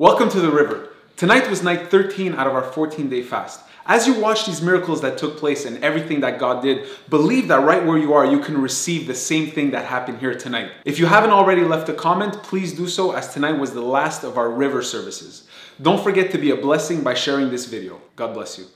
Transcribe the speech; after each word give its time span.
Welcome 0.00 0.28
to 0.30 0.40
the 0.40 0.52
river. 0.52 0.90
Tonight 1.16 1.50
was 1.50 1.64
night 1.64 1.90
13 1.90 2.32
out 2.36 2.46
of 2.46 2.54
our 2.54 2.62
14 2.62 3.10
day 3.10 3.20
fast. 3.20 3.62
As 3.84 4.06
you 4.06 4.14
watch 4.14 4.46
these 4.46 4.62
miracles 4.62 5.00
that 5.00 5.18
took 5.18 5.36
place 5.36 5.64
and 5.64 5.82
everything 5.82 6.20
that 6.20 6.38
God 6.38 6.62
did, 6.62 6.86
believe 7.08 7.48
that 7.48 7.64
right 7.64 7.84
where 7.84 7.98
you 7.98 8.14
are, 8.14 8.24
you 8.24 8.38
can 8.38 8.62
receive 8.62 9.08
the 9.08 9.14
same 9.16 9.50
thing 9.50 9.72
that 9.72 9.86
happened 9.86 10.20
here 10.20 10.36
tonight. 10.36 10.70
If 10.84 11.00
you 11.00 11.06
haven't 11.06 11.30
already 11.30 11.62
left 11.62 11.88
a 11.88 11.94
comment, 11.94 12.44
please 12.44 12.74
do 12.74 12.86
so 12.86 13.10
as 13.10 13.34
tonight 13.34 13.58
was 13.58 13.72
the 13.72 13.80
last 13.80 14.22
of 14.22 14.38
our 14.38 14.48
river 14.48 14.84
services. 14.84 15.48
Don't 15.82 16.00
forget 16.00 16.30
to 16.30 16.38
be 16.38 16.52
a 16.52 16.56
blessing 16.56 17.02
by 17.02 17.14
sharing 17.14 17.50
this 17.50 17.64
video. 17.64 18.00
God 18.14 18.34
bless 18.34 18.56
you. 18.56 18.66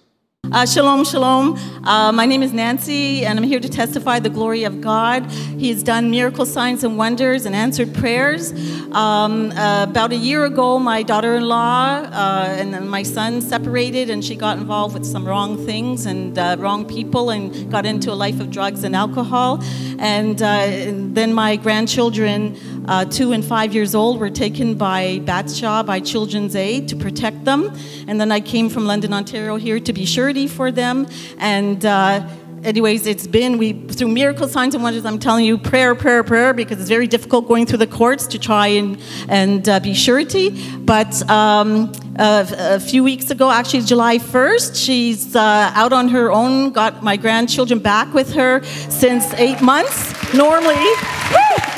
Uh, 0.50 0.66
shalom, 0.66 1.04
shalom. 1.04 1.56
Uh, 1.84 2.10
my 2.10 2.26
name 2.26 2.42
is 2.42 2.52
Nancy, 2.52 3.24
and 3.24 3.38
I'm 3.38 3.44
here 3.44 3.60
to 3.60 3.68
testify 3.68 4.18
the 4.18 4.28
glory 4.28 4.64
of 4.64 4.80
God. 4.80 5.30
He 5.30 5.68
has 5.68 5.84
done 5.84 6.10
miracle 6.10 6.44
signs 6.44 6.82
and 6.82 6.98
wonders 6.98 7.46
and 7.46 7.54
answered 7.54 7.94
prayers. 7.94 8.50
Um, 8.90 9.52
uh, 9.52 9.86
about 9.88 10.10
a 10.10 10.16
year 10.16 10.44
ago, 10.44 10.80
my 10.80 11.04
daughter 11.04 11.36
in 11.36 11.46
law 11.46 12.00
uh, 12.00 12.56
and 12.58 12.90
my 12.90 13.04
son 13.04 13.40
separated, 13.40 14.10
and 14.10 14.22
she 14.22 14.34
got 14.34 14.58
involved 14.58 14.94
with 14.94 15.06
some 15.06 15.26
wrong 15.26 15.64
things 15.64 16.06
and 16.06 16.36
uh, 16.36 16.56
wrong 16.58 16.86
people 16.86 17.30
and 17.30 17.70
got 17.70 17.86
into 17.86 18.12
a 18.12 18.14
life 18.16 18.40
of 18.40 18.50
drugs 18.50 18.82
and 18.82 18.96
alcohol. 18.96 19.62
And, 20.00 20.42
uh, 20.42 20.46
and 20.46 21.14
then 21.14 21.32
my 21.32 21.54
grandchildren, 21.54 22.81
two 23.10 23.32
and 23.32 23.44
five 23.44 23.74
years 23.74 23.94
old, 23.94 24.18
were 24.18 24.30
taken 24.30 24.74
by 24.74 25.20
Batshaw, 25.24 25.84
by 25.84 26.00
Children's 26.00 26.56
Aid, 26.56 26.88
to 26.88 26.96
protect 26.96 27.44
them. 27.44 27.72
And 28.08 28.20
then 28.20 28.32
I 28.32 28.40
came 28.40 28.68
from 28.68 28.86
London, 28.86 29.12
Ontario 29.12 29.56
here 29.56 29.80
to 29.80 29.92
be 29.92 30.04
surety 30.04 30.46
for 30.46 30.70
them. 30.70 31.06
And 31.38 31.84
uh, 31.84 32.26
anyways, 32.64 33.06
it's 33.06 33.26
been 33.26 33.58
we 33.58 33.72
through 33.72 34.08
miracle 34.08 34.48
signs 34.48 34.74
and 34.74 34.82
wonders. 34.82 35.04
I'm 35.04 35.18
telling 35.18 35.44
you, 35.44 35.58
prayer, 35.58 35.94
prayer, 35.94 36.22
prayer, 36.22 36.52
because 36.52 36.80
it's 36.80 36.88
very 36.88 37.06
difficult 37.06 37.48
going 37.48 37.66
through 37.66 37.78
the 37.78 37.86
courts 37.86 38.26
to 38.28 38.38
try 38.38 38.68
and 38.68 38.98
and 39.28 39.68
uh, 39.68 39.80
be 39.80 39.94
surety. 39.94 40.50
But 40.78 41.28
um, 41.30 41.92
uh, 42.18 42.46
a 42.50 42.80
few 42.80 43.02
weeks 43.04 43.30
ago, 43.30 43.50
actually 43.50 43.82
July 43.82 44.18
1st, 44.18 44.84
she's 44.84 45.34
uh, 45.34 45.70
out 45.74 45.92
on 45.92 46.08
her 46.08 46.30
own. 46.30 46.70
Got 46.70 47.02
my 47.02 47.16
grandchildren 47.16 47.80
back 47.80 48.12
with 48.14 48.34
her 48.34 48.62
since 48.64 49.32
eight 49.34 49.60
months. 49.60 50.12
Normally! 50.34 51.71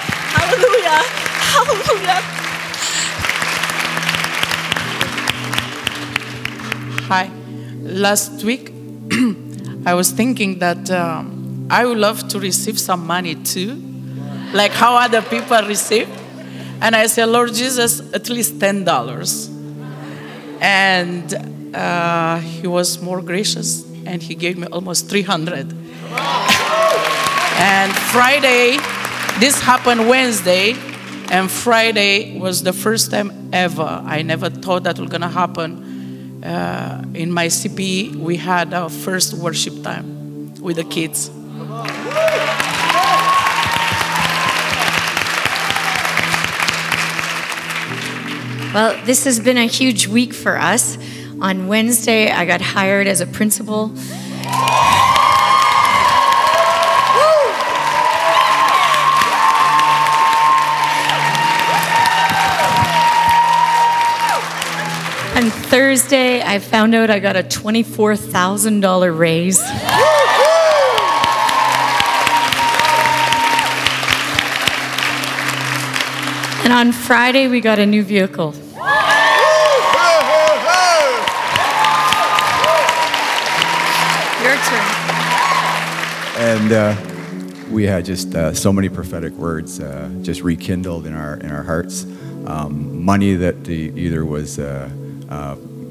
Hallelujah, 0.45 1.01
hallelujah. 1.55 2.21
Hi. 7.09 7.31
Last 7.83 8.45
week, 8.45 8.73
I 9.87 9.95
was 9.95 10.11
thinking 10.11 10.59
that 10.61 10.91
um, 10.91 11.67
I 11.71 11.85
would 11.85 11.99
love 11.99 12.29
to 12.29 12.41
receive 12.41 12.79
some 12.79 13.07
money 13.07 13.35
too, 13.35 13.81
like 14.53 14.73
how 14.73 14.97
other 14.97 15.23
people 15.23 15.59
receive. 15.67 16.09
And 16.81 16.97
I 16.97 17.07
said, 17.07 17.27
Lord 17.27 17.53
Jesus, 17.55 18.01
at 18.13 18.29
least 18.29 18.59
$10. 18.59 18.85
And 20.61 21.75
uh, 21.75 22.39
he 22.39 22.67
was 22.67 23.01
more 23.01 23.21
gracious 23.23 23.85
and 24.07 24.23
he 24.23 24.35
gave 24.35 24.59
me 24.59 24.67
almost 24.69 25.09
300. 25.09 25.73
and 27.59 27.93
Friday, 28.13 28.79
this 29.41 29.61
happened 29.61 30.09
Wednesday, 30.09 30.75
and 31.31 31.51
Friday 31.51 32.39
was 32.39 32.63
the 32.63 32.73
first 32.73 33.11
time 33.11 33.51
ever. 33.53 34.03
I 34.05 34.23
never 34.23 34.51
thought 34.51 34.85
that 34.85 34.99
was 34.99 35.11
gonna 35.11 35.29
happen 35.29 35.95
uh, 36.45 37.03
in 37.15 37.33
my 37.33 37.47
CP, 37.47 38.15
we 38.17 38.37
had 38.37 38.75
our 38.75 38.91
first 38.91 39.33
worship 39.33 39.83
time 39.83 40.55
with 40.61 40.77
the 40.77 40.85
kids. 40.85 41.31
Well, 48.75 49.01
this 49.07 49.25
has 49.25 49.41
been 49.41 49.57
a 49.57 49.67
huge 49.67 50.07
week 50.07 50.35
for 50.35 50.59
us. 50.59 50.99
On 51.41 51.69
Wednesday, 51.69 52.31
I 52.31 52.45
got 52.45 52.61
hired 52.61 53.07
as 53.07 53.21
a 53.21 53.27
principal. 53.27 53.93
Thursday, 65.75 66.39
I 66.41 66.61
found 66.61 66.95
out 66.95 67.11
I 67.11 67.19
got 67.19 67.35
a 67.35 67.43
$24,000 67.43 69.19
raise. 69.19 69.59
and 76.63 76.73
on 76.73 76.93
Friday, 76.93 77.49
we 77.49 77.61
got 77.61 77.81
a 77.81 77.87
new 77.87 78.05
vehicle. 78.05 78.55
Your 78.55 78.63
turn. 84.55 84.85
And 86.39 86.73
uh, 86.73 86.95
we 87.73 87.83
had 87.83 88.05
just 88.05 88.33
uh, 88.37 88.55
so 88.55 88.73
many 88.73 88.89
prophetic 88.89 89.33
words 89.33 89.81
uh, 89.81 90.09
just 90.23 90.43
rekindled 90.43 91.05
in 91.05 91.17
our 91.17 91.35
in 91.39 91.51
our 91.51 91.65
hearts. 91.65 92.07
Um, 92.47 93.05
money 93.05 93.35
that 93.35 93.65
the, 93.65 93.91
either 93.97 94.25
was 94.25 94.61
uh, 94.61 94.89
uh, 94.89 95.04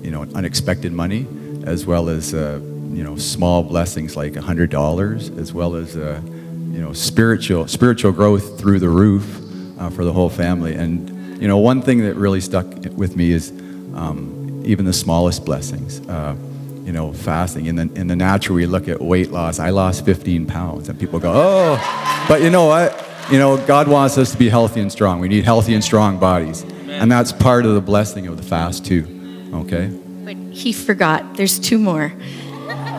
you 0.02 0.12
know, 0.12 0.24
unexpected 0.36 0.92
money, 0.92 1.26
as 1.66 1.86
well 1.86 2.10
as, 2.10 2.34
uh, 2.34 2.60
you 2.92 3.04
know, 3.04 3.16
small 3.16 3.64
blessings 3.64 4.16
like 4.16 4.34
$100, 4.34 5.38
as 5.40 5.54
well 5.54 5.76
as, 5.76 5.96
uh, 5.96 6.22
you 6.26 6.82
know, 6.82 6.94
spiritual, 6.94 7.68
spiritual 7.68 8.12
growth 8.12 8.60
through 8.60 8.80
the 8.80 8.90
roof 8.90 9.42
uh, 9.80 9.90
for 9.90 10.04
the 10.04 10.14
whole 10.14 10.30
family. 10.30 10.76
And, 10.76 11.42
you 11.42 11.48
know, 11.48 11.58
one 11.58 11.82
thing 11.82 12.00
that 12.02 12.16
really 12.16 12.42
stuck 12.42 12.66
with 12.96 13.16
me 13.16 13.32
is 13.32 13.52
um, 13.96 14.64
even 14.66 14.86
the 14.86 14.94
smallest 14.94 15.46
blessings. 15.46 16.00
Uh, 16.08 16.36
you 16.84 16.92
know, 16.92 17.14
fasting. 17.14 17.68
In 17.68 17.76
the, 17.78 17.90
in 17.96 18.08
the 18.08 18.16
natural, 18.16 18.56
we 18.56 18.66
look 18.66 18.88
at 18.90 19.00
weight 19.02 19.32
loss. 19.32 19.58
I 19.60 19.70
lost 19.70 20.04
15 20.04 20.46
pounds, 20.48 20.90
and 20.90 21.00
people 21.00 21.20
go, 21.20 21.32
oh, 21.34 22.26
but 22.28 22.42
you 22.42 22.50
know 22.50 22.66
what? 22.66 23.00
You 23.32 23.40
know, 23.40 23.58
God 23.66 23.88
wants 23.88 24.18
us 24.18 24.34
to 24.34 24.38
be 24.38 24.50
healthy 24.50 24.82
and 24.82 24.92
strong. 24.92 25.22
We 25.22 25.30
need 25.30 25.46
healthy 25.46 25.74
and 25.76 25.84
strong 25.84 26.20
bodies. 26.20 26.64
And 26.88 27.12
that's 27.12 27.32
part 27.32 27.66
of 27.66 27.74
the 27.74 27.82
blessing 27.82 28.28
of 28.28 28.38
the 28.38 28.44
fast, 28.44 28.86
too. 28.86 29.13
Okay? 29.54 29.88
But 29.88 30.38
he 30.52 30.74
forgot. 30.74 31.36
There's 31.36 31.60
two 31.60 31.78
more. 31.78 32.14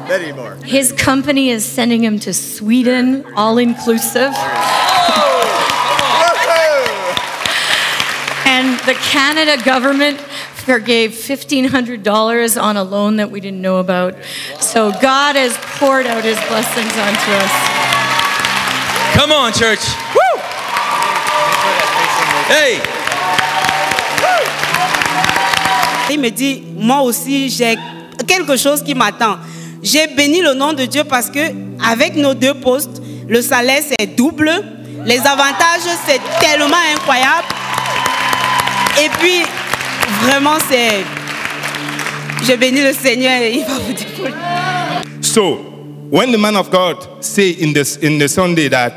Many 0.09 0.33
more. 0.33 0.55
His 0.57 0.93
company 0.93 1.51
is 1.51 1.65
sending 1.65 2.05
him 2.05 2.19
to 2.21 2.35
Sweden, 2.35 3.25
all 3.37 3.59
inclusive. 3.59 4.35
and 8.47 8.79
the 8.81 8.95
Canada 8.95 9.63
government 9.65 10.21
forgave 10.21 11.11
$1,500 11.13 12.63
on 12.63 12.77
a 12.77 12.85
loan 12.85 13.17
that 13.17 13.31
we 13.31 13.41
didn't 13.41 13.61
know 13.61 13.79
about. 13.79 14.15
So 14.61 14.93
God 15.01 15.37
has 15.37 15.57
poured 15.79 16.07
out 16.07 16.25
his 16.25 16.39
blessings 16.49 16.93
onto 16.97 17.31
us. 17.33 17.53
Come 19.15 19.33
on, 19.33 19.53
church. 19.53 19.85
Woo! 20.15 20.41
Hey! 22.47 22.94
Il 26.11 26.21
me 26.21 26.31
dit, 26.31 26.63
moi 26.77 27.01
aussi, 27.03 27.49
j'ai 27.49 27.77
quelque 28.27 28.57
chose 28.57 28.83
qui 28.83 28.95
m'attend. 28.95 29.37
J'ai 29.83 30.07
béni 30.07 30.41
le 30.41 30.55
nom 30.55 30.73
de 30.73 30.87
Dieu 30.87 31.05
parce 31.05 31.29
que 31.29 31.41
avec 31.85 32.17
nos 32.17 32.35
deux 32.35 32.55
postes, 32.55 33.03
le 33.29 33.43
salaire 33.43 33.83
c'est 33.87 34.17
double, 34.17 34.51
les 35.05 35.19
avantages 35.19 35.83
c'est 36.07 36.21
tellement 36.41 36.77
incroyable. 36.95 37.49
Et 39.03 39.09
puis 39.21 39.43
vraiment 40.23 40.57
c'est 40.71 41.05
je 42.47 42.55
bénis 42.57 42.83
le 42.83 42.93
Seigneur 42.93 43.43
et 43.43 43.55
il 43.55 43.65
va 43.65 43.79
vous 43.79 43.93
dire. 43.93 44.07
So, 45.21 45.57
when 46.11 46.33
the 46.33 46.39
man 46.39 46.57
of 46.57 46.71
God 46.71 46.97
say 47.21 47.51
in 47.51 47.73
the 47.73 47.99
in 48.03 48.19
the 48.19 48.29
Sunday 48.29 48.69
that 48.69 48.95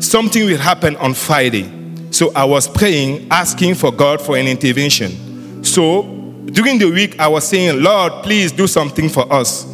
something 0.00 0.46
will 0.46 0.58
happen 0.58 0.96
on 0.96 1.14
Friday, 1.14 1.66
so 2.10 2.30
I 2.34 2.44
was 2.44 2.68
praying, 2.68 3.26
asking 3.30 3.74
for 3.74 3.90
God 3.90 4.20
for 4.20 4.36
an 4.36 4.46
intervention. 4.46 5.64
So 5.64 6.15
during 6.52 6.78
the 6.78 6.90
week, 6.90 7.18
I 7.18 7.28
was 7.28 7.46
saying, 7.46 7.82
Lord, 7.82 8.22
please 8.22 8.52
do 8.52 8.66
something 8.66 9.08
for 9.08 9.30
us. 9.32 9.64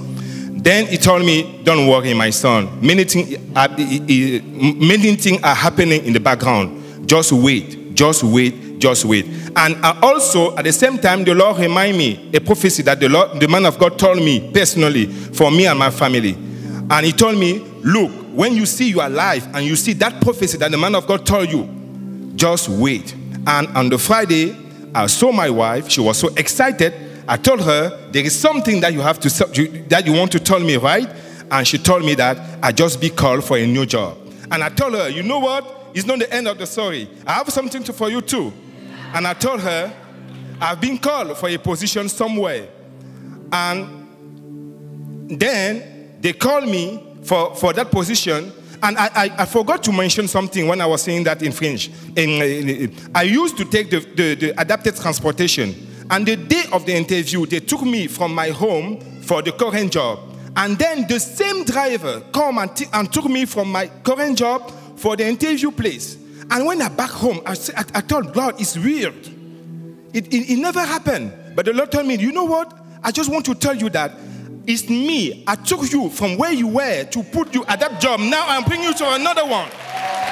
Then 0.63 0.87
he 0.87 0.97
told 0.97 1.25
me, 1.25 1.61
Don't 1.65 1.89
worry, 1.89 2.15
my 2.15 2.31
son. 2.31 2.81
Many 2.81 3.05
things 3.05 3.35
are, 3.57 3.69
uh, 3.69 3.77
many 3.77 5.17
things 5.17 5.43
are 5.43 5.55
happening 5.55 6.05
in 6.05 6.13
the 6.13 6.21
background. 6.21 7.09
Just 7.09 7.33
wait, 7.33 7.95
just 7.95 8.23
wait, 8.23 8.79
just 8.79 9.05
wait. 9.05 9.27
And 9.57 9.77
also, 10.03 10.57
at 10.57 10.65
the 10.65 10.73
same 10.73 10.99
time, 10.99 11.25
the 11.25 11.35
Lord 11.35 11.59
reminded 11.59 11.99
me 11.99 12.31
a 12.33 12.41
prophecy 12.41 12.83
that 12.85 13.01
the, 13.01 13.09
Lord, 13.09 13.41
the 13.41 13.49
man 13.49 13.67
of 13.67 13.79
God 13.79 13.99
told 13.99 14.19
me 14.19 14.51
personally 14.53 15.07
for 15.07 15.51
me 15.51 15.67
and 15.67 15.79
my 15.79 15.91
family. 15.91 16.35
And 16.35 17.05
he 17.05 17.13
told 17.13 17.39
me, 17.39 17.59
Look, 17.83 18.11
when 18.33 18.55
you 18.55 18.65
see 18.65 18.89
your 18.89 19.09
life 19.09 19.47
and 19.55 19.67
you 19.67 19.75
see 19.75 19.93
that 19.95 20.23
prophecy 20.23 20.57
that 20.59 20.71
the 20.71 20.79
man 20.79 20.95
of 20.95 21.07
God 21.07 21.27
told 21.27 21.51
you, 21.51 21.69
just 22.37 22.69
wait. 22.69 23.15
And 23.47 23.67
on 23.77 23.89
the 23.89 23.99
Friday, 23.99 24.57
I 24.95 25.07
saw 25.07 25.33
my 25.33 25.49
wife. 25.51 25.89
She 25.89 26.01
was 26.01 26.19
so 26.19 26.29
excited. 26.37 26.95
I 27.27 27.37
told 27.37 27.61
her, 27.63 28.11
there 28.11 28.25
is 28.25 28.39
something 28.39 28.81
that 28.81 28.93
you 28.93 29.01
have 29.01 29.19
to 29.21 29.29
that 29.89 30.07
you 30.07 30.13
want 30.13 30.33
to 30.33 30.41
tell 30.41 30.61
me, 30.61 30.77
right? 30.77 31.09
And 31.51 31.67
she 31.67 31.79
told 31.79 32.05
me 32.05 32.15
that 32.15 32.39
I 32.63 32.73
just 32.73 33.01
be 33.01 33.11
called 33.11 33.45
for 33.45 33.57
a 33.57 33.67
new 33.67 33.87
job. 33.87 34.19
And 34.51 34.63
I 34.63 34.69
told 34.69 34.95
her, 34.95 35.09
you 35.09 35.23
know 35.23 35.39
what? 35.39 35.91
It's 35.95 36.07
not 36.07 36.19
the 36.19 36.33
end 36.33 36.49
of 36.49 36.59
the 36.59 36.67
story. 36.67 37.09
I 37.27 37.33
have 37.35 37.49
something 37.51 37.83
to, 37.85 37.93
for 37.93 38.11
you 38.11 38.21
too. 38.21 38.53
And 39.15 39.27
I 39.27 39.35
told 39.35 39.61
her, 39.61 39.93
I've 40.61 40.81
been 40.81 40.99
called 40.99 41.37
for 41.39 41.49
a 41.49 41.59
position 41.59 42.09
somewhere. 42.09 42.69
And 43.53 45.39
then 45.39 46.17
they 46.21 46.33
called 46.33 46.69
me 46.69 47.19
for, 47.23 47.55
for 47.55 47.73
that 47.73 47.91
position. 47.91 48.53
And 48.83 48.99
I, 48.99 49.11
I, 49.15 49.31
I 49.39 49.45
forgot 49.45 49.83
to 49.85 49.93
mention 49.93 50.27
something 50.27 50.67
when 50.67 50.81
I 50.81 50.87
was 50.87 51.03
saying 51.03 51.25
that 51.25 51.43
in 51.43 51.53
French. 51.53 51.91
In- 52.17 52.91
uh, 52.91 53.11
I 53.15 53.23
used 53.23 53.57
to 53.59 53.65
take 53.65 53.91
the, 53.91 54.01
the, 54.01 54.35
the 54.35 54.61
adapted 54.61 54.97
transportation. 54.97 55.75
And 56.11 56.27
the 56.27 56.37
day 56.37 56.65
of 56.73 56.85
the 56.85 56.95
interview, 56.95 57.47
they 57.47 57.61
took 57.61 57.83
me 57.83 58.09
from 58.09 58.35
my 58.35 58.49
home 58.49 59.01
for 59.23 59.41
the 59.41 59.53
current 59.53 59.93
job. 59.93 60.19
And 60.57 60.77
then 60.77 61.07
the 61.09 61.19
same 61.19 61.65
driver 61.65 62.21
come 62.33 62.59
and, 62.59 62.77
t- 62.77 62.87
and 62.93 63.11
took 63.11 63.27
me 63.27 63.47
from 63.47 63.71
my 63.71 63.87
current 63.87 64.37
job 64.37 64.71
for 64.97 65.17
the 65.17 65.27
interview 65.27 65.71
place. 65.71 66.17
And 66.51 66.67
when 66.67 66.83
I 66.83 66.89
back 66.89 67.11
home, 67.11 67.41
I, 67.47 67.53
I, 67.53 67.85
I 67.95 68.01
thought, 68.01 68.35
God, 68.35 68.61
it's 68.61 68.77
weird. 68.77 69.15
It, 70.13 70.27
it, 70.35 70.53
it 70.53 70.59
never 70.59 70.81
happened. 70.81 71.33
But 71.55 71.67
the 71.67 71.73
Lord 71.73 71.91
told 71.93 72.07
me, 72.07 72.17
you 72.17 72.33
know 72.33 72.45
what? 72.45 72.79
I 73.03 73.11
just 73.11 73.31
want 73.31 73.47
to 73.47 73.55
tell 73.55 73.75
you 73.75 73.89
that 73.91 74.13
it's 74.67 74.89
me. 74.89 75.45
I 75.47 75.55
took 75.55 75.91
you 75.91 76.09
from 76.09 76.37
where 76.37 76.53
you 76.53 76.69
were 76.69 77.05
to 77.05 77.23
put 77.23 77.55
you 77.55 77.65
at 77.67 77.81
that 77.81 78.01
job. 78.01 78.21
Now 78.21 78.45
I'm 78.49 78.65
bringing 78.65 78.87
you 78.87 78.95
to 78.95 79.15
another 79.15 79.45
one. 79.45 79.69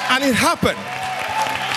And 0.09 0.23
it 0.23 0.35
happened. 0.35 0.77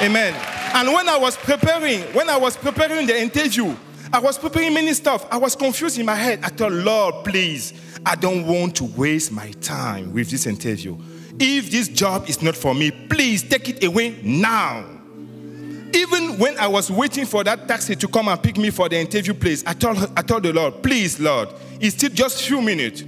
Amen. 0.02 0.34
And 0.74 0.92
when 0.92 1.08
I 1.08 1.16
was 1.16 1.36
preparing, 1.36 2.00
when 2.14 2.28
I 2.28 2.36
was 2.36 2.56
preparing 2.56 3.06
the 3.06 3.20
interview, 3.20 3.76
I 4.12 4.18
was 4.18 4.38
preparing 4.38 4.74
many 4.74 4.92
stuff. 4.92 5.26
I 5.30 5.36
was 5.36 5.56
confused 5.56 5.98
in 5.98 6.06
my 6.06 6.14
head. 6.14 6.40
I 6.42 6.48
thought, 6.48 6.72
Lord, 6.72 7.24
please, 7.24 7.72
I 8.06 8.14
don't 8.14 8.46
want 8.46 8.76
to 8.76 8.84
waste 8.84 9.32
my 9.32 9.50
time 9.60 10.12
with 10.12 10.30
this 10.30 10.46
interview. 10.46 10.96
If 11.38 11.70
this 11.70 11.88
job 11.88 12.28
is 12.28 12.42
not 12.42 12.56
for 12.56 12.74
me, 12.74 12.90
please 12.90 13.42
take 13.42 13.68
it 13.68 13.82
away 13.84 14.20
now. 14.22 14.93
Even 15.94 16.38
when 16.38 16.58
I 16.58 16.66
was 16.66 16.90
waiting 16.90 17.24
for 17.24 17.44
that 17.44 17.68
taxi 17.68 17.94
to 17.94 18.08
come 18.08 18.26
and 18.26 18.42
pick 18.42 18.56
me 18.56 18.70
for 18.70 18.88
the 18.88 18.98
interview 18.98 19.32
place, 19.32 19.62
I 19.64 19.74
told, 19.74 19.98
I 20.16 20.22
told 20.22 20.42
the 20.42 20.52
Lord, 20.52 20.82
please, 20.82 21.20
Lord, 21.20 21.50
it's 21.80 21.94
still 21.94 22.10
just 22.10 22.42
few 22.42 22.60
minutes. 22.60 23.02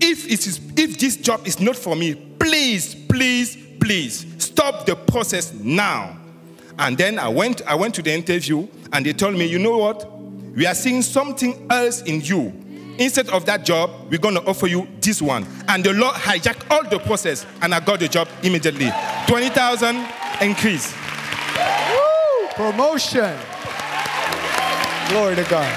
If, 0.00 0.26
it 0.26 0.46
is, 0.46 0.60
if 0.76 0.98
this 0.98 1.16
job 1.16 1.46
is 1.46 1.58
not 1.58 1.76
for 1.76 1.96
me, 1.96 2.14
please, 2.14 2.94
please, 2.94 3.56
please, 3.80 4.26
stop 4.36 4.84
the 4.84 4.94
process 4.94 5.54
now. 5.54 6.18
And 6.78 6.98
then 6.98 7.18
I 7.18 7.28
went, 7.28 7.62
I 7.62 7.74
went 7.74 7.94
to 7.94 8.02
the 8.02 8.12
interview 8.12 8.68
and 8.92 9.06
they 9.06 9.14
told 9.14 9.34
me, 9.34 9.46
you 9.46 9.58
know 9.58 9.78
what? 9.78 10.10
We 10.54 10.66
are 10.66 10.74
seeing 10.74 11.00
something 11.00 11.66
else 11.70 12.02
in 12.02 12.20
you. 12.20 12.52
Instead 12.98 13.30
of 13.30 13.46
that 13.46 13.64
job, 13.64 13.90
we're 14.10 14.18
going 14.18 14.34
to 14.34 14.44
offer 14.44 14.66
you 14.66 14.86
this 15.00 15.22
one. 15.22 15.46
And 15.68 15.82
the 15.82 15.94
Lord 15.94 16.14
hijacked 16.14 16.70
all 16.70 16.86
the 16.86 16.98
process 16.98 17.46
and 17.62 17.74
I 17.74 17.80
got 17.80 18.00
the 18.00 18.08
job 18.08 18.28
immediately. 18.42 18.90
20,000 19.26 20.06
increase. 20.42 20.94
Promotion. 22.56 23.36
Glory 25.10 25.36
to 25.36 25.44
God. 25.44 25.70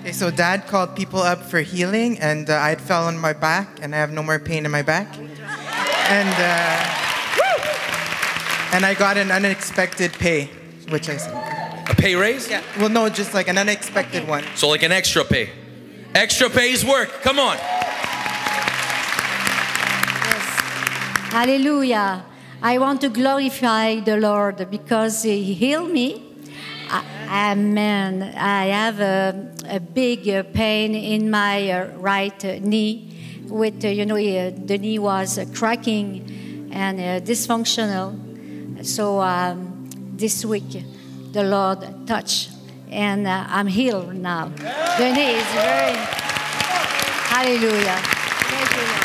Okay, 0.00 0.10
so 0.10 0.32
dad 0.32 0.66
called 0.66 0.96
people 0.96 1.20
up 1.20 1.44
for 1.44 1.60
healing, 1.60 2.18
and 2.18 2.50
uh, 2.50 2.56
I 2.56 2.70
had 2.70 2.80
fell 2.80 3.06
on 3.06 3.16
my 3.16 3.32
back, 3.32 3.78
and 3.80 3.94
I 3.94 3.98
have 3.98 4.10
no 4.10 4.24
more 4.24 4.40
pain 4.40 4.64
in 4.64 4.72
my 4.72 4.82
back. 4.82 5.16
And 5.16 6.34
uh, 6.38 7.00
and 8.74 8.84
I 8.84 8.94
got 8.98 9.16
an 9.16 9.30
unexpected 9.30 10.12
pay, 10.12 10.46
which 10.88 11.08
I 11.08 11.16
said. 11.16 11.34
A 11.88 11.94
pay 11.94 12.16
raise? 12.16 12.50
Yeah. 12.50 12.62
Well, 12.80 12.88
no, 12.88 13.08
just 13.08 13.32
like 13.32 13.46
an 13.46 13.58
unexpected 13.58 14.26
one. 14.26 14.42
So 14.56 14.68
like 14.68 14.82
an 14.82 14.90
extra 14.90 15.24
pay. 15.24 15.50
Extra 16.16 16.50
pays 16.50 16.84
work. 16.84 17.10
Come 17.22 17.38
on. 17.38 17.56
Hallelujah. 21.30 22.24
I 22.62 22.76
want 22.76 23.00
to 23.00 23.08
glorify 23.08 24.00
the 24.00 24.18
Lord 24.18 24.70
because 24.70 25.22
He 25.22 25.54
healed 25.54 25.90
me. 25.90 26.22
Amen. 27.26 28.34
I 28.36 28.66
have 28.66 29.00
a, 29.00 29.50
a 29.66 29.80
big 29.80 30.28
uh, 30.28 30.42
pain 30.42 30.94
in 30.94 31.30
my 31.30 31.70
uh, 31.70 31.86
right 31.96 32.44
uh, 32.44 32.58
knee. 32.60 33.06
With 33.46 33.82
you 33.82 34.04
know, 34.04 34.16
the 34.16 34.78
knee 34.78 34.98
was 34.98 35.38
cracking 35.54 36.68
and 36.70 36.98
dysfunctional. 37.24 38.84
So 38.84 39.20
um, 39.20 39.88
this 40.16 40.44
week, 40.44 40.84
the 41.32 41.44
Lord 41.44 42.06
touched, 42.06 42.50
and 42.90 43.26
I'm 43.26 43.68
healed 43.68 44.14
now. 44.14 44.48
The 44.48 45.12
knee 45.12 45.36
is 45.36 45.46
very. 45.54 45.96
Hallelujah. 47.32 48.99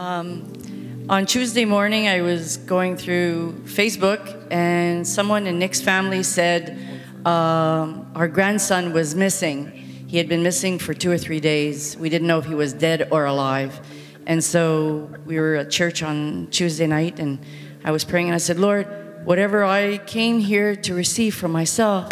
Um, 0.00 1.04
on 1.10 1.26
Tuesday 1.26 1.66
morning, 1.66 2.08
I 2.08 2.22
was 2.22 2.56
going 2.56 2.96
through 2.96 3.52
Facebook, 3.66 4.50
and 4.50 5.06
someone 5.06 5.46
in 5.46 5.58
Nick's 5.58 5.82
family 5.82 6.22
said 6.22 6.78
um, 7.26 8.10
our 8.14 8.26
grandson 8.26 8.94
was 8.94 9.14
missing. 9.14 9.66
He 10.06 10.16
had 10.16 10.26
been 10.26 10.42
missing 10.42 10.78
for 10.78 10.94
two 10.94 11.10
or 11.10 11.18
three 11.18 11.38
days. 11.38 11.98
We 11.98 12.08
didn't 12.08 12.28
know 12.28 12.38
if 12.38 12.46
he 12.46 12.54
was 12.54 12.72
dead 12.72 13.08
or 13.10 13.26
alive. 13.26 13.78
And 14.26 14.42
so 14.42 15.10
we 15.26 15.38
were 15.38 15.56
at 15.56 15.70
church 15.70 16.02
on 16.02 16.48
Tuesday 16.50 16.86
night, 16.86 17.20
and 17.20 17.38
I 17.84 17.90
was 17.90 18.02
praying, 18.02 18.28
and 18.28 18.34
I 18.34 18.38
said, 18.38 18.58
Lord, 18.58 18.86
whatever 19.26 19.64
I 19.64 19.98
came 19.98 20.38
here 20.38 20.74
to 20.76 20.94
receive 20.94 21.34
for 21.34 21.48
myself, 21.48 22.10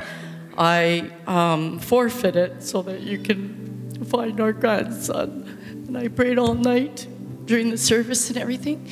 I 0.59 1.11
um, 1.27 1.79
forfeit 1.79 2.37
it 2.37 2.63
so 2.63 2.83
that 2.83 3.01
you 3.01 3.19
can 3.19 4.05
find 4.05 4.39
our 4.43 4.53
grandson. 4.53 5.85
And 5.87 5.97
I 5.97 6.09
prayed 6.09 6.39
all 6.39 6.53
night 6.53 7.07
during 7.49 7.71
the 7.71 7.79
service 7.79 8.29
and 8.29 8.39
everything. 8.39 8.87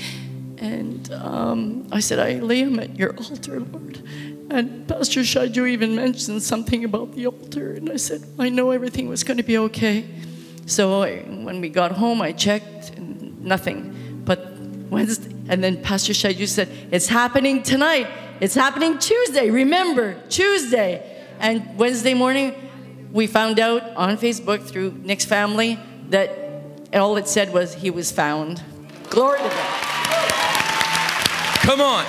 And 0.58 1.12
um, 1.12 1.86
I 1.92 2.00
said, 2.00 2.18
I 2.18 2.40
lay 2.40 2.60
him 2.60 2.80
at 2.80 2.98
your 2.98 3.14
altar, 3.16 3.60
Lord. 3.60 4.02
And 4.50 4.88
Pastor 4.88 5.20
Shaju 5.20 5.68
even 5.68 5.94
mentioned 5.94 6.42
something 6.42 6.84
about 6.84 7.12
the 7.12 7.26
altar. 7.26 7.74
And 7.74 7.90
I 7.90 7.96
said, 7.96 8.24
I 8.38 8.48
know 8.48 8.70
everything 8.70 9.08
was 9.08 9.22
going 9.22 9.36
to 9.36 9.42
be 9.42 9.58
okay. 9.58 10.08
So 10.64 11.02
I, 11.02 11.18
when 11.18 11.60
we 11.60 11.68
got 11.68 11.92
home, 11.92 12.22
I 12.22 12.32
checked, 12.32 12.90
and 12.96 13.44
nothing. 13.44 14.22
But 14.24 14.56
Wednesday, 14.90 15.34
and 15.48 15.62
then 15.62 15.82
Pastor 15.82 16.14
Shaju 16.14 16.48
said, 16.48 16.68
It's 16.90 17.08
happening 17.08 17.62
tonight. 17.62 18.08
It's 18.40 18.54
happening 18.54 18.98
Tuesday. 18.98 19.50
Remember, 19.50 20.14
Tuesday. 20.28 21.24
And 21.38 21.76
Wednesday 21.76 22.14
morning, 22.14 22.54
we 23.12 23.26
found 23.26 23.60
out 23.60 23.82
on 23.96 24.16
Facebook 24.16 24.62
through 24.62 24.92
Nick's 25.02 25.26
family 25.26 25.78
that 26.08 26.45
all 26.94 27.16
it 27.16 27.28
said 27.28 27.52
was 27.52 27.74
he 27.74 27.90
was 27.90 28.10
found. 28.12 28.62
Glory 29.10 29.38
to 29.38 29.44
God. 29.44 29.82
Come 31.60 31.80
on. 31.80 32.04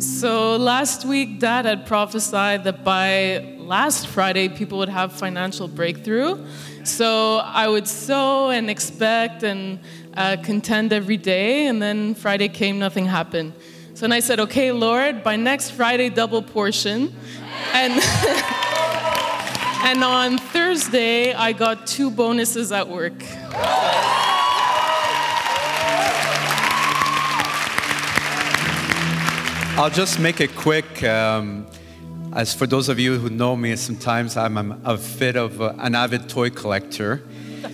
So 0.00 0.56
last 0.56 1.04
week, 1.04 1.40
Dad 1.40 1.64
had 1.64 1.84
prophesied 1.84 2.62
that 2.62 2.84
by 2.84 3.56
last 3.58 4.06
Friday, 4.06 4.48
people 4.48 4.78
would 4.78 4.88
have 4.88 5.12
financial 5.12 5.66
breakthrough. 5.66 6.46
So 6.84 7.38
I 7.38 7.66
would 7.66 7.88
sow 7.88 8.50
and 8.50 8.70
expect 8.70 9.42
and 9.42 9.80
uh, 10.16 10.36
contend 10.44 10.92
every 10.92 11.16
day, 11.16 11.66
and 11.66 11.82
then 11.82 12.14
Friday 12.14 12.48
came, 12.48 12.78
nothing 12.78 13.06
happened. 13.06 13.52
So 14.02 14.10
I 14.10 14.18
said, 14.18 14.40
"Okay, 14.40 14.72
Lord, 14.72 15.22
by 15.22 15.36
next 15.36 15.70
Friday, 15.70 16.08
double 16.08 16.42
portion." 16.42 17.14
And 17.72 17.92
and 19.84 20.02
on 20.02 20.38
Thursday, 20.38 21.32
I 21.32 21.52
got 21.52 21.86
two 21.86 22.10
bonuses 22.10 22.72
at 22.72 22.88
work. 22.88 23.22
I'll 29.78 29.88
just 29.88 30.18
make 30.18 30.40
it 30.40 30.56
quick. 30.56 31.04
Um, 31.04 31.68
as 32.34 32.52
for 32.52 32.66
those 32.66 32.88
of 32.88 32.98
you 32.98 33.20
who 33.20 33.30
know 33.30 33.54
me, 33.54 33.76
sometimes 33.76 34.36
I'm 34.36 34.56
a, 34.84 34.98
bit 35.16 35.36
of 35.36 35.60
a- 35.60 35.76
an 35.78 35.94
avid 35.94 36.28
toy 36.28 36.50
collector. 36.50 37.22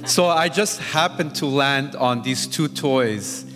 So 0.04 0.26
I 0.26 0.50
just 0.50 0.78
happened 0.78 1.36
to 1.36 1.46
land 1.46 1.96
on 1.96 2.20
these 2.20 2.46
two 2.46 2.68
toys 2.68 3.46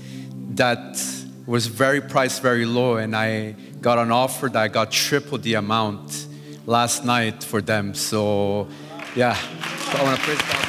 that 0.55 1.22
was 1.47 1.67
very 1.67 2.01
priced 2.01 2.41
very 2.43 2.65
low, 2.65 2.97
and 2.97 3.17
I 3.17 3.57
got 3.81 3.99
an 3.99 4.13
offer 4.13 4.49
that 4.49 4.63
I 4.63 4.69
got 4.69 4.91
triple 4.91 5.39
the 5.39 5.55
amount 5.55 6.27
last 6.67 7.05
night 7.05 7.43
for 7.43 7.61
them. 7.61 7.95
So, 7.95 8.69
yeah, 9.17 9.35
so 9.35 9.99
I 9.99 10.03
want 10.05 10.19
to 10.19 10.25
praise 10.25 10.39
God. 10.39 10.69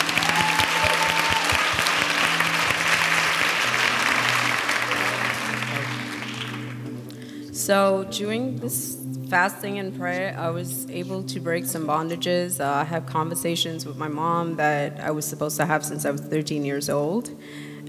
So 7.53 8.05
during 8.11 8.57
this 8.57 8.97
fasting 9.29 9.79
and 9.79 9.97
prayer, 9.97 10.35
I 10.37 10.49
was 10.49 10.89
able 10.89 11.23
to 11.23 11.39
break 11.39 11.65
some 11.65 11.87
bondages. 11.87 12.59
Uh, 12.59 12.65
I 12.65 12.83
have 12.83 13.05
conversations 13.05 13.85
with 13.85 13.95
my 13.95 14.09
mom 14.09 14.57
that 14.57 14.99
I 14.99 15.11
was 15.11 15.25
supposed 15.25 15.55
to 15.57 15.65
have 15.65 15.85
since 15.85 16.03
I 16.03 16.11
was 16.11 16.21
13 16.21 16.65
years 16.65 16.89
old 16.89 17.29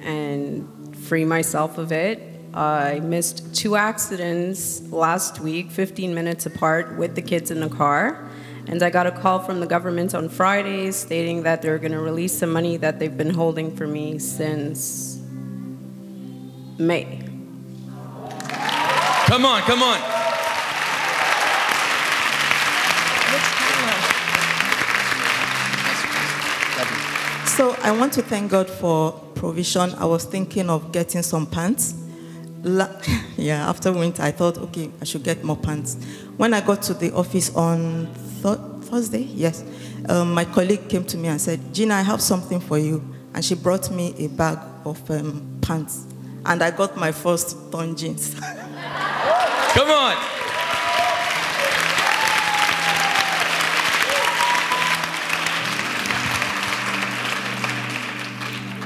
and 0.00 0.96
free 0.96 1.24
myself 1.24 1.76
of 1.76 1.90
it. 1.90 2.33
I 2.54 3.00
missed 3.00 3.52
two 3.52 3.74
accidents 3.74 4.80
last 4.92 5.40
week, 5.40 5.72
15 5.72 6.14
minutes 6.14 6.46
apart, 6.46 6.96
with 6.96 7.16
the 7.16 7.22
kids 7.22 7.50
in 7.50 7.58
the 7.58 7.68
car. 7.68 8.30
And 8.68 8.80
I 8.80 8.90
got 8.90 9.08
a 9.08 9.10
call 9.10 9.40
from 9.40 9.58
the 9.58 9.66
government 9.66 10.14
on 10.14 10.28
Friday 10.28 10.92
stating 10.92 11.42
that 11.42 11.62
they're 11.62 11.78
going 11.78 11.90
to 11.90 11.98
release 11.98 12.38
some 12.38 12.52
money 12.52 12.76
that 12.76 13.00
they've 13.00 13.16
been 13.16 13.34
holding 13.34 13.74
for 13.74 13.88
me 13.88 14.20
since 14.20 15.20
May. 16.78 17.28
Come 19.26 19.44
on, 19.44 19.62
come 19.62 19.82
on. 19.82 19.98
So 27.48 27.76
I 27.82 27.90
want 27.90 28.12
to 28.12 28.22
thank 28.22 28.52
God 28.52 28.70
for 28.70 29.12
provision. 29.34 29.92
I 29.94 30.04
was 30.04 30.24
thinking 30.24 30.70
of 30.70 30.92
getting 30.92 31.22
some 31.22 31.46
pants. 31.46 32.03
La- 32.64 32.88
yeah, 33.36 33.68
after 33.68 33.92
winter, 33.92 34.22
I 34.22 34.30
thought, 34.32 34.58
okay, 34.58 34.90
I 35.00 35.04
should 35.04 35.22
get 35.22 35.44
more 35.44 35.56
pants. 35.56 35.96
When 36.36 36.54
I 36.54 36.60
got 36.60 36.82
to 36.82 36.94
the 36.94 37.12
office 37.12 37.54
on 37.54 38.08
th- 38.42 38.58
Thursday, 38.88 39.22
yes, 39.22 39.62
um, 40.08 40.32
my 40.32 40.44
colleague 40.44 40.88
came 40.88 41.04
to 41.04 41.16
me 41.18 41.28
and 41.28 41.40
said, 41.40 41.60
Gina, 41.74 41.94
I 41.94 42.02
have 42.02 42.20
something 42.20 42.60
for 42.60 42.78
you. 42.78 43.02
And 43.34 43.44
she 43.44 43.54
brought 43.54 43.90
me 43.90 44.14
a 44.18 44.28
bag 44.28 44.58
of 44.84 45.10
um, 45.10 45.58
pants. 45.60 46.06
And 46.46 46.62
I 46.62 46.70
got 46.70 46.96
my 46.96 47.12
first 47.12 47.56
torn 47.70 47.96
jeans. 47.96 48.34
Come 48.40 49.88
on. 49.90 50.16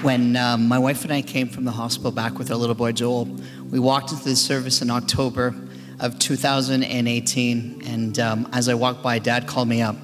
When 0.02 0.36
um, 0.36 0.68
my 0.68 0.78
wife 0.78 1.02
and 1.02 1.12
I 1.12 1.22
came 1.22 1.48
from 1.48 1.64
the 1.64 1.72
hospital 1.72 2.12
back 2.12 2.38
with 2.38 2.52
our 2.52 2.56
little 2.56 2.76
boy 2.76 2.92
Joel, 2.92 3.28
we 3.70 3.78
walked 3.78 4.12
into 4.12 4.24
the 4.24 4.36
service 4.36 4.80
in 4.82 4.90
October 4.90 5.54
of 6.00 6.18
2018. 6.18 7.82
And 7.86 8.18
um, 8.18 8.48
as 8.52 8.68
I 8.68 8.74
walked 8.74 9.02
by, 9.02 9.18
Dad 9.18 9.46
called 9.46 9.68
me 9.68 9.82
up 9.82 9.96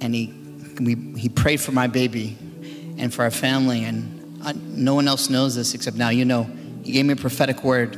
and 0.00 0.14
he, 0.14 0.32
we, 0.80 0.94
he 1.18 1.28
prayed 1.28 1.60
for 1.60 1.72
my 1.72 1.86
baby 1.86 2.36
and 2.98 3.12
for 3.12 3.22
our 3.22 3.30
family. 3.30 3.84
And 3.84 4.42
uh, 4.44 4.52
no 4.56 4.94
one 4.94 5.08
else 5.08 5.30
knows 5.30 5.54
this 5.54 5.74
except 5.74 5.96
now 5.96 6.10
you 6.10 6.24
know. 6.24 6.44
He 6.84 6.92
gave 6.92 7.06
me 7.06 7.14
a 7.14 7.16
prophetic 7.16 7.64
word 7.64 7.96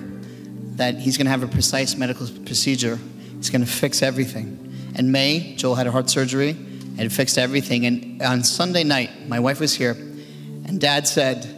that 0.76 0.96
he's 0.96 1.16
going 1.16 1.26
to 1.26 1.30
have 1.30 1.42
a 1.42 1.48
precise 1.48 1.96
medical 1.96 2.26
procedure. 2.44 2.98
He's 3.36 3.50
going 3.50 3.64
to 3.64 3.70
fix 3.70 4.02
everything. 4.02 4.62
In 4.94 5.12
May, 5.12 5.56
Joel 5.56 5.74
had 5.74 5.86
a 5.86 5.90
heart 5.90 6.08
surgery 6.08 6.50
and 6.50 7.00
it 7.00 7.12
fixed 7.12 7.36
everything. 7.36 7.84
And 7.86 8.22
on 8.22 8.44
Sunday 8.44 8.84
night, 8.84 9.28
my 9.28 9.40
wife 9.40 9.60
was 9.60 9.74
here, 9.74 9.92
and 9.92 10.80
dad 10.80 11.06
said, 11.06 11.52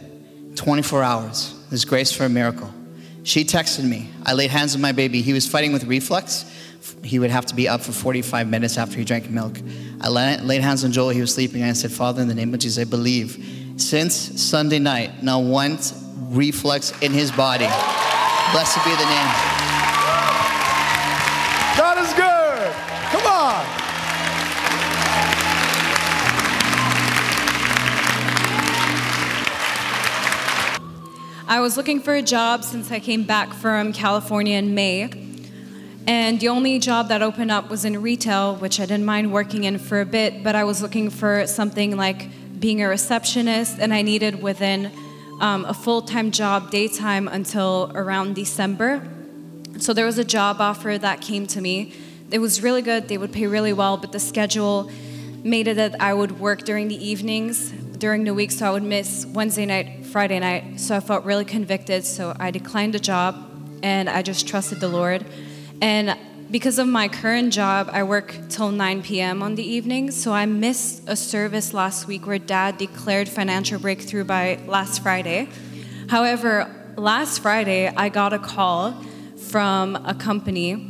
24 0.55 1.03
hours, 1.03 1.55
there's 1.69 1.85
grace 1.85 2.11
for 2.11 2.25
a 2.25 2.29
miracle. 2.29 2.73
She 3.29 3.45
texted 3.45 3.87
me. 3.87 4.09
I 4.25 4.33
laid 4.33 4.49
hands 4.49 4.73
on 4.73 4.81
my 4.81 4.91
baby. 4.91 5.21
He 5.21 5.33
was 5.33 5.47
fighting 5.47 5.71
with 5.71 5.83
reflux. 5.83 6.51
He 7.03 7.19
would 7.19 7.29
have 7.29 7.45
to 7.45 7.53
be 7.53 7.67
up 7.67 7.81
for 7.81 7.91
45 7.91 8.47
minutes 8.47 8.75
after 8.75 8.97
he 8.97 9.05
drank 9.05 9.29
milk. 9.29 9.55
I 10.01 10.09
laid 10.09 10.61
hands 10.61 10.83
on 10.83 10.91
Joel. 10.91 11.09
He 11.09 11.21
was 11.21 11.35
sleeping. 11.35 11.61
And 11.61 11.69
I 11.69 11.73
said, 11.73 11.91
Father, 11.91 12.23
in 12.23 12.27
the 12.27 12.33
name 12.33 12.51
of 12.55 12.59
Jesus, 12.59 12.81
I 12.83 12.89
believe. 12.89 13.75
Since 13.77 14.41
Sunday 14.41 14.79
night, 14.79 15.21
not 15.21 15.43
one 15.43 15.77
reflux 16.31 16.91
in 17.03 17.11
his 17.11 17.31
body. 17.31 17.67
Blessed 18.51 18.83
be 18.83 18.95
the 18.95 19.05
name. 19.05 19.58
I 31.49 31.61
was 31.61 31.77
looking 31.77 31.99
for 31.99 32.13
a 32.13 32.21
job 32.21 32.63
since 32.63 32.91
I 32.91 32.99
came 32.99 33.23
back 33.23 33.55
from 33.55 33.91
California 33.91 34.55
in 34.55 34.75
May. 34.75 35.09
And 36.05 36.39
the 36.39 36.49
only 36.49 36.77
job 36.77 37.07
that 37.07 37.23
opened 37.23 37.49
up 37.49 37.71
was 37.71 37.85
in 37.85 38.03
retail, 38.03 38.55
which 38.57 38.79
I 38.79 38.85
didn't 38.85 39.05
mind 39.05 39.33
working 39.33 39.63
in 39.63 39.79
for 39.79 39.99
a 39.99 40.05
bit, 40.05 40.43
but 40.43 40.53
I 40.53 40.63
was 40.63 40.83
looking 40.83 41.09
for 41.09 41.47
something 41.47 41.97
like 41.97 42.27
being 42.59 42.83
a 42.83 42.87
receptionist, 42.87 43.79
and 43.79 43.95
I 43.95 44.03
needed 44.03 44.43
within 44.43 44.91
um, 45.39 45.65
a 45.65 45.73
full 45.73 46.03
time 46.03 46.29
job, 46.29 46.69
daytime, 46.69 47.27
until 47.27 47.91
around 47.95 48.35
December. 48.35 49.01
So 49.79 49.91
there 49.91 50.05
was 50.05 50.19
a 50.19 50.23
job 50.23 50.61
offer 50.61 50.99
that 50.99 51.19
came 51.19 51.47
to 51.47 51.61
me. 51.61 51.95
It 52.29 52.37
was 52.37 52.61
really 52.61 52.83
good, 52.83 53.07
they 53.07 53.17
would 53.17 53.33
pay 53.33 53.47
really 53.47 53.73
well, 53.73 53.97
but 53.97 54.11
the 54.11 54.19
schedule 54.19 54.91
made 55.43 55.67
it 55.67 55.77
that 55.77 55.99
I 55.99 56.13
would 56.13 56.39
work 56.39 56.61
during 56.63 56.89
the 56.89 57.03
evenings 57.03 57.73
during 57.99 58.23
the 58.23 58.33
week, 58.33 58.49
so 58.51 58.65
I 58.65 58.71
would 58.71 58.83
miss 58.83 59.25
Wednesday 59.25 59.65
night, 59.65 60.05
Friday 60.05 60.39
night. 60.39 60.79
So 60.79 60.95
I 60.95 61.01
felt 61.01 61.25
really 61.25 61.43
convicted, 61.43 62.05
so 62.05 62.33
I 62.39 62.49
declined 62.49 62.93
the 62.93 62.99
job 62.99 63.35
and 63.83 64.09
I 64.09 64.21
just 64.21 64.47
trusted 64.47 64.79
the 64.79 64.87
Lord. 64.87 65.25
And 65.81 66.17
because 66.49 66.79
of 66.79 66.87
my 66.87 67.09
current 67.09 67.53
job, 67.53 67.89
I 67.91 68.03
work 68.03 68.33
till 68.49 68.71
9 68.71 69.03
p.m. 69.03 69.43
on 69.43 69.55
the 69.55 69.63
evenings, 69.63 70.15
so 70.15 70.31
I 70.31 70.45
missed 70.45 71.03
a 71.07 71.15
service 71.15 71.73
last 71.73 72.07
week 72.07 72.25
where 72.25 72.39
dad 72.39 72.77
declared 72.77 73.27
financial 73.27 73.79
breakthrough 73.79 74.23
by 74.23 74.59
last 74.65 75.03
Friday. 75.03 75.49
However, 76.07 76.73
last 76.95 77.41
Friday, 77.41 77.87
I 77.87 78.09
got 78.09 78.33
a 78.33 78.39
call 78.39 78.93
from 79.49 79.95
a 79.97 80.15
company 80.15 80.88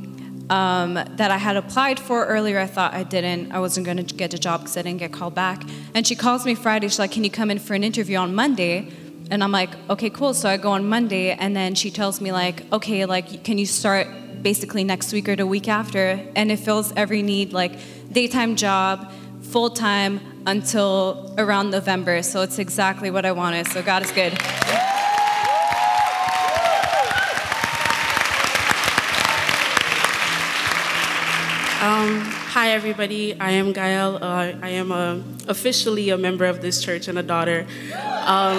um, 0.50 0.94
that 0.94 1.32
I 1.32 1.38
had 1.38 1.56
applied 1.56 2.00
for 2.00 2.25
earlier. 2.25 2.60
I 2.60 2.65
thought 2.65 2.94
I 2.94 3.03
didn't, 3.03 3.51
I 3.51 3.60
wasn't 3.60 3.86
going 3.86 4.03
to 4.03 4.15
get 4.15 4.34
a 4.34 4.38
job 4.38 4.62
because 4.62 4.77
I 4.77 4.82
didn't 4.82 5.00
get 5.00 5.13
called 5.13 5.36
back. 5.36 5.63
And 5.94 6.06
she 6.06 6.15
calls 6.15 6.46
me 6.46 6.56
Friday. 6.56 6.88
She's 6.88 7.00
like, 7.00 7.12
Can 7.12 7.24
you 7.24 7.32
come 7.32 7.51
in 7.51 7.60
for 7.60 7.74
an 7.74 7.84
interview 7.84 8.18
on 8.18 8.34
Monday? 8.34 8.91
And 9.32 9.44
I'm 9.44 9.51
like, 9.51 9.70
Okay, 9.89 10.10
cool. 10.10 10.34
So 10.34 10.50
I 10.50 10.58
go 10.58 10.72
on 10.72 10.88
Monday, 10.88 11.32
and 11.32 11.56
then 11.56 11.75
she 11.75 11.91
tells 11.91 12.20
me, 12.20 12.32
like, 12.32 12.72
Okay, 12.74 13.06
like, 13.06 13.44
can 13.44 13.58
you 13.58 13.65
start 13.65 14.08
basically 14.41 14.84
next 14.84 15.13
week 15.13 15.29
or 15.29 15.36
the 15.36 15.46
week 15.46 15.68
after? 15.68 16.20
And 16.36 16.51
it 16.51 16.60
fills 16.60 16.94
every 16.96 17.22
need, 17.22 17.53
like, 17.53 17.74
daytime 18.12 18.56
job, 18.56 19.12
full 19.41 19.70
time 19.70 20.20
until 20.48 21.34
around 21.38 21.70
November. 21.70 22.24
So 22.24 22.41
it's 22.41 22.60
exactly 22.60 23.12
what 23.12 23.25
I 23.25 23.32
wanted. 23.32 23.68
So 23.68 23.82
God 23.84 24.03
is 24.03 24.12
good. 24.12 24.38
Um, 31.82 32.20
hi, 32.20 32.72
everybody. 32.72 33.40
I 33.40 33.52
am 33.52 33.72
Gael. 33.72 34.18
Uh, 34.22 34.52
I 34.62 34.68
am 34.72 34.92
uh, 34.92 35.20
officially 35.48 36.10
a 36.10 36.18
member 36.18 36.44
of 36.44 36.62
this 36.62 36.84
church 36.84 37.08
and 37.08 37.18
a 37.18 37.24
daughter. 37.24 37.66
Um, 38.26 38.58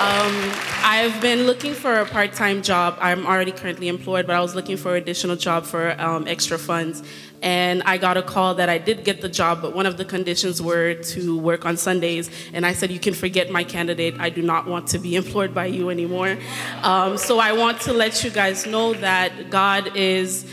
um, 0.00 0.52
I've 0.82 1.20
been 1.20 1.42
looking 1.42 1.74
for 1.74 1.96
a 1.96 2.06
part 2.06 2.32
time 2.32 2.62
job. 2.62 2.96
I'm 3.02 3.26
already 3.26 3.52
currently 3.52 3.88
employed, 3.88 4.26
but 4.26 4.34
I 4.34 4.40
was 4.40 4.54
looking 4.54 4.78
for 4.78 4.96
an 4.96 5.02
additional 5.02 5.36
job 5.36 5.66
for 5.66 6.00
um, 6.00 6.26
extra 6.26 6.58
funds. 6.58 7.02
And 7.42 7.82
I 7.82 7.98
got 7.98 8.16
a 8.16 8.22
call 8.22 8.54
that 8.54 8.70
I 8.70 8.78
did 8.78 9.04
get 9.04 9.20
the 9.20 9.28
job, 9.28 9.60
but 9.60 9.74
one 9.74 9.84
of 9.84 9.98
the 9.98 10.06
conditions 10.06 10.62
were 10.62 10.94
to 10.94 11.38
work 11.38 11.66
on 11.66 11.76
Sundays. 11.76 12.30
And 12.54 12.64
I 12.64 12.72
said, 12.72 12.90
You 12.90 12.98
can 12.98 13.12
forget 13.12 13.50
my 13.50 13.62
candidate. 13.62 14.18
I 14.18 14.30
do 14.30 14.40
not 14.40 14.66
want 14.66 14.86
to 14.88 14.98
be 14.98 15.16
employed 15.22 15.52
by 15.52 15.66
you 15.66 15.90
anymore. 15.90 16.38
Um, 16.82 17.18
so 17.18 17.38
I 17.38 17.52
want 17.52 17.82
to 17.82 17.92
let 17.92 18.24
you 18.24 18.30
guys 18.30 18.64
know 18.64 18.94
that 18.94 19.50
God 19.50 19.94
is 19.94 20.46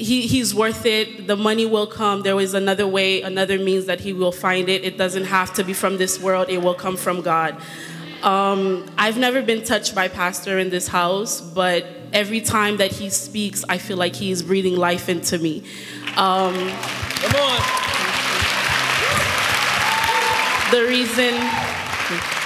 he, 0.00 0.26
he's 0.26 0.54
worth 0.54 0.86
it. 0.86 1.26
The 1.26 1.36
money 1.36 1.66
will 1.66 1.86
come. 1.86 2.22
There 2.22 2.38
is 2.40 2.54
another 2.54 2.86
way, 2.86 3.22
another 3.22 3.58
means 3.58 3.86
that 3.86 4.00
he 4.00 4.12
will 4.12 4.32
find 4.32 4.68
it. 4.68 4.84
It 4.84 4.96
doesn't 4.96 5.24
have 5.24 5.52
to 5.54 5.64
be 5.64 5.72
from 5.72 5.98
this 5.98 6.18
world, 6.20 6.48
it 6.48 6.58
will 6.58 6.74
come 6.74 6.96
from 6.96 7.20
God. 7.20 7.60
Um, 8.22 8.86
I've 8.98 9.16
never 9.16 9.40
been 9.40 9.64
touched 9.64 9.94
by 9.94 10.08
pastor 10.08 10.58
in 10.58 10.68
this 10.68 10.88
house, 10.88 11.40
but 11.40 11.86
every 12.12 12.40
time 12.40 12.76
that 12.76 12.92
he 12.92 13.08
speaks, 13.08 13.64
I 13.68 13.78
feel 13.78 13.96
like 13.96 14.14
he's 14.14 14.42
breathing 14.42 14.76
life 14.76 15.08
into 15.08 15.38
me. 15.38 15.62
Um, 16.16 16.54
Come 16.54 17.36
on. 17.36 17.60
the 20.70 20.86
reason 20.86 22.39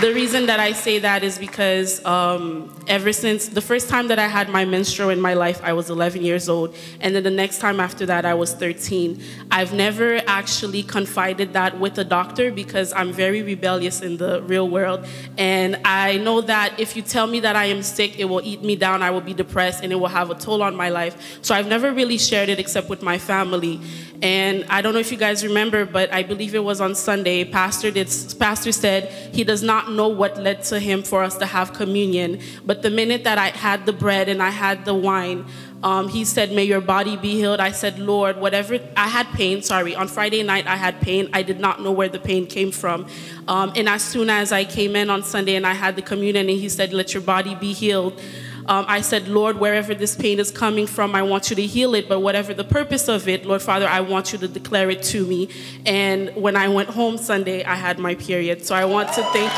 the 0.00 0.14
reason 0.14 0.46
that 0.46 0.60
I 0.60 0.72
say 0.72 1.00
that 1.00 1.24
is 1.24 1.38
because 1.38 2.04
um, 2.04 2.72
ever 2.86 3.12
since 3.12 3.48
the 3.48 3.60
first 3.60 3.88
time 3.88 4.06
that 4.08 4.18
I 4.18 4.28
had 4.28 4.48
my 4.48 4.64
menstrual 4.64 5.10
in 5.10 5.20
my 5.20 5.34
life, 5.34 5.60
I 5.64 5.72
was 5.72 5.90
11 5.90 6.22
years 6.22 6.48
old, 6.48 6.76
and 7.00 7.16
then 7.16 7.24
the 7.24 7.32
next 7.32 7.58
time 7.58 7.80
after 7.80 8.06
that, 8.06 8.24
I 8.24 8.34
was 8.34 8.54
13. 8.54 9.20
I've 9.50 9.72
never 9.72 10.22
actually 10.28 10.84
confided 10.84 11.52
that 11.54 11.80
with 11.80 11.98
a 11.98 12.04
doctor 12.04 12.52
because 12.52 12.92
I'm 12.92 13.12
very 13.12 13.42
rebellious 13.42 14.00
in 14.00 14.18
the 14.18 14.40
real 14.42 14.68
world, 14.68 15.04
and 15.36 15.80
I 15.84 16.18
know 16.18 16.42
that 16.42 16.78
if 16.78 16.94
you 16.94 17.02
tell 17.02 17.26
me 17.26 17.40
that 17.40 17.56
I 17.56 17.64
am 17.64 17.82
sick, 17.82 18.20
it 18.20 18.26
will 18.26 18.42
eat 18.44 18.62
me 18.62 18.76
down. 18.76 19.02
I 19.02 19.10
will 19.10 19.20
be 19.20 19.34
depressed, 19.34 19.82
and 19.82 19.92
it 19.92 19.96
will 19.96 20.06
have 20.06 20.30
a 20.30 20.36
toll 20.36 20.62
on 20.62 20.76
my 20.76 20.90
life. 20.90 21.40
So 21.42 21.56
I've 21.56 21.66
never 21.66 21.92
really 21.92 22.18
shared 22.18 22.48
it 22.48 22.60
except 22.60 22.88
with 22.88 23.02
my 23.02 23.18
family. 23.18 23.80
And 24.20 24.64
I 24.68 24.82
don't 24.82 24.94
know 24.94 24.98
if 24.98 25.12
you 25.12 25.18
guys 25.18 25.44
remember, 25.44 25.84
but 25.84 26.12
I 26.12 26.24
believe 26.24 26.54
it 26.54 26.64
was 26.64 26.80
on 26.80 26.94
Sunday. 26.96 27.44
Pastor 27.44 27.90
did. 27.92 28.08
Pastor 28.38 28.72
said 28.72 29.12
he 29.32 29.44
does 29.44 29.62
not 29.62 29.92
know 29.92 30.08
what 30.08 30.36
led 30.36 30.64
to 30.64 30.80
him 30.80 31.04
for 31.04 31.22
us 31.22 31.36
to 31.38 31.46
have 31.46 31.72
communion. 31.72 32.40
But 32.66 32.82
the 32.82 32.90
minute 32.90 33.22
that 33.24 33.38
I 33.38 33.50
had 33.50 33.86
the 33.86 33.92
bread 33.92 34.28
and 34.28 34.42
I 34.42 34.50
had 34.50 34.84
the 34.84 34.94
wine, 34.94 35.46
um, 35.84 36.08
he 36.08 36.24
said, 36.24 36.50
"May 36.50 36.64
your 36.64 36.80
body 36.80 37.16
be 37.16 37.34
healed." 37.36 37.60
I 37.60 37.70
said, 37.70 38.00
"Lord, 38.00 38.40
whatever." 38.40 38.80
I 38.96 39.06
had 39.06 39.28
pain. 39.34 39.62
Sorry, 39.62 39.94
on 39.94 40.08
Friday 40.08 40.42
night 40.42 40.66
I 40.66 40.76
had 40.76 41.00
pain. 41.00 41.28
I 41.32 41.42
did 41.42 41.60
not 41.60 41.80
know 41.80 41.92
where 41.92 42.08
the 42.08 42.18
pain 42.18 42.46
came 42.46 42.72
from. 42.72 43.06
Um, 43.46 43.72
and 43.76 43.88
as 43.88 44.02
soon 44.02 44.30
as 44.30 44.50
I 44.50 44.64
came 44.64 44.96
in 44.96 45.10
on 45.10 45.22
Sunday 45.22 45.54
and 45.54 45.66
I 45.66 45.74
had 45.74 45.94
the 45.94 46.02
communion, 46.02 46.48
and 46.48 46.58
he 46.58 46.68
said, 46.68 46.92
"Let 46.92 47.14
your 47.14 47.22
body 47.22 47.54
be 47.54 47.72
healed." 47.72 48.20
Um, 48.68 48.84
I 48.86 49.00
said, 49.00 49.28
Lord, 49.28 49.58
wherever 49.58 49.94
this 49.94 50.14
pain 50.14 50.38
is 50.38 50.50
coming 50.50 50.86
from, 50.86 51.14
I 51.14 51.22
want 51.22 51.48
you 51.48 51.56
to 51.56 51.66
heal 51.66 51.94
it. 51.94 52.06
But 52.06 52.20
whatever 52.20 52.52
the 52.52 52.64
purpose 52.64 53.08
of 53.08 53.26
it, 53.26 53.46
Lord 53.46 53.62
Father, 53.62 53.88
I 53.88 54.00
want 54.00 54.32
you 54.32 54.38
to 54.38 54.46
declare 54.46 54.90
it 54.90 55.02
to 55.04 55.24
me. 55.24 55.48
And 55.86 56.36
when 56.36 56.54
I 56.54 56.68
went 56.68 56.90
home 56.90 57.16
Sunday, 57.16 57.64
I 57.64 57.76
had 57.76 57.98
my 57.98 58.14
period. 58.14 58.66
So 58.66 58.74
I 58.74 58.84
want 58.84 59.08
to 59.14 59.22
thank 59.32 59.50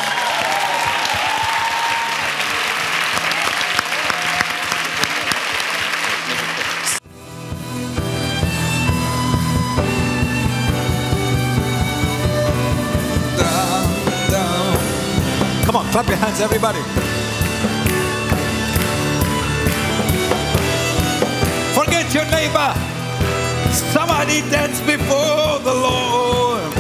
Come 15.64 15.76
on, 15.76 15.92
clap 15.92 16.08
your 16.08 16.16
hands, 16.16 16.40
everybody. 16.40 17.29
Forget 22.10 22.24
your 22.24 22.40
neighbor. 22.40 22.74
Somebody 23.70 24.40
dance 24.50 24.80
before 24.80 25.60
the 25.62 25.74
Lord. 25.74 26.72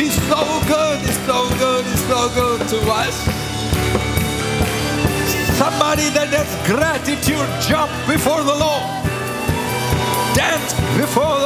He's 0.00 0.14
so 0.26 0.40
good, 0.66 0.98
he's 1.00 1.18
so 1.26 1.50
good, 1.58 1.84
he's 1.84 2.06
so 2.06 2.28
good 2.34 2.60
to 2.68 2.78
us. 2.90 3.14
Somebody 5.58 6.08
that 6.16 6.28
has 6.32 6.48
gratitude, 6.66 7.48
jump 7.68 7.92
before 8.08 8.42
the 8.42 8.56
Lord. 8.56 8.88
Dance 10.34 10.72
before 10.96 11.37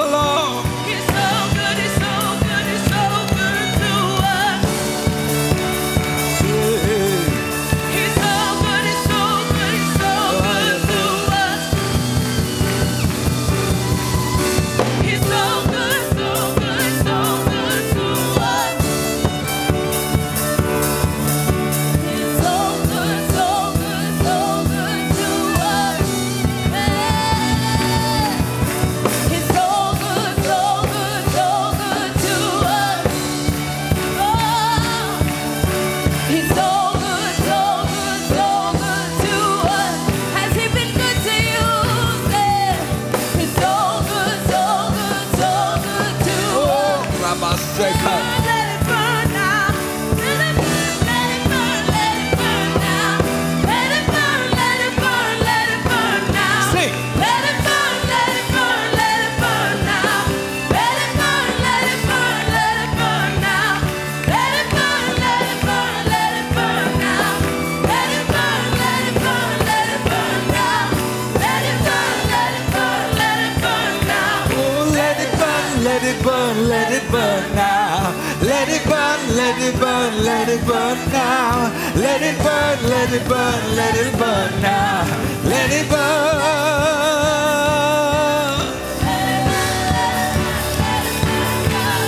now. 81.12 81.70
Let 81.94 82.22
it 82.22 82.38
burn, 82.38 82.78
let 82.88 83.12
it 83.12 83.28
burn, 83.28 83.76
let 83.76 83.94
it 83.94 84.12
burn 84.18 84.62
now. 84.62 85.04
Let 85.44 85.70
it 85.70 85.88
burn. 85.88 86.62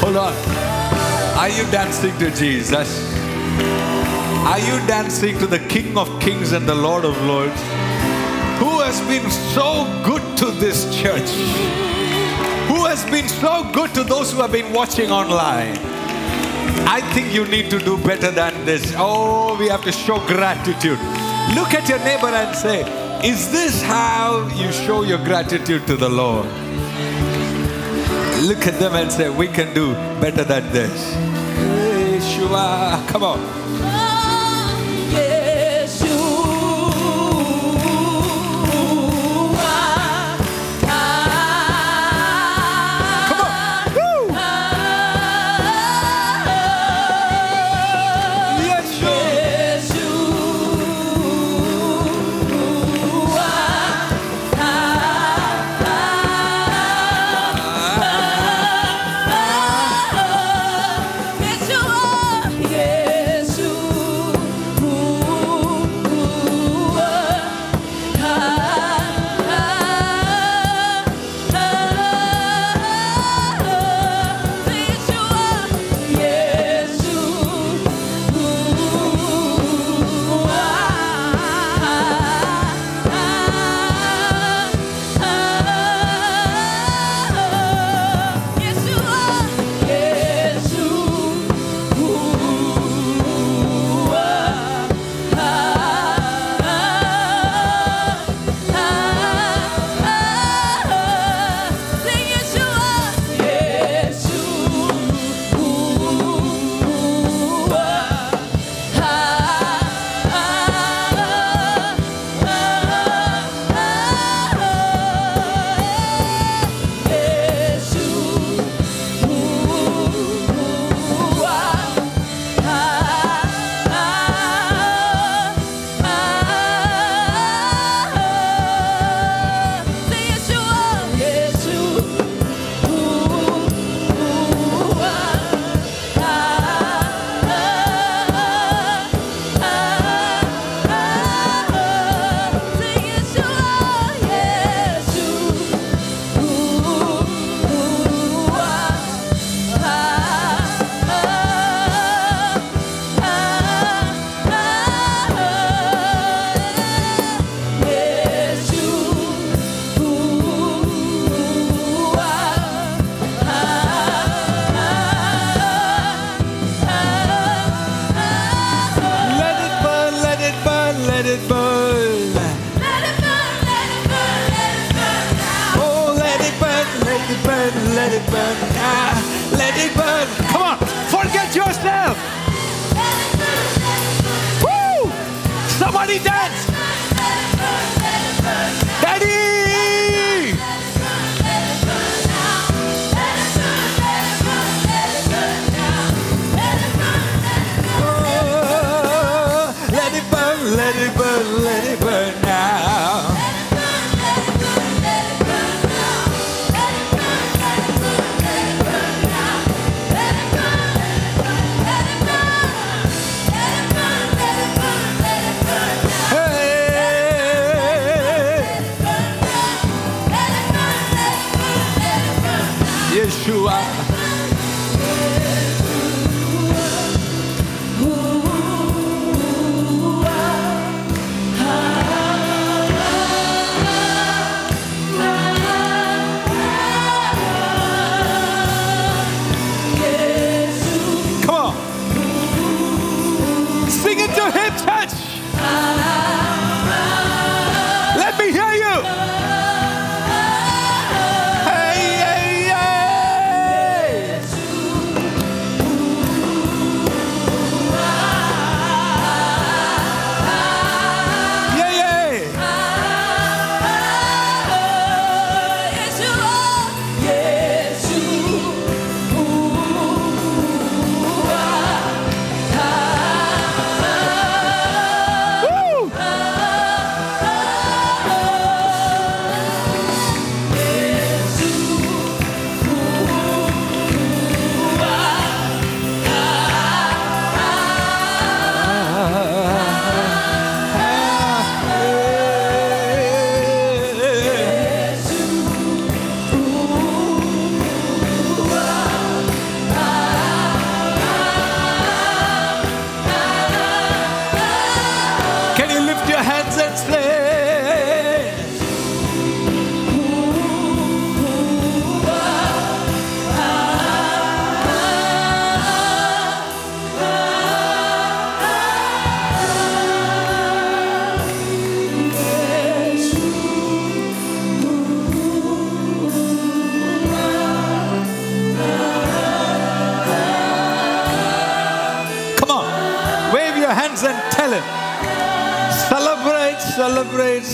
Hold 0.02 0.16
on. 0.16 0.34
Are 1.36 1.48
you 1.48 1.64
dancing 1.70 2.16
to 2.18 2.30
Jesus? 2.30 3.12
Are 4.44 4.58
you 4.58 4.86
dancing 4.86 5.38
to 5.38 5.46
the 5.46 5.58
King 5.58 5.96
of 5.98 6.08
Kings 6.20 6.52
and 6.52 6.66
the 6.66 6.74
Lord 6.74 7.04
of 7.04 7.20
Lords? 7.22 7.60
Who 8.60 8.80
has 8.80 9.00
been 9.08 9.30
so 9.30 9.84
good 10.04 10.22
to 10.38 10.46
this 10.52 10.84
church? 10.96 11.30
Who 12.68 12.84
has 12.84 13.04
been 13.10 13.28
so 13.28 13.68
good 13.72 13.92
to 13.94 14.04
those 14.04 14.32
who 14.32 14.40
have 14.40 14.52
been 14.52 14.72
watching 14.72 15.10
online? 15.10 15.76
I 16.86 17.00
think 17.12 17.32
you 17.34 17.46
need 17.46 17.70
to 17.70 17.78
do 17.78 17.98
better 17.98 18.30
than 18.30 18.53
this. 18.64 18.94
Oh, 18.96 19.56
we 19.58 19.68
have 19.68 19.82
to 19.84 19.92
show 19.92 20.18
gratitude. 20.26 20.98
Look 21.54 21.74
at 21.74 21.88
your 21.88 21.98
neighbor 21.98 22.28
and 22.28 22.56
say, 22.56 22.80
Is 23.26 23.50
this 23.52 23.82
how 23.82 24.48
you 24.56 24.72
show 24.72 25.02
your 25.02 25.18
gratitude 25.18 25.86
to 25.86 25.96
the 25.96 26.08
Lord? 26.08 26.46
Look 28.42 28.66
at 28.66 28.78
them 28.78 28.94
and 28.94 29.10
say, 29.10 29.30
We 29.30 29.48
can 29.48 29.74
do 29.74 29.92
better 30.20 30.44
than 30.44 30.72
this. 30.72 31.14
Yeshua, 32.14 33.06
come 33.08 33.22
on. 33.22 33.63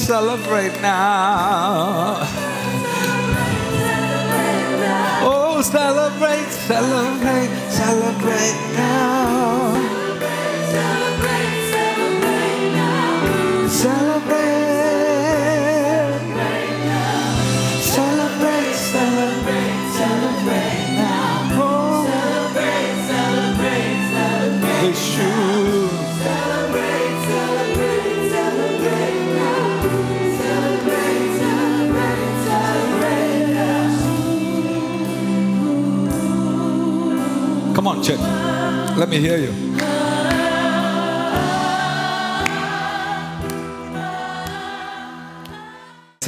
Celebrate, 0.01 0.73
now. 0.81 1.40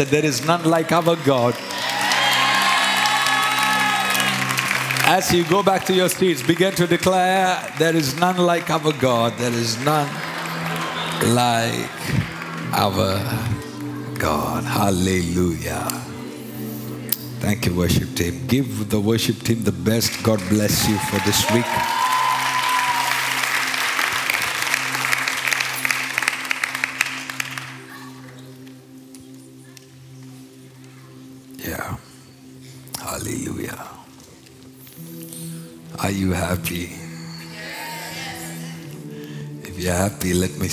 Said 0.02 0.10
there 0.10 0.24
is 0.24 0.44
none 0.44 0.64
like 0.64 0.90
our 0.90 1.14
God. 1.14 1.54
As 5.06 5.32
you 5.32 5.44
go 5.44 5.62
back 5.62 5.84
to 5.84 5.94
your 5.94 6.08
seats, 6.08 6.42
begin 6.42 6.74
to 6.74 6.88
declare 6.88 7.72
there 7.78 7.94
is 7.94 8.18
none 8.18 8.38
like 8.38 8.68
our 8.68 8.92
God. 8.94 9.34
There 9.38 9.52
is 9.52 9.78
none 9.84 10.08
like 11.32 11.88
our 12.72 13.14
God. 14.18 14.64
Hallelujah. 14.64 15.86
Thank 17.38 17.66
you, 17.66 17.76
worship 17.76 18.12
team. 18.16 18.44
Give 18.48 18.88
the 18.90 18.98
worship 18.98 19.38
team 19.44 19.62
the 19.62 19.70
best. 19.70 20.20
God 20.24 20.40
bless 20.48 20.88
you 20.88 20.98
for 20.98 21.20
this 21.24 21.48
week. 21.52 22.01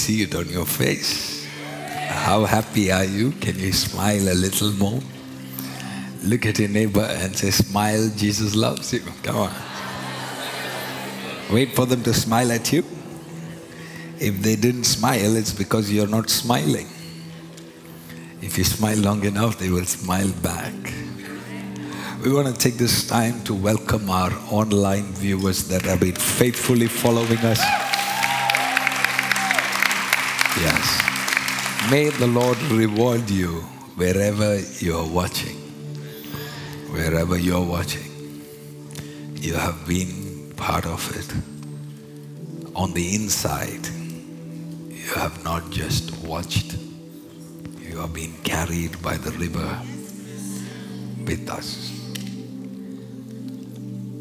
See 0.09 0.23
it 0.23 0.33
on 0.33 0.49
your 0.49 0.65
face. 0.65 1.45
How 2.25 2.43
happy 2.43 2.91
are 2.91 3.05
you? 3.05 3.29
Can 3.33 3.59
you 3.59 3.71
smile 3.71 4.27
a 4.33 4.33
little 4.33 4.71
more? 4.71 4.99
Look 6.23 6.47
at 6.47 6.57
your 6.57 6.69
neighbor 6.69 7.07
and 7.21 7.35
say, 7.37 7.51
Smile, 7.51 8.09
Jesus 8.15 8.55
loves 8.55 8.91
you. 8.91 9.01
Come 9.21 9.35
on. 9.35 9.53
Wait 11.51 11.75
for 11.75 11.85
them 11.85 12.01
to 12.01 12.13
smile 12.15 12.51
at 12.51 12.73
you. 12.73 12.83
If 14.19 14.41
they 14.41 14.55
didn't 14.55 14.85
smile, 14.85 15.35
it's 15.35 15.53
because 15.53 15.91
you're 15.91 16.13
not 16.17 16.31
smiling. 16.31 16.87
If 18.41 18.57
you 18.57 18.63
smile 18.63 18.97
long 18.97 19.23
enough, 19.25 19.59
they 19.59 19.69
will 19.69 19.85
smile 19.85 20.31
back. 20.41 20.73
We 22.23 22.33
want 22.33 22.47
to 22.47 22.57
take 22.57 22.77
this 22.79 23.07
time 23.07 23.43
to 23.43 23.53
welcome 23.53 24.09
our 24.09 24.31
online 24.49 25.13
viewers 25.13 25.67
that 25.67 25.83
have 25.83 25.99
been 25.99 26.15
faithfully 26.15 26.87
following 26.87 27.37
us. 27.53 27.78
Yes. 30.59 31.89
May 31.89 32.09
the 32.09 32.27
Lord 32.27 32.61
reward 32.63 33.29
you 33.29 33.61
wherever 33.95 34.59
you're 34.79 35.07
watching. 35.07 35.55
Wherever 36.91 37.37
you're 37.37 37.63
watching, 37.63 38.11
you 39.35 39.53
have 39.53 39.87
been 39.87 40.51
part 40.57 40.85
of 40.85 40.99
it. 41.15 41.33
On 42.75 42.91
the 42.93 43.15
inside, 43.15 43.87
you 44.89 45.13
have 45.15 45.41
not 45.45 45.71
just 45.71 46.11
watched, 46.25 46.75
you 47.79 47.97
have 47.99 48.13
been 48.13 48.33
carried 48.43 49.01
by 49.01 49.15
the 49.15 49.31
river 49.31 49.81
with 51.25 51.49
us. 51.49 51.89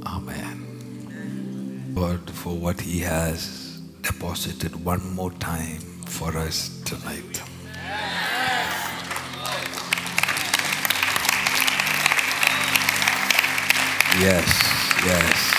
Amen. 0.07 1.93
Lord, 1.97 2.31
for 2.31 2.57
what 2.57 2.81
He 2.81 3.01
has 3.01 3.81
deposited 4.03 4.85
one 4.85 5.15
more 5.15 5.33
time 5.33 5.98
for 6.09 6.37
us 6.37 6.83
tonight. 6.85 7.43
Yes, 14.19 14.49
yes. 15.05 15.55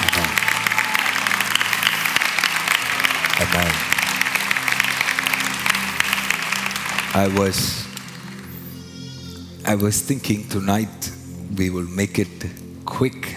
Uh-huh. 0.00 0.28
Amen. 3.42 3.72
I 7.12 7.28
was 7.36 7.79
I 9.70 9.76
was 9.76 10.02
thinking 10.02 10.48
tonight 10.48 11.12
we 11.56 11.70
will 11.70 11.86
make 11.86 12.18
it 12.18 12.44
quick. 12.84 13.36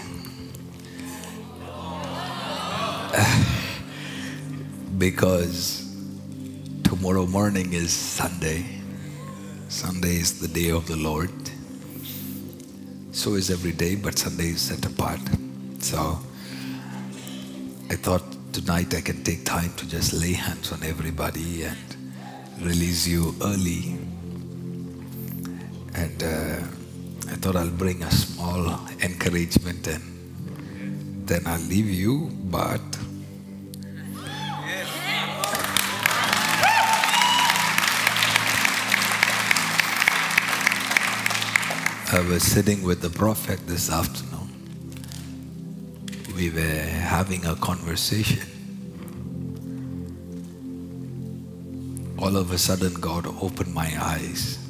because 4.97 5.95
tomorrow 6.83 7.27
morning 7.27 7.73
is 7.73 7.93
Sunday. 7.93 8.65
Sunday 9.69 10.15
is 10.15 10.39
the 10.39 10.47
day 10.47 10.71
of 10.71 10.87
the 10.87 10.95
Lord. 10.95 11.29
So 13.11 13.35
is 13.35 13.51
every 13.51 13.73
day, 13.73 13.93
but 13.93 14.17
Sunday 14.17 14.47
is 14.57 14.61
set 14.61 14.83
apart. 14.87 15.21
So 15.77 16.17
I 17.91 17.95
thought 17.95 18.23
tonight 18.53 18.95
I 18.95 19.01
can 19.01 19.23
take 19.23 19.45
time 19.45 19.71
to 19.75 19.87
just 19.87 20.13
lay 20.13 20.33
hands 20.33 20.71
on 20.71 20.81
everybody 20.81 21.61
and 21.65 21.77
release 22.59 23.05
you 23.05 23.35
early. 23.43 24.02
Thought 27.43 27.57
I'll 27.57 27.69
bring 27.69 28.01
a 28.01 28.09
small 28.09 28.79
encouragement 29.01 29.85
and 29.87 31.27
then 31.27 31.41
I'll 31.45 31.59
leave 31.59 31.89
you. 31.89 32.29
But 32.45 32.79
I 42.13 42.25
was 42.29 42.43
sitting 42.43 42.81
with 42.81 43.01
the 43.01 43.09
prophet 43.09 43.59
this 43.67 43.91
afternoon. 43.91 44.47
We 46.37 46.49
were 46.49 46.61
having 46.61 47.45
a 47.45 47.57
conversation. 47.57 48.47
All 52.17 52.37
of 52.37 52.53
a 52.53 52.57
sudden, 52.57 52.93
God 52.93 53.27
opened 53.41 53.73
my 53.73 53.91
eyes 53.99 54.62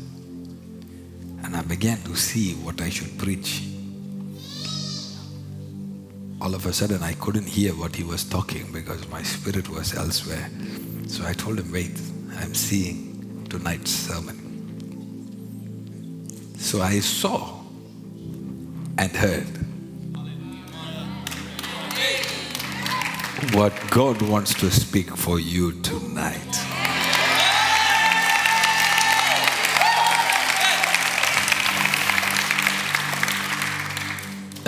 began 1.74 1.98
to 2.04 2.16
see 2.16 2.54
what 2.66 2.80
I 2.82 2.90
should 2.92 3.18
preach. 3.18 3.64
All 6.40 6.54
of 6.54 6.68
a 6.68 6.72
sudden, 6.72 7.02
I 7.02 7.14
couldn't 7.14 7.48
hear 7.48 7.72
what 7.72 7.96
he 7.96 8.04
was 8.04 8.24
talking 8.24 8.72
because 8.72 9.08
my 9.10 9.24
spirit 9.24 9.68
was 9.70 9.96
elsewhere. 9.96 10.52
So 11.08 11.26
I 11.26 11.34
told 11.34 11.58
him, 11.58 11.72
Wait, 11.72 12.00
I'm 12.38 12.54
seeing 12.54 13.48
tonight's 13.50 13.90
sermon. 13.90 14.38
So 16.60 16.80
I 16.80 17.00
saw 17.00 17.62
and 19.00 19.12
heard 19.12 19.48
what 23.56 23.74
God 23.90 24.22
wants 24.22 24.54
to 24.60 24.70
speak 24.70 25.10
for 25.18 25.40
you 25.40 25.82
tonight. 25.82 26.63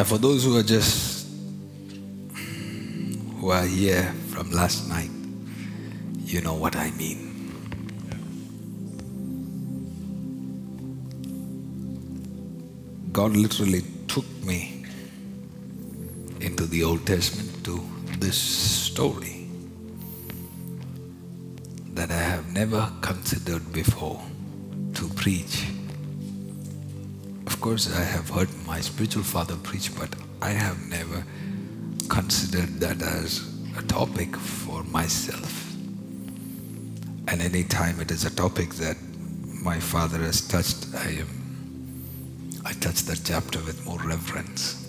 And 0.05 0.11
for 0.11 0.19
those 0.19 0.43
who 0.43 0.55
are 0.55 0.61
just 0.61 1.25
who 3.39 3.49
are 3.49 3.65
here 3.65 4.03
from 4.29 4.51
last 4.51 4.87
night, 4.87 5.09
you 6.19 6.41
know 6.41 6.53
what 6.53 6.75
I 6.75 6.91
mean. 6.91 7.21
God 13.11 13.35
literally 13.35 13.81
took 14.07 14.27
me 14.43 14.85
into 16.39 16.67
the 16.67 16.83
Old 16.83 17.03
Testament 17.07 17.65
to 17.65 17.83
this 18.19 18.37
story 18.37 19.47
that 21.95 22.11
I 22.11 22.21
have 22.35 22.53
never 22.53 22.91
considered 23.01 23.73
before 23.73 24.21
to 24.93 25.07
preach. 25.15 25.74
Of 27.65 27.71
course, 27.71 27.97
I 27.97 28.03
have 28.03 28.29
heard 28.29 28.49
my 28.67 28.79
spiritual 28.79 29.23
father 29.23 29.55
preach, 29.55 29.89
but 29.97 30.09
I 30.39 30.51
have 30.51 30.77
never 30.87 31.25
considered 32.07 32.79
that 32.79 33.01
as 33.01 33.41
a 33.75 33.81
topic 33.81 34.35
for 34.35 34.83
myself. 34.83 35.73
And 37.27 37.41
any 37.41 37.63
time 37.63 37.99
it 37.99 38.11
is 38.11 38.23
a 38.23 38.29
topic 38.29 38.75
that 38.75 38.97
my 39.63 39.79
father 39.79 40.19
has 40.19 40.47
touched, 40.47 40.93
I 40.93 41.09
am 41.21 42.61
I 42.63 42.73
touch 42.73 43.01
that 43.09 43.21
chapter 43.23 43.57
with 43.61 43.83
more 43.83 43.97
reverence. 43.97 44.87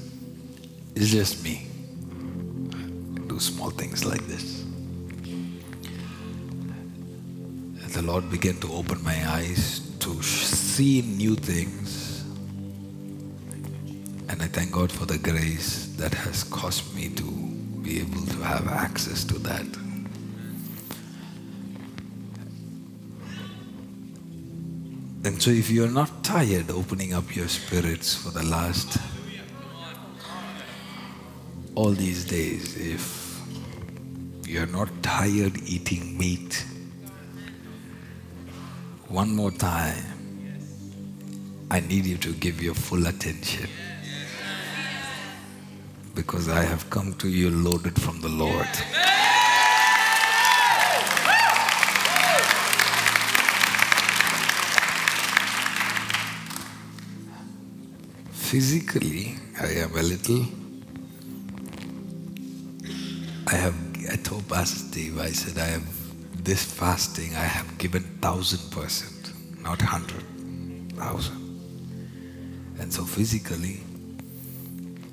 It's 0.94 1.08
just 1.08 1.42
me. 1.42 1.68
I 2.74 3.26
do 3.26 3.40
small 3.40 3.70
things 3.70 4.04
like 4.04 4.26
this. 4.26 4.66
The 7.94 8.02
Lord 8.02 8.30
began 8.30 8.60
to 8.60 8.70
open 8.70 9.02
my 9.02 9.16
eyes 9.30 9.80
to 10.00 10.22
see 10.22 11.00
new 11.00 11.36
things. 11.36 12.05
And 14.36 14.42
I 14.42 14.48
thank 14.48 14.70
God 14.70 14.92
for 14.92 15.06
the 15.06 15.16
grace 15.16 15.86
that 15.96 16.12
has 16.12 16.44
caused 16.44 16.94
me 16.94 17.08
to 17.08 17.24
be 17.80 18.00
able 18.00 18.20
to 18.26 18.36
have 18.42 18.68
access 18.68 19.24
to 19.24 19.38
that. 19.38 19.64
And 25.24 25.42
so, 25.42 25.50
if 25.50 25.70
you're 25.70 25.90
not 25.90 26.22
tired 26.22 26.70
opening 26.70 27.14
up 27.14 27.34
your 27.34 27.48
spirits 27.48 28.14
for 28.14 28.28
the 28.28 28.42
last 28.42 28.98
all 31.74 31.92
these 31.92 32.26
days, 32.26 32.76
if 32.76 33.40
you're 34.46 34.66
not 34.66 34.90
tired 35.02 35.56
eating 35.64 36.18
meat, 36.18 36.62
one 39.08 39.34
more 39.34 39.50
time, 39.50 40.04
I 41.70 41.80
need 41.80 42.04
you 42.04 42.18
to 42.18 42.34
give 42.34 42.60
your 42.60 42.74
full 42.74 43.06
attention. 43.06 43.70
Because 46.26 46.48
I 46.48 46.62
have 46.64 46.90
come 46.90 47.14
to 47.14 47.28
you 47.28 47.50
loaded 47.50 48.00
from 48.02 48.20
the 48.20 48.28
Lord. 48.28 48.66
Physically, 58.32 59.36
I 59.60 59.66
am 59.84 59.96
a 59.96 60.02
little. 60.02 60.44
I 63.46 63.54
have, 63.54 63.76
I 64.10 64.16
told 64.16 64.48
Pastor 64.48 64.78
Steve, 64.78 65.20
I 65.20 65.30
said, 65.30 65.58
I 65.62 65.66
have 65.66 66.44
this 66.44 66.64
fasting, 66.64 67.36
I 67.36 67.44
have 67.44 67.78
given 67.78 68.02
thousand 68.20 68.68
percent, 68.72 69.32
not 69.62 69.80
hundred, 69.80 70.24
thousand. 70.96 71.38
And 72.80 72.92
so 72.92 73.04
physically, 73.04 73.85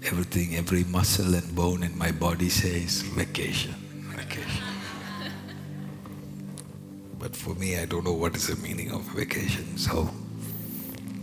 everything, 0.06 0.56
every 0.56 0.84
muscle 0.86 1.34
and 1.34 1.56
bone 1.56 1.84
in 1.84 1.98
my 1.98 2.12
body 2.12 2.50
says 2.50 3.02
vacation, 3.02 3.74
vacation. 4.16 4.64
But 7.20 7.36
for 7.36 7.56
me, 7.56 7.78
I 7.80 7.86
don't 7.86 8.04
know 8.04 8.14
what 8.14 8.36
is 8.36 8.48
the 8.48 8.58
meaning 8.58 8.92
of 8.92 9.02
vacation. 9.16 9.78
So 9.78 10.10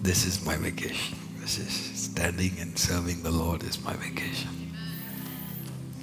this 0.03 0.25
is 0.25 0.45
my 0.45 0.57
vacation. 0.57 1.19
This 1.40 1.59
is 1.59 1.73
standing 1.73 2.53
and 2.59 2.79
serving 2.79 3.23
the 3.23 3.31
Lord 3.31 3.62
is 3.64 3.83
my 3.85 3.93
vacation. 3.95 4.73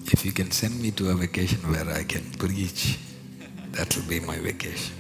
If 0.06 0.24
you 0.26 0.32
can 0.32 0.52
send 0.52 0.80
me 0.80 0.92
to 0.92 1.10
a 1.10 1.16
vacation 1.16 1.60
where 1.72 1.90
I 1.90 2.04
can 2.04 2.24
preach, 2.38 3.00
that 3.72 3.96
will 3.96 4.08
be 4.08 4.20
my 4.20 4.38
vacation. 4.38 4.96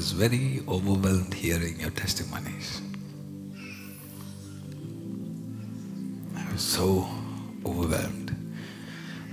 Was 0.00 0.12
very 0.12 0.62
overwhelmed 0.66 1.34
hearing 1.34 1.78
your 1.78 1.90
testimonies. 1.90 2.80
I 6.34 6.50
was 6.50 6.62
so 6.62 7.06
overwhelmed 7.66 8.34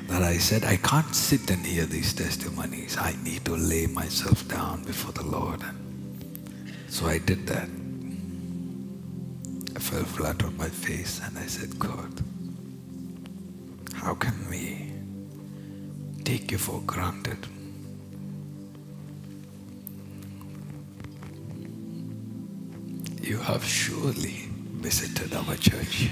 that 0.09 0.23
I 0.23 0.37
said, 0.37 0.65
I 0.65 0.75
can't 0.75 1.15
sit 1.15 1.49
and 1.51 1.65
hear 1.65 1.85
these 1.85 2.13
testimonies. 2.13 2.97
I 2.99 3.15
need 3.23 3.45
to 3.45 3.55
lay 3.55 3.87
myself 3.87 4.45
down 4.49 4.83
before 4.83 5.13
the 5.13 5.23
Lord. 5.23 5.63
So 6.89 7.05
I 7.05 7.19
did 7.19 7.47
that. 7.47 7.69
I 9.73 9.79
fell 9.79 10.03
flat 10.03 10.43
on 10.43 10.57
my 10.57 10.67
face 10.67 11.21
and 11.23 11.37
I 11.37 11.45
said, 11.45 11.79
God, 11.79 12.11
how 13.93 14.15
can 14.15 14.35
we 14.49 14.91
take 16.25 16.51
you 16.51 16.57
for 16.57 16.81
granted. 16.81 17.47
Have 23.47 23.63
surely 23.63 24.49
visited 24.81 25.33
our 25.33 25.55
church. 25.55 26.09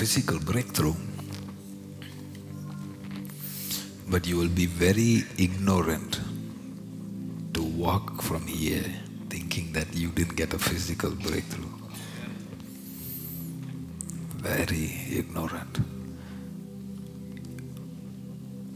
Physical 0.00 0.38
breakthrough, 0.38 0.94
but 4.08 4.26
you 4.26 4.34
will 4.34 4.48
be 4.48 4.64
very 4.64 5.24
ignorant 5.36 6.18
to 7.52 7.62
walk 7.62 8.22
from 8.22 8.46
here 8.46 8.86
thinking 9.28 9.70
that 9.74 9.94
you 9.94 10.08
didn't 10.08 10.36
get 10.36 10.54
a 10.54 10.58
physical 10.58 11.10
breakthrough. 11.10 11.68
Very 14.38 15.02
ignorant. 15.10 15.80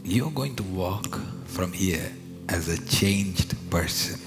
You're 0.03 0.29
going 0.29 0.55
to 0.57 0.63
walk 0.63 1.19
from 1.45 1.73
here 1.73 2.11
as 2.49 2.67
a 2.69 2.77
changed 2.85 3.55
person. 3.71 4.19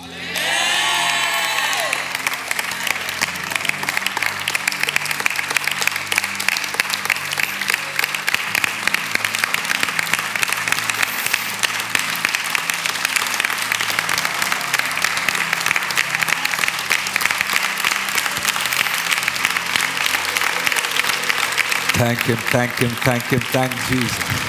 Thank 22.09 22.21
him, 22.23 22.37
thank 22.39 22.73
him, 22.79 22.89
thank 22.89 23.23
him, 23.25 23.41
thank 23.41 23.71
Jesus. 23.87 24.48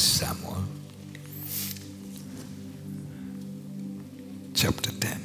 Samuel 0.00 0.64
chapter 4.54 4.90
10? 4.90 5.20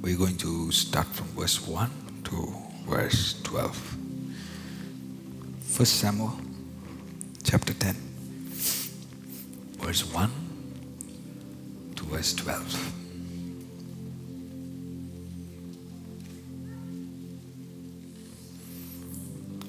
We're 0.00 0.16
going 0.16 0.36
to 0.38 0.70
start 0.70 1.06
from 1.06 1.26
verse 1.28 1.66
1 1.66 1.90
to 2.24 2.54
verse 2.86 3.40
12. 3.42 3.96
1 5.76 5.86
Samuel 5.86 6.38
chapter 7.42 7.74
10, 7.74 7.96
verse 9.80 10.04
1 10.14 10.30
to 11.96 12.04
verse 12.04 12.32
12. 12.34 12.92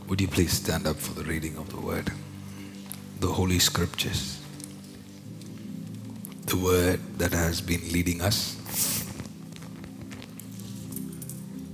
Would 0.08 0.21
you 0.21 0.27
please 0.27 0.51
stand 0.51 0.86
up 0.86 0.97
for 0.97 1.15
the 1.15 1.23
reading 1.23 1.58
of 1.58 1.69
the 1.71 1.81
word? 1.81 2.12
The 3.19 3.28
Holy 3.28 3.60
Scriptures. 3.60 4.41
The 6.45 6.58
word 6.58 6.99
that 7.17 7.32
has 7.32 7.62
been 7.62 7.82
leading 7.91 8.21
us. 8.21 8.56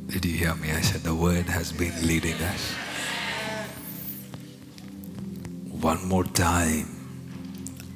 Did 0.08 0.26
you 0.26 0.38
hear 0.38 0.56
me? 0.56 0.72
I 0.72 0.82
said 0.82 1.02
the 1.02 1.16
word 1.16 1.46
has 1.48 1.72
been 1.72 1.94
leading 2.08 2.36
us. 2.36 2.74
One 5.82 6.06
more 6.08 6.26
time. 6.26 6.88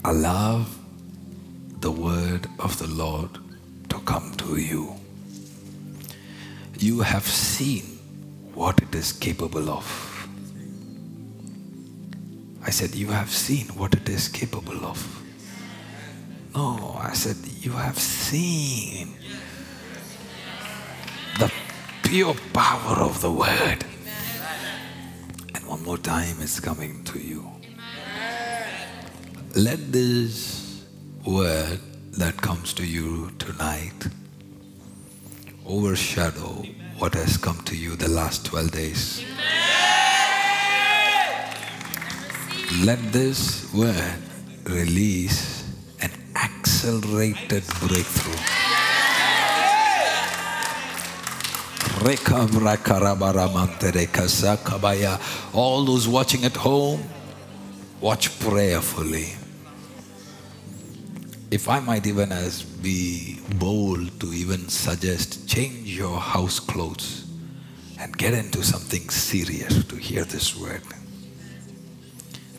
Allow 0.04 0.66
the 1.82 1.92
word 1.92 2.48
of 2.60 2.78
the 2.80 2.88
Lord 2.88 3.30
to 3.90 4.00
come 4.00 4.34
to 4.38 4.58
you. 4.58 4.96
You 6.80 7.02
have 7.02 7.26
seen 7.28 7.84
what 8.54 8.82
it 8.82 8.94
is 8.96 9.12
capable 9.14 9.70
of. 9.70 10.15
I 12.66 12.72
said, 12.72 12.96
You 12.96 13.08
have 13.08 13.30
seen 13.30 13.68
what 13.78 13.94
it 13.94 14.10
is 14.10 14.28
capable 14.28 14.86
of. 14.86 15.00
No, 16.56 16.98
I 17.00 17.14
said, 17.14 17.38
You 17.62 17.72
have 17.74 18.00
seen 18.00 19.14
the 21.40 21.52
pure 22.04 22.36
power 22.54 22.98
of 22.98 23.22
the 23.22 23.32
word. 23.32 23.86
And 25.54 25.68
one 25.68 25.84
more 25.84 26.00
time, 26.00 26.38
it's 26.42 26.60
coming 26.60 27.04
to 27.06 27.20
you. 27.20 27.52
Let 29.56 29.92
this 29.92 30.86
word 31.24 31.80
that 32.14 32.36
comes 32.38 32.74
to 32.74 32.86
you 32.86 33.32
tonight 33.38 34.08
overshadow 35.66 36.64
what 37.00 37.14
has 37.14 37.38
come 37.38 37.58
to 37.66 37.76
you 37.76 37.96
the 37.96 38.08
last 38.08 38.46
12 38.46 38.72
days. 38.72 39.26
Let 42.74 42.98
this 43.14 43.72
word 43.74 44.18
release 44.66 45.64
an 46.02 46.10
accelerated 46.36 47.64
breakthrough. 47.80 48.42
All 55.54 55.86
those 55.86 56.08
watching 56.08 56.44
at 56.44 56.56
home, 56.56 57.04
watch 58.02 58.40
prayerfully. 58.40 59.36
If 61.52 61.70
I 61.70 61.80
might 61.80 62.08
even 62.08 62.32
as 62.32 62.64
be 62.64 63.40
bold 63.56 64.20
to 64.20 64.34
even 64.34 64.70
suggest 64.70 65.48
change 65.48 65.88
your 65.98 66.20
house 66.20 66.60
clothes 66.60 67.26
and 68.00 68.18
get 68.18 68.34
into 68.34 68.64
something 68.64 69.08
serious 69.10 69.84
to 69.86 69.96
hear 69.96 70.26
this 70.26 70.58
word. 70.58 70.82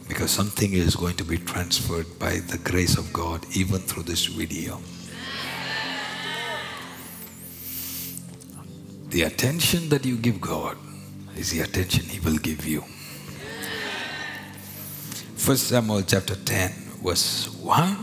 Because 0.08 0.30
something 0.30 0.72
is 0.72 0.96
going 0.96 1.16
to 1.16 1.24
be 1.24 1.38
transferred 1.38 2.18
by 2.18 2.38
the 2.38 2.58
grace 2.58 2.96
of 2.96 3.12
God 3.12 3.44
even 3.54 3.78
through 3.78 4.04
this 4.04 4.26
video. 4.26 4.80
The 9.10 9.22
attention 9.22 9.88
that 9.90 10.04
you 10.04 10.16
give 10.16 10.40
God 10.40 10.76
is 11.36 11.50
the 11.50 11.60
attention 11.60 12.04
He 12.04 12.20
will 12.20 12.38
give 12.38 12.66
you. 12.66 12.84
First 15.36 15.68
Samuel 15.68 16.02
chapter 16.02 16.34
10, 16.34 16.72
verse 17.04 17.48
1 17.62 17.96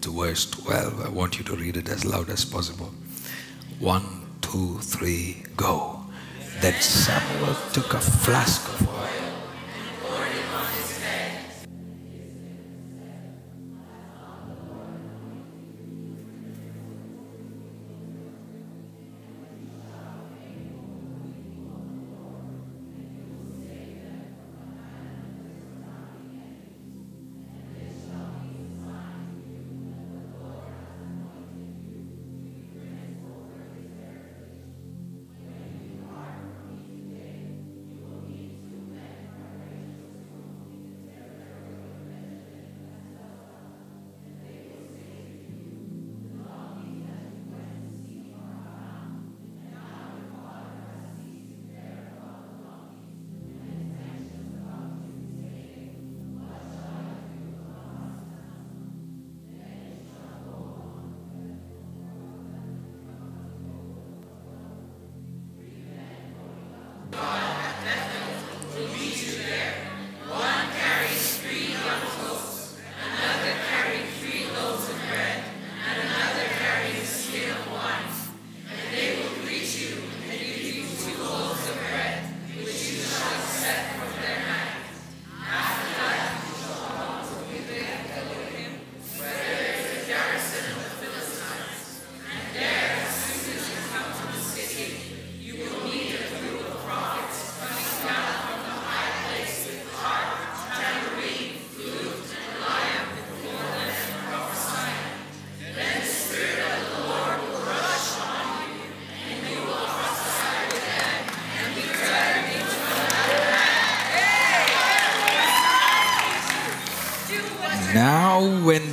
to 0.00 0.10
verse 0.10 0.50
12. 0.50 1.06
I 1.06 1.08
want 1.08 1.38
you 1.38 1.44
to 1.44 1.56
read 1.56 1.76
it 1.76 1.88
as 1.88 2.04
loud 2.04 2.30
as 2.30 2.44
possible. 2.44 2.92
One, 3.78 4.02
two, 4.40 4.78
three, 4.78 5.44
go. 5.56 6.00
Then 6.60 6.74
Samuel 6.74 7.56
took 7.72 7.94
a 7.94 8.00
flask 8.00 8.68
of 8.68 8.88
oil. 8.88 9.01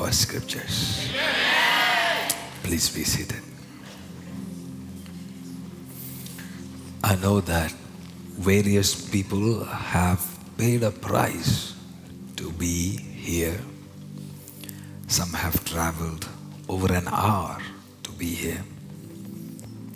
our 0.00 0.12
scriptures. 0.12 1.08
Please 2.62 2.88
be 2.94 3.04
seated. 3.04 3.42
I 7.02 7.16
know 7.16 7.40
that 7.40 7.72
various 8.38 9.08
people 9.08 9.64
have 9.64 10.20
paid 10.56 10.82
a 10.82 10.90
price 10.90 11.74
to 12.36 12.52
be 12.52 12.98
here. 12.98 13.58
Some 15.06 15.32
have 15.32 15.64
traveled 15.64 16.28
over 16.68 16.92
an 16.92 17.08
hour 17.08 17.58
to 18.02 18.10
be 18.12 18.26
here. 18.26 18.62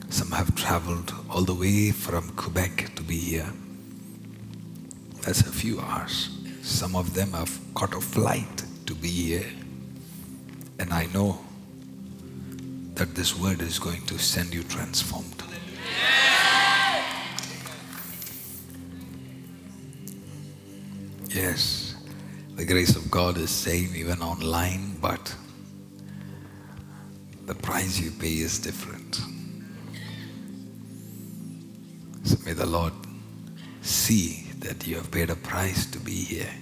Some 0.08 0.30
have 0.30 0.54
traveled 0.54 1.12
all 1.30 1.42
the 1.42 1.54
way 1.54 1.90
from 1.90 2.30
Quebec 2.30 2.94
to 2.96 3.02
be 3.02 3.18
here. 3.18 3.52
That's 5.22 5.42
a 5.42 5.52
few 5.52 5.80
hours. 5.80 6.30
Some 6.62 6.96
of 6.96 7.14
them 7.14 7.32
have 7.32 7.60
caught 7.74 7.94
a 7.94 8.00
flight 8.00 8.64
to 8.86 8.94
be 8.94 9.08
here. 9.08 9.61
This 13.22 13.38
word 13.38 13.62
is 13.62 13.78
going 13.78 14.04
to 14.04 14.18
send 14.18 14.52
you 14.52 14.64
transformed. 14.64 15.44
Yes, 21.28 21.94
the 22.56 22.64
grace 22.64 22.96
of 22.96 23.08
God 23.12 23.36
is 23.36 23.48
same 23.48 23.94
even 23.94 24.20
online, 24.22 24.96
but 25.00 25.36
the 27.46 27.54
price 27.54 28.00
you 28.00 28.10
pay 28.10 28.38
is 28.38 28.58
different. 28.58 29.20
So 32.24 32.36
may 32.44 32.54
the 32.54 32.66
Lord 32.66 32.92
see 33.82 34.48
that 34.58 34.84
you 34.84 34.96
have 34.96 35.12
paid 35.12 35.30
a 35.30 35.36
price 35.36 35.86
to 35.92 36.00
be 36.00 36.24
here. 36.24 36.52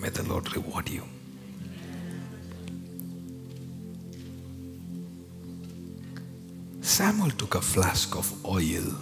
May 0.00 0.08
the 0.08 0.22
Lord 0.22 0.56
reward 0.56 0.88
you. 0.88 1.04
Took 7.38 7.54
a 7.54 7.60
flask 7.60 8.16
of 8.16 8.44
oil 8.44 8.94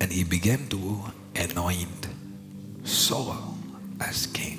and 0.00 0.10
he 0.10 0.24
began 0.24 0.66
to 0.68 1.00
anoint 1.36 2.08
Saul 2.82 3.56
as 4.00 4.26
king. 4.26 4.58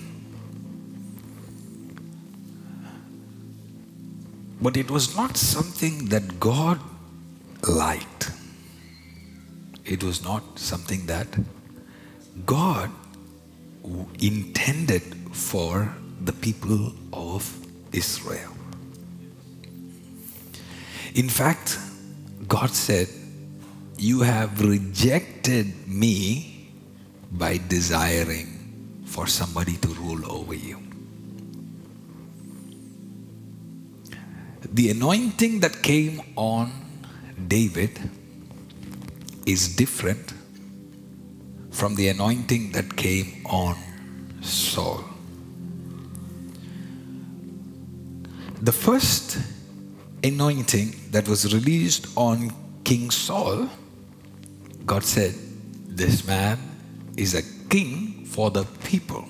But 4.62 4.78
it 4.78 4.90
was 4.90 5.18
not 5.18 5.36
something 5.36 6.06
that 6.06 6.40
God 6.40 6.80
liked. 7.68 8.32
It 9.84 10.02
was 10.02 10.24
not 10.24 10.58
something 10.58 11.08
that 11.08 11.28
God 12.46 12.90
intended 14.20 15.04
for 15.34 15.94
the 16.22 16.32
people 16.32 16.94
of 17.12 17.54
Israel. 17.92 18.53
In 21.16 21.30
fact, 21.30 21.78
God 22.48 22.72
said, 22.72 23.08
You 23.98 24.22
have 24.22 24.62
rejected 24.62 25.88
me 25.88 26.72
by 27.32 27.60
desiring 27.68 29.02
for 29.06 29.28
somebody 29.28 29.78
to 29.78 29.88
rule 29.90 30.32
over 30.32 30.56
you. 30.56 30.82
The 34.72 34.90
anointing 34.90 35.60
that 35.60 35.84
came 35.84 36.22
on 36.36 36.72
David 37.48 38.00
is 39.46 39.76
different 39.76 40.34
from 41.70 41.94
the 41.94 42.08
anointing 42.08 42.72
that 42.72 42.96
came 42.96 43.46
on 43.46 43.78
Saul. 44.42 45.04
The 48.62 48.72
first 48.72 49.38
anointing 50.24 50.96
that 51.12 51.28
was 51.28 51.54
released 51.54 52.08
on 52.16 52.52
King 52.84 53.12
Saul, 53.12 53.70
God 54.86 55.04
said, 55.04 55.34
This 55.88 56.26
man 56.26 56.60
is 57.18 57.36
a 57.36 57.44
king 57.70 58.26
for 58.26 58.50
the 58.50 58.64
people. 58.84 59.28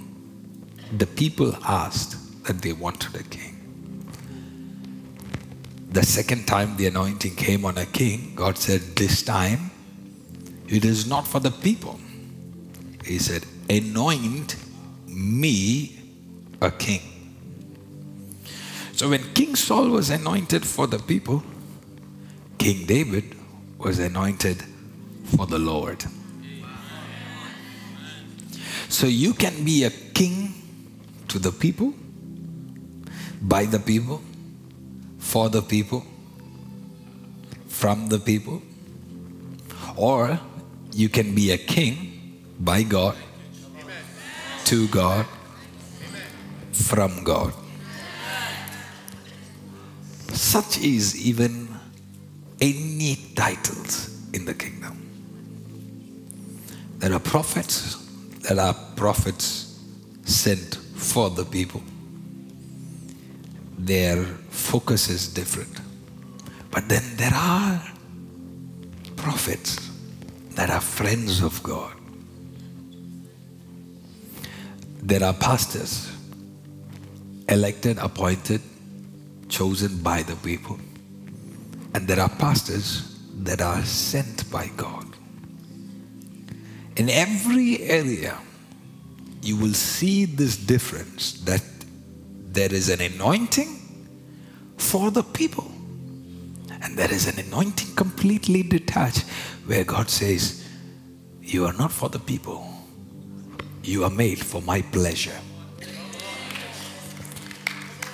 The 0.97 1.07
people 1.07 1.55
asked 1.63 2.43
that 2.45 2.61
they 2.61 2.73
wanted 2.73 3.15
a 3.15 3.23
king. 3.23 3.49
The 5.89 6.03
second 6.03 6.47
time 6.47 6.75
the 6.77 6.87
anointing 6.87 7.35
came 7.35 7.65
on 7.65 7.77
a 7.77 7.85
king, 7.85 8.33
God 8.35 8.57
said, 8.57 8.81
This 8.95 9.21
time 9.23 9.71
it 10.67 10.85
is 10.85 11.07
not 11.07 11.27
for 11.27 11.39
the 11.39 11.51
people. 11.51 11.99
He 13.05 13.19
said, 13.19 13.45
Anoint 13.69 14.55
me 15.07 15.99
a 16.61 16.71
king. 16.71 17.12
So 19.03 19.09
when 19.09 19.33
King 19.33 19.57
Saul 19.57 19.89
was 19.89 20.09
anointed 20.09 20.65
for 20.65 20.87
the 20.87 20.97
people, 20.97 21.43
King 22.57 22.85
David 22.85 23.35
was 23.77 23.99
anointed 23.99 24.63
for 25.25 25.45
the 25.45 25.59
Lord. 25.59 26.05
So 28.87 29.05
you 29.05 29.33
can 29.33 29.65
be 29.65 29.83
a 29.83 29.89
king 29.89 30.53
to 31.27 31.37
the 31.37 31.51
people, 31.51 31.93
by 33.41 33.65
the 33.65 33.77
people, 33.77 34.21
for 35.19 35.49
the 35.49 35.61
people, 35.61 36.05
from 37.67 38.07
the 38.07 38.19
people, 38.19 38.61
or 39.97 40.39
you 40.93 41.09
can 41.09 41.35
be 41.35 41.51
a 41.51 41.57
king 41.57 42.41
by 42.57 42.83
God, 42.83 43.17
to 44.63 44.87
God, 44.87 45.25
from 46.71 47.25
God. 47.25 47.53
Such 50.33 50.79
is 50.79 51.15
even 51.25 51.67
any 52.59 53.17
titles 53.35 54.09
in 54.33 54.45
the 54.45 54.53
kingdom. 54.53 54.99
There 56.97 57.13
are 57.13 57.19
prophets, 57.19 57.95
there 58.39 58.59
are 58.59 58.73
prophets 58.95 59.79
sent 60.25 60.75
for 60.95 61.29
the 61.29 61.45
people. 61.45 61.83
Their 63.77 64.23
focus 64.49 65.09
is 65.09 65.27
different. 65.27 65.79
But 66.71 66.89
then 66.89 67.03
there 67.17 67.33
are 67.33 67.81
prophets 69.15 69.91
that 70.55 70.69
are 70.69 70.81
friends 70.81 71.41
of 71.41 71.61
God. 71.61 71.93
There 75.01 75.23
are 75.23 75.33
pastors 75.33 76.09
elected, 77.49 77.97
appointed, 77.97 78.61
chosen 79.53 80.01
by 80.01 80.23
the 80.23 80.35
people. 80.37 80.79
And 81.93 82.07
there 82.07 82.19
are 82.19 82.29
pastors 82.29 83.19
that 83.43 83.61
are 83.61 83.83
sent 83.85 84.49
by 84.51 84.71
God. 84.75 85.05
In 86.95 87.07
every 87.09 87.81
area, 87.83 88.37
you 89.43 89.55
will 89.57 89.75
see 89.75 90.25
this 90.25 90.57
difference 90.57 91.33
that 91.41 91.63
there 92.47 92.73
is 92.73 92.89
an 92.89 93.01
anointing 93.01 93.79
for 94.77 95.11
the 95.11 95.23
people. 95.23 95.69
And 96.81 96.97
there 96.97 97.11
is 97.11 97.27
an 97.27 97.39
anointing 97.45 97.95
completely 97.95 98.63
detached 98.63 99.25
where 99.67 99.83
God 99.83 100.09
says, 100.09 100.67
You 101.41 101.65
are 101.65 101.73
not 101.73 101.91
for 101.91 102.09
the 102.09 102.19
people, 102.19 102.67
you 103.83 104.03
are 104.03 104.09
made 104.09 104.39
for 104.39 104.61
my 104.63 104.81
pleasure. 104.81 105.39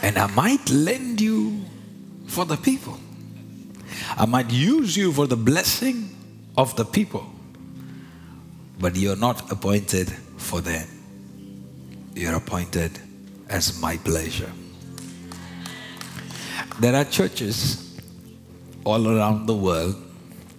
And 0.01 0.17
I 0.17 0.27
might 0.27 0.69
lend 0.69 1.19
you 1.19 1.65
for 2.27 2.45
the 2.45 2.57
people. 2.57 2.97
I 4.17 4.25
might 4.25 4.49
use 4.49 4.95
you 4.95 5.11
for 5.11 5.27
the 5.27 5.35
blessing 5.35 6.15
of 6.57 6.75
the 6.75 6.85
people. 6.85 7.25
But 8.79 8.95
you're 8.95 9.17
not 9.17 9.51
appointed 9.51 10.09
for 10.37 10.61
them. 10.61 10.87
You're 12.15 12.35
appointed 12.35 12.99
as 13.49 13.79
my 13.81 13.97
pleasure. 13.97 14.51
There 16.79 16.95
are 16.95 17.03
churches 17.03 17.99
all 18.85 19.07
around 19.07 19.47
the 19.47 19.55
world 19.55 19.95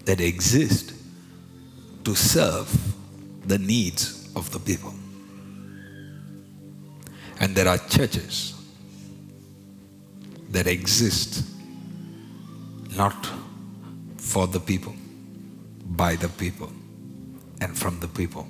that 0.05 0.20
exist 0.20 0.93
to 2.05 2.14
serve 2.14 2.68
the 3.47 3.59
needs 3.59 4.30
of 4.36 4.51
the 4.51 4.59
people. 4.59 4.95
And 7.41 7.57
there 7.57 7.68
are 7.68 7.78
churches 7.78 8.59
that 10.51 10.66
exist 10.66 11.44
not 12.96 13.28
for 14.16 14.46
the 14.46 14.61
people, 14.61 14.94
by 15.84 16.16
the 16.16 16.28
people, 16.28 16.70
and 17.61 17.76
from 17.76 18.01
the 18.01 18.09
people. 18.09 18.46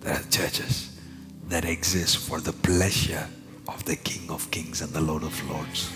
There 0.00 0.14
are 0.14 0.22
churches 0.30 0.98
that 1.48 1.64
exist 1.64 2.18
for 2.18 2.40
the 2.40 2.52
pleasure 2.52 3.28
of 3.68 3.84
the 3.84 3.96
King 3.96 4.30
of 4.30 4.50
Kings 4.50 4.80
and 4.80 4.92
the 4.92 5.00
Lord 5.00 5.22
of 5.22 5.50
Lords. 5.50 5.92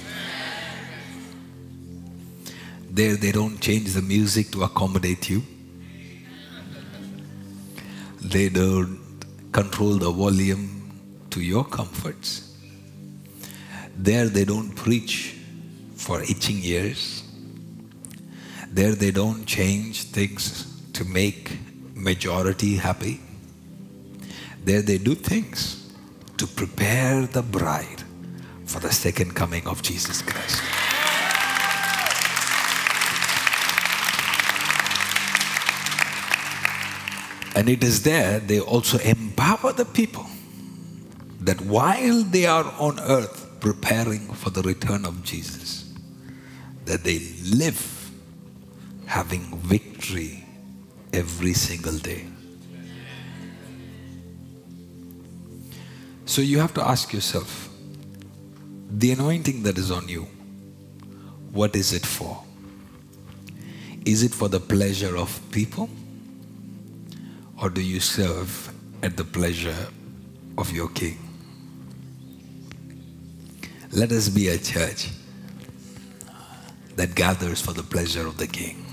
There, 2.90 3.16
they 3.16 3.32
don't 3.32 3.60
change 3.60 3.94
the 3.94 4.02
music 4.02 4.50
to 4.52 4.62
accommodate 4.62 5.28
you. 5.28 5.42
They 8.20 8.48
don't 8.48 9.00
control 9.52 9.94
the 9.94 10.10
volume 10.10 10.92
to 11.30 11.40
your 11.40 11.64
comforts. 11.64 12.43
There, 13.96 14.28
they 14.28 14.44
don't 14.44 14.74
preach 14.74 15.36
for 15.96 16.22
itching 16.22 16.60
ears. 16.62 17.22
There, 18.70 18.94
they 18.94 19.10
don't 19.10 19.46
change 19.46 20.04
things 20.04 20.70
to 20.94 21.04
make 21.04 21.58
majority 21.94 22.76
happy. 22.76 23.20
There, 24.64 24.82
they 24.82 24.98
do 24.98 25.14
things 25.14 25.92
to 26.38 26.46
prepare 26.46 27.26
the 27.26 27.42
bride 27.42 28.02
for 28.66 28.80
the 28.80 28.92
second 28.92 29.34
coming 29.34 29.66
of 29.66 29.82
Jesus 29.82 30.22
Christ. 30.22 30.62
And 37.56 37.68
it 37.68 37.84
is 37.84 38.02
there 38.02 38.40
they 38.40 38.58
also 38.58 38.98
empower 38.98 39.72
the 39.72 39.84
people 39.84 40.26
that 41.40 41.60
while 41.60 42.22
they 42.24 42.46
are 42.46 42.64
on 42.78 42.98
earth 42.98 43.43
preparing 43.64 44.20
for 44.34 44.50
the 44.50 44.60
return 44.60 45.06
of 45.06 45.24
Jesus, 45.24 45.94
that 46.84 47.02
they 47.02 47.18
live 47.46 48.10
having 49.06 49.40
victory 49.56 50.44
every 51.14 51.54
single 51.54 51.96
day. 51.96 52.26
So 56.26 56.42
you 56.42 56.58
have 56.58 56.74
to 56.74 56.86
ask 56.86 57.14
yourself 57.14 57.70
the 58.90 59.12
anointing 59.12 59.62
that 59.62 59.78
is 59.78 59.90
on 59.90 60.08
you, 60.08 60.26
what 61.50 61.74
is 61.74 61.94
it 61.94 62.04
for? 62.04 62.44
Is 64.04 64.22
it 64.22 64.34
for 64.34 64.50
the 64.50 64.60
pleasure 64.60 65.16
of 65.16 65.40
people? 65.52 65.88
Or 67.62 67.70
do 67.70 67.80
you 67.80 68.00
serve 68.00 68.70
at 69.02 69.16
the 69.16 69.24
pleasure 69.24 69.88
of 70.58 70.70
your 70.70 70.90
king? 70.90 71.23
Let 73.94 74.10
us 74.10 74.28
be 74.28 74.48
a 74.48 74.58
church 74.58 75.10
that 76.96 77.14
gathers 77.14 77.60
for 77.60 77.72
the 77.72 77.84
pleasure 77.84 78.26
of 78.26 78.38
the 78.38 78.48
king. 78.48 78.84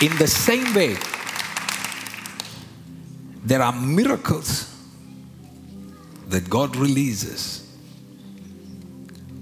In 0.00 0.16
the 0.18 0.28
same 0.28 0.72
way, 0.72 0.96
there 3.44 3.60
are 3.60 3.72
miracles 3.72 4.72
that 6.28 6.48
God 6.48 6.76
releases 6.76 7.76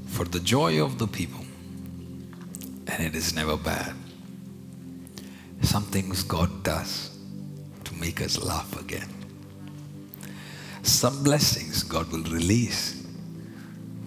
for 0.06 0.24
the 0.24 0.40
joy 0.40 0.82
of 0.82 0.98
the 0.98 1.06
people, 1.06 1.41
and 3.02 3.12
it 3.12 3.18
is 3.18 3.34
never 3.34 3.56
bad. 3.56 3.92
Some 5.62 5.82
things 5.82 6.22
God 6.22 6.62
does 6.62 7.18
to 7.82 7.94
make 7.94 8.20
us 8.20 8.40
laugh 8.40 8.80
again. 8.80 9.08
Some 10.82 11.24
blessings 11.24 11.82
God 11.82 12.12
will 12.12 12.22
release 12.22 13.04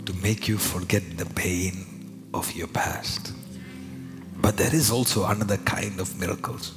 to 0.06 0.14
make 0.24 0.48
you 0.48 0.58
forget 0.58 1.18
the 1.18 1.26
pain 1.26 2.30
of 2.34 2.54
your 2.54 2.68
past. 2.68 3.34
But 4.38 4.56
there 4.56 4.74
is 4.74 4.92
also 4.92 5.26
another 5.26 5.58
kind 5.58 6.00
of 6.00 6.18
miracles 6.18 6.74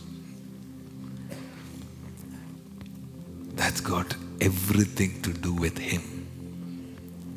that's 3.55 3.81
got 3.81 4.16
everything 4.41 5.23
to 5.23 5.33
do 5.33 5.53
with 5.53 5.79
Him 5.79 6.27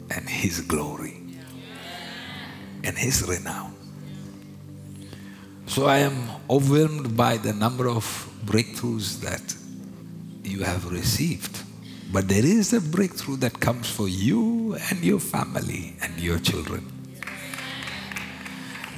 and 0.10 0.28
His 0.28 0.62
glory 0.62 1.22
and 2.84 2.98
His 2.98 3.28
renown. 3.28 3.71
So 5.72 5.86
I 5.86 6.00
am 6.00 6.28
overwhelmed 6.50 7.16
by 7.16 7.38
the 7.38 7.54
number 7.54 7.88
of 7.88 8.04
breakthroughs 8.46 9.22
that 9.22 9.56
you 10.44 10.64
have 10.64 10.92
received. 10.92 11.64
But 12.12 12.28
there 12.28 12.46
is 12.46 12.74
a 12.74 12.82
breakthrough 12.82 13.38
that 13.38 13.58
comes 13.62 13.90
for 13.90 14.10
you 14.10 14.76
and 14.90 15.00
your 15.02 15.22
family 15.22 15.96
and 16.02 16.20
your 16.20 16.40
children. 16.40 16.92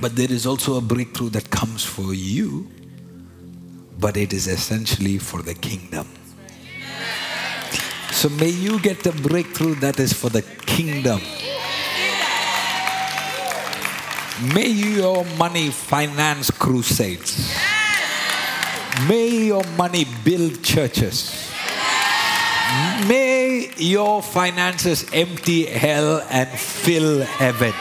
But 0.01 0.15
there 0.15 0.31
is 0.31 0.47
also 0.47 0.77
a 0.77 0.81
breakthrough 0.81 1.29
that 1.37 1.51
comes 1.51 1.85
for 1.85 2.11
you, 2.11 2.67
but 3.99 4.17
it 4.17 4.33
is 4.33 4.47
essentially 4.47 5.19
for 5.19 5.43
the 5.43 5.53
kingdom. 5.53 6.07
So 8.09 8.29
may 8.29 8.49
you 8.49 8.79
get 8.79 9.03
the 9.03 9.11
breakthrough 9.11 9.75
that 9.75 9.99
is 9.99 10.11
for 10.11 10.29
the 10.29 10.41
kingdom. 10.41 11.21
May 14.41 14.67
your 14.67 15.23
money 15.37 15.69
finance 15.69 16.49
crusades. 16.49 17.55
May 19.07 19.45
your 19.45 19.63
money 19.77 20.05
build 20.23 20.63
churches. 20.63 21.51
May 23.07 23.71
your 23.77 24.23
finances 24.23 25.05
empty 25.13 25.67
hell 25.67 26.25
and 26.31 26.49
fill 26.49 27.21
heaven. 27.21 27.73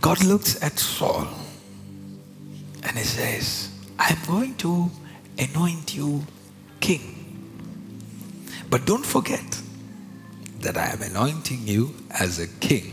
God 0.00 0.24
looks 0.24 0.60
at 0.64 0.80
Saul 0.80 1.28
and 2.82 2.98
he 2.98 3.04
says, 3.04 3.70
I'm 4.00 4.18
going 4.26 4.56
to 4.56 4.90
anoint 5.38 5.94
you 5.94 6.26
king. 6.80 7.20
But 8.68 8.84
don't 8.84 9.06
forget 9.06 9.61
that 10.62 10.76
I 10.76 10.90
am 10.90 11.02
anointing 11.02 11.66
you 11.66 11.94
as 12.10 12.38
a 12.38 12.46
king 12.46 12.92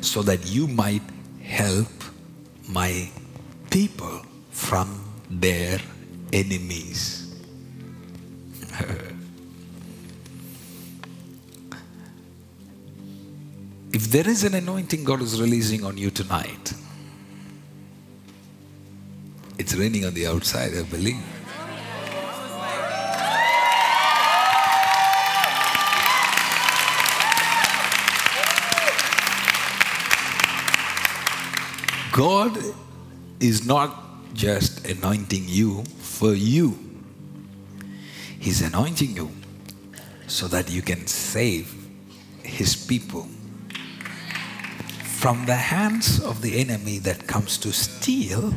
so 0.00 0.22
that 0.22 0.46
you 0.46 0.66
might 0.66 1.02
help 1.42 1.88
my 2.68 3.10
people 3.70 4.22
from 4.50 5.04
their 5.30 5.78
enemies. 6.32 7.34
if 13.92 14.10
there 14.10 14.28
is 14.28 14.44
an 14.44 14.54
anointing 14.54 15.04
God 15.04 15.22
is 15.22 15.40
releasing 15.40 15.84
on 15.84 15.96
you 15.98 16.10
tonight, 16.10 16.72
it's 19.58 19.74
raining 19.74 20.04
on 20.06 20.14
the 20.14 20.26
outside, 20.26 20.74
I 20.76 20.82
believe. 20.84 21.37
God 32.18 32.58
is 33.38 33.64
not 33.64 33.94
just 34.34 34.84
anointing 34.84 35.44
you 35.46 35.84
for 36.00 36.34
you, 36.34 36.76
He's 38.40 38.60
anointing 38.60 39.14
you 39.14 39.30
so 40.26 40.48
that 40.48 40.68
you 40.68 40.82
can 40.82 41.06
save 41.06 41.72
his 42.42 42.74
people 42.74 43.28
from 45.04 45.46
the 45.46 45.54
hands 45.54 46.18
of 46.24 46.42
the 46.42 46.58
enemy 46.58 46.98
that 46.98 47.28
comes 47.28 47.56
to 47.58 47.72
steal, 47.72 48.52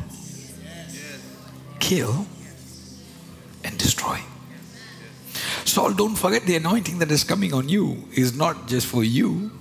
kill, 1.78 2.26
and 3.62 3.78
destroy. 3.78 4.18
Saul, 5.64 5.92
don't 5.92 6.16
forget 6.16 6.42
the 6.46 6.56
anointing 6.56 6.98
that 6.98 7.12
is 7.12 7.22
coming 7.22 7.54
on 7.54 7.68
you 7.68 8.08
is 8.12 8.36
not 8.36 8.66
just 8.66 8.88
for 8.88 9.04
you, 9.04 9.52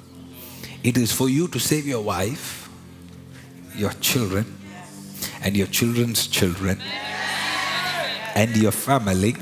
it 0.83 0.97
is 0.97 1.11
for 1.11 1.29
you 1.29 1.47
to 1.49 1.59
save 1.59 1.85
your 1.85 2.01
wife, 2.01 2.60
your 3.75 3.91
children, 3.93 4.45
and 5.43 5.55
your 5.55 5.67
children's 5.67 6.27
children, 6.27 6.79
and 8.35 8.55
your 8.55 8.71
family, 8.71 9.35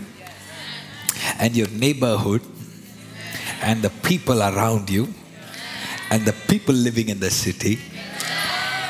and 1.40 1.56
your 1.56 1.70
neighborhood, 1.70 2.42
and 3.62 3.82
the 3.82 3.90
people 4.04 4.42
around 4.42 4.90
you, 4.90 5.08
and 6.12 6.26
the 6.26 6.34
people 6.48 6.74
living 6.74 7.10
in 7.10 7.20
the 7.20 7.30
city. 7.30 7.80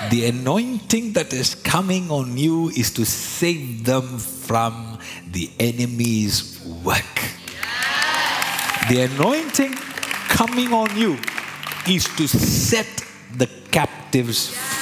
The 0.09 0.27
anointing 0.27 1.13
that 1.13 1.33
is 1.33 1.55
coming 1.55 2.09
on 2.09 2.37
you 2.37 2.69
is 2.69 2.91
to 2.91 3.05
save 3.05 3.83
them 3.83 4.17
from 4.17 4.97
the 5.31 5.51
enemy's 5.59 6.61
work. 6.83 7.03
The 8.89 9.09
anointing 9.11 9.75
coming 10.29 10.73
on 10.73 10.95
you 10.97 11.17
is 11.87 12.05
to 12.15 12.27
set 12.27 13.03
the 13.35 13.47
captives 13.71 14.47
free. 14.47 14.78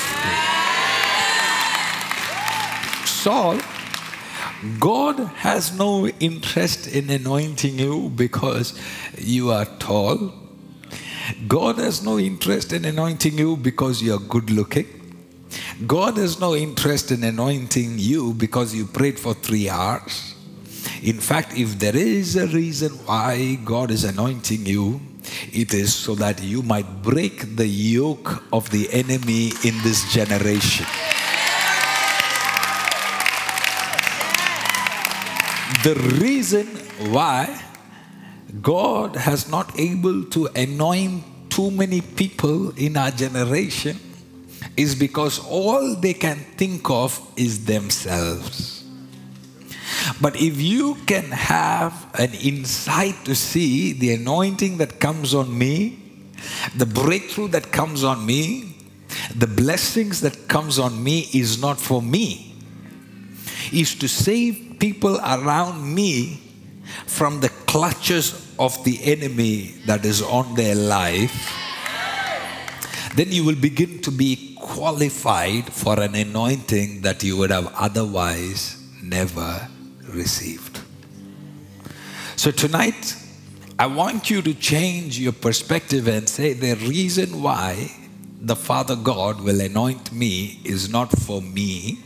Saul, 3.28 3.59
God 4.80 5.19
has 5.43 5.78
no 5.78 6.07
interest 6.07 6.88
in 6.88 7.09
anointing 7.09 7.78
you 7.78 8.07
because 8.15 8.73
you 9.17 9.51
are 9.51 9.65
tall. 9.80 10.32
God 11.45 11.78
has 11.78 12.01
no 12.01 12.17
interest 12.17 12.71
in 12.71 12.86
anointing 12.86 13.38
you 13.38 13.57
because 13.57 14.01
you 14.01 14.13
are 14.13 14.19
good 14.36 14.49
looking. 14.49 14.88
God 15.86 16.15
has 16.15 16.39
no 16.39 16.55
interest 16.55 17.11
in 17.11 17.25
anointing 17.25 17.95
you 17.99 18.34
because 18.34 18.73
you 18.73 18.86
prayed 18.86 19.19
for 19.19 19.34
three 19.34 19.67
hours. 19.67 20.34
In 21.03 21.19
fact, 21.19 21.57
if 21.57 21.80
there 21.80 21.97
is 21.97 22.38
a 22.38 22.47
reason 22.47 22.91
why 23.07 23.59
God 23.65 23.91
is 23.91 24.05
anointing 24.05 24.65
you, 24.65 25.01
it 25.51 25.73
is 25.73 25.93
so 25.93 26.15
that 26.15 26.41
you 26.41 26.63
might 26.63 27.03
break 27.03 27.57
the 27.57 27.67
yoke 27.67 28.41
of 28.53 28.69
the 28.69 28.88
enemy 28.93 29.47
in 29.65 29.78
this 29.84 30.13
generation. 30.13 30.86
The 35.88 35.96
reason 36.20 36.68
why 37.16 37.64
God 38.62 39.16
has 39.16 39.48
not 39.50 39.80
able 39.80 40.26
to 40.36 40.48
anoint 40.54 41.24
too 41.50 41.72
many 41.72 42.02
people 42.02 42.76
in 42.76 42.98
our 42.98 43.10
generation 43.10 43.98
is 44.76 44.96
because 44.96 45.40
all 45.40 45.96
they 45.96 46.14
can 46.14 46.40
think 46.60 46.90
of 46.90 47.16
is 47.38 47.64
themselves. 47.64 48.84
But 50.20 50.36
if 50.36 50.60
you 50.60 50.96
can 51.06 51.32
have 51.32 51.94
an 52.20 52.34
insight 52.34 53.24
to 53.24 53.34
see 53.34 53.94
the 53.94 54.14
anointing 54.16 54.80
that 54.80 55.00
comes 55.00 55.34
on 55.34 55.58
me, 55.58 56.00
the 56.76 56.86
breakthrough 56.86 57.48
that 57.56 57.72
comes 57.72 58.04
on 58.04 58.26
me, 58.26 58.76
the 59.34 59.48
blessings 59.48 60.20
that 60.20 60.50
comes 60.50 60.80
on 60.80 61.02
me 61.02 61.30
is 61.34 61.62
not 61.62 61.80
for 61.80 62.02
me. 62.02 62.56
Is 63.72 63.96
to 63.96 64.10
save 64.10 64.66
people 64.80 65.17
around 65.19 65.93
me 65.93 66.41
from 67.05 67.39
the 67.39 67.49
clutches 67.49 68.55
of 68.59 68.84
the 68.84 68.99
enemy 69.03 69.75
that 69.86 70.05
is 70.05 70.21
on 70.21 70.55
their 70.55 70.75
life, 70.75 71.53
then 73.15 73.32
you 73.32 73.43
will 73.43 73.55
begin 73.55 74.01
to 74.01 74.11
be 74.11 74.55
qualified 74.59 75.71
for 75.73 75.99
an 75.99 76.15
anointing 76.15 77.01
that 77.01 77.23
you 77.23 77.36
would 77.38 77.49
have 77.49 77.73
otherwise 77.75 78.78
never 79.01 79.67
received. 80.09 80.82
So 82.36 82.51
tonight, 82.51 83.15
I 83.80 83.88
want 83.88 84.30
you 84.30 84.41
to 84.41 84.53
change 84.53 85.19
your 85.19 85.34
perspective 85.34 86.07
and 86.07 86.28
say 86.28 86.53
the 86.53 86.75
reason 86.88 87.41
why 87.41 87.91
the 88.39 88.55
Father 88.55 88.95
God 88.95 89.41
will 89.41 89.61
anoint 89.61 90.11
me 90.11 90.59
is 90.63 90.89
not 90.89 91.11
for 91.11 91.41
me. 91.41 91.99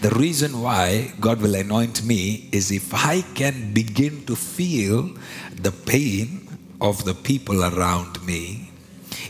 The 0.00 0.10
reason 0.10 0.60
why 0.60 1.12
God 1.20 1.40
will 1.40 1.54
anoint 1.54 2.04
me 2.04 2.48
is 2.52 2.70
if 2.70 2.92
I 2.92 3.22
can 3.34 3.72
begin 3.72 4.24
to 4.26 4.36
feel 4.36 5.10
the 5.54 5.72
pain 5.72 6.48
of 6.80 7.04
the 7.04 7.14
people 7.14 7.64
around 7.64 8.24
me, 8.26 8.70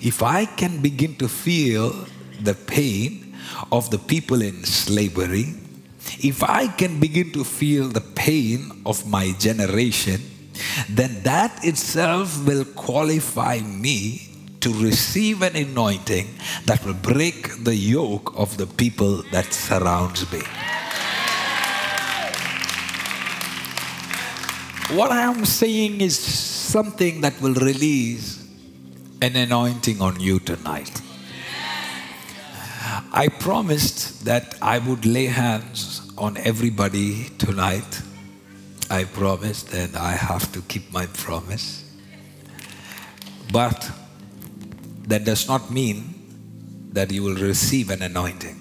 if 0.00 0.22
I 0.22 0.46
can 0.46 0.80
begin 0.80 1.16
to 1.16 1.28
feel 1.28 2.06
the 2.40 2.54
pain 2.54 3.36
of 3.70 3.90
the 3.90 3.98
people 3.98 4.42
in 4.42 4.64
slavery, 4.64 5.54
if 6.18 6.42
I 6.42 6.66
can 6.66 6.98
begin 6.98 7.32
to 7.32 7.44
feel 7.44 7.88
the 7.88 8.00
pain 8.00 8.82
of 8.84 9.06
my 9.06 9.32
generation, 9.38 10.20
then 10.88 11.22
that 11.22 11.64
itself 11.64 12.44
will 12.46 12.64
qualify 12.64 13.60
me 13.60 14.31
to 14.62 14.72
receive 14.82 15.42
an 15.42 15.56
anointing 15.56 16.28
that 16.66 16.84
will 16.84 16.94
break 16.94 17.64
the 17.64 17.74
yoke 17.74 18.32
of 18.38 18.56
the 18.56 18.66
people 18.66 19.22
that 19.30 19.52
surrounds 19.52 20.30
me. 20.32 20.42
What 24.96 25.10
I 25.10 25.22
am 25.22 25.44
saying 25.44 26.00
is 26.00 26.18
something 26.18 27.22
that 27.22 27.40
will 27.40 27.54
release 27.54 28.46
an 29.20 29.36
anointing 29.36 30.00
on 30.00 30.20
you 30.20 30.38
tonight. 30.38 31.00
I 33.12 33.28
promised 33.28 34.24
that 34.24 34.56
I 34.62 34.78
would 34.78 35.04
lay 35.04 35.26
hands 35.26 36.12
on 36.16 36.36
everybody 36.36 37.28
tonight. 37.38 38.02
I 38.90 39.04
promised, 39.04 39.72
and 39.72 39.96
I 39.96 40.12
have 40.12 40.52
to 40.52 40.60
keep 40.62 40.92
my 40.92 41.06
promise. 41.06 41.84
But 43.52 43.90
that 45.08 45.24
does 45.24 45.48
not 45.48 45.70
mean 45.70 46.14
that 46.92 47.10
you 47.10 47.22
will 47.22 47.36
receive 47.36 47.90
an 47.90 48.02
anointing. 48.02 48.58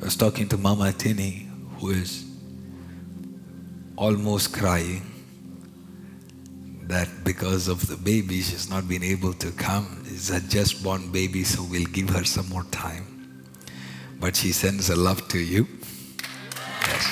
I 0.00 0.04
was 0.04 0.16
talking 0.16 0.48
to 0.48 0.58
Mama 0.58 0.92
Tini, 0.92 1.48
who 1.78 1.90
is 1.90 2.24
almost 3.96 4.52
crying 4.52 5.02
that 6.88 7.08
because 7.24 7.68
of 7.68 7.86
the 7.86 7.96
baby, 7.96 8.42
she's 8.42 8.68
not 8.68 8.86
been 8.86 9.02
able 9.02 9.32
to 9.34 9.50
come. 9.52 10.02
It's 10.06 10.30
a 10.30 10.40
just 10.40 10.82
born 10.84 11.10
baby, 11.10 11.44
so 11.44 11.62
we'll 11.70 11.86
give 11.86 12.10
her 12.10 12.24
some 12.24 12.48
more 12.50 12.64
time. 12.64 13.06
But 14.20 14.36
she 14.36 14.52
sends 14.52 14.90
a 14.90 14.96
love 14.96 15.26
to 15.28 15.38
you. 15.38 15.66
Yes. 16.82 17.06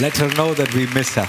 Let 0.00 0.16
her 0.16 0.34
know 0.34 0.54
that 0.54 0.72
we 0.74 0.86
miss 0.94 1.14
her. 1.16 1.28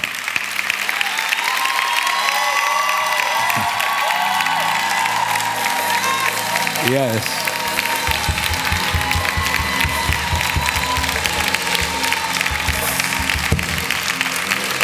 Yes. 6.87 7.25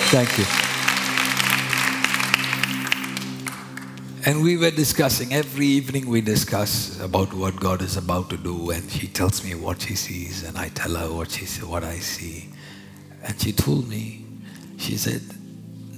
Thank 0.09 0.37
you. 0.39 0.45
And 4.25 4.43
we 4.43 4.57
were 4.57 4.71
discussing, 4.71 5.31
every 5.33 5.67
evening 5.67 6.07
we 6.07 6.21
discuss 6.21 6.99
about 6.99 7.33
what 7.33 7.59
God 7.59 7.83
is 7.83 7.97
about 7.97 8.31
to 8.31 8.37
do, 8.37 8.71
and 8.71 8.89
she 8.91 9.07
tells 9.07 9.43
me 9.43 9.53
what 9.53 9.81
she 9.81 9.95
sees, 9.95 10.43
and 10.43 10.57
I 10.57 10.69
tell 10.69 10.95
her 10.95 11.13
what 11.13 11.29
she 11.29 11.45
what 11.63 11.83
I 11.83 11.97
see. 11.99 12.49
And 13.23 13.39
she 13.39 13.51
told 13.51 13.87
me, 13.87 14.25
she 14.77 14.97
said, 14.97 15.21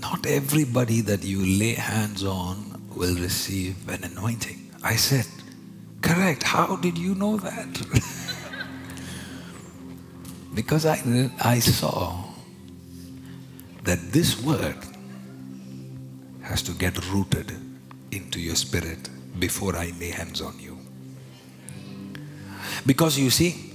Not 0.02 0.26
everybody 0.26 1.00
that 1.02 1.24
you 1.24 1.46
lay 1.46 1.76
hands 1.76 2.26
on 2.26 2.82
will 2.94 3.16
receive 3.16 3.88
an 3.88 4.04
anointing. 4.04 4.70
I 4.84 4.96
said, 4.98 5.26
Correct. 6.14 6.44
How 6.44 6.76
did 6.76 6.96
you 6.96 7.16
know 7.16 7.38
that? 7.38 7.68
because 10.54 10.86
I, 10.86 11.32
I 11.42 11.58
saw 11.58 12.26
that 13.84 14.12
this 14.12 14.40
word 14.44 14.78
has 16.44 16.62
to 16.64 16.72
get 16.74 17.04
rooted 17.10 17.54
into 18.12 18.40
your 18.40 18.54
spirit 18.54 19.10
before 19.40 19.76
I 19.76 19.92
lay 20.00 20.12
hands 20.12 20.40
on 20.40 20.60
you. 20.60 20.78
Because 22.86 23.18
you 23.18 23.32
see, 23.32 23.74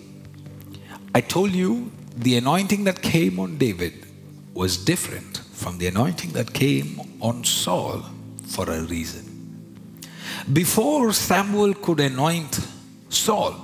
I 1.16 1.22
told 1.22 1.50
you 1.50 1.90
the 2.14 2.36
anointing 2.36 2.84
that 2.84 3.02
came 3.02 3.40
on 3.40 3.58
David 3.58 4.06
was 4.54 4.76
different 4.76 5.38
from 5.54 5.78
the 5.78 5.88
anointing 5.88 6.30
that 6.34 6.52
came 6.52 7.00
on 7.20 7.42
Saul 7.42 8.04
for 8.46 8.70
a 8.70 8.80
reason. 8.82 9.27
Before 10.52 11.12
Samuel 11.12 11.74
could 11.74 12.00
anoint 12.00 12.60
Saul, 13.08 13.54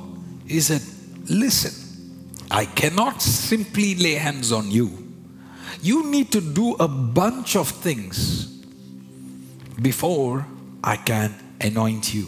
he 0.46 0.60
said, 0.60 0.82
Listen, 1.28 1.72
I 2.50 2.66
cannot 2.66 3.22
simply 3.22 3.94
lay 3.94 4.14
hands 4.14 4.52
on 4.52 4.70
you. 4.70 5.04
you 5.84 6.10
need 6.10 6.32
to 6.32 6.40
do 6.40 6.74
a 6.80 6.88
bunch 6.88 7.56
of 7.56 7.68
things 7.68 8.46
before 9.82 10.46
I 10.82 10.96
can 10.96 11.34
anoint 11.60 12.14
you. 12.14 12.26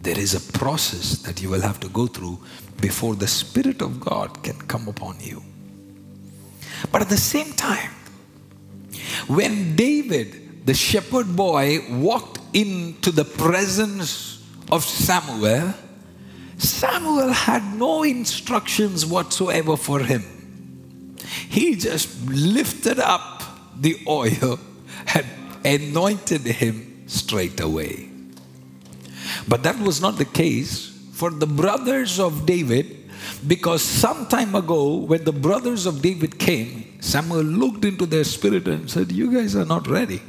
There 0.00 0.18
is 0.18 0.34
a 0.34 0.58
process 0.58 1.18
that 1.22 1.42
you 1.42 1.50
will 1.50 1.60
have 1.60 1.78
to 1.80 1.88
go 1.88 2.06
through 2.06 2.38
before 2.80 3.14
the 3.16 3.28
Spirit 3.28 3.82
of 3.82 4.00
God 4.00 4.42
can 4.42 4.56
come 4.62 4.88
upon 4.88 5.20
you. 5.20 5.42
But 6.90 7.02
at 7.02 7.10
the 7.10 7.18
same 7.18 7.52
time, 7.52 7.90
when 9.26 9.76
David, 9.76 10.39
the 10.64 10.74
shepherd 10.74 11.34
boy, 11.34 11.80
walked 11.90 12.38
into 12.52 13.10
the 13.10 13.24
presence 13.24 14.44
of 14.70 14.84
Samuel, 14.84 15.74
Samuel 16.58 17.32
had 17.32 17.74
no 17.74 18.02
instructions 18.02 19.06
whatsoever 19.06 19.76
for 19.76 20.00
him. 20.00 20.22
He 21.48 21.74
just 21.74 22.28
lifted 22.28 22.98
up 22.98 23.42
the 23.76 23.98
oil 24.06 24.60
and 25.14 25.26
anointed 25.64 26.42
him 26.42 27.04
straight 27.06 27.60
away. 27.60 28.10
But 29.48 29.62
that 29.62 29.78
was 29.78 30.00
not 30.00 30.18
the 30.18 30.26
case 30.26 30.88
for 31.12 31.30
the 31.30 31.46
brothers 31.46 32.20
of 32.20 32.46
David, 32.46 33.10
because 33.46 33.82
some 33.82 34.26
time 34.26 34.54
ago, 34.54 34.96
when 34.96 35.24
the 35.24 35.32
brothers 35.32 35.86
of 35.86 36.02
David 36.02 36.38
came, 36.38 37.00
Samuel 37.00 37.42
looked 37.42 37.84
into 37.84 38.06
their 38.06 38.24
spirit 38.24 38.68
and 38.68 38.90
said, 38.90 39.12
You 39.12 39.32
guys 39.32 39.56
are 39.56 39.64
not 39.64 39.86
ready. 39.86 40.22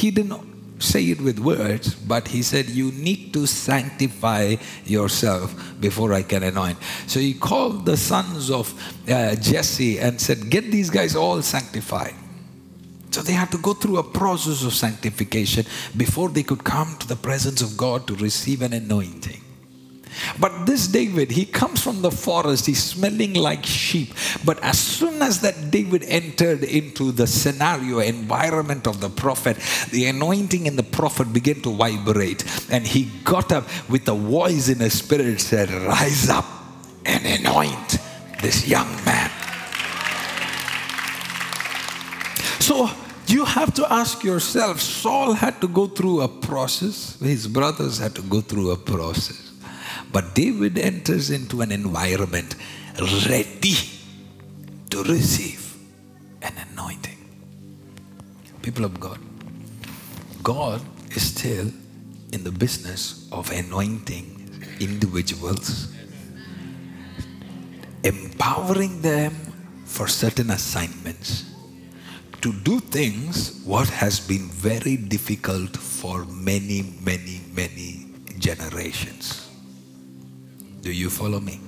He 0.00 0.10
didn't 0.10 0.80
say 0.82 1.04
it 1.10 1.20
with 1.20 1.38
words, 1.38 1.94
but 1.94 2.28
he 2.28 2.40
said, 2.42 2.70
You 2.70 2.90
need 2.92 3.34
to 3.34 3.46
sanctify 3.46 4.56
yourself 4.86 5.54
before 5.78 6.14
I 6.14 6.22
can 6.22 6.42
anoint. 6.42 6.78
So 7.06 7.20
he 7.20 7.34
called 7.34 7.84
the 7.84 7.98
sons 7.98 8.50
of 8.50 8.72
uh, 9.06 9.34
Jesse 9.36 9.98
and 9.98 10.18
said, 10.18 10.48
Get 10.48 10.70
these 10.70 10.88
guys 10.88 11.14
all 11.14 11.42
sanctified. 11.42 12.14
So 13.10 13.20
they 13.20 13.34
had 13.34 13.50
to 13.50 13.58
go 13.58 13.74
through 13.74 13.98
a 13.98 14.02
process 14.02 14.64
of 14.64 14.72
sanctification 14.72 15.66
before 15.94 16.30
they 16.30 16.44
could 16.44 16.64
come 16.64 16.96
to 17.00 17.06
the 17.06 17.16
presence 17.16 17.60
of 17.60 17.76
God 17.76 18.06
to 18.06 18.14
receive 18.14 18.62
an 18.62 18.72
anointing. 18.72 19.42
But 20.38 20.66
this 20.66 20.86
David, 20.86 21.30
he 21.30 21.44
comes 21.44 21.82
from 21.82 22.02
the 22.02 22.10
forest, 22.10 22.66
he's 22.66 22.82
smelling 22.82 23.34
like 23.34 23.64
sheep. 23.64 24.12
But 24.44 24.62
as 24.62 24.78
soon 24.78 25.22
as 25.22 25.40
that 25.42 25.70
David 25.70 26.04
entered 26.04 26.64
into 26.64 27.12
the 27.12 27.26
scenario, 27.26 27.98
environment 28.00 28.86
of 28.86 29.00
the 29.00 29.08
prophet, 29.08 29.56
the 29.90 30.06
anointing 30.06 30.66
in 30.66 30.76
the 30.76 30.82
prophet 30.82 31.32
began 31.32 31.60
to 31.62 31.74
vibrate. 31.74 32.44
And 32.70 32.86
he 32.86 33.10
got 33.24 33.52
up 33.52 33.64
with 33.88 34.08
a 34.08 34.14
voice 34.14 34.68
in 34.68 34.78
his 34.78 34.98
spirit 34.98 35.40
said, 35.40 35.70
Rise 35.70 36.28
up 36.28 36.46
and 37.04 37.24
anoint 37.26 37.98
this 38.40 38.68
young 38.68 38.88
man. 39.04 39.30
So 42.60 42.90
you 43.26 43.44
have 43.44 43.74
to 43.74 43.92
ask 43.92 44.22
yourself 44.24 44.80
Saul 44.80 45.32
had 45.32 45.60
to 45.60 45.68
go 45.68 45.86
through 45.86 46.20
a 46.22 46.28
process, 46.28 47.18
his 47.20 47.46
brothers 47.46 47.98
had 47.98 48.14
to 48.16 48.22
go 48.22 48.40
through 48.40 48.70
a 48.70 48.76
process. 48.76 49.49
But 50.12 50.34
David 50.34 50.78
enters 50.78 51.30
into 51.30 51.60
an 51.60 51.70
environment 51.72 52.56
ready 53.28 53.76
to 54.90 55.02
receive 55.04 55.76
an 56.42 56.52
anointing. 56.72 57.16
People 58.62 58.84
of 58.84 58.98
God, 58.98 59.18
God 60.42 60.82
is 61.14 61.34
still 61.34 61.70
in 62.32 62.44
the 62.44 62.50
business 62.50 63.28
of 63.32 63.50
anointing 63.50 64.36
individuals, 64.80 65.94
empowering 68.04 69.00
them 69.02 69.32
for 69.84 70.08
certain 70.08 70.50
assignments 70.50 71.50
to 72.40 72.52
do 72.52 72.80
things 72.80 73.60
what 73.64 73.88
has 73.88 74.18
been 74.18 74.48
very 74.48 74.96
difficult 74.96 75.76
for 75.76 76.24
many, 76.24 76.94
many, 77.02 77.40
many 77.52 78.06
generations. 78.38 79.39
Do 80.82 80.92
you 80.92 81.10
follow 81.10 81.40
me? 81.40 81.60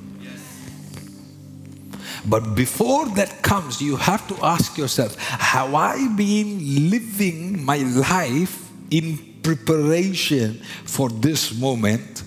But 2.24 2.54
before 2.54 3.06
that 3.16 3.42
comes, 3.42 3.82
you 3.82 3.96
have 3.96 4.26
to 4.28 4.36
ask 4.44 4.78
yourself 4.78 5.16
Have 5.18 5.74
I 5.74 6.08
been 6.16 6.90
living 6.90 7.64
my 7.64 7.78
life 7.78 8.70
in 8.90 9.18
preparation 9.42 10.60
for 10.84 11.08
this 11.08 11.58
moment? 11.58 12.22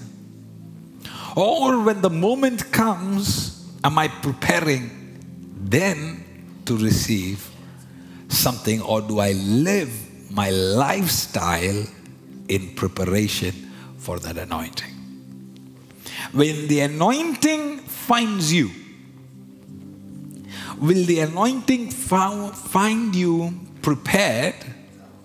Or 1.35 1.81
when 1.83 2.01
the 2.01 2.09
moment 2.09 2.71
comes, 2.71 3.69
am 3.83 3.97
I 3.97 4.07
preparing 4.07 4.89
then 5.59 6.23
to 6.65 6.77
receive 6.77 7.49
something? 8.29 8.81
Or 8.81 9.01
do 9.01 9.19
I 9.19 9.31
live 9.33 9.91
my 10.31 10.49
lifestyle 10.49 11.85
in 12.47 12.75
preparation 12.75 13.71
for 13.97 14.19
that 14.19 14.37
anointing? 14.37 14.94
When 16.31 16.67
the 16.67 16.81
anointing 16.81 17.79
finds 17.79 18.51
you, 18.51 18.71
will 20.79 21.05
the 21.05 21.19
anointing 21.19 21.91
find 21.91 23.15
you 23.15 23.53
prepared, 23.81 24.55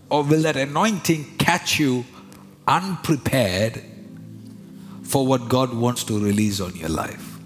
or 0.08 0.22
will 0.22 0.42
that 0.42 0.56
anointing 0.56 1.36
catch 1.38 1.78
you 1.78 2.04
unprepared 2.66 3.82
for 5.02 5.26
what 5.26 5.48
God 5.48 5.74
wants 5.74 6.04
to 6.04 6.18
release 6.18 6.60
on 6.60 6.76
your 6.76 6.90
life? 6.90 7.38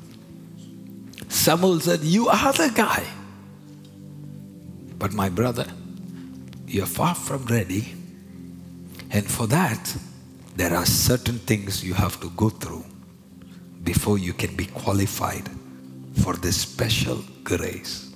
Samuel 1.29 1.81
said, 1.81 2.01
You 2.01 2.29
are 2.29 2.53
the 2.53 2.71
guy. 2.75 3.05
But 4.99 5.13
my 5.13 5.29
brother, 5.29 5.67
you're 6.67 6.87
far 6.87 7.15
from 7.15 7.45
ready. 7.47 7.95
And 9.11 9.27
for 9.27 9.47
that, 9.49 9.97
there 10.57 10.75
are 10.75 10.87
certain 10.87 11.39
things 11.39 11.85
you 11.85 11.95
have 11.95 12.21
to 12.21 12.31
go 12.31 12.49
through 12.49 12.85
before 13.85 14.19
you 14.19 14.33
can 14.33 14.57
be 14.57 14.67
qualified 14.67 15.49
for 16.23 16.35
this 16.35 16.57
special 16.57 17.23
grace. 17.45 18.13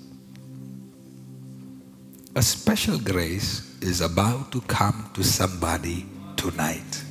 A 2.34 2.42
special 2.42 2.98
grace 2.98 3.76
is 3.80 4.00
about 4.00 4.50
to 4.52 4.60
come 4.62 5.10
to 5.14 5.22
somebody 5.22 6.06
tonight. 6.36 7.04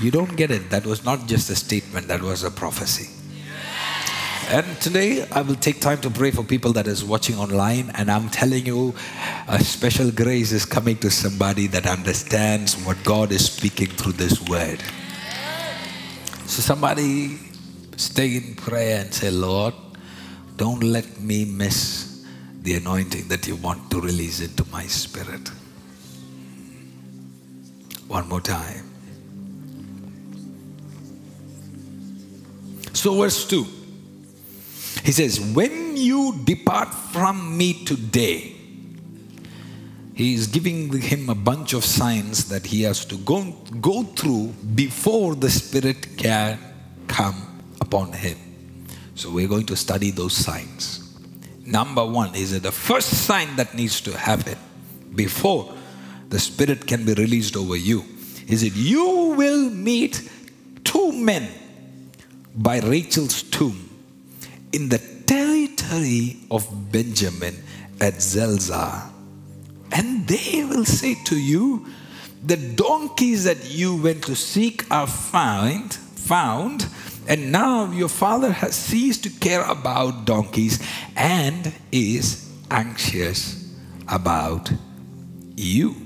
You 0.00 0.10
don't 0.12 0.36
get 0.36 0.50
it. 0.50 0.70
That 0.70 0.86
was 0.86 1.04
not 1.04 1.26
just 1.26 1.50
a 1.50 1.56
statement, 1.56 2.06
that 2.06 2.22
was 2.22 2.44
a 2.44 2.50
prophecy. 2.50 3.17
And 4.50 4.80
today 4.80 5.28
I 5.30 5.42
will 5.42 5.56
take 5.56 5.78
time 5.78 6.00
to 6.00 6.08
pray 6.08 6.30
for 6.30 6.42
people 6.42 6.72
that 6.72 6.86
is 6.86 7.04
watching 7.04 7.36
online 7.36 7.90
and 7.96 8.10
I'm 8.10 8.30
telling 8.30 8.64
you 8.64 8.94
a 9.46 9.62
special 9.62 10.10
grace 10.10 10.52
is 10.52 10.64
coming 10.64 10.96
to 10.98 11.10
somebody 11.10 11.66
that 11.66 11.86
understands 11.86 12.74
what 12.86 12.96
God 13.04 13.30
is 13.30 13.44
speaking 13.44 13.88
through 13.88 14.12
this 14.12 14.40
word. 14.48 14.82
So 16.46 16.62
somebody 16.62 17.38
stay 17.96 18.36
in 18.36 18.54
prayer 18.54 19.02
and 19.02 19.12
say, 19.12 19.30
Lord, 19.30 19.74
don't 20.56 20.82
let 20.82 21.20
me 21.20 21.44
miss 21.44 22.24
the 22.62 22.72
anointing 22.76 23.28
that 23.28 23.46
you 23.46 23.56
want 23.56 23.90
to 23.90 24.00
release 24.00 24.40
into 24.40 24.64
my 24.72 24.84
spirit. 24.84 25.46
One 28.08 28.26
more 28.30 28.40
time. 28.40 28.84
So, 32.94 33.14
verse 33.14 33.46
2. 33.46 33.77
He 35.04 35.12
says, 35.12 35.40
When 35.40 35.96
you 35.96 36.38
depart 36.44 36.92
from 36.92 37.56
me 37.56 37.84
today, 37.84 38.54
he 40.14 40.34
is 40.34 40.48
giving 40.48 40.92
him 41.00 41.30
a 41.30 41.34
bunch 41.34 41.74
of 41.74 41.84
signs 41.84 42.48
that 42.48 42.66
he 42.66 42.82
has 42.82 43.04
to 43.04 43.16
go, 43.18 43.52
go 43.80 44.02
through 44.02 44.48
before 44.74 45.36
the 45.36 45.48
Spirit 45.48 46.16
can 46.16 46.58
come 47.06 47.60
upon 47.80 48.12
him. 48.12 48.36
So 49.14 49.30
we're 49.30 49.48
going 49.48 49.66
to 49.66 49.76
study 49.76 50.10
those 50.10 50.32
signs. 50.32 51.16
Number 51.64 52.04
one 52.04 52.34
is 52.34 52.60
the 52.60 52.72
first 52.72 53.26
sign 53.26 53.56
that 53.56 53.74
needs 53.74 54.00
to 54.02 54.16
happen 54.16 54.58
before 55.14 55.72
the 56.28 56.38
Spirit 56.38 56.86
can 56.86 57.04
be 57.04 57.14
released 57.14 57.56
over 57.56 57.76
you 57.76 58.04
is 58.48 58.62
that 58.62 58.74
you 58.74 59.34
will 59.36 59.70
meet 59.70 60.28
two 60.84 61.12
men 61.12 61.48
by 62.54 62.80
Rachel's 62.80 63.42
tomb 63.42 63.87
in 64.72 64.88
the 64.88 64.98
territory 65.26 66.36
of 66.50 66.66
Benjamin 66.92 67.56
at 68.00 68.20
Zelzah. 68.20 69.10
And 69.92 70.26
they 70.26 70.64
will 70.64 70.84
say 70.84 71.16
to 71.24 71.38
you, 71.38 71.86
the 72.44 72.56
donkeys 72.56 73.44
that 73.44 73.70
you 73.70 73.96
went 73.96 74.24
to 74.24 74.36
seek 74.36 74.88
are 74.90 75.06
found, 75.06 75.94
found, 75.94 76.86
and 77.26 77.50
now 77.50 77.90
your 77.90 78.08
father 78.08 78.52
has 78.52 78.74
ceased 78.74 79.24
to 79.24 79.30
care 79.30 79.62
about 79.64 80.24
donkeys 80.24 80.80
and 81.16 81.72
is 81.90 82.50
anxious 82.70 83.74
about 84.06 84.70
you, 85.56 85.96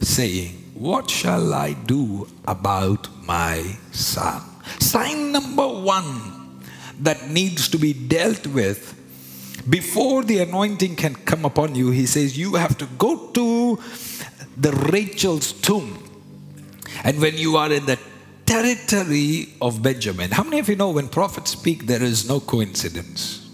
saying, 0.00 0.52
What 0.74 1.08
shall 1.10 1.54
I 1.54 1.72
do 1.72 2.28
about 2.46 3.08
my 3.24 3.76
son? 3.92 4.42
Sign 4.78 5.32
number 5.32 5.66
one 5.66 6.39
that 7.00 7.28
needs 7.28 7.68
to 7.68 7.78
be 7.78 7.92
dealt 7.92 8.46
with, 8.46 8.96
before 9.68 10.22
the 10.24 10.38
anointing 10.38 10.96
can 10.96 11.14
come 11.14 11.44
upon 11.44 11.74
you, 11.74 11.90
he 11.90 12.06
says, 12.06 12.38
you 12.38 12.54
have 12.54 12.78
to 12.78 12.86
go 12.98 13.28
to 13.28 13.78
the 14.56 14.72
Rachel's 14.92 15.52
tomb. 15.52 16.02
And 17.04 17.20
when 17.20 17.36
you 17.36 17.56
are 17.56 17.72
in 17.72 17.86
the 17.86 17.98
territory 18.46 19.54
of 19.60 19.82
Benjamin, 19.82 20.30
how 20.30 20.42
many 20.42 20.58
of 20.58 20.68
you 20.68 20.76
know 20.76 20.90
when 20.90 21.08
prophets 21.08 21.50
speak, 21.52 21.86
there 21.86 22.02
is 22.02 22.28
no 22.28 22.40
coincidence? 22.40 23.49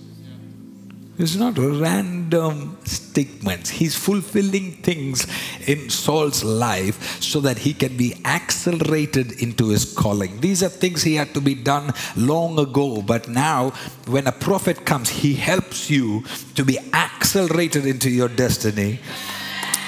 It's 1.18 1.34
not 1.34 1.56
random 1.56 2.76
statements. 2.84 3.70
He's 3.70 3.96
fulfilling 3.96 4.72
things 4.82 5.26
in 5.66 5.88
Saul's 5.88 6.44
life 6.44 7.22
so 7.22 7.40
that 7.40 7.56
he 7.56 7.72
can 7.72 7.96
be 7.96 8.20
accelerated 8.26 9.40
into 9.40 9.68
his 9.68 9.94
calling. 9.94 10.40
These 10.40 10.62
are 10.62 10.68
things 10.68 11.02
he 11.02 11.14
had 11.14 11.32
to 11.32 11.40
be 11.40 11.54
done 11.54 11.94
long 12.16 12.58
ago, 12.58 13.00
but 13.00 13.28
now 13.28 13.70
when 14.06 14.26
a 14.26 14.32
prophet 14.32 14.84
comes, 14.84 15.08
he 15.08 15.32
helps 15.32 15.88
you 15.88 16.22
to 16.54 16.64
be 16.64 16.78
accelerated 16.92 17.86
into 17.86 18.10
your 18.10 18.28
destiny. 18.28 19.00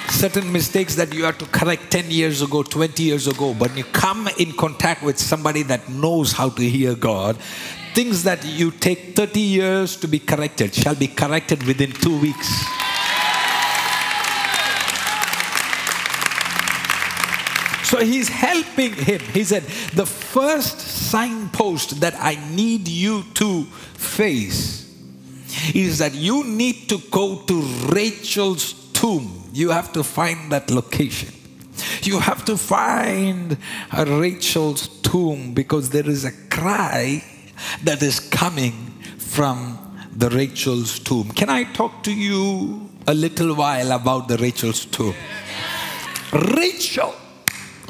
Certain 0.08 0.50
mistakes 0.50 0.94
that 0.94 1.12
you 1.12 1.24
had 1.24 1.38
to 1.38 1.44
correct 1.46 1.90
10 1.90 2.10
years 2.10 2.40
ago, 2.40 2.62
20 2.62 3.02
years 3.02 3.26
ago, 3.26 3.52
but 3.52 3.76
you 3.76 3.84
come 3.84 4.26
in 4.38 4.52
contact 4.52 5.02
with 5.02 5.18
somebody 5.18 5.62
that 5.64 5.86
knows 5.90 6.32
how 6.32 6.48
to 6.48 6.62
hear 6.62 6.94
God, 6.94 7.36
things 7.98 8.22
that 8.22 8.44
you 8.44 8.70
take 8.70 9.16
30 9.16 9.40
years 9.40 9.96
to 9.96 10.06
be 10.06 10.20
corrected 10.20 10.72
shall 10.72 10.94
be 10.94 11.08
corrected 11.08 11.60
within 11.64 11.90
two 11.90 12.16
weeks. 12.20 12.48
So 17.82 17.98
he's 17.98 18.28
helping 18.28 18.92
him. 18.92 19.18
He 19.34 19.42
said, 19.42 19.64
The 19.96 20.06
first 20.06 20.78
signpost 20.78 22.00
that 22.00 22.14
I 22.20 22.38
need 22.54 22.86
you 22.86 23.24
to 23.34 23.64
face 23.64 24.94
is 25.74 25.98
that 25.98 26.14
you 26.14 26.44
need 26.44 26.88
to 26.90 26.98
go 27.10 27.42
to 27.46 27.60
Rachel's 27.90 28.74
tomb. 28.92 29.50
You 29.52 29.70
have 29.70 29.92
to 29.94 30.04
find 30.04 30.52
that 30.52 30.70
location. 30.70 31.34
You 32.02 32.20
have 32.20 32.44
to 32.44 32.56
find 32.56 33.56
Rachel's 33.92 34.86
tomb 35.02 35.52
because 35.52 35.90
there 35.90 36.08
is 36.08 36.24
a 36.24 36.32
cry 36.48 37.24
that 37.84 38.02
is 38.02 38.20
coming 38.20 38.72
from 39.18 39.78
the 40.14 40.30
Rachel's 40.30 40.98
tomb. 40.98 41.30
Can 41.30 41.48
I 41.48 41.64
talk 41.64 42.02
to 42.04 42.12
you 42.12 42.90
a 43.06 43.14
little 43.14 43.54
while 43.54 43.92
about 43.92 44.28
the 44.28 44.36
Rachel's 44.36 44.84
tomb? 44.84 45.14
Rachel, 46.32 47.14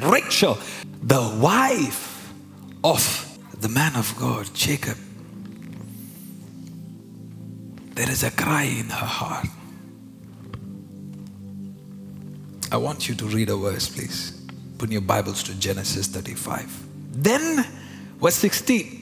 Rachel, 0.03 0.59
the 1.03 1.39
wife 1.41 2.33
of 2.85 3.39
the 3.61 3.69
man 3.69 3.97
of 3.97 4.15
God, 4.19 4.49
Jacob. 4.55 4.97
There 7.95 8.11
is 8.11 8.23
a 8.23 8.31
cry 8.31 8.65
in 8.65 8.87
her 8.91 9.07
heart. 9.07 9.49
I 12.71 12.77
want 12.77 13.09
you 13.09 13.15
to 13.17 13.25
read 13.25 13.49
a 13.49 13.57
verse, 13.57 13.89
please. 13.89 14.47
Put 14.77 14.91
your 14.93 15.01
Bibles 15.01 15.43
to 15.45 15.59
Genesis 15.59 16.07
35. 16.07 16.71
Then, 17.13 17.67
verse 18.21 18.37
16. 18.37 18.98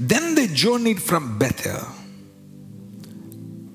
Then 0.00 0.34
they 0.34 0.46
journeyed 0.46 1.02
from 1.02 1.38
Bethel. 1.38 1.86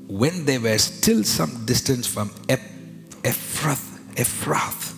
When 0.08 0.46
they 0.46 0.58
were 0.58 0.80
still 0.80 1.24
some 1.24 1.66
distance 1.66 2.08
from 2.08 2.32
Eph- 2.50 2.72
Ephrath, 3.22 4.00
Ephrath, 4.16 4.96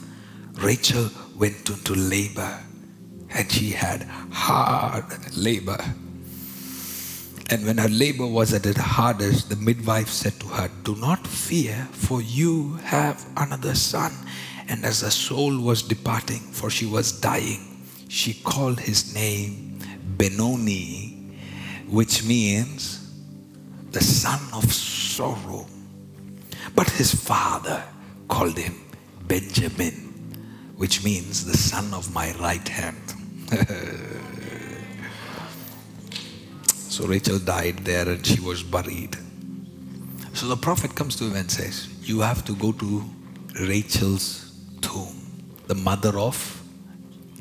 Rachel 0.63 1.09
went 1.37 1.69
into 1.69 1.95
labor 1.95 2.57
and 3.29 3.51
she 3.51 3.71
had 3.71 4.03
hard 4.31 5.05
labor. 5.35 5.77
And 7.49 7.65
when 7.65 7.77
her 7.77 7.89
labor 7.89 8.25
was 8.25 8.53
at 8.53 8.65
its 8.65 8.79
hardest, 8.79 9.49
the 9.49 9.57
midwife 9.57 10.07
said 10.09 10.39
to 10.39 10.47
her, 10.47 10.69
Do 10.83 10.95
not 10.95 11.27
fear, 11.27 11.87
for 11.91 12.21
you 12.21 12.75
have 12.83 13.25
another 13.35 13.75
son. 13.75 14.13
And 14.69 14.85
as 14.85 15.01
the 15.01 15.11
soul 15.11 15.59
was 15.59 15.81
departing, 15.81 16.39
for 16.39 16.69
she 16.69 16.85
was 16.85 17.11
dying, 17.19 17.85
she 18.09 18.33
called 18.33 18.79
his 18.81 19.13
name 19.13 19.79
Benoni, 20.17 21.06
which 21.87 22.23
means 22.23 23.11
the 23.91 24.03
son 24.03 24.39
of 24.53 24.71
sorrow. 24.71 25.65
But 26.75 26.89
his 26.89 27.15
father 27.15 27.83
called 28.27 28.57
him 28.57 28.75
Benjamin, 29.27 29.93
which 30.75 31.03
means 31.03 31.45
the 31.45 31.57
son 31.57 31.93
of 31.93 32.13
my 32.13 32.33
right 32.39 32.67
hand. 32.67 33.13
so 36.67 37.07
Rachel 37.07 37.39
died 37.39 37.77
there 37.79 38.09
and 38.09 38.25
she 38.25 38.41
was 38.41 38.63
buried. 38.63 39.15
So 40.33 40.47
the 40.47 40.57
prophet 40.57 40.93
comes 40.93 41.15
to 41.15 41.25
him 41.25 41.35
and 41.35 41.49
says, 41.49 41.87
You 42.03 42.19
have 42.19 42.45
to 42.45 42.55
go 42.55 42.73
to 42.73 43.03
Rachel's 43.61 44.51
tomb, 44.81 45.15
the 45.67 45.75
mother 45.75 46.19
of 46.19 46.61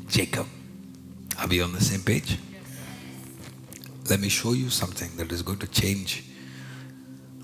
Jacob. 0.07 0.47
Are 1.37 1.47
we 1.47 1.61
on 1.61 1.73
the 1.73 1.81
same 1.81 2.01
page? 2.01 2.37
Let 4.09 4.21
me 4.21 4.29
show 4.29 4.53
you 4.53 4.69
something 4.69 5.09
that 5.17 5.33
is 5.33 5.41
going 5.41 5.59
to 5.59 5.67
change 5.67 6.23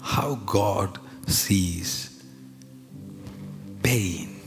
how 0.02 0.36
God 0.46 0.98
sees 1.28 2.24
pain. 3.82 4.40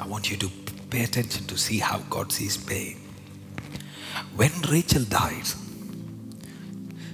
I 0.00 0.06
want 0.08 0.30
you 0.32 0.36
to 0.38 0.50
pay 0.90 1.04
attention 1.04 1.46
to 1.46 1.56
see 1.56 1.78
how 1.78 1.98
God 2.10 2.32
sees 2.32 2.56
pain. 2.56 2.96
When 4.34 4.50
Rachel 4.68 5.04
died, 5.04 5.46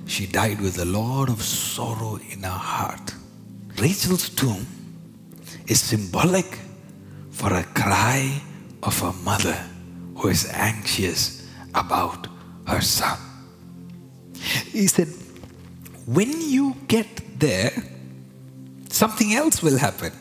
she 0.06 0.26
died 0.26 0.62
with 0.62 0.78
a 0.78 0.86
lot 0.86 1.28
of 1.28 1.42
sorrow 1.42 2.18
in 2.30 2.44
her 2.44 2.48
heart. 2.48 3.14
Rachel's 3.78 4.30
tomb 4.30 4.66
is 5.66 5.80
symbolic 5.80 6.58
for 7.30 7.52
a 7.52 7.62
cry 7.74 8.40
of 8.82 9.02
a 9.02 9.12
mother 9.22 9.68
who 10.16 10.28
is 10.28 10.48
anxious 10.50 11.46
about 11.74 12.26
her 12.66 12.80
son. 12.80 13.18
He 14.72 14.86
said, 14.86 15.08
when 16.06 16.40
you 16.50 16.76
get 16.88 17.38
there, 17.38 17.72
something 18.88 19.34
else 19.34 19.62
will 19.62 19.78
happen. 19.78 20.12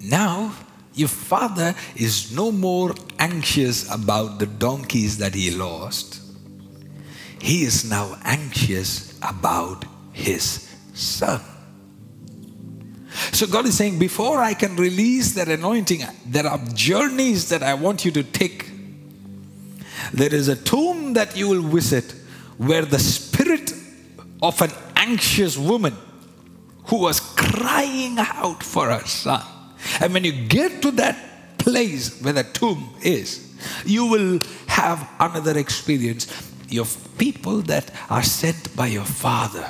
Now, 0.00 0.54
your 0.94 1.08
father 1.08 1.74
is 1.94 2.32
no 2.32 2.50
more 2.50 2.94
anxious 3.18 3.90
about 3.92 4.38
the 4.38 4.46
donkeys 4.46 5.18
that 5.18 5.34
he 5.34 5.50
lost. 5.50 6.22
He 7.40 7.64
is 7.64 7.88
now 7.88 8.18
anxious 8.24 9.18
about 9.22 9.84
his 10.12 10.74
son. 10.94 11.40
So 13.32 13.46
God 13.46 13.66
is 13.66 13.76
saying, 13.76 13.98
before 13.98 14.38
I 14.38 14.54
can 14.54 14.76
release 14.76 15.32
that 15.34 15.48
anointing, 15.48 16.02
there 16.24 16.46
are 16.46 16.58
journeys 16.72 17.48
that 17.50 17.62
I 17.62 17.74
want 17.74 18.04
you 18.04 18.10
to 18.12 18.22
take. 18.22 18.70
There 20.12 20.34
is 20.34 20.48
a 20.48 20.56
tomb 20.56 21.12
that 21.14 21.36
you 21.36 21.48
will 21.48 21.62
visit 21.62 22.14
where 22.58 22.84
the 22.84 22.98
spirit 22.98 23.72
of 24.42 24.60
an 24.62 24.70
anxious 24.96 25.56
woman 25.56 25.94
who 26.86 26.98
was 27.00 27.20
crying 27.20 28.16
out 28.18 28.62
for 28.62 28.90
her 28.90 29.04
son. 29.06 29.42
And 30.00 30.12
when 30.14 30.24
you 30.24 30.32
get 30.46 30.82
to 30.82 30.90
that 30.92 31.58
place 31.58 32.20
where 32.22 32.32
the 32.32 32.44
tomb 32.44 32.94
is, 33.02 33.54
you 33.84 34.06
will 34.06 34.40
have 34.66 35.08
another 35.18 35.58
experience. 35.58 36.26
Your 36.68 36.86
people 37.18 37.62
that 37.62 37.90
are 38.10 38.22
sent 38.22 38.74
by 38.76 38.88
your 38.88 39.04
father 39.04 39.68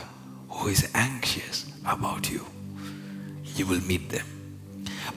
who 0.49 0.69
is 0.69 0.91
anxious 0.95 1.71
about 1.87 2.31
you, 2.31 2.45
you 3.55 3.67
will 3.67 3.81
meet 3.83 4.11
them. 4.11 4.27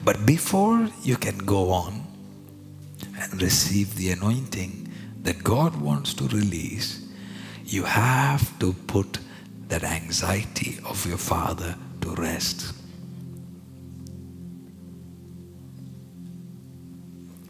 But 0.04 0.24
before 0.24 0.88
you 1.02 1.16
can 1.16 1.38
go 1.38 1.70
on 1.70 2.06
and 3.20 3.42
receive 3.42 3.96
the 3.96 4.10
anointing 4.10 4.88
that 5.22 5.44
God 5.44 5.80
wants 5.80 6.14
to 6.14 6.24
release, 6.28 6.99
you 7.70 7.84
have 7.84 8.58
to 8.58 8.72
put 8.88 9.20
that 9.68 9.84
anxiety 9.84 10.78
of 10.84 11.06
your 11.06 11.16
father 11.16 11.76
to 12.00 12.10
rest. 12.16 12.74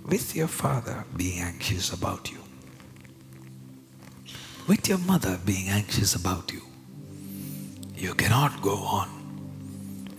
With 0.05 0.37
your 0.37 0.49
father 0.49 1.05
being 1.17 1.41
anxious 1.41 1.93
about 1.95 2.31
you, 2.31 2.39
with 4.69 4.87
your 4.89 4.99
mother 4.99 5.39
being 5.47 5.69
anxious 5.71 6.15
about 6.15 6.53
you, 6.53 6.61
you 7.97 8.13
cannot 8.15 8.61
go 8.61 8.77
on 8.77 9.09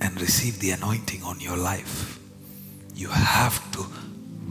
and 0.01 0.19
receive 0.19 0.59
the 0.59 0.71
anointing 0.71 1.21
on 1.21 1.39
your 1.39 1.57
life. 1.57 2.17
You 2.95 3.09
have 3.09 3.71
to 3.73 3.85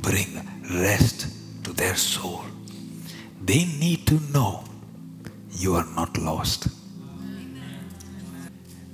bring 0.01 0.49
rest 0.71 1.27
to 1.65 1.73
their 1.73 1.97
soul. 1.97 2.45
They 3.43 3.65
need 3.65 4.07
to 4.07 4.21
know 4.33 4.65
you 5.61 5.75
are 5.75 5.87
not 5.95 6.17
lost. 6.17 6.69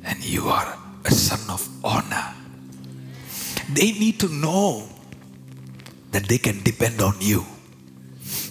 And 0.04 0.24
you 0.24 0.48
are 0.48 0.76
a 1.04 1.10
son 1.10 1.48
of 1.48 1.66
honor. 1.84 2.34
They 3.72 3.92
need 3.92 4.18
to 4.20 4.28
know 4.28 4.88
that 6.10 6.24
they 6.24 6.38
can 6.38 6.62
depend 6.62 7.00
on 7.00 7.14
you. 7.20 7.44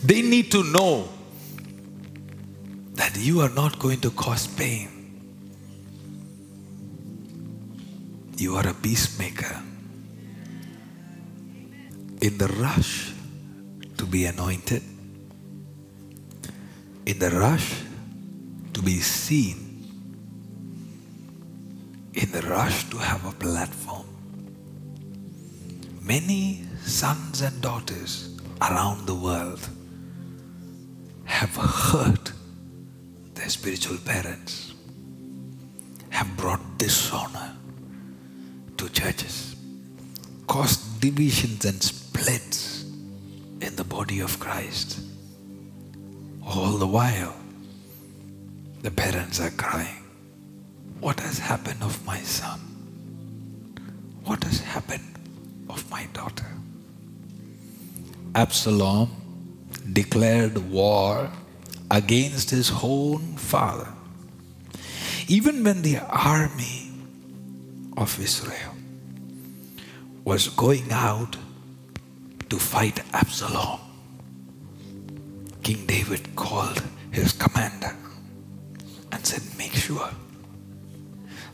They 0.04 0.22
need 0.22 0.52
to 0.52 0.64
know 0.64 1.10
that 2.94 3.18
you 3.18 3.42
are 3.42 3.50
not 3.50 3.80
going 3.80 4.00
to 4.02 4.12
cause 4.12 4.48
pain. 4.48 4.90
You 8.38 8.56
are 8.56 8.68
a 8.68 8.74
peacemaker. 8.74 9.62
In 12.22 12.38
the 12.38 12.48
rush 12.48 13.12
to 13.98 14.06
be 14.06 14.26
anointed, 14.26 14.82
in 17.06 17.20
the 17.20 17.30
rush 17.30 17.82
to 18.76 18.82
be 18.82 19.00
seen, 19.00 19.58
in 22.14 22.30
the 22.34 22.42
rush 22.42 22.90
to 22.90 22.98
have 22.98 23.26
a 23.26 23.32
platform, 23.32 24.06
many 26.02 26.62
sons 26.84 27.42
and 27.42 27.62
daughters 27.62 28.38
around 28.62 29.08
the 29.08 29.16
world 29.16 29.66
have 31.24 31.56
hurt 31.56 32.34
their 33.36 33.48
spiritual 33.48 33.98
parents, 34.00 34.74
have 36.10 36.36
brought 36.36 36.78
dishonor 36.78 37.56
to 38.76 38.90
churches, 38.90 39.56
caused 40.48 41.00
divisions 41.00 41.64
and 41.64 41.82
splits 41.82 42.84
in 43.62 43.74
the 43.78 43.86
body 43.86 44.20
of 44.20 44.38
Christ. 44.38 45.00
All 46.46 46.72
the 46.78 46.88
while, 46.88 47.36
the 48.86 48.92
parents 48.92 49.40
are 49.42 49.50
crying, 49.50 50.04
What 51.00 51.20
has 51.22 51.40
happened 51.40 51.82
of 51.82 52.06
my 52.06 52.20
son? 52.20 52.60
What 54.26 54.44
has 54.44 54.60
happened 54.60 55.18
of 55.68 55.90
my 55.90 56.06
daughter? 56.14 56.46
Absalom 58.36 59.10
declared 59.92 60.60
war 60.70 61.32
against 61.90 62.52
his 62.52 62.72
own 62.84 63.38
father. 63.38 63.92
Even 65.28 65.64
when 65.64 65.82
the 65.82 65.98
army 66.02 66.92
of 67.98 68.20
Israel 68.20 68.76
was 70.24 70.50
going 70.50 70.92
out 70.92 71.38
to 72.52 72.60
fight 72.60 73.02
Absalom, 73.14 73.80
King 75.64 75.88
David 75.88 76.36
called 76.36 76.84
his 77.10 77.32
commander 77.32 77.96
and 79.16 79.26
said, 79.26 79.58
Make 79.58 79.74
sure 79.74 80.10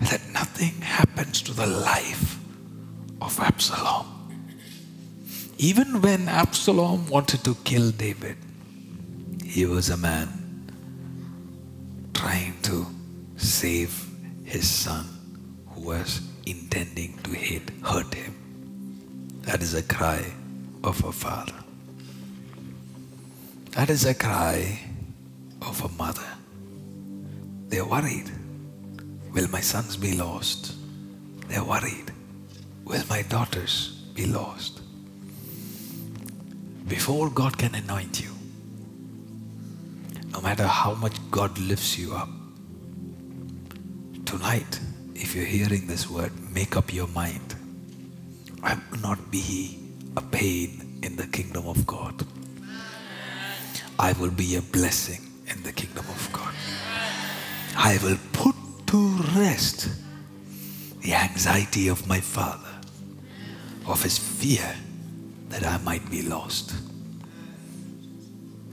that 0.09 0.21
nothing 0.33 0.81
happens 0.81 1.41
to 1.43 1.53
the 1.53 1.67
life 1.67 2.39
of 3.21 3.39
Absalom. 3.39 4.07
Even 5.57 6.01
when 6.01 6.27
Absalom 6.27 7.07
wanted 7.07 7.43
to 7.43 7.53
kill 7.63 7.91
David, 7.91 8.35
he 9.45 9.65
was 9.65 9.89
a 9.91 9.97
man 9.97 10.27
trying 12.15 12.59
to 12.63 12.87
save 13.37 13.93
his 14.43 14.67
son 14.67 15.05
who 15.69 15.81
was 15.81 16.21
intending 16.47 17.17
to 17.19 17.31
hate, 17.31 17.69
hurt 17.83 18.11
him. 18.13 18.33
That 19.43 19.61
is 19.61 19.75
a 19.75 19.83
cry 19.83 20.25
of 20.83 21.03
a 21.03 21.11
father. 21.11 21.59
That 23.71 23.89
is 23.91 24.05
a 24.05 24.15
cry 24.15 24.79
of 25.61 25.85
a 25.85 25.89
mother. 25.89 26.40
They're 27.71 27.85
worried. 27.85 28.29
Will 29.33 29.47
my 29.47 29.61
sons 29.61 29.95
be 29.95 30.17
lost? 30.17 30.73
They're 31.47 31.63
worried. 31.63 32.11
Will 32.83 33.03
my 33.09 33.21
daughters 33.21 34.03
be 34.13 34.25
lost? 34.25 34.81
Before 36.85 37.29
God 37.29 37.57
can 37.57 37.73
anoint 37.73 38.21
you, 38.21 38.31
no 40.33 40.41
matter 40.41 40.67
how 40.67 40.95
much 40.95 41.15
God 41.31 41.57
lifts 41.59 41.97
you 41.97 42.13
up, 42.13 42.27
tonight, 44.25 44.81
if 45.15 45.33
you're 45.33 45.45
hearing 45.45 45.87
this 45.87 46.09
word, 46.09 46.33
make 46.53 46.75
up 46.75 46.93
your 46.93 47.07
mind. 47.07 47.55
I 48.61 48.77
will 48.91 48.99
not 48.99 49.31
be 49.31 49.79
a 50.17 50.21
pain 50.21 50.99
in 51.03 51.15
the 51.15 51.27
kingdom 51.27 51.67
of 51.67 51.87
God. 51.87 52.25
I 53.97 54.11
will 54.13 54.31
be 54.31 54.57
a 54.57 54.61
blessing 54.61 55.21
in 55.47 55.63
the 55.63 55.71
kingdom 55.71 56.05
of 56.09 56.29
God. 56.33 56.40
I 57.75 57.99
will 58.03 58.17
put 58.33 58.55
to 58.87 59.07
rest 59.35 59.89
the 61.01 61.13
anxiety 61.13 61.87
of 61.87 62.07
my 62.07 62.19
father, 62.19 62.69
of 63.87 64.03
his 64.03 64.17
fear 64.17 64.75
that 65.49 65.65
I 65.65 65.77
might 65.79 66.09
be 66.09 66.21
lost. 66.21 66.73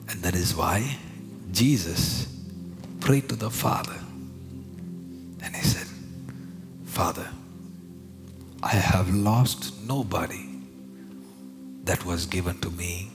And 0.08 0.22
that 0.22 0.34
is 0.34 0.54
why 0.54 0.96
Jesus 1.52 2.26
prayed 3.00 3.28
to 3.28 3.36
the 3.36 3.50
Father 3.50 3.98
and 5.42 5.54
he 5.54 5.62
said, 5.62 5.86
Father, 6.84 7.28
I 8.62 8.74
have 8.74 9.14
lost 9.14 9.86
nobody 9.86 10.46
that 11.84 12.04
was 12.04 12.26
given 12.26 12.58
to 12.60 12.70
me 12.70 13.10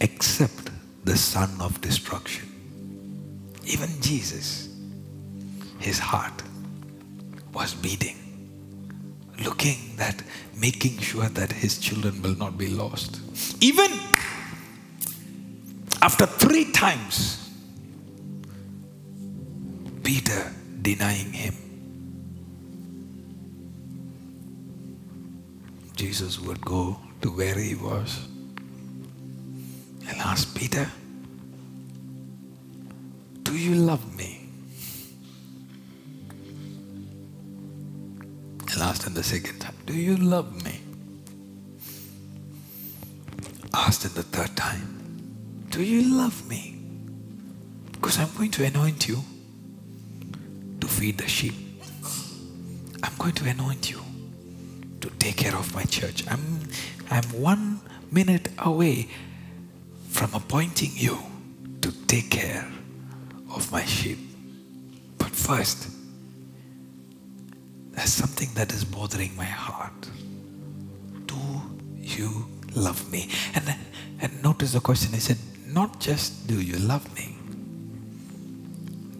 except 0.00 0.70
the 1.04 1.16
son 1.16 1.50
of 1.60 1.80
destruction. 1.80 2.47
Even 3.68 3.90
Jesus, 4.00 4.70
his 5.78 5.98
heart 5.98 6.42
was 7.52 7.74
beating, 7.74 8.16
looking 9.44 9.94
that, 9.96 10.22
making 10.58 10.96
sure 10.98 11.28
that 11.28 11.52
his 11.52 11.76
children 11.78 12.22
will 12.22 12.34
not 12.36 12.56
be 12.56 12.68
lost. 12.68 13.20
Even 13.60 13.90
after 16.00 16.24
three 16.24 16.72
times, 16.72 17.50
Peter 20.02 20.50
denying 20.80 21.30
him, 21.32 21.54
Jesus 25.94 26.40
would 26.40 26.62
go 26.62 26.96
to 27.20 27.30
where 27.30 27.58
he 27.58 27.74
was 27.74 28.28
and 30.08 30.16
ask 30.20 30.56
Peter, 30.56 30.90
Do 33.48 33.56
you 33.56 33.76
love 33.76 34.14
me? 34.14 34.46
And 38.70 38.82
asked 38.82 39.06
him 39.06 39.14
the 39.14 39.22
second 39.22 39.58
time, 39.58 39.74
Do 39.86 39.94
you 39.94 40.18
love 40.18 40.62
me? 40.66 40.82
Asked 43.72 44.04
him 44.04 44.12
the 44.12 44.22
third 44.22 44.54
time, 44.54 45.64
Do 45.70 45.82
you 45.82 46.14
love 46.14 46.46
me? 46.46 46.78
Because 47.92 48.18
I'm 48.18 48.28
going 48.36 48.50
to 48.50 48.64
anoint 48.66 49.08
you 49.08 49.24
to 50.82 50.86
feed 50.86 51.16
the 51.16 51.26
sheep. 51.26 51.54
I'm 53.02 53.16
going 53.16 53.32
to 53.32 53.48
anoint 53.48 53.90
you 53.90 54.02
to 55.00 55.08
take 55.18 55.38
care 55.38 55.56
of 55.56 55.74
my 55.74 55.84
church. 55.84 56.22
I'm, 56.28 56.68
I'm 57.10 57.24
one 57.32 57.80
minute 58.12 58.50
away 58.58 59.08
from 60.10 60.34
appointing 60.34 60.90
you 60.92 61.16
to 61.80 61.90
take 62.06 62.30
care 62.30 62.70
of 63.58 63.72
my 63.72 63.84
sheep. 63.84 64.18
But 65.18 65.30
first, 65.30 65.90
there's 67.90 68.12
something 68.12 68.48
that 68.54 68.72
is 68.72 68.84
bothering 68.84 69.34
my 69.36 69.50
heart. 69.66 70.08
Do 71.26 71.42
you 71.96 72.46
love 72.74 73.10
me? 73.10 73.28
And, 73.54 73.74
and 74.20 74.42
notice 74.42 74.72
the 74.72 74.80
question 74.80 75.12
He 75.12 75.20
said, 75.20 75.38
not 75.66 75.98
just 75.98 76.46
do 76.46 76.60
you 76.62 76.78
love 76.78 77.04
me, 77.14 77.36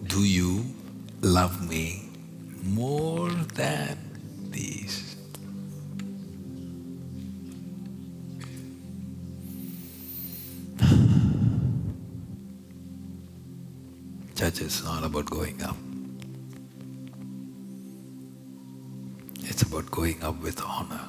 do 0.07 0.23
you 0.23 0.65
love 1.21 1.69
me 1.69 2.09
more 2.63 3.29
than 3.59 3.97
Church 14.49 14.61
is 14.61 14.83
not 14.83 15.03
about 15.03 15.29
going 15.29 15.61
up. 15.61 15.77
It's 19.41 19.61
about 19.61 19.91
going 19.91 20.23
up 20.23 20.41
with 20.41 20.59
honor. 20.63 21.05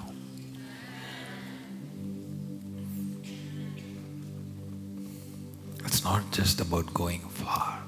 It's 5.87 6.05
not 6.05 6.31
just 6.33 6.61
about 6.61 6.93
going 6.93 7.21
far. 7.21 7.79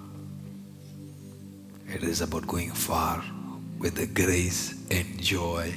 It 1.87 2.03
is 2.03 2.23
about 2.23 2.47
going 2.47 2.71
far 2.71 3.23
with 3.79 3.97
the 3.97 4.07
grace 4.07 4.75
and 4.91 5.21
joy 5.21 5.75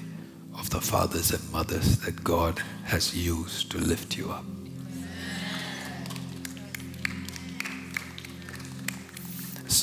of 0.57 0.69
the 0.69 0.79
fathers 0.79 1.31
and 1.31 1.51
mothers 1.51 1.97
that 1.99 2.23
God 2.23 2.59
has 2.85 3.13
used 3.13 3.71
to 3.71 3.77
lift 3.77 4.15
you 4.15 4.31
up. 4.31 4.45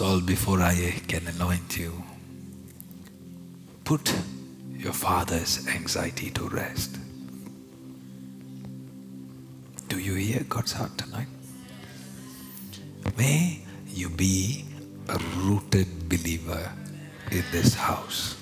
Saul, 0.02 0.20
before 0.20 0.60
I 0.60 0.98
can 1.06 1.28
anoint 1.28 1.78
you, 1.78 2.02
put 3.84 4.12
your 4.76 4.92
father's 4.92 5.64
anxiety 5.68 6.28
to 6.30 6.48
rest. 6.48 6.98
Do 9.86 10.00
you 10.00 10.14
hear 10.14 10.42
God's 10.48 10.72
heart 10.72 10.98
tonight? 10.98 11.28
May 13.16 13.60
you 13.86 14.08
be 14.08 14.64
a 15.08 15.18
rooted 15.36 16.08
believer 16.08 16.72
in 17.30 17.44
this 17.52 17.74
house. 17.74 18.34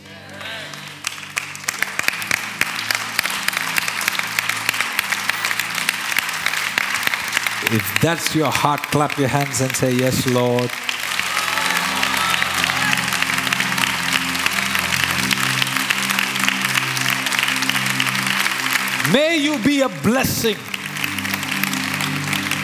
If 7.70 7.84
that's 8.00 8.34
your 8.34 8.50
heart, 8.50 8.80
clap 8.84 9.18
your 9.18 9.28
hands 9.28 9.60
and 9.60 9.76
say, 9.76 9.92
Yes, 9.92 10.26
Lord. 10.26 10.70
Be 19.64 19.80
a 19.82 19.88
blessing 20.02 20.56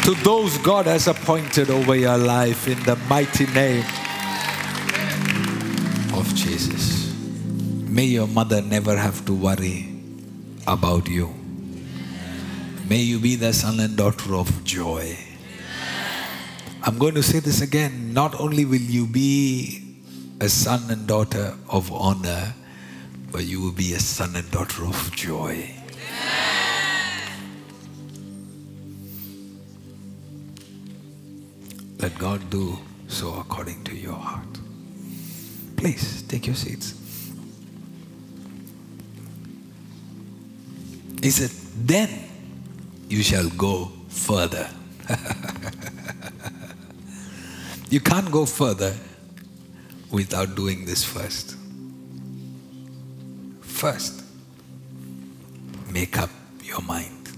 to 0.05 0.15
those 0.23 0.57
God 0.59 0.87
has 0.87 1.09
appointed 1.09 1.71
over 1.71 1.97
your 1.97 2.17
life 2.17 2.69
in 2.69 2.81
the 2.85 2.97
mighty 3.09 3.47
name 3.47 3.85
of 6.15 6.33
Jesus. 6.35 7.13
May 7.89 8.05
your 8.05 8.29
mother 8.29 8.63
never 8.63 8.97
have 8.97 9.25
to 9.27 9.35
worry 9.35 9.89
about 10.67 11.09
you. 11.09 11.35
May 12.89 13.01
you 13.01 13.19
be 13.19 13.37
the 13.37 13.53
son 13.53 13.81
and 13.81 13.97
daughter 13.97 14.35
of 14.35 14.65
joy. 14.65 15.19
I'm 16.83 16.99
going 16.99 17.15
to 17.15 17.23
say 17.23 17.41
this 17.41 17.61
again. 17.61 18.15
Not 18.15 18.39
only 18.39 18.65
will 18.65 18.81
you 18.81 19.07
be 19.07 19.83
a 20.41 20.49
son 20.49 20.89
and 20.89 21.07
daughter 21.07 21.57
of 21.69 21.91
honor, 21.93 22.55
but 23.33 23.45
you 23.45 23.61
will 23.61 23.73
be 23.73 23.93
a 23.95 23.99
son 23.99 24.37
and 24.37 24.49
daughter 24.51 24.85
of 24.85 25.11
joy. 25.17 25.76
Let 32.07 32.19
God 32.19 32.51
do 32.51 32.79
so 33.09 33.35
according 33.35 33.83
to 33.83 33.97
your 33.97 34.15
heart. 34.15 34.61
Please 35.77 36.23
take 36.23 36.47
your 36.47 36.55
seats. 36.55 36.95
He 41.21 41.31
said, 41.31 41.51
Then 41.85 42.09
you 43.09 43.25
shall 43.25 43.49
go 43.49 43.91
further. 44.09 44.71
you 47.91 47.99
can't 47.99 48.31
go 48.31 48.47
further 48.47 48.95
without 50.13 50.55
doing 50.55 50.87
this 50.87 51.03
first. 51.03 51.57
First, 53.63 54.23
make 55.91 56.17
up 56.21 56.31
your 56.63 56.83
mind. 56.83 57.31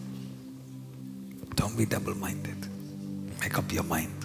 Don't 1.54 1.74
be 1.74 1.86
double 1.86 2.14
minded. 2.16 2.68
Make 3.40 3.56
up 3.56 3.72
your 3.72 3.84
mind. 3.84 4.17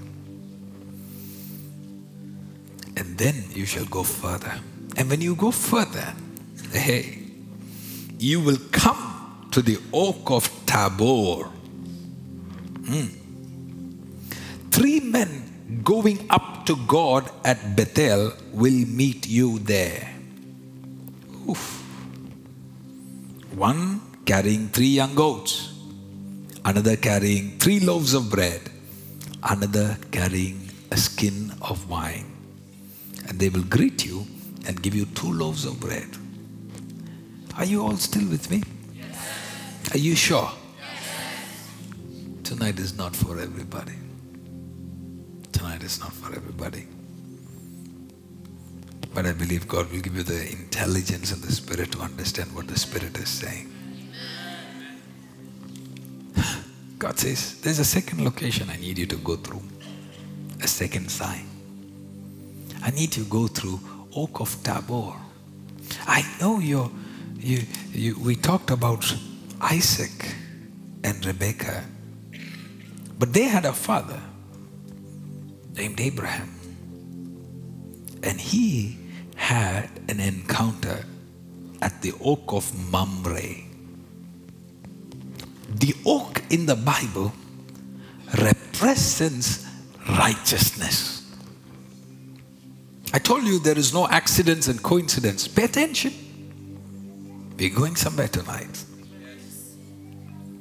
And 2.95 3.17
then 3.17 3.45
you 3.53 3.65
shall 3.65 3.85
go 3.85 4.03
further. 4.03 4.53
And 4.95 5.09
when 5.09 5.21
you 5.21 5.35
go 5.35 5.51
further, 5.51 6.13
hey, 6.71 7.19
you 8.19 8.39
will 8.39 8.59
come 8.71 9.47
to 9.51 9.61
the 9.61 9.77
oak 9.91 10.29
of 10.31 10.49
Tabor. 10.65 11.45
Hmm. 12.85 13.07
Three 14.71 14.99
men 14.99 15.81
going 15.83 16.25
up 16.29 16.65
to 16.65 16.75
God 16.87 17.29
at 17.43 17.75
Bethel 17.75 18.33
will 18.51 18.85
meet 18.87 19.27
you 19.27 19.59
there. 19.59 20.09
Oof. 21.49 21.81
One 23.55 24.01
carrying 24.25 24.69
three 24.69 24.87
young 24.87 25.15
goats, 25.15 25.73
another 26.65 26.95
carrying 26.95 27.59
three 27.59 27.79
loaves 27.79 28.13
of 28.13 28.29
bread, 28.29 28.61
another 29.43 29.97
carrying 30.11 30.69
a 30.91 30.97
skin 30.97 31.53
of 31.61 31.89
wine. 31.89 32.32
And 33.33 33.39
they 33.39 33.49
will 33.49 33.63
greet 33.63 34.05
you 34.05 34.27
and 34.67 34.79
give 34.83 34.93
you 34.93 35.05
two 35.05 35.33
loaves 35.33 35.65
of 35.65 35.79
bread. 35.79 36.07
Are 37.57 37.65
you 37.65 37.81
all 37.81 37.97
still 37.97 38.29
with 38.29 38.51
me? 38.51 38.61
Are 39.91 39.97
you 39.97 40.15
sure? 40.15 40.51
Tonight 42.43 42.77
is 42.77 42.95
not 42.95 43.15
for 43.15 43.39
everybody. 43.39 43.95
Tonight 45.51 45.81
is 45.81 45.99
not 45.99 46.13
for 46.13 46.35
everybody. 46.35 46.85
But 49.15 49.25
I 49.25 49.31
believe 49.31 49.67
God 49.67 49.91
will 49.91 50.01
give 50.01 50.15
you 50.15 50.21
the 50.21 50.51
intelligence 50.51 51.31
and 51.31 51.41
the 51.41 51.51
spirit 51.51 51.91
to 51.93 52.01
understand 52.01 52.53
what 52.53 52.67
the 52.67 52.77
Spirit 52.77 53.17
is 53.17 53.29
saying. 53.29 53.73
God 56.99 57.17
says, 57.17 57.59
There's 57.61 57.79
a 57.79 57.85
second 57.85 58.23
location 58.23 58.69
I 58.69 58.77
need 58.77 58.99
you 58.99 59.07
to 59.07 59.15
go 59.15 59.37
through, 59.37 59.63
a 60.61 60.67
second 60.67 61.09
sign. 61.09 61.49
I 62.83 62.91
need 62.91 63.15
you 63.15 63.23
to 63.23 63.29
go 63.29 63.47
through 63.47 63.79
Oak 64.13 64.41
of 64.41 64.61
Tabor. 64.61 65.13
I 66.05 66.25
know 66.41 66.59
you're, 66.59 66.91
you, 67.37 67.61
you, 67.93 68.19
we 68.19 68.35
talked 68.35 68.71
about 68.71 69.15
Isaac 69.61 70.35
and 71.03 71.25
Rebekah, 71.25 71.85
but 73.17 73.31
they 73.31 73.43
had 73.43 73.63
a 73.63 73.71
father 73.71 74.19
named 75.75 76.01
Abraham. 76.01 76.59
And 78.21 78.39
he 78.39 78.97
had 79.35 79.89
an 80.09 80.19
encounter 80.19 81.05
at 81.81 82.01
the 82.01 82.13
oak 82.21 82.51
of 82.51 82.91
Mamre. 82.91 83.63
The 85.69 85.95
oak 86.05 86.41
in 86.49 86.65
the 86.65 86.75
Bible 86.75 87.33
represents 88.37 89.65
righteousness. 90.09 91.12
I 93.15 93.19
told 93.19 93.43
you 93.43 93.59
there 93.59 93.77
is 93.77 93.93
no 93.93 94.07
accidents 94.07 94.67
and 94.67 94.81
coincidence. 94.81 95.47
Pay 95.47 95.65
attention. 95.65 96.11
We're 97.55 97.69
going 97.69 97.95
somewhere 97.95 98.27
tonight. 98.27 98.83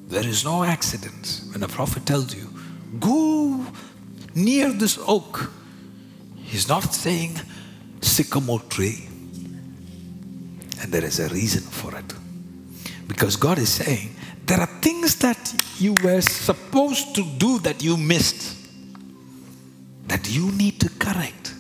There 0.08 0.26
is 0.26 0.44
no 0.44 0.62
accidents. 0.62 1.48
When 1.50 1.62
a 1.62 1.68
prophet 1.68 2.04
tells 2.04 2.34
you, 2.34 2.50
go 3.00 3.64
near 4.34 4.70
this 4.70 4.98
oak, 5.08 5.50
he's 6.36 6.68
not 6.68 6.92
saying 6.92 7.40
sycamore 8.02 8.60
tree. 8.68 9.08
And 10.82 10.92
there 10.92 11.04
is 11.04 11.20
a 11.20 11.28
reason 11.28 11.62
for 11.62 11.96
it. 11.96 12.12
Because 13.08 13.36
God 13.36 13.58
is 13.58 13.70
saying, 13.70 14.14
there 14.44 14.60
are 14.60 14.80
things 14.82 15.16
that 15.16 15.54
you 15.78 15.94
were 16.04 16.20
supposed 16.20 17.14
to 17.14 17.24
do 17.38 17.60
that 17.60 17.82
you 17.82 17.96
missed, 17.96 18.58
that 20.08 20.28
you 20.28 20.52
need 20.52 20.78
to 20.80 20.90
correct 20.98 21.51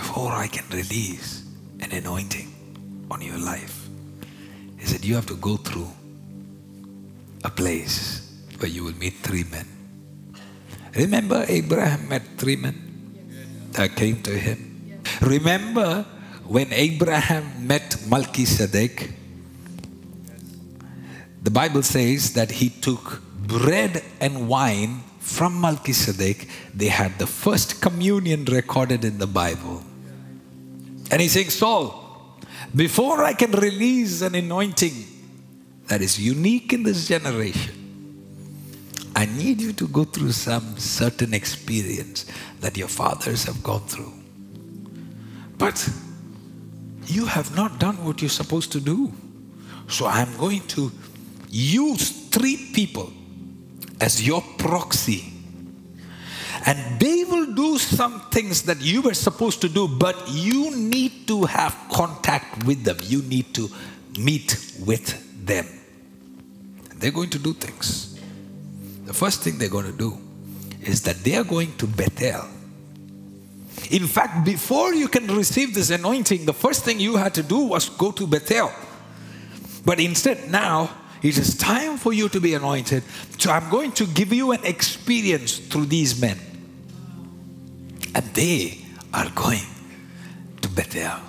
before 0.00 0.32
I 0.32 0.48
can 0.48 0.64
release 0.72 1.44
an 1.80 1.92
anointing 1.92 2.48
on 3.10 3.20
your 3.20 3.36
life. 3.36 3.76
He 4.78 4.86
said, 4.86 5.04
You 5.04 5.14
have 5.14 5.26
to 5.26 5.36
go 5.36 5.56
through 5.58 5.90
a 7.44 7.50
place 7.50 7.96
where 8.58 8.70
you 8.70 8.82
will 8.84 8.96
meet 8.96 9.16
three 9.26 9.44
men. 9.44 9.68
Remember, 10.96 11.44
Abraham 11.48 12.08
met 12.08 12.22
three 12.38 12.56
men 12.56 12.76
that 13.72 13.94
came 13.94 14.22
to 14.22 14.30
him. 14.30 14.58
Remember 15.20 16.06
when 16.46 16.72
Abraham 16.72 17.44
met 17.66 17.96
Melchizedek? 18.08 19.12
The 21.42 21.50
Bible 21.50 21.82
says 21.82 22.32
that 22.32 22.50
he 22.50 22.70
took 22.70 23.22
bread 23.46 24.02
and 24.18 24.48
wine 24.48 25.02
from 25.18 25.60
Melchizedek. 25.60 26.48
They 26.74 26.88
had 26.88 27.18
the 27.18 27.26
first 27.26 27.82
communion 27.82 28.46
recorded 28.46 29.04
in 29.04 29.18
the 29.18 29.26
Bible. 29.26 29.84
And 31.10 31.20
he's 31.20 31.32
saying, 31.32 31.50
Saul, 31.50 32.38
before 32.74 33.24
I 33.24 33.32
can 33.32 33.52
release 33.52 34.22
an 34.22 34.34
anointing 34.34 35.06
that 35.88 36.02
is 36.02 36.20
unique 36.20 36.72
in 36.72 36.82
this 36.82 37.08
generation, 37.08 37.74
I 39.16 39.26
need 39.26 39.60
you 39.60 39.72
to 39.74 39.88
go 39.88 40.04
through 40.04 40.32
some 40.32 40.78
certain 40.78 41.34
experience 41.34 42.26
that 42.60 42.76
your 42.76 42.88
fathers 42.88 43.44
have 43.44 43.62
gone 43.62 43.86
through. 43.86 44.12
But 45.58 45.86
you 47.06 47.26
have 47.26 47.54
not 47.54 47.78
done 47.78 48.04
what 48.04 48.22
you're 48.22 48.28
supposed 48.30 48.72
to 48.72 48.80
do. 48.80 49.12
So 49.88 50.06
I'm 50.06 50.34
going 50.36 50.60
to 50.68 50.92
use 51.50 52.28
three 52.28 52.70
people 52.72 53.12
as 54.00 54.24
your 54.26 54.42
proxy. 54.58 55.32
And 56.66 57.00
they 57.00 57.24
will 57.24 57.54
do 57.54 57.78
some 57.78 58.20
things 58.30 58.62
that 58.62 58.80
you 58.80 59.02
were 59.02 59.14
supposed 59.14 59.60
to 59.62 59.68
do, 59.68 59.88
but 59.88 60.16
you 60.28 60.76
need 60.76 61.26
to 61.28 61.44
have 61.44 61.76
contact 61.90 62.64
with 62.64 62.84
them. 62.84 62.98
You 63.02 63.22
need 63.22 63.54
to 63.54 63.68
meet 64.18 64.74
with 64.84 65.46
them. 65.46 65.66
They're 66.96 67.10
going 67.10 67.30
to 67.30 67.38
do 67.38 67.54
things. 67.54 68.20
The 69.04 69.14
first 69.14 69.42
thing 69.42 69.58
they're 69.58 69.68
going 69.68 69.90
to 69.90 69.96
do 69.96 70.18
is 70.82 71.02
that 71.02 71.16
they 71.24 71.36
are 71.36 71.44
going 71.44 71.76
to 71.78 71.86
Bethel. 71.86 72.44
In 73.90 74.06
fact, 74.06 74.44
before 74.44 74.94
you 74.94 75.08
can 75.08 75.26
receive 75.28 75.74
this 75.74 75.90
anointing, 75.90 76.44
the 76.44 76.52
first 76.52 76.84
thing 76.84 77.00
you 77.00 77.16
had 77.16 77.34
to 77.34 77.42
do 77.42 77.58
was 77.58 77.88
go 77.88 78.12
to 78.12 78.26
Bethel. 78.26 78.70
But 79.84 79.98
instead, 79.98 80.50
now 80.50 80.90
it 81.22 81.38
is 81.38 81.56
time 81.56 81.96
for 81.96 82.12
you 82.12 82.28
to 82.28 82.40
be 82.40 82.54
anointed. 82.54 83.02
So 83.38 83.50
I'm 83.50 83.68
going 83.70 83.92
to 83.92 84.06
give 84.06 84.32
you 84.32 84.52
an 84.52 84.64
experience 84.64 85.58
through 85.58 85.86
these 85.86 86.20
men. 86.20 86.38
And 88.14 88.24
they 88.34 88.78
are 89.12 89.30
going 89.34 89.66
to 90.62 90.68
Bethel. 90.68 91.20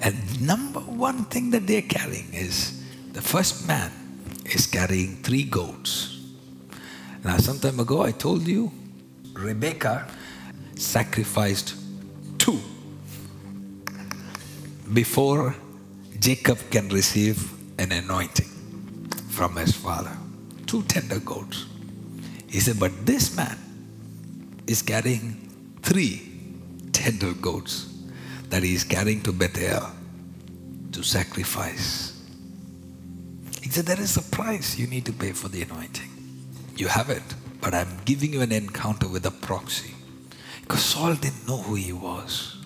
And 0.00 0.16
number 0.40 0.80
one 0.80 1.24
thing 1.24 1.50
that 1.50 1.66
they're 1.66 1.82
carrying 1.82 2.32
is 2.32 2.82
the 3.12 3.22
first 3.22 3.66
man 3.66 3.90
is 4.44 4.66
carrying 4.66 5.16
three 5.22 5.44
goats. 5.44 6.20
Now, 7.24 7.38
some 7.38 7.58
time 7.58 7.80
ago, 7.80 8.02
I 8.02 8.12
told 8.12 8.46
you 8.46 8.70
Rebecca 9.32 10.06
sacrificed 10.76 11.74
two 12.38 12.60
before 14.92 15.56
Jacob 16.20 16.58
can 16.70 16.88
receive 16.88 17.52
an 17.78 17.92
anointing 17.92 18.48
from 19.30 19.56
his 19.56 19.74
father. 19.74 20.16
Two 20.66 20.82
tender 20.84 21.18
goats. 21.20 21.66
He 22.48 22.60
said, 22.60 22.78
But 22.78 23.04
this 23.04 23.36
man 23.36 23.58
is 24.66 24.82
carrying 24.82 25.45
three 25.86 26.20
tender 26.90 27.32
goats 27.34 27.94
that 28.48 28.62
he 28.64 28.74
is 28.74 28.82
carrying 28.82 29.22
to 29.22 29.32
Bethel 29.32 29.88
to 30.90 31.02
sacrifice. 31.04 32.20
He 33.62 33.70
said, 33.70 33.86
There 33.86 34.00
is 34.00 34.16
a 34.16 34.22
price 34.22 34.76
you 34.76 34.88
need 34.88 35.04
to 35.06 35.12
pay 35.12 35.30
for 35.30 35.48
the 35.48 35.62
anointing. 35.62 36.10
You 36.76 36.88
have 36.88 37.08
it, 37.08 37.22
but 37.60 37.72
I'm 37.72 38.00
giving 38.04 38.32
you 38.32 38.42
an 38.42 38.50
encounter 38.50 39.06
with 39.06 39.26
a 39.26 39.30
proxy. 39.30 39.94
Because 40.62 40.84
Saul 40.84 41.14
didn't 41.14 41.46
know 41.46 41.58
who 41.58 41.76
he 41.76 41.92
was. 41.92 42.56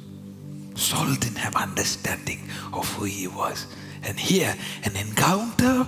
Saul 0.75 1.15
didn't 1.17 1.37
have 1.37 1.55
understanding 1.57 2.41
of 2.73 2.91
who 2.95 3.05
he 3.05 3.29
was. 3.29 3.67
And 4.03 4.19
here, 4.19 4.55
an 4.85 4.97
encounter 4.97 5.87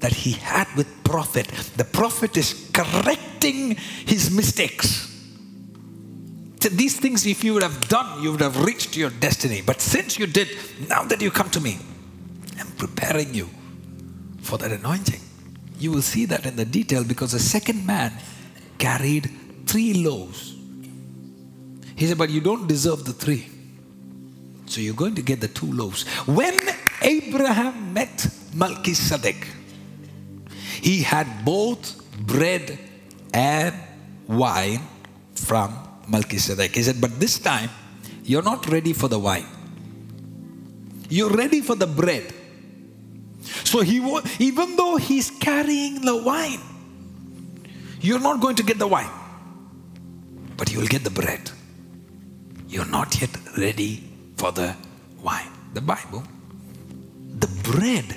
that 0.00 0.12
he 0.12 0.32
had 0.32 0.66
with 0.76 0.88
prophet. 1.04 1.46
The 1.76 1.84
prophet 1.84 2.36
is 2.36 2.70
correcting 2.74 3.76
his 4.04 4.32
mistakes. 4.32 5.15
These 6.72 6.98
things, 7.00 7.26
if 7.26 7.44
you 7.44 7.54
would 7.54 7.62
have 7.62 7.88
done, 7.88 8.22
you 8.22 8.32
would 8.32 8.40
have 8.40 8.64
reached 8.64 8.96
your 8.96 9.10
destiny. 9.10 9.62
But 9.64 9.80
since 9.80 10.18
you 10.18 10.26
did, 10.26 10.48
now 10.88 11.04
that 11.04 11.20
you 11.20 11.30
come 11.30 11.50
to 11.50 11.60
me, 11.60 11.78
I'm 12.58 12.70
preparing 12.72 13.34
you 13.34 13.48
for 14.40 14.58
that 14.58 14.72
anointing. 14.72 15.20
You 15.78 15.92
will 15.92 16.02
see 16.02 16.24
that 16.26 16.46
in 16.46 16.56
the 16.56 16.64
detail 16.64 17.04
because 17.04 17.32
the 17.32 17.38
second 17.38 17.84
man 17.84 18.12
carried 18.78 19.30
three 19.66 20.04
loaves. 20.04 20.54
He 21.96 22.06
said, 22.06 22.18
But 22.18 22.30
you 22.30 22.40
don't 22.40 22.66
deserve 22.66 23.04
the 23.04 23.12
three. 23.12 23.48
So 24.66 24.80
you're 24.80 24.94
going 24.94 25.14
to 25.14 25.22
get 25.22 25.40
the 25.40 25.48
two 25.48 25.70
loaves. 25.72 26.06
When 26.26 26.58
Abraham 27.02 27.92
met 27.92 28.26
Melchizedek, 28.54 29.46
he 30.80 31.02
had 31.02 31.44
both 31.44 32.02
bread 32.26 32.78
and 33.32 33.74
wine 34.26 34.82
from 35.34 35.85
Melchizedek. 36.08 36.74
He 36.74 36.82
said, 36.82 37.00
But 37.00 37.18
this 37.18 37.38
time, 37.38 37.70
you're 38.24 38.42
not 38.42 38.68
ready 38.68 38.92
for 38.92 39.08
the 39.08 39.18
wine. 39.18 39.46
You're 41.08 41.30
ready 41.30 41.60
for 41.60 41.74
the 41.74 41.86
bread. 41.86 42.32
So 43.64 43.80
he 43.80 43.98
even 44.38 44.76
though 44.76 44.96
he's 44.96 45.30
carrying 45.30 46.00
the 46.00 46.16
wine, 46.16 46.60
you're 48.00 48.20
not 48.20 48.40
going 48.40 48.56
to 48.56 48.62
get 48.62 48.78
the 48.78 48.86
wine, 48.86 49.10
but 50.56 50.72
you'll 50.72 50.86
get 50.86 51.04
the 51.04 51.10
bread. 51.10 51.50
You're 52.68 52.86
not 52.86 53.20
yet 53.20 53.30
ready 53.56 54.02
for 54.36 54.52
the 54.52 54.74
wine. 55.22 55.50
The 55.74 55.80
Bible, 55.80 56.24
the 57.38 57.48
bread 57.62 58.16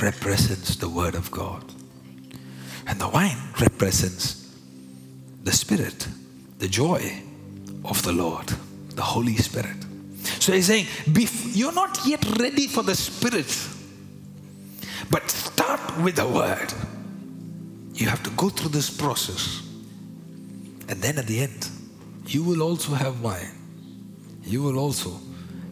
represents 0.00 0.76
the 0.76 0.88
Word 0.88 1.14
of 1.14 1.30
God, 1.30 1.64
and 2.86 2.98
the 2.98 3.08
wine 3.08 3.36
represents 3.60 4.54
the 5.42 5.52
Spirit, 5.52 6.08
the 6.58 6.68
joy 6.68 7.22
of 7.84 8.02
the 8.02 8.12
Lord, 8.12 8.46
the 8.90 9.02
Holy 9.02 9.36
Spirit. 9.36 9.76
So 10.22 10.52
he's 10.52 10.66
saying, 10.66 10.86
You're 11.52 11.72
not 11.72 11.98
yet 12.06 12.24
ready 12.38 12.66
for 12.66 12.82
the 12.82 12.94
Spirit, 12.94 13.56
but 15.10 15.30
start 15.30 15.80
with 15.98 16.16
the 16.16 16.26
Word. 16.26 16.72
You 17.94 18.08
have 18.08 18.22
to 18.22 18.30
go 18.30 18.48
through 18.48 18.70
this 18.70 18.88
process. 18.90 19.66
And 20.88 21.00
then 21.00 21.18
at 21.18 21.26
the 21.26 21.40
end, 21.40 21.68
you 22.26 22.42
will 22.42 22.62
also 22.62 22.94
have 22.94 23.20
wine. 23.20 23.56
You 24.42 24.62
will 24.62 24.78
also 24.78 25.20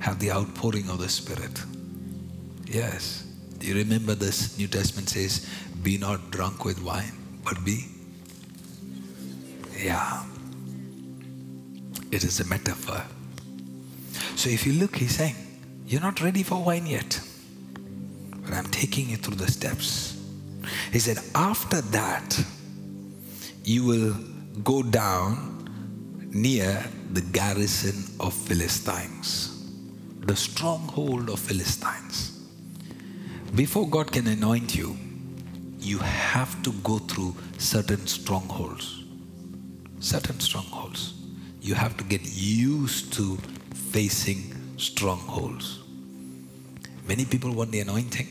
have 0.00 0.18
the 0.18 0.30
outpouring 0.30 0.88
of 0.90 0.98
the 0.98 1.08
Spirit. 1.08 1.62
Yes. 2.66 3.24
Do 3.58 3.66
you 3.66 3.74
remember 3.74 4.14
this 4.14 4.58
New 4.58 4.68
Testament 4.68 5.08
says, 5.08 5.48
Be 5.82 5.98
not 5.98 6.30
drunk 6.30 6.64
with 6.64 6.82
wine, 6.82 7.12
but 7.44 7.64
be? 7.64 7.86
Yeah. 9.76 10.24
It 12.10 12.24
is 12.24 12.40
a 12.40 12.46
metaphor. 12.46 13.02
So 14.36 14.48
if 14.50 14.66
you 14.66 14.74
look, 14.74 14.96
he's 14.96 15.16
saying, 15.16 15.36
You're 15.86 16.00
not 16.00 16.20
ready 16.20 16.42
for 16.42 16.62
wine 16.62 16.86
yet, 16.86 17.20
but 18.44 18.54
I'm 18.54 18.66
taking 18.66 19.10
you 19.10 19.16
through 19.16 19.36
the 19.36 19.50
steps. 19.50 20.16
He 20.92 20.98
said, 20.98 21.18
After 21.34 21.80
that, 21.80 22.44
you 23.64 23.84
will 23.84 24.14
go 24.64 24.82
down 24.82 25.58
near 26.32 26.84
the 27.12 27.20
garrison 27.20 28.04
of 28.20 28.32
Philistines, 28.32 29.70
the 30.20 30.36
stronghold 30.36 31.30
of 31.30 31.38
Philistines. 31.38 32.46
Before 33.54 33.88
God 33.88 34.12
can 34.12 34.26
anoint 34.26 34.74
you, 34.76 34.96
you 35.80 35.98
have 35.98 36.62
to 36.62 36.72
go 36.84 36.98
through 36.98 37.34
certain 37.56 38.06
strongholds. 38.06 39.04
Certain 40.00 40.38
strongholds. 40.38 41.17
You 41.60 41.74
have 41.74 41.96
to 41.96 42.04
get 42.04 42.22
used 42.24 43.12
to 43.14 43.36
facing 43.92 44.54
strongholds. 44.76 45.80
Many 47.06 47.24
people 47.24 47.52
want 47.52 47.72
the 47.72 47.80
anointing, 47.80 48.28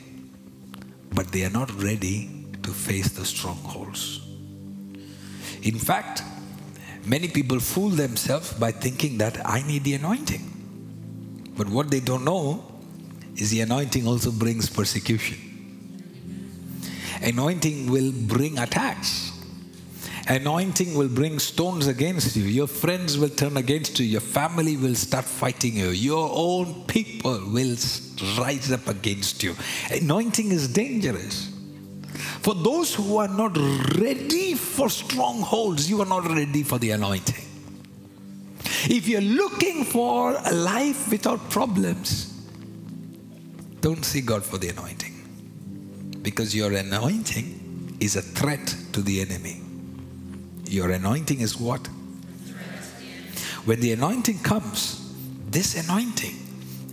but 1.13 1.31
they 1.31 1.43
are 1.43 1.49
not 1.49 1.71
ready 1.81 2.45
to 2.63 2.71
face 2.71 3.09
the 3.09 3.25
strongholds. 3.25 4.21
In 5.63 5.79
fact, 5.79 6.23
many 7.05 7.27
people 7.27 7.59
fool 7.59 7.89
themselves 7.89 8.53
by 8.53 8.71
thinking 8.71 9.17
that 9.17 9.45
I 9.45 9.61
need 9.65 9.83
the 9.83 9.95
anointing. 9.95 10.53
But 11.57 11.67
what 11.69 11.89
they 11.89 11.99
don't 11.99 12.23
know 12.23 12.63
is 13.35 13.49
the 13.49 13.61
anointing 13.61 14.07
also 14.07 14.31
brings 14.31 14.69
persecution. 14.69 15.37
Anointing 17.21 17.89
will 17.89 18.11
bring 18.11 18.59
attacks. 18.59 19.26
Anointing 20.29 20.93
will 20.93 21.07
bring 21.07 21.39
stones 21.39 21.87
against 21.87 22.35
you. 22.35 22.43
Your 22.43 22.67
friends 22.67 23.17
will 23.17 23.29
turn 23.29 23.55
against 23.55 23.97
you. 23.99 24.05
Your 24.05 24.21
family 24.21 24.75
will 24.75 24.95
start 24.95 25.23
fighting 25.23 25.77
you. 25.77 25.89
Your 25.89 26.29
own 26.33 26.83
people 26.85 27.39
will 27.47 27.77
rise 28.37 28.71
up 28.71 28.87
against 28.89 29.41
you. 29.41 29.55
Anointing 29.89 30.51
is 30.51 30.67
dangerous. 30.67 31.53
For 32.41 32.53
those 32.53 32.93
who 32.93 33.17
are 33.17 33.29
not 33.29 33.55
ready 33.97 34.53
for 34.53 34.89
strongholds, 34.89 35.89
you 35.89 36.01
are 36.01 36.05
not 36.05 36.27
ready 36.27 36.63
for 36.63 36.77
the 36.77 36.91
anointing. 36.91 37.45
If 38.89 39.07
you're 39.07 39.21
looking 39.21 39.85
for 39.85 40.35
a 40.45 40.53
life 40.53 41.09
without 41.09 41.49
problems, 41.49 42.33
don't 43.79 44.03
see 44.03 44.21
God 44.21 44.43
for 44.43 44.57
the 44.57 44.69
anointing. 44.69 45.13
Because 46.21 46.53
your 46.53 46.73
anointing 46.73 47.97
is 48.01 48.17
a 48.17 48.21
threat 48.21 48.75
to 48.91 49.01
the 49.01 49.21
enemy. 49.21 49.61
Your 50.69 50.91
anointing 50.91 51.39
is 51.39 51.57
what? 51.59 51.87
When 53.65 53.79
the 53.79 53.91
anointing 53.93 54.39
comes, 54.39 55.13
this 55.49 55.75
anointing 55.83 56.35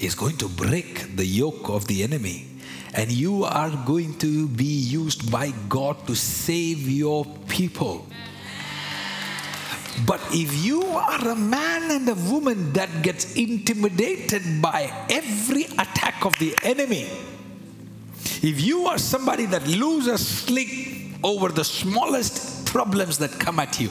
is 0.01 0.15
going 0.15 0.37
to 0.39 0.49
break 0.49 1.17
the 1.17 1.25
yoke 1.25 1.69
of 1.69 1.87
the 1.87 2.03
enemy. 2.03 2.47
And 2.95 3.11
you 3.11 3.45
are 3.45 3.71
going 3.85 4.19
to 4.19 4.49
be 4.49 4.65
used 4.65 5.31
by 5.31 5.53
God 5.69 6.07
to 6.07 6.15
save 6.15 6.89
your 6.89 7.25
people. 7.49 8.07
But 10.07 10.21
if 10.31 10.65
you 10.65 10.83
are 10.83 11.29
a 11.29 11.37
man 11.37 11.91
and 11.91 12.09
a 12.09 12.15
woman 12.15 12.73
that 12.73 13.03
gets 13.03 13.35
intimidated 13.35 14.61
by 14.61 14.93
every 15.09 15.65
attack 15.65 16.25
of 16.25 16.37
the 16.39 16.57
enemy, 16.63 17.09
if 18.43 18.61
you 18.61 18.87
are 18.87 18.99
somebody 18.99 19.47
that 19.47 19.67
loses 19.67 20.27
sleep 20.27 21.15
over 21.23 21.49
the 21.49 21.65
smallest 21.65 22.64
problems 22.75 23.19
that 23.19 23.31
come 23.39 23.61
at 23.61 23.81
you, 23.81 23.89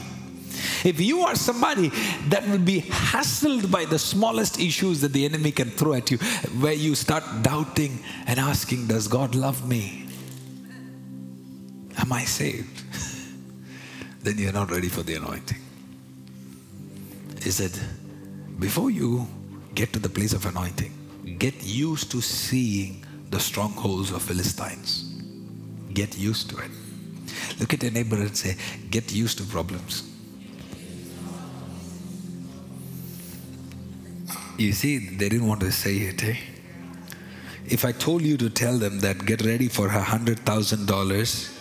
if 0.84 1.00
you 1.00 1.20
are 1.20 1.34
somebody 1.34 1.88
that 2.28 2.46
will 2.46 2.58
be 2.58 2.82
hassled 2.82 3.70
by 3.70 3.86
the 3.86 3.98
smallest 3.98 4.60
issues 4.60 5.00
that 5.00 5.14
the 5.14 5.24
enemy 5.24 5.52
can 5.52 5.70
throw 5.70 5.94
at 5.94 6.10
you, 6.10 6.18
where 6.60 6.74
you 6.74 6.94
start 6.94 7.24
doubting 7.40 7.98
and 8.26 8.38
asking, 8.38 8.86
Does 8.86 9.08
God 9.08 9.34
love 9.34 9.66
me? 9.66 10.06
Am 11.96 12.12
I 12.12 12.24
saved? 12.24 12.82
then 14.22 14.36
you're 14.36 14.52
not 14.52 14.70
ready 14.70 14.90
for 14.90 15.02
the 15.02 15.14
anointing. 15.14 15.62
He 17.42 17.50
said, 17.50 17.72
Before 18.58 18.90
you 18.90 19.26
get 19.74 19.94
to 19.94 19.98
the 19.98 20.10
place 20.10 20.34
of 20.34 20.44
anointing, 20.44 20.92
get 21.38 21.54
used 21.64 22.10
to 22.10 22.20
seeing 22.20 23.02
the 23.30 23.40
strongholds 23.40 24.10
of 24.10 24.20
Philistines. 24.22 25.10
Get 25.94 26.18
used 26.18 26.50
to 26.50 26.58
it. 26.58 26.70
Look 27.58 27.74
at 27.74 27.82
your 27.82 27.92
neighbor 27.92 28.16
and 28.16 28.36
say, 28.36 28.56
Get 28.90 29.12
used 29.12 29.38
to 29.38 29.44
problems. 29.44 30.10
You 34.56 34.72
see, 34.72 34.98
they 34.98 35.28
didn't 35.28 35.48
want 35.48 35.60
to 35.60 35.72
say 35.72 35.96
it, 35.96 36.22
eh? 36.22 36.36
If 37.66 37.84
I 37.84 37.92
told 37.92 38.22
you 38.22 38.36
to 38.36 38.50
tell 38.50 38.78
them 38.78 39.00
that 39.00 39.24
get 39.24 39.44
ready 39.44 39.68
for 39.68 39.88
a 39.88 40.02
hundred 40.02 40.40
thousand 40.40 40.86
dollars, 40.86 41.58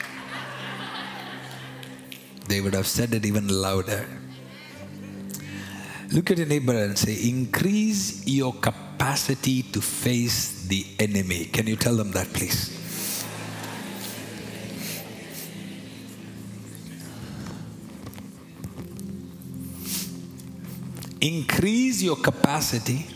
they 2.48 2.62
would 2.62 2.74
have 2.74 2.88
said 2.88 3.14
it 3.14 3.26
even 3.26 3.48
louder. 3.48 4.06
Look 6.12 6.30
at 6.30 6.38
your 6.38 6.46
neighbor 6.46 6.78
and 6.78 6.96
say, 6.96 7.28
increase 7.28 8.28
your 8.28 8.54
capacity 8.54 9.64
to 9.64 9.82
face 9.82 10.68
the 10.68 10.86
enemy. 11.00 11.46
Can 11.46 11.66
you 11.66 11.76
tell 11.76 11.96
them 11.96 12.12
that, 12.12 12.28
please? 12.34 12.83
Increase 21.24 22.04
your 22.04 22.18
capacity 22.18 23.08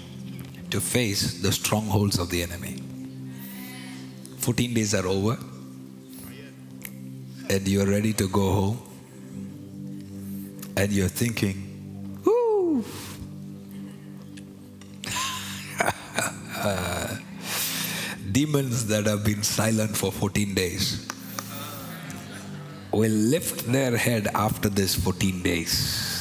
to 0.70 0.80
face 0.80 1.42
the 1.42 1.52
strongholds 1.52 2.18
of 2.18 2.30
the 2.30 2.42
enemy. 2.42 2.82
14 4.38 4.74
days 4.74 4.96
are 4.96 5.06
over, 5.06 5.38
and 7.50 7.68
you're 7.68 7.86
ready 7.86 8.14
to 8.14 8.30
go 8.30 8.50
home, 8.50 8.80
and 10.78 10.94
you're 10.94 11.10
thinking, 11.10 12.22
Woo! 12.24 12.86
Demons 18.32 18.88
that 18.88 19.06
have 19.06 19.26
been 19.26 19.44
silent 19.44 19.98
for 19.98 20.14
14 20.14 20.54
days 20.54 21.06
will 22.94 23.12
lift 23.12 23.70
their 23.70 23.98
head 23.98 24.30
after 24.34 24.70
this 24.70 24.96
14 24.96 25.44
days. 25.44 26.17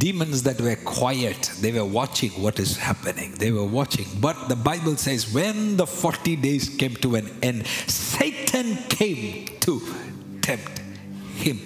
Demons 0.00 0.44
that 0.44 0.58
were 0.58 0.76
quiet, 0.76 1.52
they 1.60 1.72
were 1.72 1.84
watching 1.84 2.30
what 2.42 2.58
is 2.58 2.78
happening. 2.78 3.32
They 3.32 3.50
were 3.50 3.66
watching. 3.66 4.06
But 4.18 4.48
the 4.48 4.56
Bible 4.56 4.96
says 4.96 5.30
when 5.30 5.76
the 5.76 5.86
40 5.86 6.36
days 6.36 6.70
came 6.70 6.94
to 6.96 7.16
an 7.16 7.28
end, 7.42 7.66
Satan 7.66 8.78
came 8.88 9.44
to 9.60 9.82
tempt 10.40 10.78
him. 11.34 11.60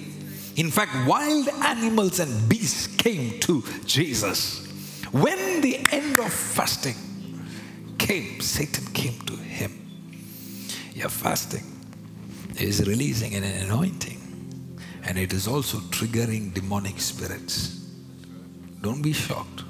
In 0.56 0.72
fact, 0.72 1.06
wild 1.06 1.48
animals 1.62 2.18
and 2.18 2.48
beasts 2.48 2.88
came 2.88 3.38
to 3.40 3.62
Jesus. 3.86 4.66
When 5.12 5.60
the 5.60 5.78
end 5.92 6.18
of 6.18 6.32
fasting 6.32 6.96
came, 7.98 8.40
Satan 8.40 8.86
came 8.92 9.20
to 9.26 9.36
him. 9.36 9.70
Your 10.92 11.08
fasting 11.08 11.62
is 12.58 12.84
releasing 12.84 13.36
an 13.36 13.44
anointing, 13.44 14.18
and 15.04 15.18
it 15.18 15.32
is 15.32 15.46
also 15.46 15.78
triggering 15.78 16.52
demonic 16.52 16.98
spirits. 17.00 17.83
Don't 18.84 19.00
be 19.00 19.14
shocked. 19.14 19.64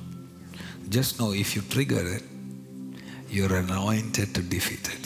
Just 0.88 1.20
know 1.20 1.32
if 1.32 1.54
you 1.54 1.62
trigger 1.62 2.04
it, 2.16 2.24
you're 3.30 3.54
anointed 3.54 4.34
to 4.34 4.42
defeat 4.42 4.88
it. 4.92 5.04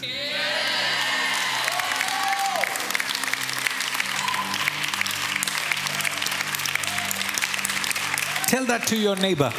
Tell 8.49 8.65
that 8.65 8.87
to 8.87 8.97
your 8.97 9.17
neighbor. 9.17 9.53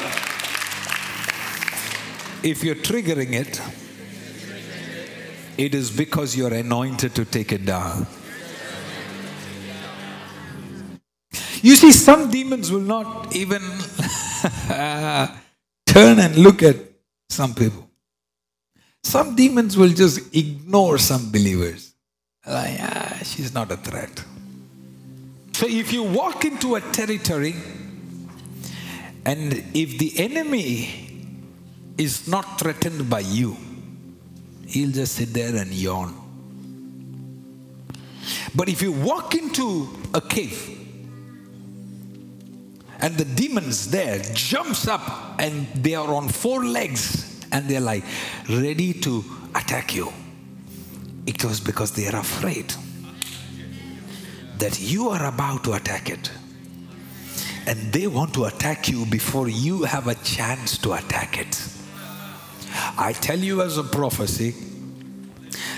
If 2.41 2.63
you're 2.63 2.73
triggering 2.73 3.33
it, 3.33 3.61
it 5.59 5.75
is 5.75 5.91
because 5.91 6.35
you're 6.35 6.55
anointed 6.55 7.13
to 7.13 7.23
take 7.23 7.51
it 7.51 7.67
down. 7.67 8.07
You 11.61 11.75
see, 11.75 11.91
some 11.91 12.31
demons 12.31 12.71
will 12.71 12.79
not 12.79 13.35
even 13.35 13.61
turn 15.85 16.19
and 16.19 16.35
look 16.37 16.63
at 16.63 16.75
some 17.29 17.53
people. 17.53 17.89
Some 19.03 19.35
demons 19.35 19.77
will 19.77 19.89
just 19.89 20.35
ignore 20.35 20.97
some 20.97 21.31
believers. 21.31 21.93
Like, 22.45 22.77
ah, 22.79 23.19
she's 23.23 23.53
not 23.53 23.71
a 23.71 23.77
threat. 23.77 24.23
So 25.53 25.67
if 25.67 25.91
you 25.91 26.03
walk 26.03 26.45
into 26.45 26.75
a 26.75 26.81
territory 26.81 27.55
and 29.25 29.53
if 29.73 29.97
the 29.97 30.13
enemy 30.17 31.09
is 31.97 32.27
not 32.27 32.59
threatened 32.59 33.09
by 33.09 33.19
you, 33.19 33.57
he'll 34.65 34.91
just 34.91 35.15
sit 35.15 35.33
there 35.33 35.55
and 35.55 35.71
yawn. 35.71 36.15
But 38.55 38.69
if 38.69 38.81
you 38.81 38.91
walk 38.91 39.35
into 39.35 39.89
a 40.13 40.21
cave 40.21 40.78
and 43.01 43.15
the 43.15 43.25
demons 43.25 43.89
there 43.89 44.19
jumps 44.33 44.87
up 44.87 45.39
and 45.39 45.67
they 45.67 45.95
are 45.95 46.13
on 46.13 46.27
four 46.27 46.65
legs 46.65 47.45
and 47.51 47.67
they're 47.69 47.79
like 47.79 48.03
ready 48.49 48.93
to 48.93 49.23
attack 49.55 49.95
you, 49.95 50.11
it 51.25 51.43
was 51.43 51.59
because 51.59 51.91
they 51.91 52.07
are 52.07 52.17
afraid 52.17 52.73
that 54.57 54.79
you 54.81 55.09
are 55.09 55.25
about 55.27 55.63
to 55.63 55.73
attack 55.73 56.09
it. 56.09 56.31
And 57.65 57.93
they 57.93 58.07
want 58.07 58.33
to 58.33 58.45
attack 58.45 58.89
you 58.89 59.05
before 59.05 59.47
you 59.47 59.83
have 59.83 60.07
a 60.07 60.15
chance 60.15 60.77
to 60.79 60.93
attack 60.93 61.39
it. 61.39 61.61
I 62.97 63.13
tell 63.13 63.39
you 63.39 63.61
as 63.61 63.77
a 63.77 63.83
prophecy, 63.83 64.55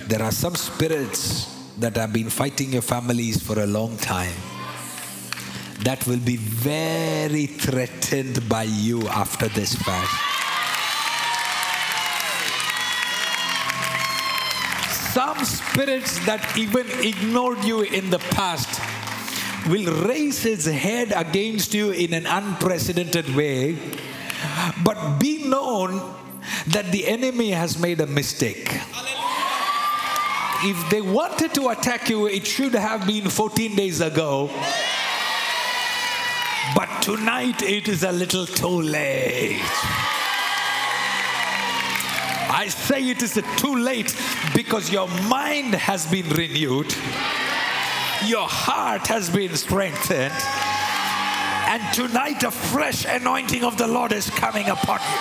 there 0.08 0.24
are 0.24 0.32
some 0.32 0.56
spirits 0.56 1.74
that 1.78 1.96
have 1.98 2.14
been 2.14 2.30
fighting 2.30 2.74
your 2.74 2.82
families 2.82 3.42
for 3.42 3.60
a 3.62 3.68
long 3.68 3.98
time 3.98 4.34
that 5.84 6.06
will 6.06 6.20
be 6.20 6.38
very 6.38 7.48
threatened 7.48 8.48
by 8.48 8.64
you 8.64 9.08
after 9.08 9.48
this 9.50 9.76
fast. 9.76 10.14
Some 15.14 15.44
spirits 15.44 16.24
that 16.26 16.56
even 16.58 16.88
ignored 17.02 17.64
you 17.66 17.82
in 17.82 18.10
the 18.10 18.20
past 18.32 18.80
will 19.68 19.92
raise 20.08 20.46
its 20.46 20.66
head 20.66 21.12
against 21.16 21.74
you 21.74 21.92
in 21.92 22.14
an 22.14 22.26
unprecedented 22.26 23.36
way. 23.36 23.78
But 24.84 25.20
be 25.20 25.48
known 25.50 26.00
that 26.68 26.92
the 26.92 27.08
enemy 27.08 27.52
has 27.52 27.78
made 27.78 28.00
a 28.02 28.08
mistake. 28.08 28.70
If 30.64 30.90
they 30.92 31.02
wanted 31.02 31.54
to 31.56 31.70
attack 31.70 32.10
you, 32.10 32.28
it 32.28 32.46
should 32.46 32.74
have 32.74 33.08
been 33.08 33.30
14 33.30 33.76
days 33.76 34.00
ago. 34.00 34.50
But 36.76 37.02
tonight 37.02 37.62
it 37.62 37.88
is 37.88 38.04
a 38.04 38.12
little 38.12 38.46
too 38.46 38.82
late. 38.82 39.62
I 42.54 42.68
say 42.68 43.10
it 43.10 43.22
is 43.22 43.42
too 43.58 43.76
late 43.76 44.16
because 44.54 44.92
your 44.92 45.08
mind 45.28 45.74
has 45.74 46.06
been 46.06 46.30
renewed, 46.30 46.94
your 48.26 48.48
heart 48.48 49.08
has 49.08 49.30
been 49.30 49.56
strengthened, 49.56 50.34
and 51.68 51.82
tonight 51.94 52.44
a 52.44 52.52
fresh 52.52 53.06
anointing 53.06 53.64
of 53.64 53.78
the 53.78 53.88
Lord 53.88 54.12
is 54.12 54.30
coming 54.30 54.70
upon 54.70 55.00
you. 55.00 55.18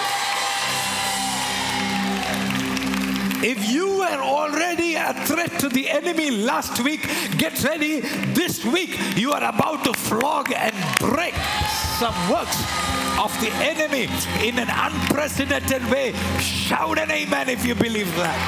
If 3.43 3.70
you 3.70 3.98
were 3.98 4.20
already 4.22 4.70
a 5.01 5.14
threat 5.27 5.59
to 5.60 5.68
the 5.68 5.89
enemy 5.89 6.31
last 6.31 6.81
week, 6.81 7.09
get 7.39 7.62
ready. 7.64 8.01
This 8.35 8.64
week, 8.64 8.98
you 9.16 9.32
are 9.32 9.43
about 9.43 9.85
to 9.85 9.93
flog 9.94 10.52
and 10.52 10.74
break 10.98 11.35
some 11.98 12.14
works 12.31 12.60
of 13.18 13.32
the 13.40 13.51
enemy 13.60 14.09
in 14.47 14.59
an 14.59 14.68
unprecedented 14.70 15.85
way. 15.90 16.12
Shout 16.39 16.98
an 16.98 17.10
amen 17.10 17.48
if 17.48 17.64
you 17.64 17.74
believe 17.74 18.14
that. 18.16 18.39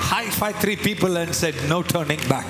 High 0.00 0.30
five 0.30 0.56
three 0.56 0.76
people 0.76 1.16
and 1.16 1.34
said, 1.34 1.54
No 1.68 1.82
turning 1.82 2.20
back. 2.28 2.46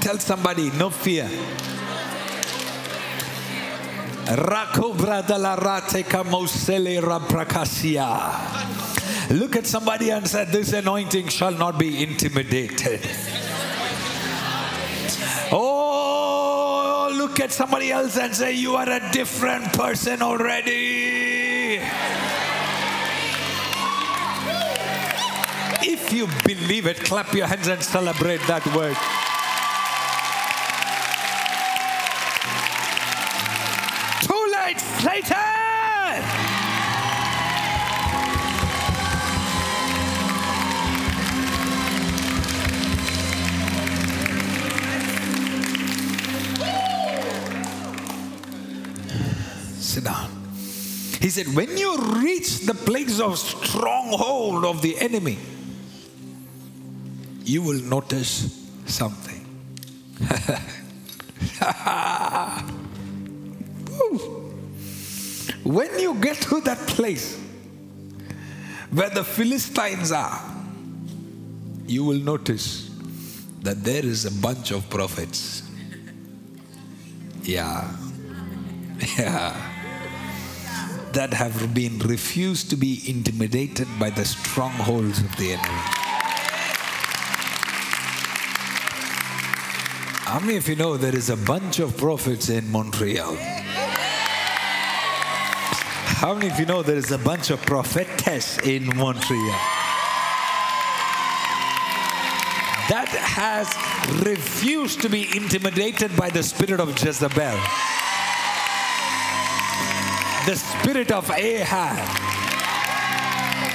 Tell 0.00 0.18
somebody, 0.18 0.70
no 0.70 0.90
fear. 0.90 1.28
Look 9.30 9.56
at 9.56 9.66
somebody 9.66 10.10
and 10.10 10.26
say, 10.26 10.44
This 10.46 10.72
anointing 10.72 11.28
shall 11.28 11.52
not 11.52 11.78
be 11.78 12.02
intimidated. 12.02 13.00
Oh, 15.52 17.12
look 17.14 17.40
at 17.40 17.52
somebody 17.52 17.90
else 17.90 18.16
and 18.16 18.34
say, 18.34 18.52
You 18.52 18.76
are 18.76 18.88
a 18.88 19.10
different 19.12 19.72
person 19.74 20.22
already. 20.22 21.80
If 25.84 26.12
you 26.12 26.26
believe 26.46 26.86
it, 26.86 26.98
clap 27.04 27.34
your 27.34 27.46
hands 27.46 27.68
and 27.68 27.82
celebrate 27.82 28.40
that 28.46 28.66
word. 28.74 28.96
He 51.22 51.30
said, 51.30 51.54
when 51.54 51.76
you 51.76 51.96
reach 52.20 52.66
the 52.66 52.74
place 52.74 53.20
of 53.20 53.38
stronghold 53.38 54.64
of 54.64 54.82
the 54.82 54.98
enemy, 54.98 55.38
you 57.44 57.62
will 57.62 57.80
notice 57.80 58.68
something. 58.86 59.46
When 65.62 65.96
you 66.00 66.14
get 66.14 66.38
to 66.42 66.60
that 66.62 66.78
place 66.88 67.38
where 68.90 69.10
the 69.10 69.22
Philistines 69.22 70.10
are, 70.10 70.40
you 71.86 72.04
will 72.04 72.18
notice 72.18 72.90
that 73.60 73.84
there 73.84 74.04
is 74.04 74.24
a 74.24 74.32
bunch 74.32 74.72
of 74.72 74.90
prophets. 74.90 75.62
Yeah. 77.44 77.88
Yeah. 79.18 79.71
That 81.12 81.34
have 81.34 81.74
been 81.74 81.98
refused 81.98 82.70
to 82.70 82.76
be 82.76 83.02
intimidated 83.06 83.86
by 83.98 84.10
the 84.10 84.24
strongholds 84.24 85.20
of 85.20 85.36
the 85.36 85.52
enemy. 85.52 85.82
How 90.24 90.40
many 90.40 90.56
of 90.56 90.66
you 90.68 90.76
know 90.76 90.96
there 90.96 91.14
is 91.14 91.28
a 91.28 91.36
bunch 91.36 91.78
of 91.80 91.96
prophets 91.98 92.48
in 92.48 92.70
Montreal? 92.70 93.36
How 96.22 96.34
many 96.34 96.48
of 96.48 96.58
you 96.58 96.66
know 96.66 96.82
there 96.82 96.96
is 96.96 97.10
a 97.10 97.18
bunch 97.18 97.50
of 97.50 97.60
prophetess 97.66 98.56
in 98.60 98.86
Montreal? 98.96 99.58
That 102.88 103.08
has 103.10 103.66
refused 104.24 105.02
to 105.02 105.08
be 105.08 105.28
intimidated 105.36 106.16
by 106.16 106.30
the 106.30 106.42
spirit 106.42 106.80
of 106.80 106.90
Jezebel, 106.90 107.58
the 110.46 110.56
spirit 110.56 111.12
of 111.12 111.30
Ahab, 111.30 111.96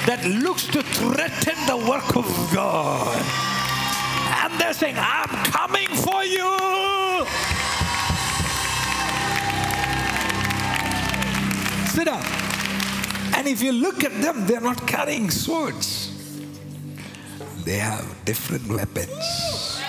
that 0.05 0.25
looks 0.25 0.67
to 0.67 0.81
threaten 0.83 1.55
the 1.65 1.77
work 1.77 2.15
of 2.15 2.25
God. 2.53 3.21
And 4.43 4.59
they're 4.59 4.73
saying, 4.73 4.95
I'm 4.97 5.29
coming 5.51 5.87
for 5.87 6.23
you. 6.23 6.47
Sit 11.87 12.05
down. 12.05 12.23
And 13.35 13.47
if 13.47 13.61
you 13.61 13.71
look 13.71 14.03
at 14.03 14.21
them, 14.21 14.45
they're 14.45 14.61
not 14.61 14.85
carrying 14.87 15.29
swords, 15.29 16.11
they 17.63 17.77
have 17.77 18.25
different 18.25 18.67
weapons. 18.67 19.83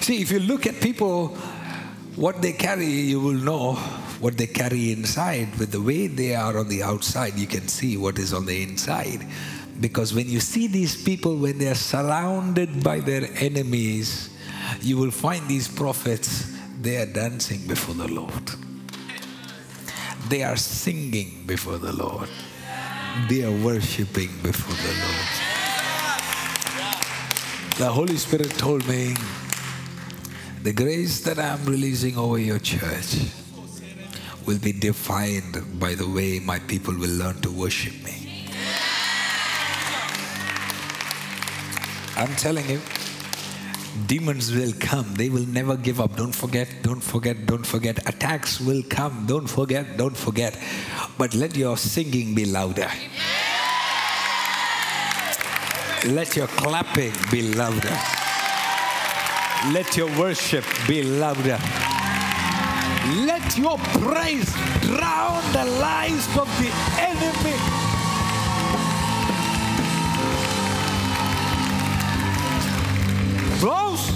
See, 0.00 0.22
if 0.22 0.30
you 0.30 0.40
look 0.40 0.66
at 0.66 0.80
people, 0.80 1.36
what 2.16 2.42
they 2.42 2.52
carry, 2.52 2.86
you 2.86 3.20
will 3.20 3.32
know 3.32 3.74
what 4.20 4.36
they 4.36 4.46
carry 4.46 4.92
inside. 4.92 5.56
With 5.58 5.72
the 5.72 5.80
way 5.80 6.06
they 6.06 6.34
are 6.34 6.58
on 6.58 6.68
the 6.68 6.82
outside, 6.82 7.34
you 7.34 7.46
can 7.46 7.68
see 7.68 7.96
what 7.96 8.18
is 8.18 8.32
on 8.32 8.46
the 8.46 8.62
inside. 8.62 9.26
Because 9.80 10.12
when 10.12 10.28
you 10.28 10.40
see 10.40 10.66
these 10.66 11.02
people, 11.02 11.36
when 11.36 11.58
they 11.58 11.68
are 11.68 11.74
surrounded 11.74 12.84
by 12.84 13.00
their 13.00 13.28
enemies, 13.36 14.30
you 14.82 14.98
will 14.98 15.10
find 15.10 15.46
these 15.48 15.68
prophets, 15.68 16.56
they 16.80 16.98
are 16.98 17.06
dancing 17.06 17.66
before 17.66 17.94
the 17.94 18.08
Lord. 18.08 18.50
They 20.28 20.42
are 20.42 20.56
singing 20.56 21.44
before 21.46 21.78
the 21.78 21.92
Lord. 21.92 22.28
They 23.28 23.42
are 23.42 23.64
worshiping 23.64 24.30
before 24.42 24.76
the 24.76 24.94
Lord. 25.00 25.50
The 27.78 27.90
Holy 27.90 28.16
Spirit 28.18 28.50
told 28.50 28.86
me 28.86 29.16
the 30.62 30.72
grace 30.72 31.20
that 31.24 31.38
I'm 31.38 31.64
releasing 31.64 32.18
over 32.18 32.38
your 32.38 32.58
church 32.58 33.16
will 34.46 34.58
be 34.58 34.72
defined 34.72 35.80
by 35.80 35.94
the 35.94 36.06
way 36.06 36.38
my 36.38 36.58
people 36.58 36.94
will 36.94 37.16
learn 37.16 37.40
to 37.40 37.50
worship 37.50 37.94
me. 38.04 38.46
I'm 42.16 42.34
telling 42.36 42.68
you, 42.68 42.80
demons 44.06 44.52
will 44.54 44.74
come. 44.78 45.14
They 45.14 45.30
will 45.30 45.46
never 45.46 45.76
give 45.76 45.98
up. 45.98 46.16
Don't 46.16 46.34
forget, 46.34 46.68
don't 46.82 47.00
forget, 47.00 47.46
don't 47.46 47.64
forget. 47.64 48.06
Attacks 48.06 48.60
will 48.60 48.82
come. 48.82 49.24
Don't 49.26 49.48
forget, 49.48 49.96
don't 49.96 50.16
forget. 50.16 50.58
But 51.16 51.34
let 51.34 51.56
your 51.56 51.78
singing 51.78 52.34
be 52.34 52.44
louder. 52.44 52.90
Let 56.04 56.36
your 56.36 56.48
clapping 56.48 57.12
be 57.30 57.54
louder. 57.54 58.19
Let 59.68 59.94
your 59.94 60.08
worship 60.18 60.64
be 60.88 61.02
louder. 61.02 61.58
Let 63.26 63.58
your 63.58 63.76
praise 64.00 64.50
drown 64.80 65.52
the 65.52 65.64
lies 65.78 66.26
of 66.38 66.48
the 66.58 66.72
enemy. 66.98 67.58
Those 73.60 74.06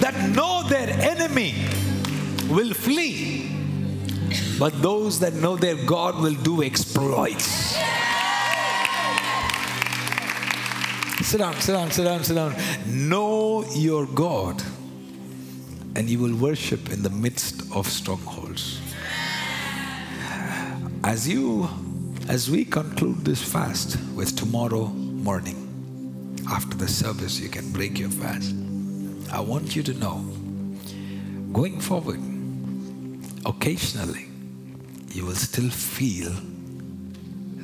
that 0.00 0.30
know 0.34 0.62
their 0.66 0.88
enemy 0.88 1.54
will 2.48 2.72
flee, 2.72 3.52
but 4.58 4.80
those 4.80 5.20
that 5.20 5.34
know 5.34 5.56
their 5.56 5.76
God 5.84 6.22
will 6.22 6.34
do 6.34 6.62
exploits. 6.62 7.76
Sit 11.34 11.40
down, 11.40 11.60
sit 11.60 11.72
down, 11.72 11.90
sit 11.90 12.04
down, 12.04 12.22
sit 12.22 12.34
down. 12.34 12.54
Know 12.86 13.64
your 13.74 14.06
God, 14.06 14.62
and 15.96 16.08
you 16.08 16.20
will 16.20 16.36
worship 16.36 16.92
in 16.92 17.02
the 17.02 17.10
midst 17.10 17.74
of 17.74 17.88
strongholds. 17.88 18.80
As 21.02 21.28
you, 21.28 21.68
as 22.28 22.48
we 22.48 22.64
conclude 22.64 23.24
this 23.24 23.42
fast 23.42 23.98
with 24.14 24.36
tomorrow 24.36 24.86
morning, 24.86 25.58
after 26.48 26.76
the 26.76 26.86
service, 26.86 27.40
you 27.40 27.48
can 27.48 27.72
break 27.72 27.98
your 27.98 28.10
fast. 28.10 28.54
I 29.32 29.40
want 29.40 29.74
you 29.74 29.82
to 29.82 29.94
know, 29.94 30.18
going 31.52 31.80
forward, 31.80 32.20
occasionally, 33.44 34.28
you 35.08 35.26
will 35.26 35.34
still 35.34 35.68
feel 35.68 36.32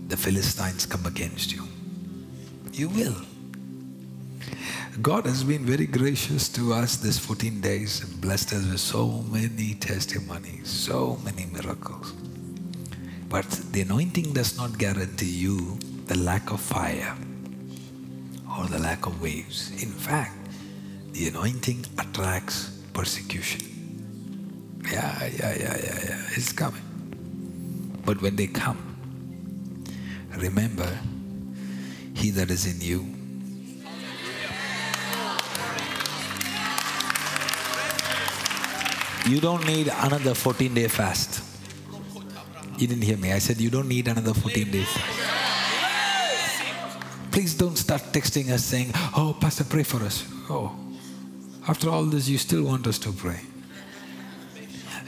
the 0.08 0.16
Philistines 0.16 0.86
come 0.86 1.06
against 1.06 1.52
you. 1.52 1.62
You 2.72 2.88
will. 2.88 3.14
God 5.02 5.24
has 5.24 5.44
been 5.44 5.64
very 5.64 5.86
gracious 5.86 6.48
to 6.50 6.74
us 6.74 6.96
this 6.96 7.16
14 7.16 7.60
days 7.60 8.02
and 8.02 8.20
blessed 8.20 8.52
us 8.52 8.66
with 8.66 8.80
so 8.80 9.24
many 9.30 9.74
testimonies, 9.74 10.68
so 10.68 11.16
many 11.24 11.46
miracles. 11.46 12.12
But 13.28 13.48
the 13.72 13.82
anointing 13.82 14.34
does 14.34 14.58
not 14.58 14.76
guarantee 14.76 15.30
you 15.30 15.78
the 16.06 16.18
lack 16.18 16.50
of 16.50 16.60
fire 16.60 17.16
or 18.58 18.66
the 18.66 18.78
lack 18.78 19.06
of 19.06 19.22
waves. 19.22 19.70
In 19.80 19.88
fact, 19.88 20.36
the 21.12 21.28
anointing 21.28 21.86
attracts 21.98 22.82
persecution. 22.92 23.62
Yeah, 24.90 25.24
yeah, 25.24 25.54
yeah, 25.54 25.76
yeah, 25.78 25.98
yeah. 26.08 26.22
It's 26.36 26.52
coming. 26.52 26.82
But 28.04 28.20
when 28.20 28.36
they 28.36 28.48
come, 28.48 28.76
remember, 30.36 30.98
he 32.12 32.30
that 32.32 32.50
is 32.50 32.66
in 32.66 32.86
you 32.86 33.19
You 39.30 39.38
don't 39.40 39.64
need 39.64 39.86
another 39.86 40.34
14 40.34 40.74
day 40.74 40.88
fast. 40.88 41.40
You 42.76 42.88
didn't 42.88 43.02
hear 43.04 43.16
me. 43.16 43.30
I 43.30 43.38
said, 43.38 43.60
You 43.60 43.70
don't 43.70 43.86
need 43.86 44.08
another 44.08 44.34
14 44.34 44.72
days 44.72 44.88
fast. 44.88 45.20
Please 47.30 47.54
don't 47.54 47.76
start 47.78 48.02
texting 48.10 48.50
us 48.50 48.64
saying, 48.64 48.90
Oh, 49.16 49.36
Pastor, 49.40 49.62
pray 49.62 49.84
for 49.84 50.02
us. 50.02 50.26
Oh, 50.48 50.76
after 51.68 51.88
all 51.88 52.06
this, 52.06 52.28
you 52.28 52.38
still 52.38 52.64
want 52.64 52.88
us 52.88 52.98
to 52.98 53.12
pray. 53.12 53.38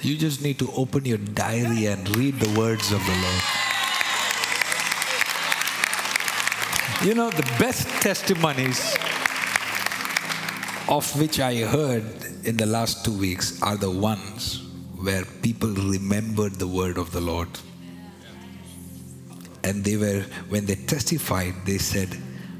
You 0.02 0.16
just 0.16 0.40
need 0.40 0.60
to 0.60 0.70
open 0.76 1.04
your 1.04 1.18
diary 1.18 1.86
and 1.86 2.16
read 2.16 2.38
the 2.38 2.56
words 2.56 2.92
of 2.92 3.04
the 3.04 3.16
Lord. 3.24 3.42
You 7.02 7.14
know, 7.14 7.30
the 7.30 7.42
best 7.58 7.88
testimonies 8.00 8.96
of 10.88 11.18
which 11.18 11.40
I 11.40 11.56
heard 11.56 12.04
in 12.44 12.56
the 12.56 12.66
last 12.66 13.04
two 13.04 13.16
weeks 13.16 13.60
are 13.62 13.76
the 13.76 13.90
ones 13.90 14.62
where 15.00 15.24
people 15.42 15.68
remembered 15.68 16.54
the 16.54 16.66
word 16.66 16.98
of 16.98 17.12
the 17.12 17.20
Lord. 17.20 17.48
And 19.64 19.84
they 19.84 19.96
were, 19.96 20.24
when 20.48 20.66
they 20.66 20.74
testified, 20.74 21.54
they 21.64 21.78
said, 21.78 22.08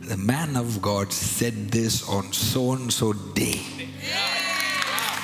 The 0.03 0.17
man 0.17 0.57
of 0.57 0.81
God 0.81 1.13
said 1.13 1.71
this 1.71 2.09
on 2.09 2.33
so 2.33 2.73
and 2.73 2.93
so 2.93 3.13
day. 3.13 3.61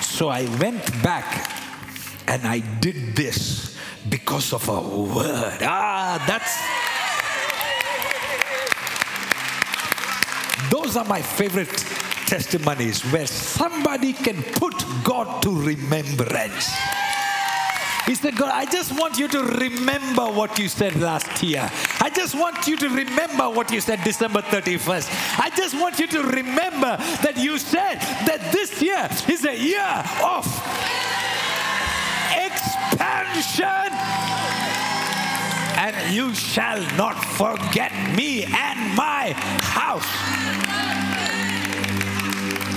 So 0.00 0.28
I 0.28 0.44
went 0.58 0.84
back 1.02 1.52
and 2.26 2.46
I 2.46 2.58
did 2.80 3.14
this 3.14 3.76
because 4.08 4.52
of 4.52 4.68
a 4.68 4.80
word. 4.80 5.58
Ah, 5.62 6.22
that's. 6.26 6.58
Those 10.70 10.96
are 10.96 11.04
my 11.04 11.22
favorite 11.22 11.84
testimonies 12.28 13.00
where 13.10 13.26
somebody 13.26 14.12
can 14.12 14.42
put 14.42 14.74
God 15.02 15.40
to 15.42 15.50
remembrance. 15.50 16.70
He 18.04 18.14
said, 18.14 18.36
God, 18.36 18.50
I 18.52 18.66
just 18.66 18.98
want 18.98 19.18
you 19.18 19.28
to 19.28 19.42
remember 19.42 20.26
what 20.26 20.58
you 20.58 20.68
said 20.68 20.96
last 20.96 21.42
year. 21.42 21.70
I 22.00 22.10
just 22.10 22.34
want 22.34 22.66
you 22.66 22.76
to 22.76 22.88
remember 22.90 23.48
what 23.48 23.72
you 23.72 23.80
said 23.80 24.04
December 24.04 24.42
31st. 24.42 25.08
I 25.40 25.50
just 25.56 25.74
want 25.74 25.98
you 25.98 26.06
to 26.08 26.22
remember 26.22 26.98
that 27.24 27.38
you 27.38 27.56
said 27.56 27.96
that 28.26 28.52
this 28.52 28.82
year 28.82 29.08
is 29.26 29.46
a 29.46 29.56
year 29.56 30.04
of 30.22 30.44
expansion. 32.36 33.88
And 35.80 36.14
you 36.14 36.34
shall 36.34 36.80
not 36.96 37.16
forget 37.24 37.92
me 38.14 38.44
and 38.44 38.96
my 38.96 39.32
house. 39.62 41.07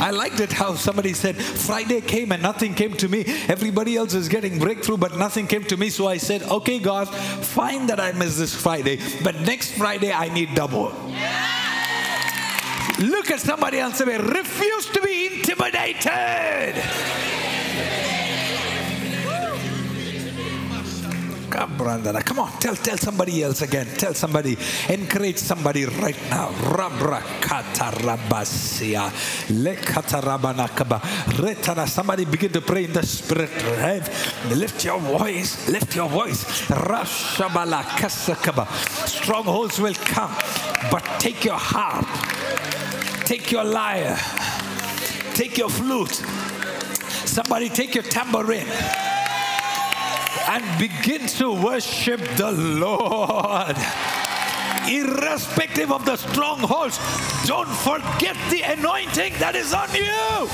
I 0.01 0.09
liked 0.09 0.39
it 0.39 0.51
how 0.51 0.73
somebody 0.73 1.13
said, 1.13 1.35
Friday 1.37 2.01
came 2.01 2.31
and 2.31 2.41
nothing 2.41 2.73
came 2.73 2.93
to 2.97 3.07
me. 3.07 3.23
Everybody 3.47 3.95
else 3.95 4.15
is 4.15 4.27
getting 4.27 4.57
breakthrough, 4.57 4.97
but 4.97 5.15
nothing 5.15 5.45
came 5.45 5.63
to 5.65 5.77
me. 5.77 5.91
So 5.91 6.07
I 6.07 6.17
said, 6.17 6.41
okay, 6.41 6.79
God, 6.79 7.07
fine 7.07 7.85
that 7.85 7.99
I 7.99 8.11
missed 8.11 8.39
this 8.39 8.55
Friday, 8.55 8.99
but 9.23 9.39
next 9.41 9.73
Friday 9.73 10.11
I 10.11 10.33
need 10.33 10.55
double. 10.55 10.91
Look 12.99 13.29
at 13.29 13.39
somebody 13.39 13.77
else 13.77 14.01
and 14.01 14.09
say, 14.09 14.17
refuse 14.17 14.87
to 14.87 15.01
be 15.01 15.37
intimidated. 15.37 16.75
Come, 21.51 22.39
on, 22.39 22.51
tell 22.59 22.75
tell 22.75 22.97
somebody 22.97 23.43
else 23.43 23.61
again. 23.61 23.85
Tell 23.97 24.13
somebody, 24.13 24.57
encourage 24.89 25.37
somebody 25.37 25.85
right 25.85 26.17
now. 26.29 26.49
Somebody 31.85 32.25
begin 32.25 32.51
to 32.53 32.61
pray 32.61 32.85
in 32.85 32.93
the 32.93 33.05
spirit. 33.05 33.49
Lift 34.55 34.85
your 34.85 34.99
voice. 34.99 35.67
Lift 35.69 35.95
your 35.95 36.07
voice. 36.07 36.45
Strongholds 39.05 39.79
will 39.79 39.95
come, 39.95 40.33
but 40.89 41.03
take 41.19 41.43
your 41.43 41.57
harp. 41.57 42.07
Take 43.25 43.51
your 43.51 43.65
lyre. 43.65 44.17
Take 45.33 45.57
your 45.57 45.69
flute. 45.69 46.23
Somebody 47.25 47.69
take 47.69 47.93
your 47.93 48.03
tambourine 48.03 48.67
and 50.51 50.63
begin 50.77 51.25
to 51.27 51.53
worship 51.53 52.19
the 52.35 52.51
Lord. 52.51 53.77
Irrespective 54.85 55.93
of 55.93 56.03
the 56.03 56.17
strongholds, 56.17 56.99
don't 57.45 57.69
forget 57.69 58.35
the 58.49 58.61
anointing 58.63 59.31
that 59.39 59.55
is 59.55 59.73
on 59.73 59.87
you. 59.95 60.49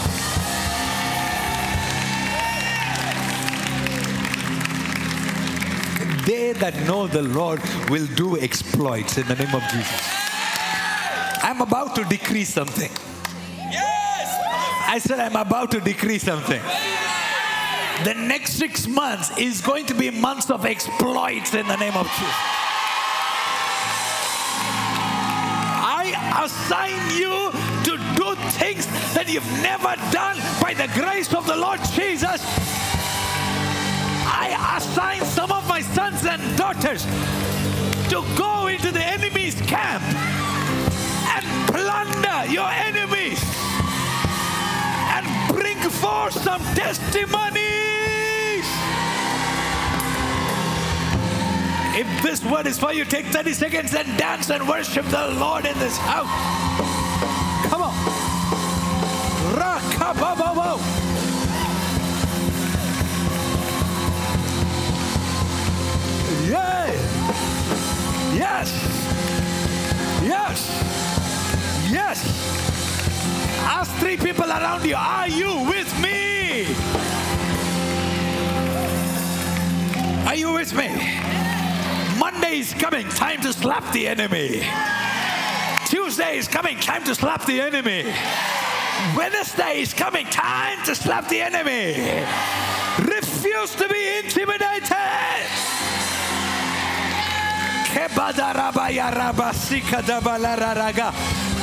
They 6.27 6.51
that 6.51 6.75
know 6.85 7.07
the 7.07 7.23
Lord 7.23 7.61
will 7.89 8.05
do 8.15 8.37
exploits 8.37 9.17
in 9.17 9.27
the 9.27 9.35
name 9.35 9.55
of 9.55 9.63
Jesus. 9.63 10.01
I'm 11.41 11.61
about 11.61 11.95
to 11.95 12.03
decree 12.03 12.43
something. 12.43 12.91
Yes, 13.55 14.85
I 14.87 14.99
said, 14.99 15.19
I'm 15.19 15.37
about 15.37 15.71
to 15.71 15.79
decree 15.79 16.19
something. 16.19 16.61
The 18.03 18.13
next 18.13 18.53
six 18.53 18.87
months 18.87 19.35
is 19.39 19.59
going 19.61 19.87
to 19.87 19.95
be 19.95 20.11
months 20.11 20.51
of 20.51 20.65
exploits 20.65 21.55
in 21.55 21.67
the 21.67 21.75
name 21.77 21.95
of 21.95 22.05
Jesus. 22.05 22.35
I 25.79 26.43
assign 26.45 26.93
you 27.17 27.51
to 27.85 27.97
do 28.15 28.35
things 28.51 28.85
that 29.15 29.27
you've 29.27 29.51
never 29.63 29.95
done 30.11 30.37
by 30.61 30.75
the 30.75 30.87
grace 30.93 31.33
of 31.33 31.47
the 31.47 31.55
Lord 31.55 31.79
Jesus. 31.95 32.39
I 34.29 34.77
assign 34.77 35.25
some 35.25 35.51
of 35.51 35.67
my 35.67 35.81
sons 35.81 36.23
and 36.23 36.55
daughters 36.55 37.03
to 38.11 38.23
go 38.37 38.67
into 38.67 38.91
the 38.91 39.03
enemy's 39.03 39.59
camp 39.61 40.03
and 41.33 41.45
plunder 41.67 42.51
your 42.51 42.69
enemies 42.69 43.56
bring 45.57 45.77
forth 45.89 46.33
some 46.33 46.61
testimonies. 46.75 47.57
If 51.99 52.07
this 52.21 52.45
word 52.45 52.67
is 52.67 52.77
for 52.77 52.93
you, 52.93 53.03
take 53.05 53.25
30 53.25 53.53
seconds 53.53 53.93
and 53.95 54.07
dance 54.19 54.51
and 54.51 54.67
worship 54.69 55.05
the 55.07 55.29
Lord 55.39 55.65
in 55.65 55.77
this 55.79 55.97
house. 55.97 56.29
Come 57.69 57.81
on. 57.81 57.93
Rakabababo. 59.57 60.77
Yeah. 66.47 66.91
Yes. 68.35 68.69
Yes. 70.21 70.59
Yes. 71.91 72.76
Ask 73.69 73.91
three 73.95 74.15
people 74.15 74.45
around 74.49 74.85
you, 74.85 74.95
are 74.95 75.27
you 75.27 75.49
with 75.67 75.91
me? 76.01 76.73
Are 80.25 80.35
you 80.35 80.53
with 80.53 80.73
me? 80.73 80.87
Monday 82.17 82.59
is 82.59 82.73
coming, 82.73 83.09
time 83.09 83.41
to 83.41 83.51
slap 83.51 83.83
the 83.91 84.07
enemy. 84.07 84.63
Tuesday 85.85 86.37
is 86.37 86.47
coming, 86.47 86.79
time 86.79 87.03
to 87.03 87.13
slap 87.13 87.45
the 87.45 87.59
enemy. 87.59 88.05
Wednesday 89.17 89.81
is 89.81 89.93
coming, 89.93 90.25
time 90.27 90.81
to 90.85 90.95
slap 90.95 91.27
the 91.27 91.41
enemy. 91.41 92.23
Refuse 92.99 93.75
to 93.75 93.89
be 93.89 94.19
intimidated. 94.19 94.77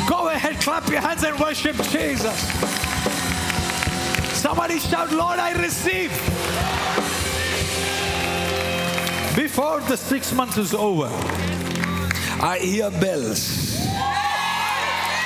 Go 0.09 0.28
ahead, 0.28 0.60
clap 0.60 0.89
your 0.89 1.01
hands 1.01 1.24
and 1.24 1.39
worship 1.39 1.76
Jesus. 1.85 2.39
Somebody 4.39 4.78
shout, 4.78 5.10
Lord, 5.12 5.39
I 5.39 5.52
receive. 5.52 6.10
Before 9.35 9.81
the 9.81 9.97
six 9.97 10.32
months 10.32 10.59
is 10.59 10.74
over, 10.74 11.09
I 12.40 12.59
hear 12.60 12.90
bells 12.90 13.78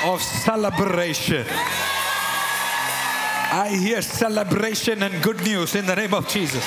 of 0.05 0.23
celebration. 0.23 1.47
I 3.51 3.71
hear 3.71 4.03
celebration 4.03 5.03
and 5.03 5.23
good 5.23 5.43
news 5.43 5.75
in 5.75 5.87
the 5.87 5.97
name 5.97 6.15
of 6.15 6.29
Jesus. 6.29 6.65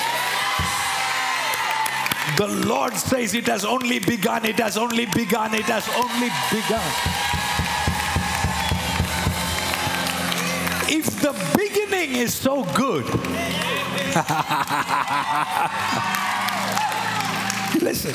The 2.36 2.48
Lord 2.66 2.94
says 2.94 3.34
it 3.34 3.46
has 3.46 3.64
only 3.64 3.98
begun, 3.98 4.44
it 4.44 4.58
has 4.58 4.76
only 4.76 5.06
begun, 5.06 5.54
it 5.54 5.64
has 5.64 5.88
only 5.96 6.28
begun. 6.50 7.41
If 11.04 11.20
the 11.20 11.32
beginning 11.58 12.16
is 12.16 12.32
so 12.32 12.62
good, 12.74 13.04
listen. 17.82 18.14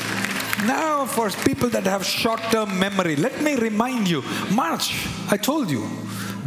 Now, 0.66 1.04
for 1.04 1.28
people 1.44 1.68
that 1.68 1.84
have 1.84 2.02
short 2.04 2.40
term 2.50 2.78
memory, 2.78 3.16
let 3.16 3.42
me 3.42 3.56
remind 3.56 4.08
you 4.08 4.22
March, 4.50 5.06
I 5.30 5.36
told 5.36 5.70
you, 5.70 5.86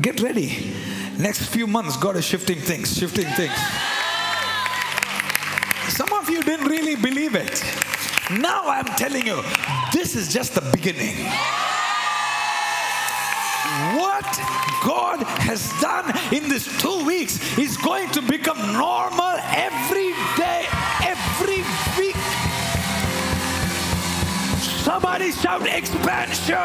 get 0.01 0.19
ready. 0.21 0.73
Next 1.19 1.45
few 1.45 1.67
months, 1.67 1.95
God 1.97 2.15
is 2.15 2.25
shifting 2.25 2.57
things, 2.57 2.97
shifting 2.97 3.27
things. 3.35 3.53
Some 5.89 6.11
of 6.13 6.27
you 6.27 6.41
didn't 6.41 6.67
really 6.67 6.95
believe 6.95 7.35
it. 7.35 7.63
Now 8.31 8.63
I'm 8.65 8.85
telling 8.97 9.27
you, 9.27 9.43
this 9.93 10.15
is 10.15 10.33
just 10.33 10.55
the 10.55 10.61
beginning. 10.71 11.15
What 13.71 14.27
God 14.83 15.23
has 15.47 15.71
done 15.79 16.11
in 16.33 16.49
these 16.49 16.67
two 16.81 17.05
weeks 17.05 17.57
is 17.57 17.77
going 17.77 18.09
to 18.11 18.21
become 18.21 18.57
normal 18.73 19.37
every 19.55 20.11
day, 20.35 20.65
every 20.99 21.63
week. 21.97 22.15
Somebody 24.83 25.31
shout 25.31 25.65
expansion! 25.67 26.57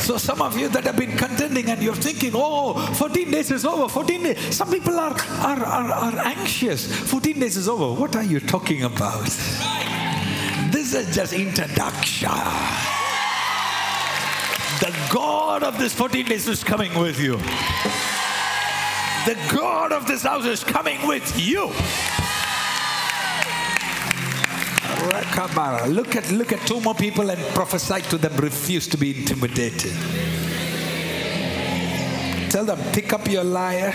So 0.00 0.16
some 0.18 0.42
of 0.42 0.58
you 0.58 0.68
that 0.70 0.82
have 0.86 0.96
been 0.96 1.16
contending 1.16 1.70
and 1.70 1.80
you're 1.80 1.94
thinking, 1.94 2.32
oh, 2.34 2.74
14 2.94 3.30
days 3.30 3.52
is 3.52 3.64
over, 3.64 3.88
14 3.88 4.22
days. 4.24 4.56
Some 4.56 4.68
people 4.68 4.98
are, 4.98 5.12
are, 5.12 5.64
are, 5.64 5.92
are 5.92 6.18
anxious. 6.26 6.84
14 7.08 7.38
days 7.38 7.56
is 7.56 7.68
over. 7.68 7.92
What 8.00 8.16
are 8.16 8.24
you 8.24 8.40
talking 8.40 8.82
about? 8.82 9.30
This 10.80 10.94
is 10.94 11.14
just 11.14 11.32
introduction. 11.34 12.30
The 14.80 14.96
God 15.12 15.62
of 15.62 15.76
this 15.76 15.92
14 15.92 16.24
days 16.24 16.48
is 16.48 16.64
coming 16.64 16.98
with 16.98 17.20
you. 17.20 17.36
The 19.26 19.36
God 19.54 19.92
of 19.92 20.06
this 20.06 20.22
house 20.22 20.46
is 20.46 20.64
coming 20.64 21.06
with 21.06 21.38
you. 21.38 21.66
Look 25.86 26.16
at 26.16 26.30
look 26.32 26.50
at 26.50 26.66
two 26.66 26.80
more 26.80 26.94
people 26.94 27.28
and 27.28 27.38
prophesy 27.54 28.00
to 28.08 28.16
them. 28.16 28.34
Refuse 28.36 28.88
to 28.88 28.96
be 28.96 29.20
intimidated. 29.20 29.92
Tell 32.48 32.64
them, 32.64 32.78
pick 32.94 33.12
up 33.12 33.28
your 33.28 33.44
lyre, 33.44 33.94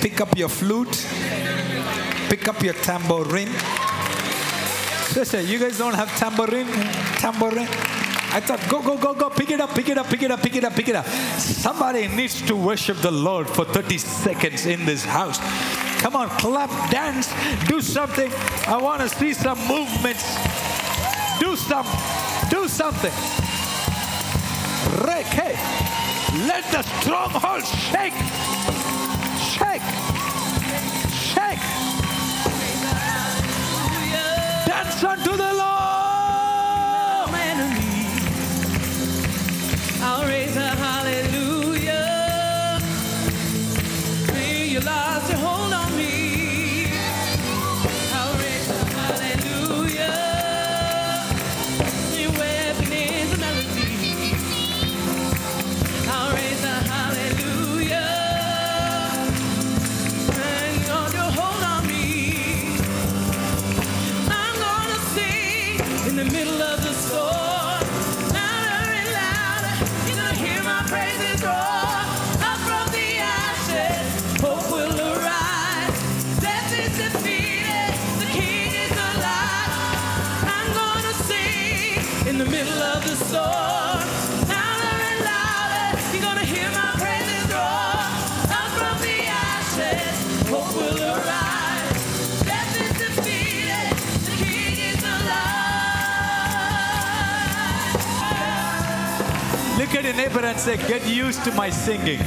pick 0.00 0.20
up 0.20 0.38
your 0.38 0.48
flute, 0.48 1.04
pick 2.28 2.46
up 2.46 2.62
your 2.62 2.74
tambourine. 2.74 3.50
You 5.16 5.58
guys 5.58 5.78
don't 5.78 5.94
have 5.94 6.14
tambourine? 6.18 6.66
Tambourine? 7.16 7.66
I 8.36 8.40
thought, 8.44 8.60
go, 8.68 8.82
go, 8.82 8.98
go, 8.98 9.14
go, 9.14 9.30
pick 9.30 9.50
it 9.50 9.62
up, 9.62 9.70
pick 9.74 9.88
it 9.88 9.96
up, 9.96 10.06
pick 10.08 10.22
it 10.22 10.30
up, 10.30 10.42
pick 10.42 10.56
it 10.56 10.62
up, 10.62 10.74
pick 10.74 10.88
it 10.90 10.94
up. 10.94 11.06
Somebody 11.06 12.06
needs 12.06 12.42
to 12.42 12.54
worship 12.54 12.98
the 12.98 13.10
Lord 13.10 13.48
for 13.48 13.64
30 13.64 13.96
seconds 13.96 14.66
in 14.66 14.84
this 14.84 15.06
house. 15.06 15.38
Come 16.02 16.16
on, 16.16 16.28
clap, 16.28 16.68
dance, 16.90 17.32
do 17.66 17.80
something. 17.80 18.30
I 18.68 18.76
want 18.76 19.00
to 19.00 19.08
see 19.08 19.32
some 19.32 19.56
movements. 19.66 20.22
Do 21.40 21.56
some, 21.56 21.86
do 22.50 22.68
something. 22.68 23.12
Reke, 25.00 25.56
let 26.46 26.62
the 26.70 26.82
stronghold 27.00 27.64
shake, 27.64 28.12
Dance 34.96 35.04
unto 35.04 35.36
the 35.36 35.52
Lord. 35.52 36.05
At 99.96 100.04
your 100.04 100.14
neighbor 100.14 100.40
and 100.40 100.58
say, 100.58 100.76
Get 100.76 101.06
used 101.06 101.42
to 101.44 101.52
my 101.52 101.70
singing. 101.70 102.18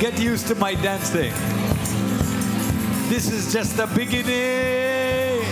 Get 0.00 0.18
used 0.18 0.46
to 0.48 0.54
my 0.54 0.74
dancing. 0.74 1.32
This 3.08 3.32
is 3.32 3.52
just 3.52 3.76
the 3.76 3.86
beginning. 3.86 5.44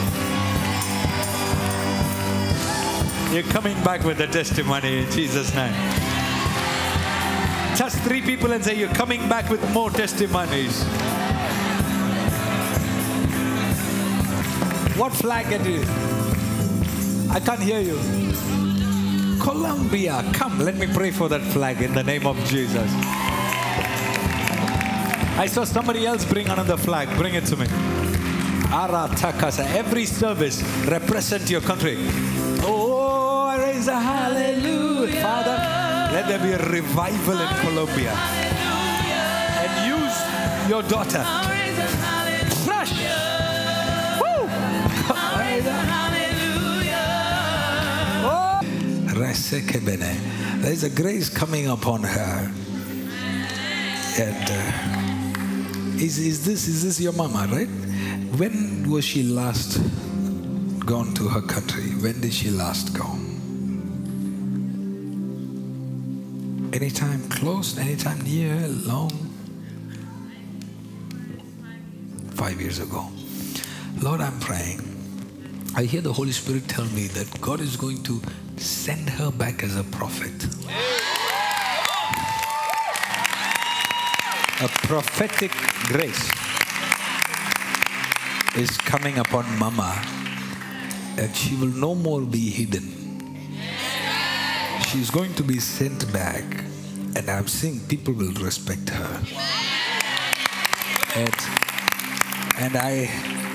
You're 3.32 3.50
coming 3.52 3.82
back 3.82 4.04
with 4.04 4.20
a 4.20 4.26
testimony 4.26 5.02
in 5.02 5.10
Jesus' 5.10 5.54
name. 5.54 5.74
Touch 7.76 7.92
three 8.04 8.22
people 8.22 8.52
and 8.52 8.64
say, 8.64 8.78
You're 8.78 8.94
coming 8.94 9.28
back 9.28 9.50
with 9.50 9.62
more 9.72 9.90
testimonies. 9.90 10.84
What 14.96 15.12
flag 15.12 15.52
it 15.52 15.66
is? 15.66 15.88
I 17.30 17.40
can't 17.40 17.60
hear 17.60 17.80
you. 17.80 18.25
Colombia, 19.46 20.24
come, 20.32 20.58
let 20.58 20.74
me 20.74 20.88
pray 20.88 21.12
for 21.12 21.28
that 21.28 21.40
flag 21.40 21.80
in 21.80 21.94
the 21.94 22.02
name 22.02 22.26
of 22.26 22.36
Jesus. 22.46 22.90
I 25.38 25.46
saw 25.46 25.62
somebody 25.62 26.04
else 26.04 26.24
bring 26.24 26.48
another 26.48 26.76
flag. 26.76 27.08
Bring 27.16 27.34
it 27.34 27.46
to 27.46 27.56
me. 27.56 27.66
Ara 28.72 29.08
Takasa. 29.14 29.64
Every 29.72 30.04
service 30.04 30.64
represent 30.88 31.48
your 31.48 31.60
country. 31.60 31.96
Oh, 32.66 33.46
I 33.46 33.58
raise 33.58 33.86
a 33.86 34.00
hallelujah. 34.00 35.22
Father, 35.22 36.12
let 36.12 36.26
there 36.26 36.40
be 36.40 36.50
a 36.50 36.68
revival 36.68 37.38
in 37.38 37.48
Colombia. 37.60 38.10
And 39.62 39.86
use 39.86 40.68
your 40.68 40.82
daughter. 40.82 41.55
Resekebene. 49.36 50.62
There's 50.62 50.82
a 50.82 50.88
grace 50.88 51.28
coming 51.28 51.68
upon 51.68 52.02
her. 52.02 52.50
And 54.18 54.50
uh, 54.50 56.02
is, 56.02 56.18
is 56.18 56.46
this 56.46 56.66
is 56.66 56.82
this 56.84 56.98
your 56.98 57.12
mama, 57.12 57.46
right? 57.52 57.68
When 58.38 58.90
was 58.90 59.04
she 59.04 59.22
last 59.22 59.78
gone 60.86 61.12
to 61.14 61.28
her 61.28 61.42
country? 61.42 61.90
When 62.00 62.20
did 62.22 62.32
she 62.32 62.48
last 62.50 62.96
go? 62.96 63.04
Anytime 66.72 67.28
close, 67.28 67.76
anytime 67.76 68.20
near, 68.22 68.56
long? 68.68 69.10
Five 72.30 72.58
years 72.60 72.78
ago. 72.78 73.06
Lord, 74.00 74.22
I'm 74.22 74.38
praying. 74.40 74.80
I 75.74 75.84
hear 75.84 76.00
the 76.00 76.12
Holy 76.12 76.32
Spirit 76.32 76.68
tell 76.68 76.86
me 76.86 77.06
that 77.08 77.40
God 77.42 77.60
is 77.60 77.76
going 77.76 78.02
to 78.04 78.22
send 78.56 79.08
her 79.10 79.30
back 79.30 79.62
as 79.62 79.76
a 79.76 79.84
prophet. 79.84 80.32
A 84.62 84.68
prophetic 84.88 85.50
grace 85.84 86.30
is 88.56 88.78
coming 88.78 89.18
upon 89.18 89.44
Mama, 89.58 90.02
and 91.18 91.34
she 91.36 91.54
will 91.56 91.74
no 91.76 91.94
more 91.94 92.22
be 92.22 92.48
hidden. 92.50 92.92
She's 94.88 95.10
going 95.10 95.34
to 95.34 95.42
be 95.42 95.60
sent 95.60 96.10
back, 96.12 96.44
and 97.16 97.28
I'm 97.28 97.48
seeing 97.48 97.80
people 97.80 98.14
will 98.14 98.32
respect 98.42 98.88
her. 98.88 99.20
And, 101.14 101.34
and 102.58 102.76
I, 102.76 103.45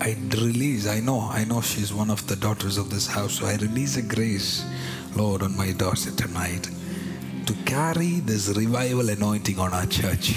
I 0.00 0.16
release, 0.30 0.86
I 0.86 1.00
know, 1.00 1.28
I 1.32 1.44
know 1.44 1.60
she's 1.60 1.92
one 1.92 2.08
of 2.08 2.24
the 2.28 2.36
daughters 2.36 2.78
of 2.78 2.88
this 2.88 3.06
house, 3.06 3.40
so 3.40 3.46
I 3.46 3.56
release 3.56 3.96
a 3.96 4.02
grace, 4.02 4.64
Lord, 5.16 5.42
on 5.42 5.56
my 5.56 5.72
daughter 5.72 6.12
tonight 6.12 6.70
to 7.46 7.52
carry 7.64 8.20
this 8.20 8.48
revival 8.56 9.08
anointing 9.08 9.58
on 9.58 9.72
our 9.74 9.86
church. 9.86 10.34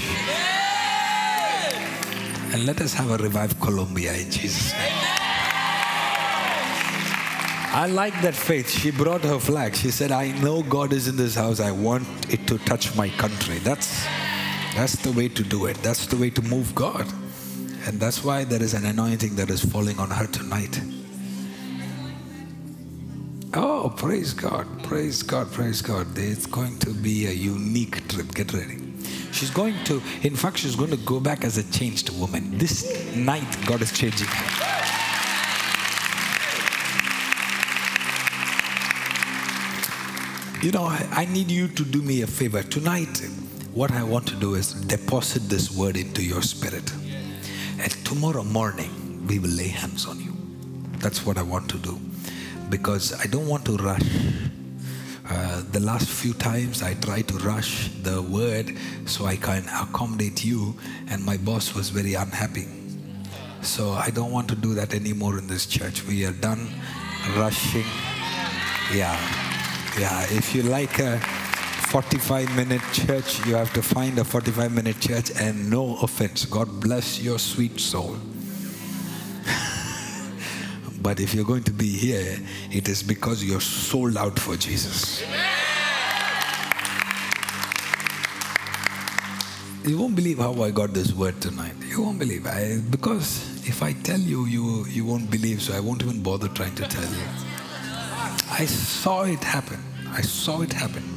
And 2.54 2.66
let 2.66 2.82
us 2.82 2.94
have 2.94 3.12
a 3.12 3.18
revived 3.18 3.62
Colombia 3.62 4.14
in 4.14 4.32
Jesus' 4.32 4.74
name. 4.74 4.92
I 7.74 7.88
like 7.88 8.20
that 8.22 8.34
faith. 8.34 8.70
She 8.70 8.92
brought 8.92 9.22
her 9.22 9.40
flag. 9.40 9.76
She 9.76 9.92
said, 9.92 10.12
I 10.12 10.32
know 10.42 10.64
God 10.64 10.92
is 10.92 11.08
in 11.08 11.16
this 11.16 11.36
house. 11.36 11.60
I 11.60 11.72
want 11.72 12.06
it 12.34 12.46
to 12.48 12.58
touch 12.60 12.96
my 12.96 13.10
country. 13.10 13.60
That's, 13.60 14.06
that's 14.76 14.96
the 14.98 15.12
way 15.12 15.30
to 15.30 15.44
do 15.44 15.68
it. 15.68 15.78
That's 15.78 16.08
the 16.08 16.18
way 16.18 16.32
to 16.32 16.42
move 16.42 16.74
God. 16.76 17.06
And 17.86 18.00
that's 18.00 18.24
why 18.24 18.44
there 18.44 18.62
is 18.62 18.74
an 18.74 18.86
anointing 18.86 19.36
that 19.36 19.50
is 19.50 19.64
falling 19.64 20.00
on 20.00 20.12
her 20.12 20.28
tonight. 20.28 20.80
Oh, 23.54 23.94
praise 23.98 24.34
God, 24.34 24.66
praise 24.84 25.24
God, 25.24 25.52
praise 25.52 25.82
God. 25.82 26.08
It's 26.16 26.46
going 26.46 26.78
to 26.80 26.92
be 26.92 27.26
a 27.26 27.32
unique 27.32 28.08
trip. 28.08 28.34
Get 28.34 28.54
ready. 28.54 28.78
She's 29.32 29.50
going 29.50 29.76
to, 29.86 30.02
in 30.22 30.36
fact, 30.36 30.60
she's 30.60 30.76
going 30.76 30.92
to 30.92 30.98
go 30.98 31.20
back 31.20 31.44
as 31.44 31.58
a 31.58 31.64
changed 31.72 32.10
woman. 32.20 32.58
This 32.58 33.16
night, 33.16 33.58
God 33.66 33.82
is 33.82 33.92
changing 33.92 34.28
her. 34.28 34.72
You 40.62 40.72
know, 40.72 40.86
I, 40.86 41.26
need 41.26 41.50
you 41.50 41.68
to 41.70 41.84
do 41.84 42.04
me 42.04 42.22
a 42.22 42.28
favor. 42.28 42.62
Tonight, 42.62 43.28
what 43.74 43.92
I 43.92 44.04
want 44.04 44.28
to 44.28 44.36
do 44.36 44.54
is 44.54 44.74
deposit 44.74 45.50
this 45.50 45.76
word 45.76 45.98
into 45.98 46.24
your 46.24 46.44
spirit. 46.44 46.94
And 47.82 47.92
tomorrow 48.06 48.44
morning, 48.44 49.26
we 49.28 49.40
will 49.40 49.50
lay 49.50 49.70
hands 49.70 50.06
on 50.06 50.20
you. 50.20 50.34
That's 51.00 51.26
what 51.26 51.40
I 51.40 51.42
want 51.42 51.68
to 51.72 51.80
do. 51.80 52.00
Because 52.70 53.12
I 53.20 53.26
don't 53.26 53.48
want 53.48 53.66
to 53.66 53.76
rush. 53.78 54.06
Uh, 55.28 55.64
the 55.72 55.80
last 55.80 56.08
few 56.08 56.34
times 56.34 56.84
I 56.84 56.94
tried 56.94 57.28
to 57.30 57.38
rush 57.40 57.90
the 58.04 58.22
word 58.22 58.78
so 59.06 59.26
I 59.26 59.36
can 59.36 59.64
accommodate 59.70 60.46
you, 60.46 60.76
and 61.10 61.26
my 61.26 61.38
boss 61.38 61.74
was 61.74 61.90
very 61.90 62.14
unhappy. 62.14 62.68
So 63.62 63.92
I 63.92 64.12
don't 64.12 64.32
want 64.32 64.48
to 64.50 64.56
do 64.56 64.76
that 64.76 64.94
anymore 64.94 65.40
in 65.40 65.48
this 65.48 65.66
church. 65.66 66.06
We 66.06 66.26
are 66.26 66.34
done 66.34 66.68
rushing. 67.36 67.86
Yeah. 68.94 69.18
Yeah. 69.98 70.22
If 70.30 70.54
you 70.54 70.64
like 70.64 71.00
a 71.00 71.20
45 71.92 72.56
minute 72.56 72.82
church. 72.94 73.46
You 73.46 73.56
have 73.56 73.74
to 73.74 73.82
find 73.82 74.18
a 74.18 74.24
45 74.24 74.72
minute 74.72 74.98
church, 75.02 75.30
and 75.36 75.70
no 75.70 75.98
offense. 75.98 76.46
God 76.46 76.80
bless 76.80 77.20
your 77.22 77.38
sweet 77.38 77.82
soul. 77.82 78.16
but 81.02 81.20
if 81.20 81.34
you're 81.34 81.44
going 81.44 81.64
to 81.64 81.74
be 81.74 81.90
here, 81.90 82.40
it 82.72 82.88
is 82.88 83.04
because 83.04 83.44
you're 83.44 83.60
sold 83.60 84.16
out 84.16 84.40
for 84.40 84.56
Jesus. 84.56 85.22
You 89.84 89.98
won't 89.98 90.16
believe 90.16 90.38
how 90.38 90.64
I 90.64 90.72
got 90.72 90.94
this 90.94 91.12
word 91.12 91.42
tonight. 91.42 91.74
You 91.90 92.04
won't 92.04 92.20
believe. 92.20 92.48
I, 92.48 92.80
because 92.90 93.68
if 93.68 93.84
I 93.84 93.92
tell 93.92 94.20
you, 94.22 94.46
you, 94.46 94.86
you 94.86 95.04
won't 95.04 95.30
believe, 95.30 95.62
so 95.62 95.74
I 95.74 95.82
won't 95.82 96.02
even 96.04 96.24
bother 96.24 96.48
trying 96.48 96.76
to 96.76 96.88
tell 96.88 97.04
you. 97.04 97.26
I 98.50 98.66
saw 98.66 99.24
it 99.24 99.44
happen. 99.44 99.84
I 100.12 100.22
saw 100.22 100.62
it 100.62 100.72
happen. 100.72 101.11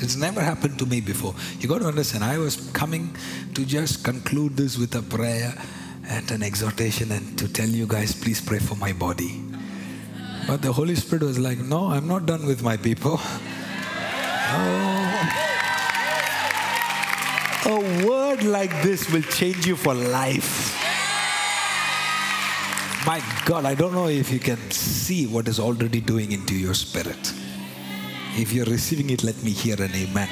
It's 0.00 0.16
never 0.16 0.40
happened 0.40 0.78
to 0.78 0.86
me 0.86 1.00
before. 1.00 1.34
You 1.60 1.68
got 1.68 1.80
to 1.80 1.86
understand, 1.86 2.24
I 2.24 2.38
was 2.38 2.70
coming 2.72 3.16
to 3.54 3.64
just 3.64 4.04
conclude 4.04 4.56
this 4.56 4.78
with 4.78 4.94
a 4.94 5.02
prayer 5.02 5.54
and 6.08 6.30
an 6.30 6.42
exhortation 6.42 7.12
and 7.12 7.38
to 7.38 7.52
tell 7.52 7.68
you 7.68 7.86
guys, 7.86 8.14
please 8.14 8.40
pray 8.40 8.58
for 8.58 8.76
my 8.76 8.92
body. 8.92 9.42
But 10.46 10.62
the 10.62 10.72
Holy 10.72 10.94
Spirit 10.94 11.24
was 11.24 11.38
like, 11.38 11.58
no, 11.58 11.90
I'm 11.90 12.08
not 12.08 12.24
done 12.26 12.46
with 12.46 12.62
my 12.62 12.76
people. 12.76 13.20
Oh. 14.50 14.94
A 17.66 18.06
word 18.06 18.44
like 18.44 18.70
this 18.82 19.10
will 19.12 19.22
change 19.22 19.66
you 19.66 19.76
for 19.76 19.92
life. 19.92 20.74
My 23.04 23.22
God, 23.44 23.64
I 23.66 23.74
don't 23.74 23.92
know 23.92 24.08
if 24.08 24.32
you 24.32 24.38
can 24.38 24.58
see 24.70 25.26
what 25.26 25.48
is 25.48 25.58
already 25.60 26.00
doing 26.00 26.32
into 26.32 26.54
your 26.54 26.74
spirit. 26.74 27.34
If 28.38 28.52
you're 28.52 28.66
receiving 28.66 29.10
it, 29.10 29.24
let 29.24 29.42
me 29.42 29.50
hear 29.50 29.74
an 29.82 29.90
amen. 29.92 30.28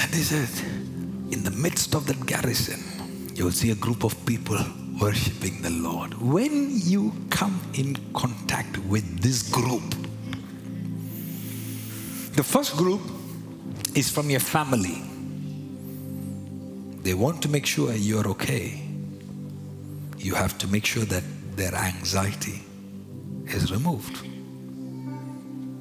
And 0.00 0.14
he 0.14 0.22
said, 0.22 0.48
in 1.30 1.44
the 1.44 1.50
midst 1.50 1.94
of 1.94 2.06
that 2.06 2.24
garrison, 2.24 2.82
you'll 3.34 3.50
see 3.52 3.70
a 3.70 3.74
group 3.74 4.02
of 4.02 4.16
people 4.24 4.56
worshiping 4.98 5.60
the 5.60 5.68
Lord. 5.68 6.14
When 6.22 6.70
you 6.72 7.12
come 7.28 7.60
in 7.74 7.98
contact 8.14 8.78
with 8.78 9.20
this 9.20 9.42
group, 9.50 9.82
the 12.36 12.42
first 12.42 12.78
group 12.78 13.02
is 13.94 14.10
from 14.10 14.30
your 14.30 14.40
family. 14.40 15.02
They 17.02 17.12
want 17.12 17.42
to 17.42 17.50
make 17.50 17.66
sure 17.66 17.92
you're 17.92 18.26
okay. 18.28 18.80
You 20.16 20.34
have 20.34 20.56
to 20.56 20.66
make 20.66 20.86
sure 20.86 21.04
that 21.04 21.24
their 21.56 21.74
anxiety 21.74 22.62
is 23.46 23.72
removed. 23.72 24.26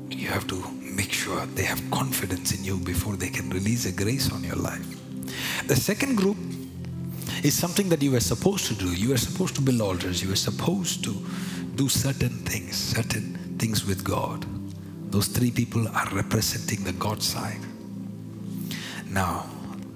You 0.10 0.28
have 0.30 0.48
to 0.48 0.64
make 0.82 1.12
sure 1.12 1.46
they 1.48 1.64
have 1.64 1.82
confidence 1.92 2.54
in 2.58 2.64
you 2.64 2.78
before 2.78 3.16
they 3.16 3.30
can 3.30 3.50
release 3.50 3.86
a 3.86 3.92
grace 3.92 4.32
on 4.32 4.44
your 4.44 4.56
life. 4.56 4.88
The 5.68 5.76
second 5.76 6.18
group 6.18 6.38
is 7.44 7.58
something 7.58 7.90
that 7.90 8.02
you 8.02 8.12
were 8.12 8.20
supposed 8.20 8.68
to 8.68 8.76
do. 8.76 8.94
You 8.94 9.10
were 9.10 9.18
supposed 9.18 9.56
to 9.56 9.62
build 9.62 9.82
altars. 9.82 10.22
You 10.22 10.30
were 10.30 10.36
supposed 10.36 11.04
to 11.06 11.14
do 11.76 11.90
certain 11.90 12.30
things, 12.46 12.76
certain 12.76 13.56
things 13.58 13.86
with 13.86 14.04
God. 14.04 14.46
Those 15.12 15.28
three 15.28 15.52
people 15.52 15.88
are 15.88 16.08
representing 16.12 16.84
the 16.84 16.94
God 16.94 17.22
side. 17.22 17.60
Now, 19.10 19.46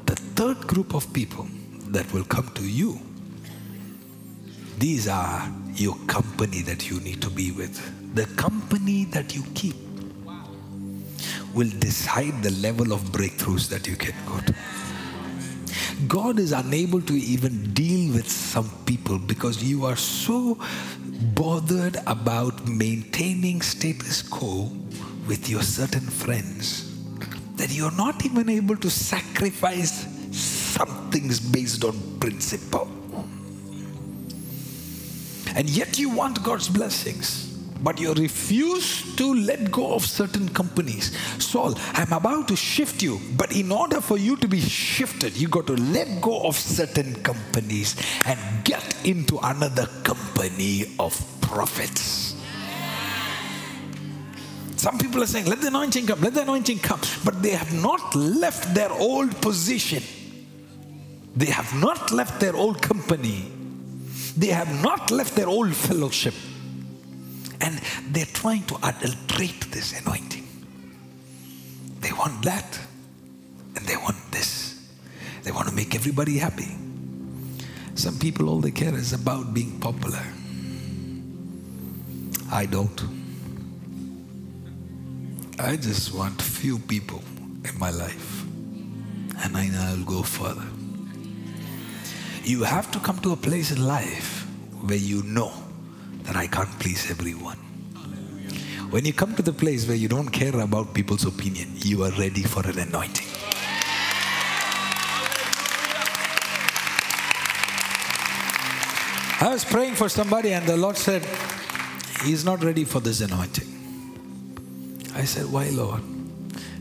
the 0.06 0.16
third 0.16 0.68
group 0.68 0.94
of 0.94 1.12
people 1.14 1.48
that 1.90 2.12
will 2.14 2.24
come 2.24 2.50
to 2.56 2.64
you, 2.64 3.00
these 4.78 5.08
are 5.08 5.52
your 5.74 5.96
company 6.06 6.62
that 6.62 6.90
you 6.90 7.00
need 7.00 7.22
to 7.22 7.30
be 7.30 7.52
with. 7.52 7.76
The 8.16 8.26
company 8.36 9.06
that 9.06 9.36
you 9.36 9.44
keep 9.54 9.76
will 11.54 11.70
decide 11.80 12.44
the 12.44 12.52
level 12.52 12.94
of 12.94 13.02
breakthroughs 13.06 13.70
that 13.70 13.88
you 13.88 13.96
can 13.96 14.14
go 14.28 14.40
to. 14.40 14.56
God 16.08 16.38
is 16.38 16.52
unable 16.52 17.02
to 17.02 17.14
even 17.14 17.74
deal 17.74 18.14
with 18.14 18.30
some 18.30 18.70
people 18.86 19.18
because 19.18 19.64
you 19.64 19.86
are 19.86 19.96
so 19.96 20.60
bothered 21.34 21.98
about 22.06 22.68
maintaining 22.68 23.62
status 23.62 24.22
quo 24.22 24.72
with 25.28 25.50
your 25.50 25.64
certain 25.64 26.02
friends 26.02 26.94
that 27.56 27.72
you're 27.72 27.98
not 27.98 28.24
even 28.24 28.48
able 28.50 28.78
to 28.78 28.90
sacrifice 28.92 30.06
some 30.32 31.10
things 31.10 31.40
based 31.40 31.84
on 31.84 32.20
principle. 32.20 32.88
And 35.58 35.68
yet 35.68 35.98
you 35.98 36.10
want 36.10 36.44
God's 36.44 36.70
blessings. 36.70 37.46
But 37.82 38.00
you 38.00 38.14
refuse 38.14 39.16
to 39.16 39.34
let 39.34 39.72
go 39.72 39.94
of 39.94 40.06
certain 40.06 40.50
companies. 40.50 41.18
Saul, 41.44 41.74
I'm 41.94 42.14
about 42.14 42.48
to 42.50 42.56
shift 42.56 43.02
you, 43.02 43.20
but 43.36 43.56
in 43.56 43.72
order 43.72 44.02
for 44.02 44.18
you 44.18 44.36
to 44.38 44.48
be 44.48 44.62
shifted, 44.62 45.36
you 45.36 45.48
got 45.48 45.66
to 45.68 45.74
let 45.74 46.22
go 46.22 46.42
of 46.44 46.56
certain 46.56 47.16
companies 47.24 47.96
and 48.26 48.40
get 48.64 48.84
into 49.04 49.40
another 49.42 49.88
company 50.04 50.94
of 51.00 51.20
prophets. 51.42 52.36
Some 54.76 55.00
people 55.00 55.24
are 55.24 55.28
saying, 55.28 55.48
let 55.48 55.62
the 55.62 55.68
anointing 55.68 56.06
come, 56.06 56.22
let 56.22 56.36
the 56.36 56.44
anointing 56.44 56.80
come. 56.80 57.02
But 57.26 57.42
they 57.42 57.52
have 57.52 57.74
not 57.74 58.14
left 58.16 58.76
their 58.76 58.92
old 58.92 59.42
position. 59.42 60.04
They 61.36 61.48
have 61.48 61.74
not 61.82 62.12
left 62.12 62.40
their 62.40 62.56
old 62.56 62.80
company. 62.82 63.52
They 64.38 64.48
have 64.48 64.84
not 64.84 65.10
left 65.10 65.36
their 65.36 65.48
old 65.48 65.76
fellowship. 65.76 66.36
And 67.60 67.80
they're 68.12 68.26
trying 68.26 68.64
to 68.66 68.76
adulterate 68.84 69.72
this 69.72 70.00
anointing. 70.00 70.48
They 72.02 72.14
want 72.14 72.44
that. 72.46 72.80
And 73.76 73.86
they 73.88 73.98
want 73.98 74.18
this. 74.32 74.88
They 75.42 75.52
want 75.52 75.68
to 75.68 75.74
make 75.74 75.96
everybody 75.96 76.38
happy. 76.38 76.78
Some 77.96 78.20
people, 78.20 78.48
all 78.48 78.60
they 78.60 78.72
care 78.72 78.94
is 78.94 79.14
about 79.14 79.56
being 79.56 79.80
popular. 79.80 80.24
I 82.52 82.68
don't. 82.68 83.02
I 85.60 85.76
just 85.78 86.14
want 86.14 86.40
few 86.40 86.78
people 86.78 87.24
in 87.66 87.80
my 87.80 87.90
life. 87.90 88.44
And 89.44 89.58
I 89.58 89.68
know 89.68 89.82
I'll 89.82 90.04
go 90.04 90.22
further. 90.22 90.77
You 92.48 92.64
have 92.64 92.90
to 92.92 93.00
come 93.00 93.20
to 93.20 93.34
a 93.34 93.36
place 93.36 93.72
in 93.72 93.86
life 93.86 94.48
where 94.80 94.98
you 94.98 95.22
know 95.24 95.52
that 96.24 96.38
I 96.38 96.48
can't 96.48 96.70
please 96.80 97.12
everyone. 97.12 97.58
When 98.90 99.04
you 99.04 99.12
come 99.12 99.36
to 99.36 99.42
the 99.42 99.52
place 99.52 99.86
where 99.86 99.98
you 99.98 100.08
don't 100.08 100.30
care 100.30 100.58
about 100.58 100.94
people's 100.94 101.26
opinion, 101.26 101.74
you 101.84 102.06
are 102.06 102.12
ready 102.12 102.44
for 102.44 102.66
an 102.66 102.80
anointing. 102.80 103.28
I 109.42 109.50
was 109.52 109.66
praying 109.66 109.96
for 109.96 110.08
somebody, 110.08 110.54
and 110.54 110.66
the 110.66 110.78
Lord 110.78 110.96
said, 110.96 111.28
He's 112.24 112.46
not 112.46 112.64
ready 112.64 112.86
for 112.86 113.02
this 113.02 113.20
anointing. 113.20 113.68
I 115.14 115.26
said, 115.26 115.52
Why, 115.52 115.68
Lord? 115.68 116.17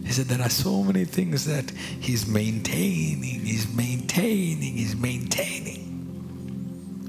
He 0.06 0.12
said, 0.12 0.26
There 0.26 0.40
are 0.40 0.48
so 0.48 0.84
many 0.84 1.04
things 1.04 1.44
that 1.46 1.68
He's 2.00 2.28
maintaining, 2.28 3.40
He's 3.40 3.74
maintaining, 3.74 4.74
He's 4.74 4.94
maintaining. 4.94 5.82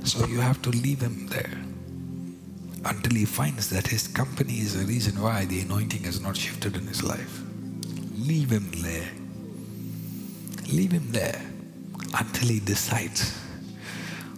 So 0.04 0.26
you 0.26 0.40
have 0.40 0.62
to 0.64 0.72
leave 0.72 1.02
Him 1.02 1.28
there 1.28 1.60
until 2.86 3.14
He 3.14 3.26
finds 3.26 3.70
that 3.70 3.86
His 3.86 4.08
company 4.08 4.60
is 4.60 4.80
the 4.80 4.86
reason 4.86 5.22
why 5.22 5.46
the 5.46 5.62
anointing 5.62 6.04
has 6.04 6.20
not 6.20 6.36
shifted 6.36 6.76
in 6.76 6.88
His 6.88 7.04
life. 7.04 7.44
Leave 8.18 8.50
Him 8.50 8.72
there. 8.78 9.10
Leave 10.74 10.92
Him 10.92 11.12
there 11.12 11.40
until 12.20 12.48
He 12.50 12.60
decides, 12.60 13.40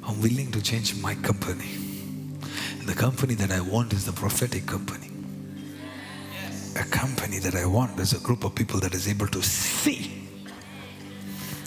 I'm 0.06 0.22
willing 0.22 0.52
to 0.52 0.62
change 0.62 1.02
my 1.02 1.16
company. 1.16 1.78
The 2.86 2.94
company 2.94 3.36
that 3.36 3.52
I 3.52 3.62
want 3.62 3.94
is 3.94 4.06
the 4.06 4.12
prophetic 4.12 4.66
company. 4.66 5.12
A 6.76 6.84
company 6.84 7.40
that 7.40 7.56
I 7.56 7.66
want 7.66 8.00
is 8.00 8.14
a 8.14 8.20
group 8.20 8.44
of 8.44 8.54
people 8.54 8.80
that 8.82 8.94
is 8.94 9.08
able 9.08 9.28
to 9.28 9.42
see, 9.42 10.12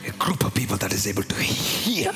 a 0.07 0.13
group 0.13 0.45
of 0.45 0.55
people 0.55 0.77
that 0.79 0.93
is 0.93 1.07
able 1.07 1.23
to 1.23 1.35
hear. 1.35 2.13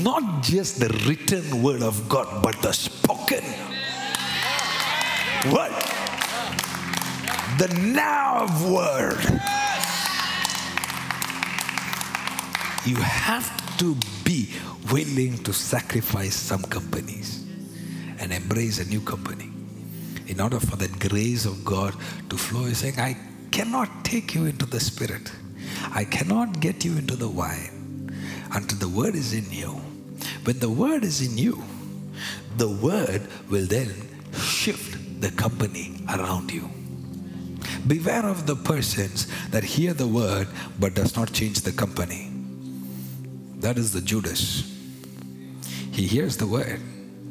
Not 0.00 0.42
just 0.42 0.80
the 0.80 0.88
written 1.06 1.62
word 1.62 1.82
of 1.82 2.08
God, 2.08 2.42
but 2.42 2.60
the 2.62 2.72
spoken 2.72 3.44
word. 5.52 5.72
The 7.58 7.68
now 7.94 8.46
word. 8.72 9.40
You 12.84 12.96
have 12.96 13.76
to 13.78 13.96
be 14.24 14.50
willing 14.90 15.38
to 15.44 15.52
sacrifice 15.52 16.34
some 16.34 16.62
companies 16.62 17.44
and 18.18 18.32
embrace 18.32 18.78
a 18.80 18.84
new 18.84 19.00
company 19.00 19.51
in 20.32 20.40
order 20.40 20.58
for 20.58 20.76
that 20.76 20.98
grace 20.98 21.44
of 21.44 21.62
God 21.62 21.94
to 22.30 22.38
flow. 22.38 22.64
He's 22.64 22.78
saying, 22.78 22.98
I 22.98 23.16
cannot 23.50 24.02
take 24.02 24.34
you 24.34 24.46
into 24.46 24.64
the 24.64 24.80
spirit, 24.80 25.30
I 25.94 26.04
cannot 26.04 26.60
get 26.60 26.84
you 26.84 26.96
into 26.96 27.16
the 27.16 27.28
wine 27.28 28.10
until 28.52 28.78
the 28.78 28.88
word 28.88 29.14
is 29.14 29.34
in 29.34 29.50
you. 29.50 29.80
When 30.44 30.58
the 30.58 30.70
word 30.70 31.04
is 31.04 31.20
in 31.20 31.36
you, 31.36 31.62
the 32.56 32.68
word 32.68 33.22
will 33.50 33.66
then 33.66 33.92
shift 34.32 35.20
the 35.20 35.30
company 35.30 36.02
around 36.08 36.50
you. 36.50 36.70
Beware 37.86 38.26
of 38.26 38.46
the 38.46 38.56
persons 38.56 39.26
that 39.50 39.64
hear 39.64 39.92
the 39.92 40.06
word 40.06 40.48
but 40.78 40.94
does 40.94 41.16
not 41.16 41.32
change 41.32 41.60
the 41.60 41.72
company. 41.72 42.30
That 43.60 43.76
is 43.76 43.92
the 43.92 44.00
Judas. 44.00 44.68
He 45.92 46.06
hears 46.06 46.36
the 46.36 46.46
word, 46.46 46.80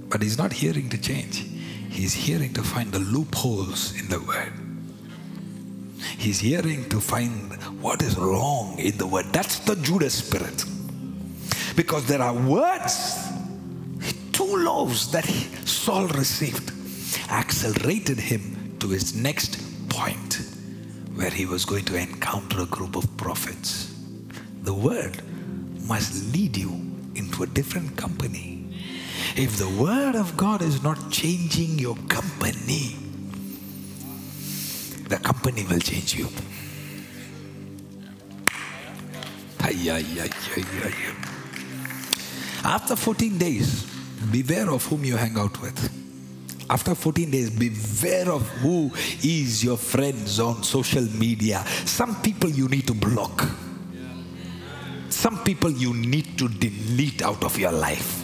but 0.10 0.22
he's 0.22 0.38
not 0.38 0.53
hearing 0.53 0.90
to 0.90 0.98
change. 0.98 1.51
He's 1.91 2.13
hearing 2.13 2.53
to 2.53 2.63
find 2.63 2.91
the 2.91 2.99
loopholes 2.99 3.99
in 3.99 4.07
the 4.07 4.19
word. 4.22 4.53
He's 6.18 6.39
hearing 6.39 6.88
to 6.89 7.01
find 7.01 7.53
what 7.81 8.01
is 8.01 8.18
wrong 8.18 8.80
in 8.80 8.97
the 8.97 9.05
word. 9.05 9.26
That's 9.34 9.59
the 9.59 9.76
Judas 9.76 10.15
spirit. 10.23 10.63
Because 11.76 12.07
there 12.07 12.22
are 12.22 12.34
words, 12.34 13.27
two 14.31 14.55
loaves 14.63 15.11
that 15.11 15.26
Saul 15.65 16.07
received, 16.07 16.72
accelerated 17.30 18.19
him 18.19 18.77
to 18.80 18.88
his 18.88 19.13
next 19.13 19.59
point 19.89 20.41
where 21.15 21.30
he 21.30 21.45
was 21.45 21.65
going 21.65 21.85
to 21.85 21.95
encounter 21.97 22.61
a 22.61 22.65
group 22.68 22.95
of 22.95 23.05
prophets. 23.18 23.93
The 24.63 24.73
word 24.73 25.22
must 25.88 26.34
lead 26.34 26.55
you 26.55 26.72
into 27.15 27.43
a 27.43 27.47
different 27.47 27.97
company. 27.97 28.51
If 29.35 29.57
the 29.57 29.69
word 29.69 30.15
of 30.15 30.35
God 30.38 30.61
is 30.61 30.84
not 30.84 31.11
changing 31.11 31.80
your 31.80 31.95
company, 32.07 32.95
the 35.07 35.18
company 35.18 35.65
will 35.65 35.80
change 35.80 36.15
you. 36.15 36.27
After 42.64 42.95
14 42.95 43.38
days, 43.38 43.85
beware 44.31 44.69
of 44.69 44.85
whom 44.85 45.06
you 45.06 45.18
hang 45.18 45.38
out 45.38 45.61
with. 45.61 46.02
After 46.69 46.95
14 46.95 47.30
days, 47.30 47.49
beware 47.49 48.31
of 48.31 48.48
who 48.60 48.91
is 49.23 49.64
your 49.64 49.77
friends 49.77 50.39
on 50.39 50.64
social 50.64 51.03
media. 51.03 51.65
Some 51.85 52.15
people 52.22 52.49
you 52.49 52.69
need 52.69 52.88
to 52.88 52.93
block. 52.93 53.45
Some 55.10 55.43
people 55.43 55.69
you 55.69 55.93
need 55.93 56.38
to 56.38 56.48
delete 56.48 57.22
out 57.22 57.43
of 57.43 57.60
your 57.60 57.73
life. 57.73 58.20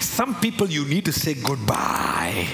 Some 0.00 0.34
people 0.40 0.68
you 0.68 0.84
need 0.84 1.04
to 1.04 1.12
say 1.12 1.34
goodbye. 1.34 2.48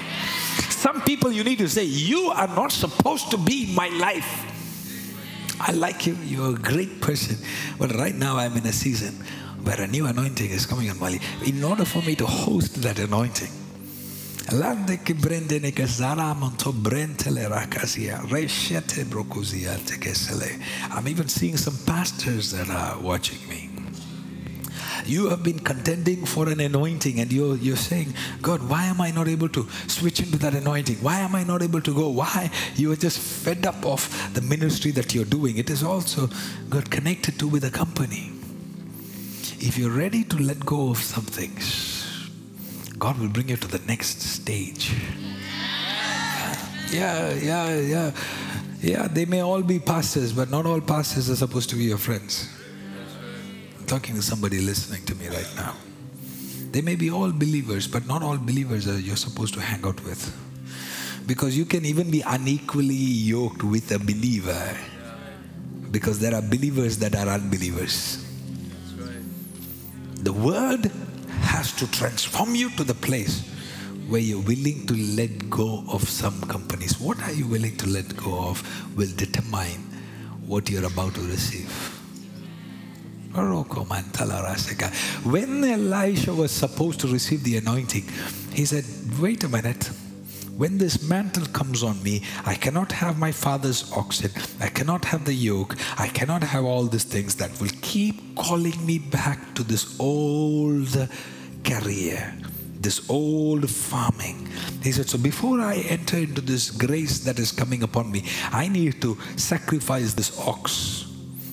Some 0.69 1.01
people 1.03 1.33
you 1.33 1.43
need 1.43 1.59
to 1.59 1.69
say, 1.69 1.85
You 1.85 2.31
are 2.31 2.49
not 2.49 2.73
supposed 2.73 3.31
to 3.31 3.39
be 3.39 3.71
in 3.71 3.75
my 3.75 3.89
life. 3.89 4.53
I 5.61 5.73
like 5.73 6.07
you, 6.07 6.17
you're 6.25 6.55
a 6.55 6.59
great 6.59 7.01
person. 7.01 7.37
But 7.79 7.95
right 7.95 8.15
now 8.15 8.37
I'm 8.37 8.57
in 8.57 8.67
a 8.67 8.73
season 8.73 9.15
where 9.63 9.81
a 9.81 9.87
new 9.87 10.07
anointing 10.07 10.51
is 10.51 10.67
coming 10.67 10.91
on 10.91 10.99
Mali. 10.99 11.21
In 11.45 11.63
order 11.65 11.85
for 11.85 12.03
me 12.03 12.15
to 12.17 12.27
host 12.27 12.83
that 12.83 12.99
anointing. 12.99 13.51
I'm 20.93 21.09
even 21.09 21.29
seeing 21.29 21.57
some 21.57 21.77
pastors 21.85 22.53
that 22.53 22.71
are 22.71 22.97
watching 23.01 23.41
me. 23.49 23.66
You 25.07 25.29
have 25.29 25.43
been 25.43 25.61
contending 25.61 26.27
for 26.27 26.49
an 26.49 26.61
anointing 26.61 27.21
and 27.21 27.33
you're, 27.33 27.57
you're 27.57 27.77
saying, 27.77 28.13
God, 28.43 28.69
why 28.69 28.85
am 28.85 29.01
I 29.01 29.11
not 29.13 29.29
able 29.29 29.49
to 29.51 29.69
switch 29.87 30.21
into 30.21 30.37
that 30.39 30.55
anointing? 30.55 30.97
Why 30.97 31.21
am 31.21 31.35
I 31.35 31.45
not 31.45 31.63
able 31.63 31.81
to 31.81 31.95
go? 31.95 32.09
Why? 32.09 32.51
You 32.75 32.93
are 32.93 32.97
just 32.97 33.19
fed 33.19 33.67
up 33.67 33.85
of 33.87 34.09
the 34.35 34.41
ministry 34.41 34.91
that 34.93 35.15
you're 35.15 35.25
doing. 35.25 35.59
It 35.59 35.71
is 35.71 35.83
also, 35.83 36.29
God, 36.69 36.91
connected 36.91 37.39
to 37.39 37.47
with 37.47 37.65
a 37.65 37.71
company. 37.71 38.33
If 39.59 39.79
you're 39.79 39.97
ready 39.97 40.25
to 40.25 40.37
let 40.37 40.61
go 40.67 40.91
of 40.91 40.99
some 40.99 41.25
things, 41.25 42.31
God 42.99 43.19
will 43.19 43.29
bring 43.29 43.49
you 43.49 43.57
to 43.57 43.69
the 43.69 43.85
next 43.87 44.21
stage. 44.21 44.93
Yeah, 46.91 47.33
yeah, 47.35 47.79
yeah. 47.79 48.11
Yeah, 48.81 49.09
they 49.09 49.25
may 49.25 49.41
all 49.41 49.63
be 49.63 49.79
pastors, 49.79 50.33
but 50.33 50.51
not 50.51 50.67
all 50.67 50.81
pastors 50.81 51.31
are 51.31 51.37
supposed 51.37 51.71
to 51.71 51.77
be 51.77 51.85
your 51.85 51.99
friends. 51.99 52.56
Talking 53.87 54.17
to 54.17 54.23
somebody 54.23 54.61
listening 54.61 55.05
to 55.07 55.15
me 55.15 55.29
right 55.29 55.49
now. 55.57 55.75
They 56.73 56.81
may 56.81 56.97
be 56.97 57.11
all 57.11 57.31
believers, 57.31 57.87
but 57.87 58.07
not 58.07 58.23
all 58.23 58.37
believers 58.37 58.89
are 58.89 58.99
you're 58.99 59.17
supposed 59.17 59.55
to 59.55 59.61
hang 59.61 59.85
out 59.85 60.03
with. 60.05 60.35
Because 61.27 61.57
you 61.57 61.65
can 61.65 61.85
even 61.85 62.11
be 62.11 62.21
unequally 62.23 62.95
yoked 62.95 63.63
with 63.63 63.91
a 63.93 63.99
believer. 63.99 64.77
Because 65.91 66.19
there 66.19 66.35
are 66.35 66.43
believers 66.43 66.99
that 66.99 67.15
are 67.15 67.29
unbelievers. 67.29 68.25
The 70.17 70.33
word 70.33 70.91
has 71.43 71.73
to 71.77 71.91
transform 71.91 72.55
you 72.57 72.71
to 72.71 72.85
the 72.85 72.95
place 72.95 73.49
where 74.09 74.21
you're 74.21 74.43
willing 74.43 74.87
to 74.89 74.95
let 74.95 75.49
go 75.49 75.85
of 75.89 76.09
some 76.09 76.41
companies. 76.43 77.01
What 77.01 77.23
are 77.23 77.33
you 77.33 77.47
willing 77.47 77.77
to 77.77 77.89
let 77.89 78.17
go 78.17 78.49
of 78.49 78.97
will 78.97 79.15
determine 79.17 79.83
what 80.47 80.71
you're 80.71 80.87
about 80.87 81.15
to 81.15 81.21
receive. 81.23 81.96
When 85.25 85.63
Elisha 85.65 86.33
was 86.33 86.51
supposed 86.51 87.01
to 87.01 87.09
receive 87.09 87.45
the 87.45 87.59
anointing, 87.59 88.05
he 88.53 88.65
said, 88.65 88.85
Wait 89.21 89.45
a 89.45 89.49
minute. 89.49 89.91
When 90.57 90.79
this 90.79 91.03
mantle 91.03 91.45
comes 91.47 91.83
on 91.83 92.03
me, 92.03 92.23
I 92.47 92.55
cannot 92.55 92.91
have 92.93 93.19
my 93.19 93.31
father's 93.31 93.93
oxen. 93.93 94.31
I 94.59 94.69
cannot 94.69 95.05
have 95.05 95.27
the 95.27 95.35
yoke. 95.35 95.77
I 95.99 96.09
cannot 96.09 96.43
have 96.43 96.65
all 96.65 96.85
these 96.85 97.05
things 97.05 97.35
that 97.35 97.51
will 97.61 97.77
keep 97.83 98.35
calling 98.37 98.87
me 98.87 98.99
back 98.99 99.55
to 99.57 99.63
this 99.63 100.01
old 100.01 101.09
career, 101.63 102.35
this 102.81 103.11
old 103.11 103.69
farming. 103.69 104.49
He 104.83 104.93
said, 104.93 105.11
So 105.11 105.19
before 105.19 105.61
I 105.61 105.77
enter 105.89 106.17
into 106.17 106.41
this 106.41 106.71
grace 106.71 107.19
that 107.25 107.39
is 107.39 107.53
coming 107.53 107.83
upon 107.83 108.11
me, 108.11 108.25
I 108.51 108.69
need 108.69 109.03
to 109.03 109.19
sacrifice 109.37 110.15
this 110.15 110.39
ox. 110.41 111.06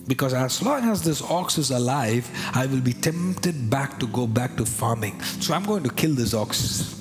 Because 0.07 0.33
as 0.33 0.61
long 0.61 0.89
as 0.89 1.01
this 1.01 1.21
ox 1.21 1.57
is 1.57 1.71
alive, 1.71 2.29
I 2.53 2.65
will 2.65 2.81
be 2.81 2.93
tempted 2.93 3.69
back 3.69 3.99
to 3.99 4.07
go 4.07 4.27
back 4.27 4.57
to 4.57 4.65
farming. 4.65 5.21
So 5.21 5.53
I'm 5.53 5.63
going 5.63 5.83
to 5.83 5.89
kill 5.89 6.13
this 6.13 6.33
ox. 6.33 6.99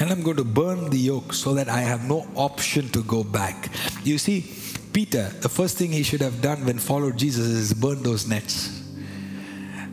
And 0.00 0.10
I'm 0.10 0.22
going 0.22 0.38
to 0.38 0.44
burn 0.44 0.90
the 0.90 0.98
yoke 0.98 1.32
so 1.32 1.54
that 1.54 1.68
I 1.68 1.80
have 1.80 2.08
no 2.08 2.26
option 2.34 2.88
to 2.88 3.02
go 3.04 3.22
back. 3.22 3.70
You 4.02 4.18
see, 4.18 4.52
Peter, 4.92 5.28
the 5.40 5.48
first 5.48 5.78
thing 5.78 5.92
he 5.92 6.02
should 6.02 6.20
have 6.20 6.42
done 6.42 6.64
when 6.64 6.78
followed 6.78 7.16
Jesus 7.16 7.46
is 7.46 7.72
burn 7.72 8.02
those 8.02 8.26
nets. 8.26 8.80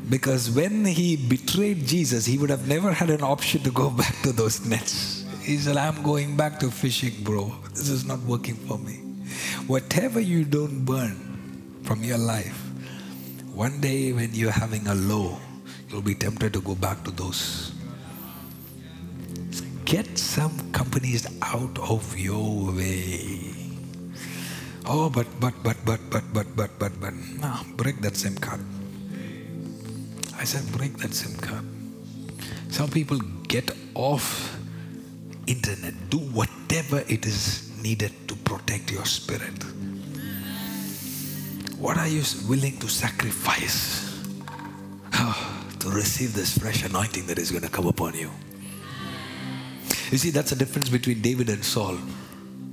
Because 0.10 0.50
when 0.50 0.86
he 0.86 1.16
betrayed 1.16 1.86
Jesus, 1.86 2.26
he 2.26 2.40
would 2.40 2.50
have 2.50 2.68
never 2.68 2.92
had 2.92 3.12
an 3.12 3.22
option 3.22 3.62
to 3.62 3.70
go 3.70 3.90
back 4.02 4.16
to 4.24 4.32
those 4.32 4.66
nets. 4.66 5.24
He 5.44 5.58
said, 5.58 5.78
I'm 5.78 6.02
going 6.02 6.36
back 6.36 6.60
to 6.62 6.72
fishing, 6.72 7.24
bro. 7.24 7.54
This 7.70 7.90
is 7.90 8.06
not 8.06 8.20
working 8.22 8.56
for 8.56 8.80
me. 8.80 8.96
Whatever 9.68 10.20
you 10.20 10.44
don't 10.44 10.84
burn 10.84 11.29
from 11.90 12.04
your 12.04 12.22
life, 12.22 12.70
one 13.58 13.82
day 13.82 14.14
when 14.14 14.30
you're 14.32 14.54
having 14.54 14.86
a 14.86 14.94
low, 14.94 15.42
you'll 15.90 16.06
be 16.06 16.14
tempted 16.14 16.54
to 16.54 16.62
go 16.62 16.76
back 16.76 17.04
to 17.04 17.10
those. 17.10 17.74
Get 19.86 20.06
some 20.16 20.54
companies 20.72 21.26
out 21.42 21.74
of 21.80 22.06
your 22.14 22.70
way. 22.78 23.56
Oh, 24.86 25.10
but, 25.10 25.26
but, 25.40 25.56
but, 25.64 25.78
but, 25.84 26.00
but, 26.12 26.22
but, 26.32 26.46
but, 26.56 26.70
but, 26.78 26.94
but. 27.02 27.14
No, 27.42 27.58
break 27.76 28.00
that 28.02 28.16
SIM 28.16 28.38
card. 28.38 28.62
I 30.38 30.44
said, 30.44 30.62
break 30.78 30.96
that 30.98 31.16
SIM 31.16 31.34
card. 31.42 31.66
Some 32.70 32.92
people 32.92 33.18
get 33.48 33.72
off 33.96 34.56
internet. 35.48 35.96
Do 36.12 36.20
whatever 36.20 37.04
it 37.10 37.26
is 37.26 37.72
needed 37.82 38.14
to 38.28 38.36
protect 38.46 38.92
your 38.92 39.06
spirit. 39.06 39.66
What 41.80 41.98
are 41.98 42.10
you 42.10 42.24
willing 42.50 42.78
to 42.80 42.90
sacrifice 42.90 44.28
oh, 45.14 45.64
to 45.80 45.90
receive 45.90 46.34
this 46.34 46.58
fresh 46.58 46.84
anointing 46.84 47.26
that 47.28 47.40
is 47.40 47.52
going 47.52 47.64
to 47.64 47.70
come 47.70 47.88
upon 47.88 48.16
you? 48.16 48.30
You 50.12 50.18
see, 50.18 50.30
that's 50.30 50.50
the 50.50 50.58
difference 50.58 50.90
between 50.90 51.22
David 51.22 51.48
and 51.48 51.64
Saul. 51.64 51.98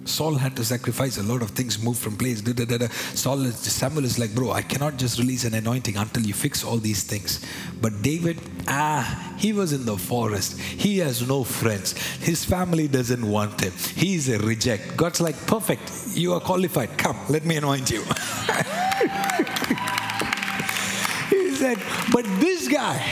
Saul 0.07 0.35
had 0.35 0.57
to 0.57 0.65
sacrifice 0.65 1.19
a 1.19 1.23
lot 1.23 1.41
of 1.41 1.51
things, 1.51 1.81
move 1.81 1.97
from 1.97 2.17
place. 2.17 2.41
Da, 2.41 2.53
da, 2.53 2.79
da. 2.79 2.89
Saul 2.89 3.45
Samuel 3.53 4.05
is 4.05 4.19
like, 4.19 4.35
bro, 4.35 4.51
I 4.51 4.63
cannot 4.63 4.97
just 4.97 5.21
release 5.21 5.45
an 5.45 5.55
anointing 5.55 5.97
until 5.97 6.25
you 6.25 6.35
fix 6.35 6.65
all 6.65 6.77
these 6.77 7.05
things. 7.05 7.45
But 7.81 8.03
David, 8.03 8.41
ah, 8.67 9.35
he 9.39 9.53
was 9.53 9.73
in 9.73 9.85
the 9.85 9.97
forest. 9.97 10.59
He 10.59 10.99
has 10.99 11.27
no 11.29 11.45
friends. 11.45 11.93
His 12.19 12.45
family 12.45 12.89
doesn't 12.89 13.29
want 13.29 13.61
him. 13.61 13.73
He's 13.95 14.29
a 14.29 14.39
reject. 14.41 14.97
God's 14.97 15.21
like, 15.21 15.37
perfect. 15.47 15.93
You 16.15 16.35
are 16.35 16.41
qualified. 16.41 16.99
Come, 16.99 17.19
let 17.29 17.45
me 17.45 17.57
anoint 17.57 17.91
you. 17.93 18.03
he 21.31 21.55
said, 21.55 21.79
but 22.13 22.25
this 22.41 22.69
guy, 22.69 23.05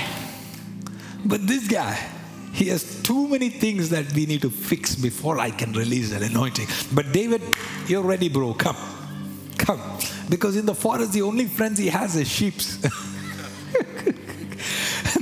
but 1.24 1.47
this 1.47 1.69
guy, 1.69 1.98
he 2.52 2.69
has 2.69 3.02
too 3.02 3.28
many 3.28 3.51
things 3.51 3.90
that 3.90 4.12
we 4.12 4.27
need 4.27 4.43
to 4.43 4.51
fix 4.51 4.94
before 4.94 5.39
I 5.39 5.51
can 5.51 5.73
release 5.73 6.12
an 6.12 6.23
anointing. 6.23 6.69
But 6.93 7.12
David, 7.12 7.43
you're 7.86 8.02
ready, 8.02 8.28
bro. 8.28 8.55
Come. 8.55 8.77
Come. 9.59 9.81
Because 10.28 10.56
in 10.56 10.65
the 10.65 10.74
forest, 10.74 11.12
the 11.12 11.23
only 11.23 11.47
friends 11.47 11.78
he 11.78 11.89
has 11.89 12.16
is 12.16 12.28
sheep. 12.28 12.55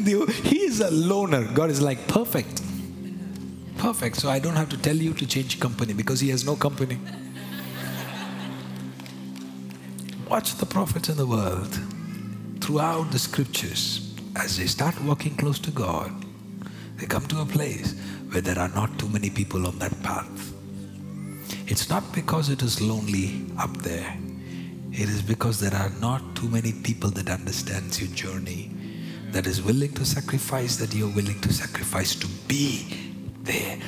he 0.05 0.63
is 0.63 0.81
a 0.81 0.91
loner. 0.91 1.45
God 1.53 1.71
is 1.71 1.81
like, 1.81 2.07
perfect. 2.07 2.61
perfect, 3.79 4.17
so 4.17 4.29
I 4.29 4.39
don't 4.39 4.57
have 4.57 4.69
to 4.69 4.77
tell 4.77 4.97
you 4.97 5.15
to 5.15 5.27
change 5.27 5.59
company 5.59 5.93
because 5.93 6.21
he 6.21 6.29
has 6.29 6.45
no 6.45 6.55
company. 6.55 6.99
Watch 10.33 10.55
the 10.55 10.65
prophets 10.65 11.11
in 11.11 11.19
the 11.19 11.27
world 11.27 11.79
throughout 12.63 13.11
the 13.11 13.19
scriptures 13.19 14.15
as 14.35 14.57
they 14.57 14.65
start 14.65 14.99
walking 15.05 15.37
close 15.37 15.59
to 15.59 15.71
God. 15.71 16.11
They 16.97 17.05
come 17.05 17.27
to 17.27 17.43
a 17.43 17.45
place 17.45 17.95
where 18.31 18.41
there 18.41 18.59
are 18.59 18.71
not 18.71 18.99
too 18.99 19.11
many 19.11 19.29
people 19.29 19.67
on 19.67 19.79
that 19.81 20.03
path. 20.03 20.55
It's 21.67 21.91
not 21.91 22.15
because 22.15 22.49
it 22.49 22.63
is 22.63 22.81
lonely 22.81 23.45
up 23.59 23.77
there. 23.83 24.17
It 24.91 25.11
is 25.11 25.21
because 25.21 25.61
there 25.61 25.79
are 25.79 25.93
not 26.01 26.23
too 26.35 26.49
many 26.49 26.73
people 26.73 27.11
that 27.11 27.29
understands 27.29 28.01
your 28.01 28.09
journey, 28.17 28.71
that 29.33 29.47
is 29.47 29.61
willing 29.61 29.93
to 29.93 30.05
sacrifice, 30.07 30.77
that 30.77 30.95
you're 30.95 31.15
willing 31.15 31.43
to 31.43 31.53
sacrifice 31.53 32.15
to 32.15 32.27
be 32.49 33.13
there. 33.43 33.79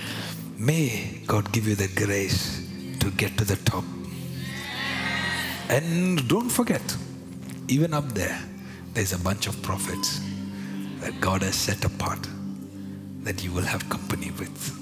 May 0.58 1.22
God 1.26 1.50
give 1.52 1.66
you 1.66 1.74
the 1.74 1.88
grace 1.96 2.68
to 3.00 3.10
get 3.12 3.38
to 3.38 3.46
the 3.46 3.56
top. 3.64 3.84
And 5.69 6.27
don't 6.28 6.51
forget, 6.51 6.97
even 7.69 7.95
up 7.95 8.09
there, 8.12 8.39
there's 8.93 9.12
a 9.12 9.19
bunch 9.19 9.47
of 9.47 9.61
prophets 9.62 10.20
that 11.01 11.20
God 11.20 11.43
has 11.43 11.55
set 11.55 11.85
apart 11.85 12.28
that 13.23 13.43
you 13.43 13.53
will 13.53 13.62
have 13.62 13.89
company 13.89 14.31
with. 14.39 14.81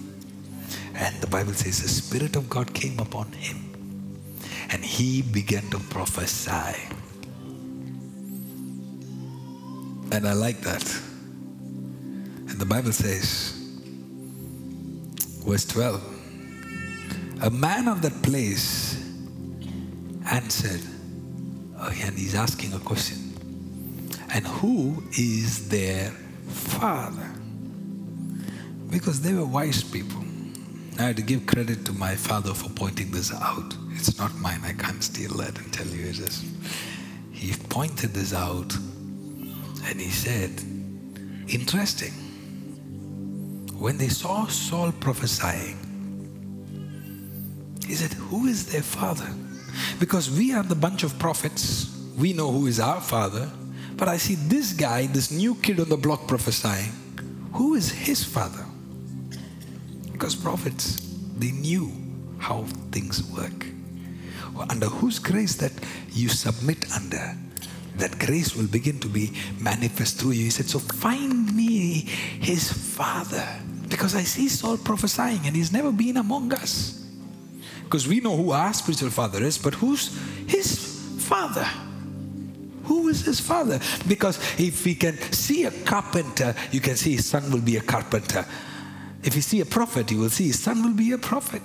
And 0.95 1.15
the 1.21 1.27
Bible 1.27 1.53
says 1.55 1.81
the 1.83 1.89
Spirit 1.89 2.37
of 2.37 2.51
God 2.51 2.75
came 2.75 2.99
upon 2.99 3.33
him 3.33 3.73
and 4.71 4.85
he 4.85 5.23
began 5.23 5.69
to 5.71 5.79
prophesy. 5.79 6.77
And 10.13 10.29
I 10.29 10.35
like 10.35 10.61
that. 10.61 11.01
And 12.49 12.59
the 12.61 12.67
Bible 12.67 12.93
says, 12.93 13.53
verse 15.47 15.65
12, 15.67 16.03
a 17.43 17.51
man 17.51 17.89
of 17.89 18.03
that 18.03 18.23
place 18.23 19.02
answered, 20.31 20.81
oh, 21.79 21.93
and 22.03 22.17
he's 22.17 22.35
asking 22.35 22.73
a 22.75 22.79
question, 22.79 23.19
and 24.33 24.47
who 24.47 25.03
is 25.19 25.69
their 25.69 26.11
father? 26.49 27.31
Because 28.91 29.21
they 29.21 29.35
were 29.35 29.47
wise 29.47 29.83
people. 29.83 30.23
I 30.99 31.05
had 31.05 31.17
to 31.17 31.23
give 31.23 31.47
credit 31.47 31.85
to 31.87 31.93
my 31.93 32.15
father 32.15 32.53
for 32.55 32.71
pointing 32.71 33.11
this 33.11 33.33
out. 33.33 33.75
It's 33.93 34.19
not 34.19 34.35
mine. 34.37 34.61
I 34.65 34.73
can't 34.73 35.03
steal 35.03 35.33
that 35.39 35.59
and 35.59 35.73
tell 35.73 35.87
you 35.87 36.07
it 36.07 36.19
is. 36.19 36.45
He 37.33 37.53
pointed 37.69 38.13
this 38.15 38.35
out 38.35 38.75
and 39.85 40.01
he 40.01 40.11
said, 40.11 40.51
Interesting. 41.49 42.13
When 43.79 43.99
they 43.99 44.09
saw 44.09 44.47
Saul 44.47 44.93
prophesying, 44.93 45.79
he 47.87 47.95
said, 47.95 48.13
Who 48.13 48.47
is 48.47 48.71
their 48.71 48.83
father? 48.83 49.29
Because 49.99 50.31
we 50.31 50.53
are 50.53 50.63
the 50.63 50.75
bunch 50.75 51.03
of 51.03 51.19
prophets. 51.19 51.97
We 52.19 52.33
know 52.33 52.51
who 52.51 52.67
is 52.67 52.81
our 52.81 53.01
father. 53.01 53.51
But 53.97 54.09
I 54.09 54.17
see 54.17 54.35
this 54.35 54.73
guy, 54.73 55.07
this 55.07 55.31
new 55.31 55.55
kid 55.57 55.81
on 55.81 55.89
the 55.89 55.97
block 55.97 56.27
prophesying. 56.27 56.93
Who 57.53 57.75
is 57.75 57.91
his 57.91 58.25
father? 58.25 58.65
Because 60.11 60.35
prophets, 60.35 61.01
they 61.37 61.51
knew 61.51 61.93
how 62.39 62.65
things 62.91 63.23
work. 63.31 63.67
Under 64.71 64.87
whose 64.87 65.19
grace 65.19 65.57
that 65.57 65.73
you 66.13 66.29
submit 66.29 66.93
under, 66.93 67.37
that 67.97 68.19
grace 68.19 68.57
will 68.57 68.67
begin 68.67 68.99
to 69.01 69.09
be 69.09 69.33
manifest 69.61 70.19
through 70.19 70.33
you. 70.33 70.45
He 70.45 70.51
said, 70.51 70.67
So 70.67 70.79
find 70.79 71.55
me 71.55 72.07
his 72.41 72.73
father. 72.73 73.47
Because 73.89 74.15
I 74.15 74.23
see 74.23 74.49
Saul 74.49 74.79
prophesying 74.79 75.41
and 75.45 75.55
he's 75.55 75.73
never 75.73 75.93
been 75.93 76.17
among 76.17 76.53
us. 76.55 77.02
Because 77.93 78.09
we 78.09 78.21
know 78.21 78.35
who 78.35 78.53
our 78.53 78.73
spiritual 78.73 79.11
father 79.11 79.45
is, 79.45 79.59
but 79.59 79.75
who's 79.75 80.19
his 80.47 80.89
father? 81.29 81.69
Who 82.85 83.09
is 83.09 83.23
his 83.23 83.39
father? 83.39 83.81
Because 84.09 84.39
if 84.59 84.87
we 84.87 84.95
can 84.95 85.19
see 85.31 85.65
a 85.65 85.71
carpenter, 85.71 86.55
you 86.71 86.81
can 86.81 86.97
see 86.97 87.17
his 87.17 87.27
son 87.27 87.53
will 87.53 87.61
be 87.61 87.77
a 87.77 87.83
carpenter. 87.83 88.47
If 89.23 89.37
you 89.37 89.43
see 89.43 89.61
a 89.61 89.67
prophet, 89.67 90.11
you 90.11 90.21
will 90.21 90.31
see 90.31 90.47
his 90.47 90.59
son 90.59 90.83
will 90.83 90.95
be 90.95 91.13
a 91.13 91.19
prophet. 91.19 91.61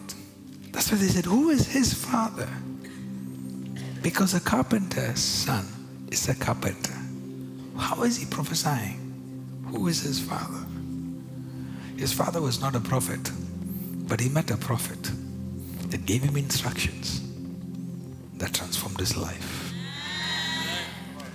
That's 0.74 0.92
why 0.92 0.98
they 0.98 1.08
said, 1.08 1.24
Who 1.24 1.50
is 1.50 1.66
his 1.66 1.94
father? 1.94 2.50
Because 4.02 4.34
a 4.34 4.42
carpenter's 4.42 5.22
son 5.22 5.66
is 6.12 6.28
a 6.28 6.36
carpenter. 6.36 6.98
How 7.78 8.04
is 8.04 8.18
he 8.18 8.26
prophesying? 8.26 9.64
Who 9.68 9.88
is 9.88 10.02
his 10.02 10.20
father? 10.20 10.66
His 11.96 12.12
father 12.12 12.42
was 12.42 12.60
not 12.60 12.76
a 12.76 12.82
prophet, 12.82 13.32
but 14.10 14.20
he 14.20 14.28
met 14.28 14.52
a 14.52 14.58
prophet 14.58 15.10
that 15.90 16.06
gave 16.06 16.24
him 16.24 16.38
instructions 16.38 17.22
that 18.38 18.54
transformed 18.54 19.00
his 19.00 19.18
life. 19.18 19.74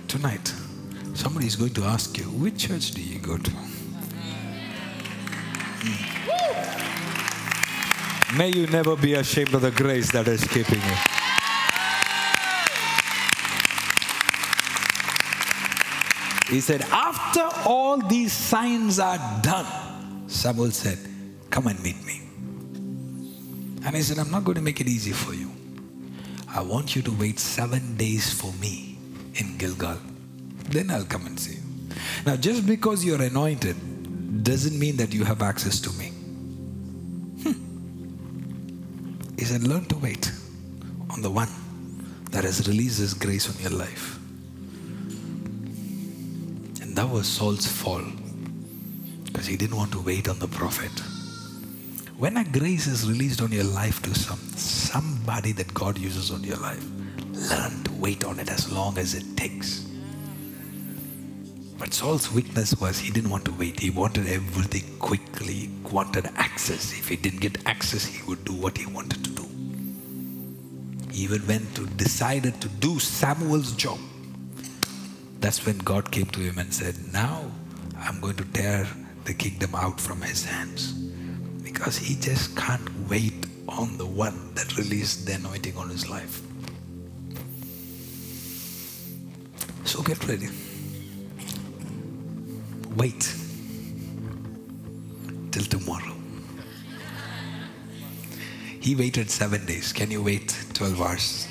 Tonight, 0.07 0.53
somebody 1.13 1.47
is 1.47 1.55
going 1.55 1.73
to 1.73 1.83
ask 1.83 2.17
you, 2.17 2.25
which 2.25 2.67
church 2.67 2.91
do 2.91 3.01
you 3.01 3.19
go 3.19 3.37
to? 3.37 3.51
Hmm. 5.81 8.37
May 8.37 8.49
you 8.49 8.67
never 8.67 8.95
be 8.95 9.13
ashamed 9.13 9.53
of 9.53 9.61
the 9.61 9.71
grace 9.71 10.11
that 10.11 10.27
is 10.27 10.43
keeping 10.47 10.81
you. 10.81 10.95
He 16.53 16.61
said, 16.61 16.81
After 16.91 17.49
all 17.67 17.97
these 17.97 18.33
signs 18.33 18.99
are 18.99 19.17
done, 19.41 19.65
Samuel 20.27 20.71
said, 20.71 20.99
Come 21.49 21.67
and 21.67 21.81
meet 21.81 22.03
me. 22.05 22.21
And 23.85 23.95
he 23.95 24.01
said, 24.01 24.17
I'm 24.19 24.31
not 24.31 24.43
going 24.45 24.55
to 24.55 24.61
make 24.61 24.79
it 24.79 24.87
easy 24.87 25.11
for 25.11 25.33
you. 25.33 25.51
I 26.47 26.61
want 26.61 26.95
you 26.95 27.01
to 27.01 27.11
wait 27.11 27.39
seven 27.39 27.97
days 27.97 28.31
for 28.33 28.53
me 28.53 28.97
in 29.35 29.57
Gilgal. 29.57 29.97
Then 30.69 30.91
I'll 30.91 31.03
come 31.05 31.25
and 31.25 31.39
see 31.39 31.55
you. 31.55 31.61
Now, 32.25 32.35
just 32.35 32.65
because 32.65 33.03
you're 33.03 33.21
anointed 33.21 33.75
doesn't 34.43 34.77
mean 34.77 34.97
that 34.97 35.13
you 35.13 35.23
have 35.25 35.41
access 35.41 35.79
to 35.81 35.89
me. 35.93 36.07
Hmm. 37.43 37.53
He 39.37 39.45
said, 39.45 39.63
Learn 39.63 39.85
to 39.85 39.97
wait 39.97 40.31
on 41.09 41.21
the 41.21 41.29
one 41.29 41.49
that 42.31 42.43
has 42.43 42.67
released 42.67 42.99
his 42.99 43.13
grace 43.13 43.53
on 43.53 43.61
your 43.61 43.77
life. 43.77 44.17
And 46.81 46.95
that 46.95 47.09
was 47.09 47.27
Saul's 47.27 47.67
fall 47.67 48.03
because 49.25 49.45
he 49.45 49.57
didn't 49.57 49.75
want 49.75 49.91
to 49.91 49.99
wait 49.99 50.27
on 50.27 50.39
the 50.39 50.47
prophet. 50.47 50.91
When 52.17 52.37
a 52.37 52.43
grace 52.43 52.85
is 52.85 53.07
released 53.07 53.41
on 53.41 53.51
your 53.51 53.63
life 53.63 54.01
to 54.03 54.13
some 54.13 54.39
somebody 54.55 55.51
that 55.53 55.73
God 55.73 55.97
uses 55.97 56.29
on 56.29 56.43
your 56.43 56.57
life, 56.57 56.85
learn 57.49 57.83
to 57.85 57.91
wait 57.93 58.23
on 58.23 58.39
it 58.39 58.49
as 58.49 58.71
long 58.71 58.99
as 58.99 59.15
it 59.15 59.35
takes. 59.35 59.87
But 61.79 61.93
Saul's 61.93 62.31
weakness 62.31 62.75
was 62.79 62.99
he 62.99 63.11
didn't 63.11 63.31
want 63.31 63.45
to 63.45 63.51
wait. 63.53 63.79
He 63.79 63.89
wanted 63.89 64.27
everything 64.27 64.97
quickly, 64.99 65.53
he 65.53 65.69
wanted 65.91 66.29
access. 66.35 66.93
If 66.93 67.09
he 67.09 67.15
didn't 67.15 67.41
get 67.41 67.65
access, 67.65 68.05
he 68.05 68.23
would 68.27 68.45
do 68.45 68.53
what 68.53 68.77
he 68.77 68.85
wanted 68.85 69.23
to 69.23 69.31
do. 69.31 69.47
He 71.11 71.23
even 71.23 71.45
went 71.47 71.75
to 71.75 71.87
decided 71.87 72.61
to 72.61 72.69
do 72.69 72.99
Samuel's 72.99 73.73
job. 73.73 73.99
That's 75.39 75.65
when 75.65 75.79
God 75.79 76.11
came 76.11 76.27
to 76.27 76.39
him 76.39 76.59
and 76.59 76.73
said, 76.73 76.95
Now 77.11 77.51
I'm 77.97 78.21
going 78.21 78.37
to 78.37 78.45
tear 78.45 78.87
the 79.25 79.33
kingdom 79.33 79.73
out 79.73 79.99
from 79.99 80.21
his 80.21 80.45
hands. 80.45 81.02
Because 81.73 81.97
he 81.97 82.15
just 82.15 82.55
can't 82.55 82.87
wait 83.09 83.45
on 83.67 83.97
the 83.97 84.05
one 84.05 84.53
that 84.55 84.77
released 84.77 85.25
the 85.25 85.33
anointing 85.33 85.75
on 85.75 85.89
his 85.89 86.09
life. 86.09 86.41
So 89.83 90.01
get 90.01 90.25
ready. 90.27 90.47
Wait 92.95 93.35
till 95.51 95.63
tomorrow. 95.63 96.13
He 98.79 98.95
waited 98.95 99.29
seven 99.29 99.65
days. 99.65 99.93
Can 99.93 100.11
you 100.11 100.21
wait 100.21 100.65
12 100.73 101.01
hours? 101.01 101.47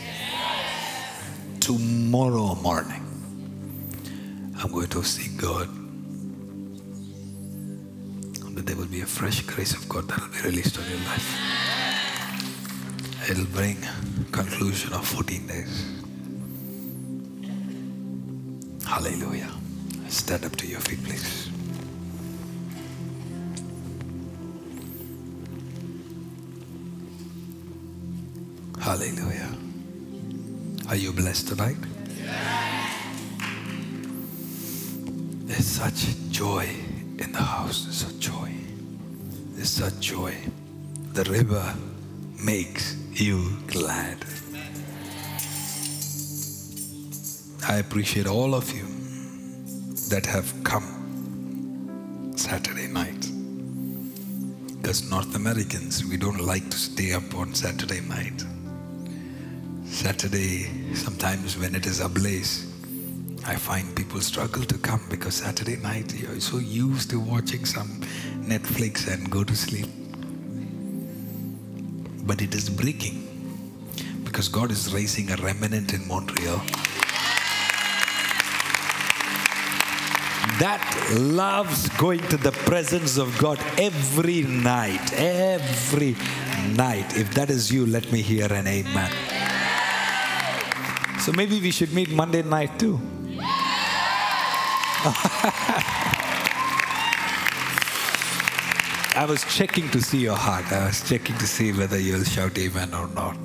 Tomorrow 1.61 2.57
morning, 2.57 3.03
I'm 4.59 4.71
going 4.71 4.89
to 4.89 5.03
see 5.03 5.35
God. 5.37 5.82
That 8.63 8.75
there 8.75 8.81
will 8.81 8.93
be 8.93 9.01
a 9.01 9.07
fresh 9.07 9.41
grace 9.41 9.75
of 9.75 9.89
God 9.89 10.07
that 10.07 10.21
will 10.21 10.29
be 10.29 10.41
released 10.49 10.79
on 10.79 10.85
your 10.89 10.99
life. 10.99 11.37
It'll 13.29 13.45
bring 13.47 13.77
conclusion 14.31 14.93
of 14.93 15.05
14 15.05 15.47
days. 15.49 15.91
Hallelujah. 18.87 19.51
Stand 20.07 20.45
up 20.45 20.55
to 20.55 20.69
your 20.69 20.79
feet, 20.79 21.03
please. 21.03 21.51
Hallelujah. 28.81 29.57
Are 30.89 30.97
you 30.97 31.13
blessed 31.13 31.49
tonight? 31.49 31.79
There's 35.47 35.67
such 35.67 36.15
joy 36.31 36.69
in 37.19 37.33
the 37.33 37.43
house. 37.43 37.87
There's 37.87 37.97
such 37.97 38.19
joy. 38.21 38.52
There's 39.63 39.71
such 39.71 40.01
joy. 40.01 40.35
the 41.13 41.23
river 41.31 41.73
makes 42.45 42.97
you 43.13 43.57
glad. 43.69 44.19
I 47.69 47.77
appreciate 47.77 48.27
all 48.27 48.57
of 48.57 48.73
you 48.73 48.85
that 50.11 50.27
have 50.27 50.53
come 50.65 52.33
Saturday 52.35 52.89
night. 52.89 53.31
Because 54.81 55.09
North 55.09 55.37
Americans, 55.37 56.05
we 56.07 56.17
don't 56.17 56.41
like 56.41 56.69
to 56.69 56.77
stay 56.77 57.13
up 57.13 57.33
on 57.37 57.55
Saturday 57.55 58.01
night. 58.01 58.45
Saturday, 59.85 60.95
sometimes 60.97 61.57
when 61.57 61.77
it 61.77 61.87
is 61.87 62.01
ablaze, 62.01 62.72
I 63.45 63.57
find 63.57 63.95
people 63.97 64.21
struggle 64.21 64.63
to 64.65 64.79
come 64.79 65.01
because 65.11 65.35
Saturday 65.35 65.77
night 65.77 66.15
you're 66.15 66.41
so 66.41 66.59
used 66.59 67.11
to 67.11 67.19
watching 67.19 67.65
some 67.65 67.89
Netflix 68.47 69.13
and 69.13 69.29
go 69.31 69.43
to 69.43 69.57
sleep. 69.57 69.89
But 72.25 72.41
it 72.41 72.55
is 72.55 72.71
breaking 72.71 73.27
because 74.25 74.49
God 74.49 74.71
is 74.71 74.95
raising 74.95 75.31
a 75.31 75.37
remnant 75.37 75.93
in 75.93 76.07
Montreal 76.07 76.63
that 80.59 80.85
loves 81.15 81.89
going 81.99 82.21
to 82.29 82.37
the 82.37 82.53
presence 82.53 83.19
of 83.19 83.37
God 83.39 83.59
every 83.77 84.43
night. 84.43 85.13
Every 85.15 86.17
night. 86.77 87.17
If 87.17 87.35
that 87.35 87.51
is 87.51 87.73
you, 87.73 87.87
let 87.87 88.13
me 88.13 88.23
hear 88.23 88.53
an 88.53 88.69
amen. 88.69 89.11
So 91.19 91.33
maybe 91.33 91.61
we 91.61 91.73
should 91.73 91.93
meet 91.93 92.11
Monday 92.11 92.43
night 92.43 92.79
too. 92.79 93.01
I 99.17 99.27
was 99.29 99.43
checking 99.53 99.89
to 99.91 100.01
see 100.01 100.19
your 100.19 100.37
heart. 100.37 100.71
I 100.71 100.87
was 100.87 101.03
checking 101.09 101.37
to 101.39 101.47
see 101.47 101.73
whether 101.73 101.99
you'll 101.99 102.23
shout 102.23 102.57
amen 102.57 102.95
or 102.95 103.09
not. 103.09 103.37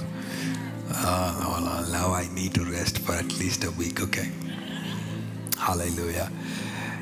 Uh, 0.92 1.36
well, 1.40 1.92
now 1.92 2.14
I 2.14 2.28
need 2.36 2.54
to 2.56 2.64
rest 2.64 3.00
for 3.00 3.14
at 3.14 3.40
least 3.40 3.64
a 3.64 3.72
week, 3.72 4.04
okay? 4.04 4.30
Hallelujah. 5.58 6.32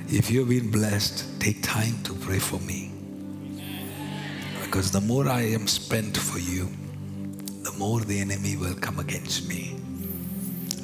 If 0.07 0.31
you've 0.31 0.47
been 0.47 0.71
blessed, 0.71 1.41
take 1.41 1.61
time 1.61 2.01
to 2.03 2.13
pray 2.13 2.39
for 2.39 2.59
me. 2.61 2.93
Because 4.63 4.89
the 4.89 5.01
more 5.01 5.27
I 5.27 5.41
am 5.41 5.67
spent 5.67 6.15
for 6.15 6.39
you, 6.39 6.69
the 7.63 7.73
more 7.73 7.99
the 7.99 8.21
enemy 8.21 8.55
will 8.55 8.75
come 8.75 8.99
against 8.99 9.49
me. 9.49 9.75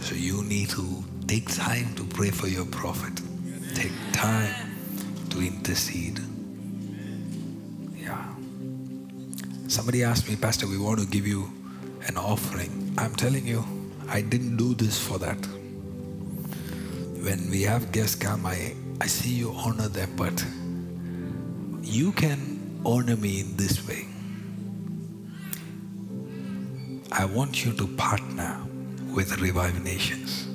So 0.02 0.14
you 0.14 0.44
need 0.44 0.72
to 0.72 1.06
take 1.26 1.48
time 1.56 1.96
to 1.96 2.04
pray 2.04 2.32
for 2.32 2.48
your 2.48 2.66
prophet. 2.66 3.22
Take 3.76 3.94
time 4.12 4.54
to 5.30 5.40
intercede. 5.42 6.20
Yeah. 7.98 8.26
Somebody 9.68 10.04
asked 10.04 10.28
me, 10.30 10.36
Pastor, 10.36 10.68
we 10.68 10.78
want 10.78 11.00
to 11.00 11.06
give 11.06 11.26
you 11.26 11.52
an 12.08 12.18
offering. 12.18 12.94
I'm 12.98 13.16
telling 13.16 13.46
you, 13.48 13.64
I 14.10 14.22
didn't 14.22 14.58
do 14.58 14.74
this 14.74 14.98
for 15.00 15.18
that. 15.20 15.40
When 17.24 17.50
we 17.50 17.62
have 17.64 17.92
guests 17.92 18.16
come, 18.16 18.46
I, 18.46 18.76
I 19.00 19.08
see 19.08 19.30
you 19.34 19.52
honor 19.52 19.88
them, 19.88 20.10
but 20.16 20.46
you 21.82 22.12
can 22.12 22.82
honor 22.86 23.16
me 23.16 23.42
in 23.42 23.56
this 23.58 23.88
way. 23.88 24.08
I 27.12 27.26
want 27.26 27.66
you 27.66 27.74
to 27.74 27.88
partner 27.98 28.60
with 29.14 29.40
Revive 29.40 29.84
Nations. 29.84 30.48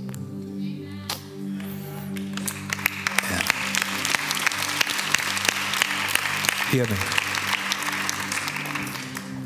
Hear 6.76 6.84
me. 6.88 6.96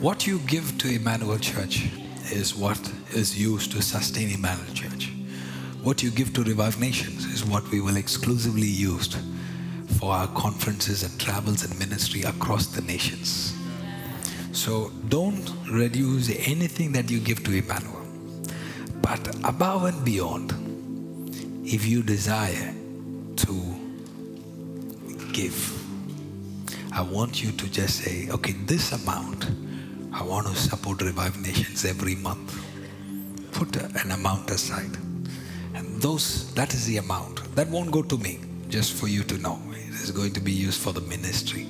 What 0.01 0.27
you 0.27 0.41
give 0.49 0.77
to 0.79 0.93
Emmanuel 0.93 1.39
Church 1.39 1.89
is 2.25 2.57
what 2.57 2.93
is 3.13 3.41
used 3.41 3.71
to 3.71 3.81
sustain 3.83 4.35
Emmanuel 4.35 4.75
Church. 4.75 5.13
What 5.85 6.03
you 6.03 6.11
give 6.11 6.33
to 6.33 6.43
Revive 6.43 6.81
Nations 6.81 7.27
is 7.27 7.45
what 7.45 7.71
we 7.71 7.81
will 7.81 7.97
exclusively 7.97 8.67
use 8.67 9.17
for 10.01 10.11
our 10.13 10.27
conferences 10.35 11.05
and 11.05 11.21
travels 11.21 11.63
and 11.63 11.79
ministry 11.79 12.23
across 12.23 12.67
the 12.67 12.83
nations. 12.83 13.55
So 14.51 14.91
don't 15.09 15.49
reduce 15.71 16.31
anything 16.49 16.91
that 16.95 17.13
you 17.13 17.21
give 17.21 17.45
to 17.45 17.53
Emmanuel. 17.53 18.05
But 19.03 19.37
above 19.45 19.85
and 19.85 20.05
beyond, 20.05 20.51
if 21.65 21.87
you 21.87 22.03
desire 22.03 22.75
to 23.37 23.77
give, 25.33 25.80
I 27.01 27.03
want 27.03 27.43
you 27.43 27.51
to 27.53 27.71
just 27.71 28.05
say, 28.05 28.29
okay, 28.31 28.53
this 28.67 28.93
amount, 28.93 29.47
I 30.13 30.23
want 30.23 30.47
to 30.49 30.55
support 30.55 31.01
Revive 31.01 31.41
Nations 31.41 31.87
every 31.87 32.15
month. 32.15 32.63
Put 33.53 33.75
an 33.77 34.11
amount 34.11 34.51
aside. 34.51 34.99
And 35.73 36.03
those, 36.03 36.53
that 36.53 36.75
is 36.75 36.85
the 36.85 36.99
amount. 36.99 37.55
That 37.55 37.69
won't 37.69 37.91
go 37.91 38.03
to 38.03 38.19
me, 38.19 38.41
just 38.69 38.93
for 38.93 39.09
you 39.09 39.23
to 39.25 39.39
know. 39.39 39.59
It 39.71 39.95
is 39.95 40.11
going 40.11 40.35
to 40.35 40.41
be 40.41 40.53
used 40.53 40.79
for 40.79 40.93
the 40.93 41.01
ministry 41.01 41.69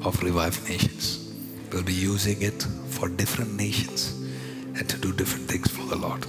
of 0.00 0.22
Revive 0.22 0.66
Nations. 0.66 1.30
We'll 1.70 1.82
be 1.82 1.92
using 1.92 2.40
it 2.40 2.62
for 2.88 3.10
different 3.10 3.54
nations 3.56 4.14
and 4.78 4.88
to 4.88 4.96
do 4.96 5.12
different 5.12 5.46
things 5.46 5.70
for 5.70 5.84
the 5.84 5.96
Lord. 5.96 6.24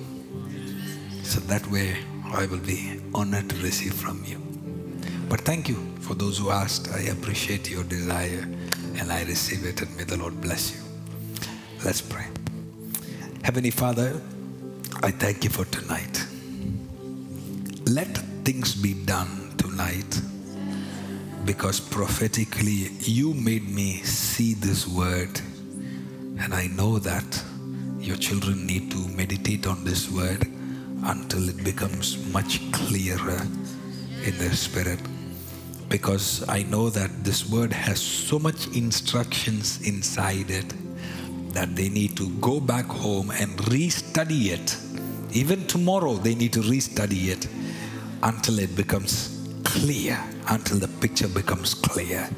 So 1.24 1.40
that 1.40 1.66
way, 1.68 1.96
I 2.26 2.48
will 2.48 2.58
be 2.58 3.00
honored 3.16 3.50
to 3.52 3.56
receive 3.64 3.94
from 3.94 4.26
you. 4.26 4.42
But 5.30 5.40
thank 5.40 5.70
you 5.70 5.91
for 6.12 6.16
those 6.16 6.40
who 6.40 6.50
asked. 6.50 6.90
I 6.92 7.04
appreciate 7.04 7.72
your 7.72 7.86
desire 7.86 8.46
and 8.98 9.14
I 9.14 9.24
receive 9.24 9.64
it, 9.66 9.82
and 9.82 9.96
may 9.96 10.04
the 10.04 10.18
Lord 10.18 10.42
bless 10.42 10.76
you. 10.76 10.82
Let's 11.86 12.02
pray. 12.02 12.26
Heavenly 13.44 13.72
Father, 13.72 14.20
I 15.02 15.12
thank 15.12 15.46
you 15.46 15.50
for 15.50 15.64
tonight. 15.64 16.26
Let 17.88 18.18
things 18.44 18.76
be 18.76 18.94
done 18.94 19.54
tonight 19.58 20.20
because 21.46 21.80
prophetically 21.80 22.90
you 23.00 23.34
made 23.34 23.70
me 23.70 24.02
see 24.04 24.54
this 24.54 24.86
word, 24.86 25.40
and 26.42 26.54
I 26.54 26.68
know 26.68 27.00
that 27.00 27.42
your 28.00 28.18
children 28.18 28.68
need 28.68 28.92
to 28.92 28.98
meditate 29.16 29.66
on 29.66 29.86
this 29.86 30.12
word 30.12 30.46
until 31.06 31.48
it 31.48 31.64
becomes 31.64 32.18
much 32.34 32.70
clearer 32.74 33.48
in 34.26 34.38
their 34.40 34.52
spirit. 34.52 35.00
Because 35.92 36.48
I 36.48 36.64
know 36.64 36.90
that 36.90 37.12
this 37.26 37.50
word 37.50 37.74
has 37.74 38.00
so 38.00 38.40
much 38.40 38.68
instructions 38.68 39.86
inside 39.86 40.50
it 40.50 40.74
that 41.54 41.76
they 41.76 41.90
need 41.90 42.16
to 42.16 42.30
go 42.40 42.62
back 42.62 42.86
home 42.86 43.30
and 43.32 43.58
restudy 43.68 44.52
it. 44.52 44.78
Even 45.36 45.68
tomorrow, 45.68 46.14
they 46.14 46.34
need 46.34 46.54
to 46.54 46.62
restudy 46.62 47.28
it 47.28 47.46
until 48.24 48.60
it 48.60 48.74
becomes 48.74 49.46
clear, 49.66 50.18
until 50.48 50.80
the 50.80 50.88
picture 50.88 51.28
becomes 51.28 51.74
clear. 51.74 52.30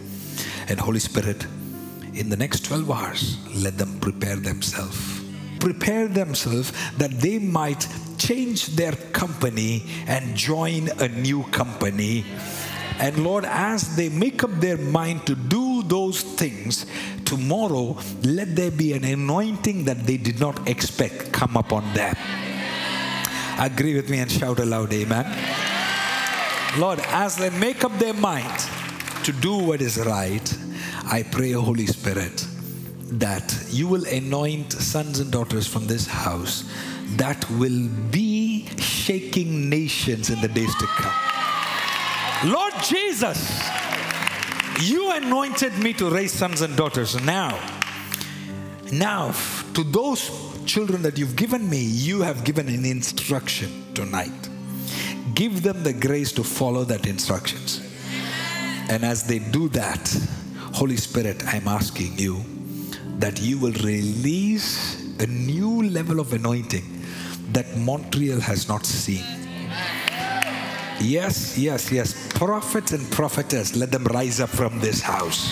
And 0.68 0.80
Holy 0.80 1.00
Spirit, 1.00 1.46
in 2.16 2.30
the 2.30 2.38
next 2.38 2.66
12 2.66 2.90
hours, 2.90 3.38
let 3.54 3.78
them 3.78 4.00
prepare 4.00 4.36
themselves. 4.36 5.22
Prepare 5.60 6.08
themselves 6.08 6.74
that 6.98 7.12
they 7.22 7.38
might 7.38 7.88
change 8.18 8.68
their 8.76 8.94
company 9.12 9.86
and 10.08 10.36
join 10.36 10.90
a 11.00 11.08
new 11.08 11.44
company. 11.52 12.26
And 13.00 13.24
Lord, 13.24 13.46
as 13.46 13.96
they 13.96 14.10
make 14.10 14.44
up 14.44 14.52
their 14.60 14.78
mind 14.78 15.26
to 15.28 15.36
do 15.36 15.84
those 15.84 16.22
things, 16.22 16.86
tomorrow 17.26 17.98
let 18.24 18.56
there 18.56 18.72
be 18.72 18.94
an 18.94 19.04
anointing 19.04 19.86
that 19.86 20.06
they 20.06 20.18
did 20.18 20.40
not 20.40 20.68
expect 20.68 21.32
come 21.32 21.58
upon 21.58 21.92
them. 21.94 22.16
Agree 23.60 23.96
with 23.96 24.10
me 24.10 24.20
and 24.20 24.32
shout 24.32 24.60
aloud, 24.60 24.92
Amen. 24.94 25.26
Lord, 26.78 27.00
as 27.08 27.36
they 27.38 27.50
make 27.52 27.84
up 27.84 27.98
their 28.00 28.14
mind 28.14 28.60
to 29.26 29.32
do 29.32 29.58
what 29.58 29.82
is 29.82 29.98
right, 29.98 30.58
I 31.06 31.24
pray, 31.24 31.52
Holy 31.52 31.86
Spirit, 31.86 32.48
that 33.20 33.68
you 33.70 33.88
will 33.88 34.06
anoint 34.06 34.74
sons 34.74 35.20
and 35.20 35.32
daughters 35.32 35.68
from 35.68 35.86
this 35.86 36.08
house 36.08 36.64
that 37.18 37.48
will 37.52 37.90
be 38.10 38.68
shaking 38.80 39.70
nations 39.70 40.30
in 40.30 40.42
the 40.42 40.48
days 40.48 40.74
to 40.76 40.86
come. 40.88 41.33
Lord 42.46 42.74
Jesus, 42.84 43.64
you 44.82 45.12
anointed 45.12 45.78
me 45.80 45.94
to 45.94 46.10
raise 46.10 46.34
sons 46.34 46.62
and 46.62 46.76
daughters. 46.76 47.16
Now, 47.24 47.58
now, 48.92 49.32
to 49.74 49.84
those 49.84 50.30
children 50.66 51.02
that 51.04 51.18
you've 51.18 51.38
given 51.38 51.70
me, 51.70 51.80
you 51.80 52.22
have 52.22 52.44
given 52.44 52.68
an 52.68 52.86
instruction 52.86 53.94
tonight. 53.94 54.50
Give 55.34 55.64
them 55.64 55.84
the 55.84 55.94
grace 55.94 56.32
to 56.34 56.44
follow 56.44 56.84
that 56.84 57.08
instructions. 57.08 57.82
And 58.90 59.06
as 59.06 59.24
they 59.24 59.40
do 59.40 59.70
that, 59.70 60.14
Holy 60.74 60.98
Spirit, 60.98 61.42
I'm 61.48 61.68
asking 61.68 62.20
you 62.20 62.44
that 63.20 63.42
you 63.42 63.58
will 63.58 63.72
release 63.72 65.18
a 65.20 65.28
new 65.28 65.84
level 65.84 66.20
of 66.20 66.34
anointing 66.34 67.04
that 67.54 67.78
Montreal 67.78 68.42
has 68.42 68.68
not 68.68 68.86
seen. 68.86 69.43
Yes, 71.00 71.58
yes, 71.58 71.92
yes. 71.92 72.14
Prophets 72.34 72.92
and 72.92 73.10
prophetess, 73.12 73.76
let 73.76 73.92
them 73.92 74.06
rise 74.06 74.40
up 74.40 74.50
from 74.50 74.80
this 74.80 75.02
house. 75.02 75.52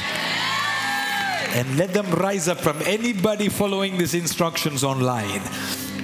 And 1.54 1.78
let 1.78 1.94
them 1.94 2.10
rise 2.12 2.48
up 2.48 2.60
from 2.60 2.82
anybody 2.86 3.50
following 3.50 3.98
these 3.98 4.14
instructions 4.14 4.84
online. 4.84 5.42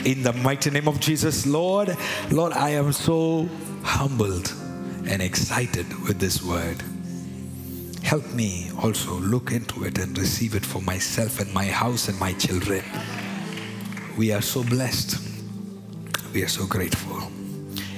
In 0.06 0.24
the 0.24 0.34
mighty 0.34 0.70
name 0.70 0.88
of 0.88 1.00
Jesus, 1.00 1.46
Lord, 1.46 1.96
Lord, 2.32 2.54
I 2.54 2.72
am 2.72 2.92
so 2.92 3.48
humbled 3.84 4.54
and 5.08 5.22
excited 5.22 5.88
with 6.08 6.20
this 6.20 6.44
word. 6.44 6.84
Help 8.04 8.26
me 8.34 8.70
also 8.82 9.14
look 9.20 9.52
into 9.52 9.84
it 9.84 9.98
and 9.98 10.18
receive 10.18 10.56
it 10.56 10.66
for 10.66 10.82
myself 10.82 11.40
and 11.40 11.54
my 11.54 11.66
house 11.66 12.08
and 12.08 12.20
my 12.20 12.34
children. 12.34 12.84
We 14.18 14.32
are 14.32 14.42
so 14.42 14.64
blessed. 14.64 15.18
We 16.34 16.44
are 16.44 16.48
so 16.48 16.66
grateful. 16.66 17.37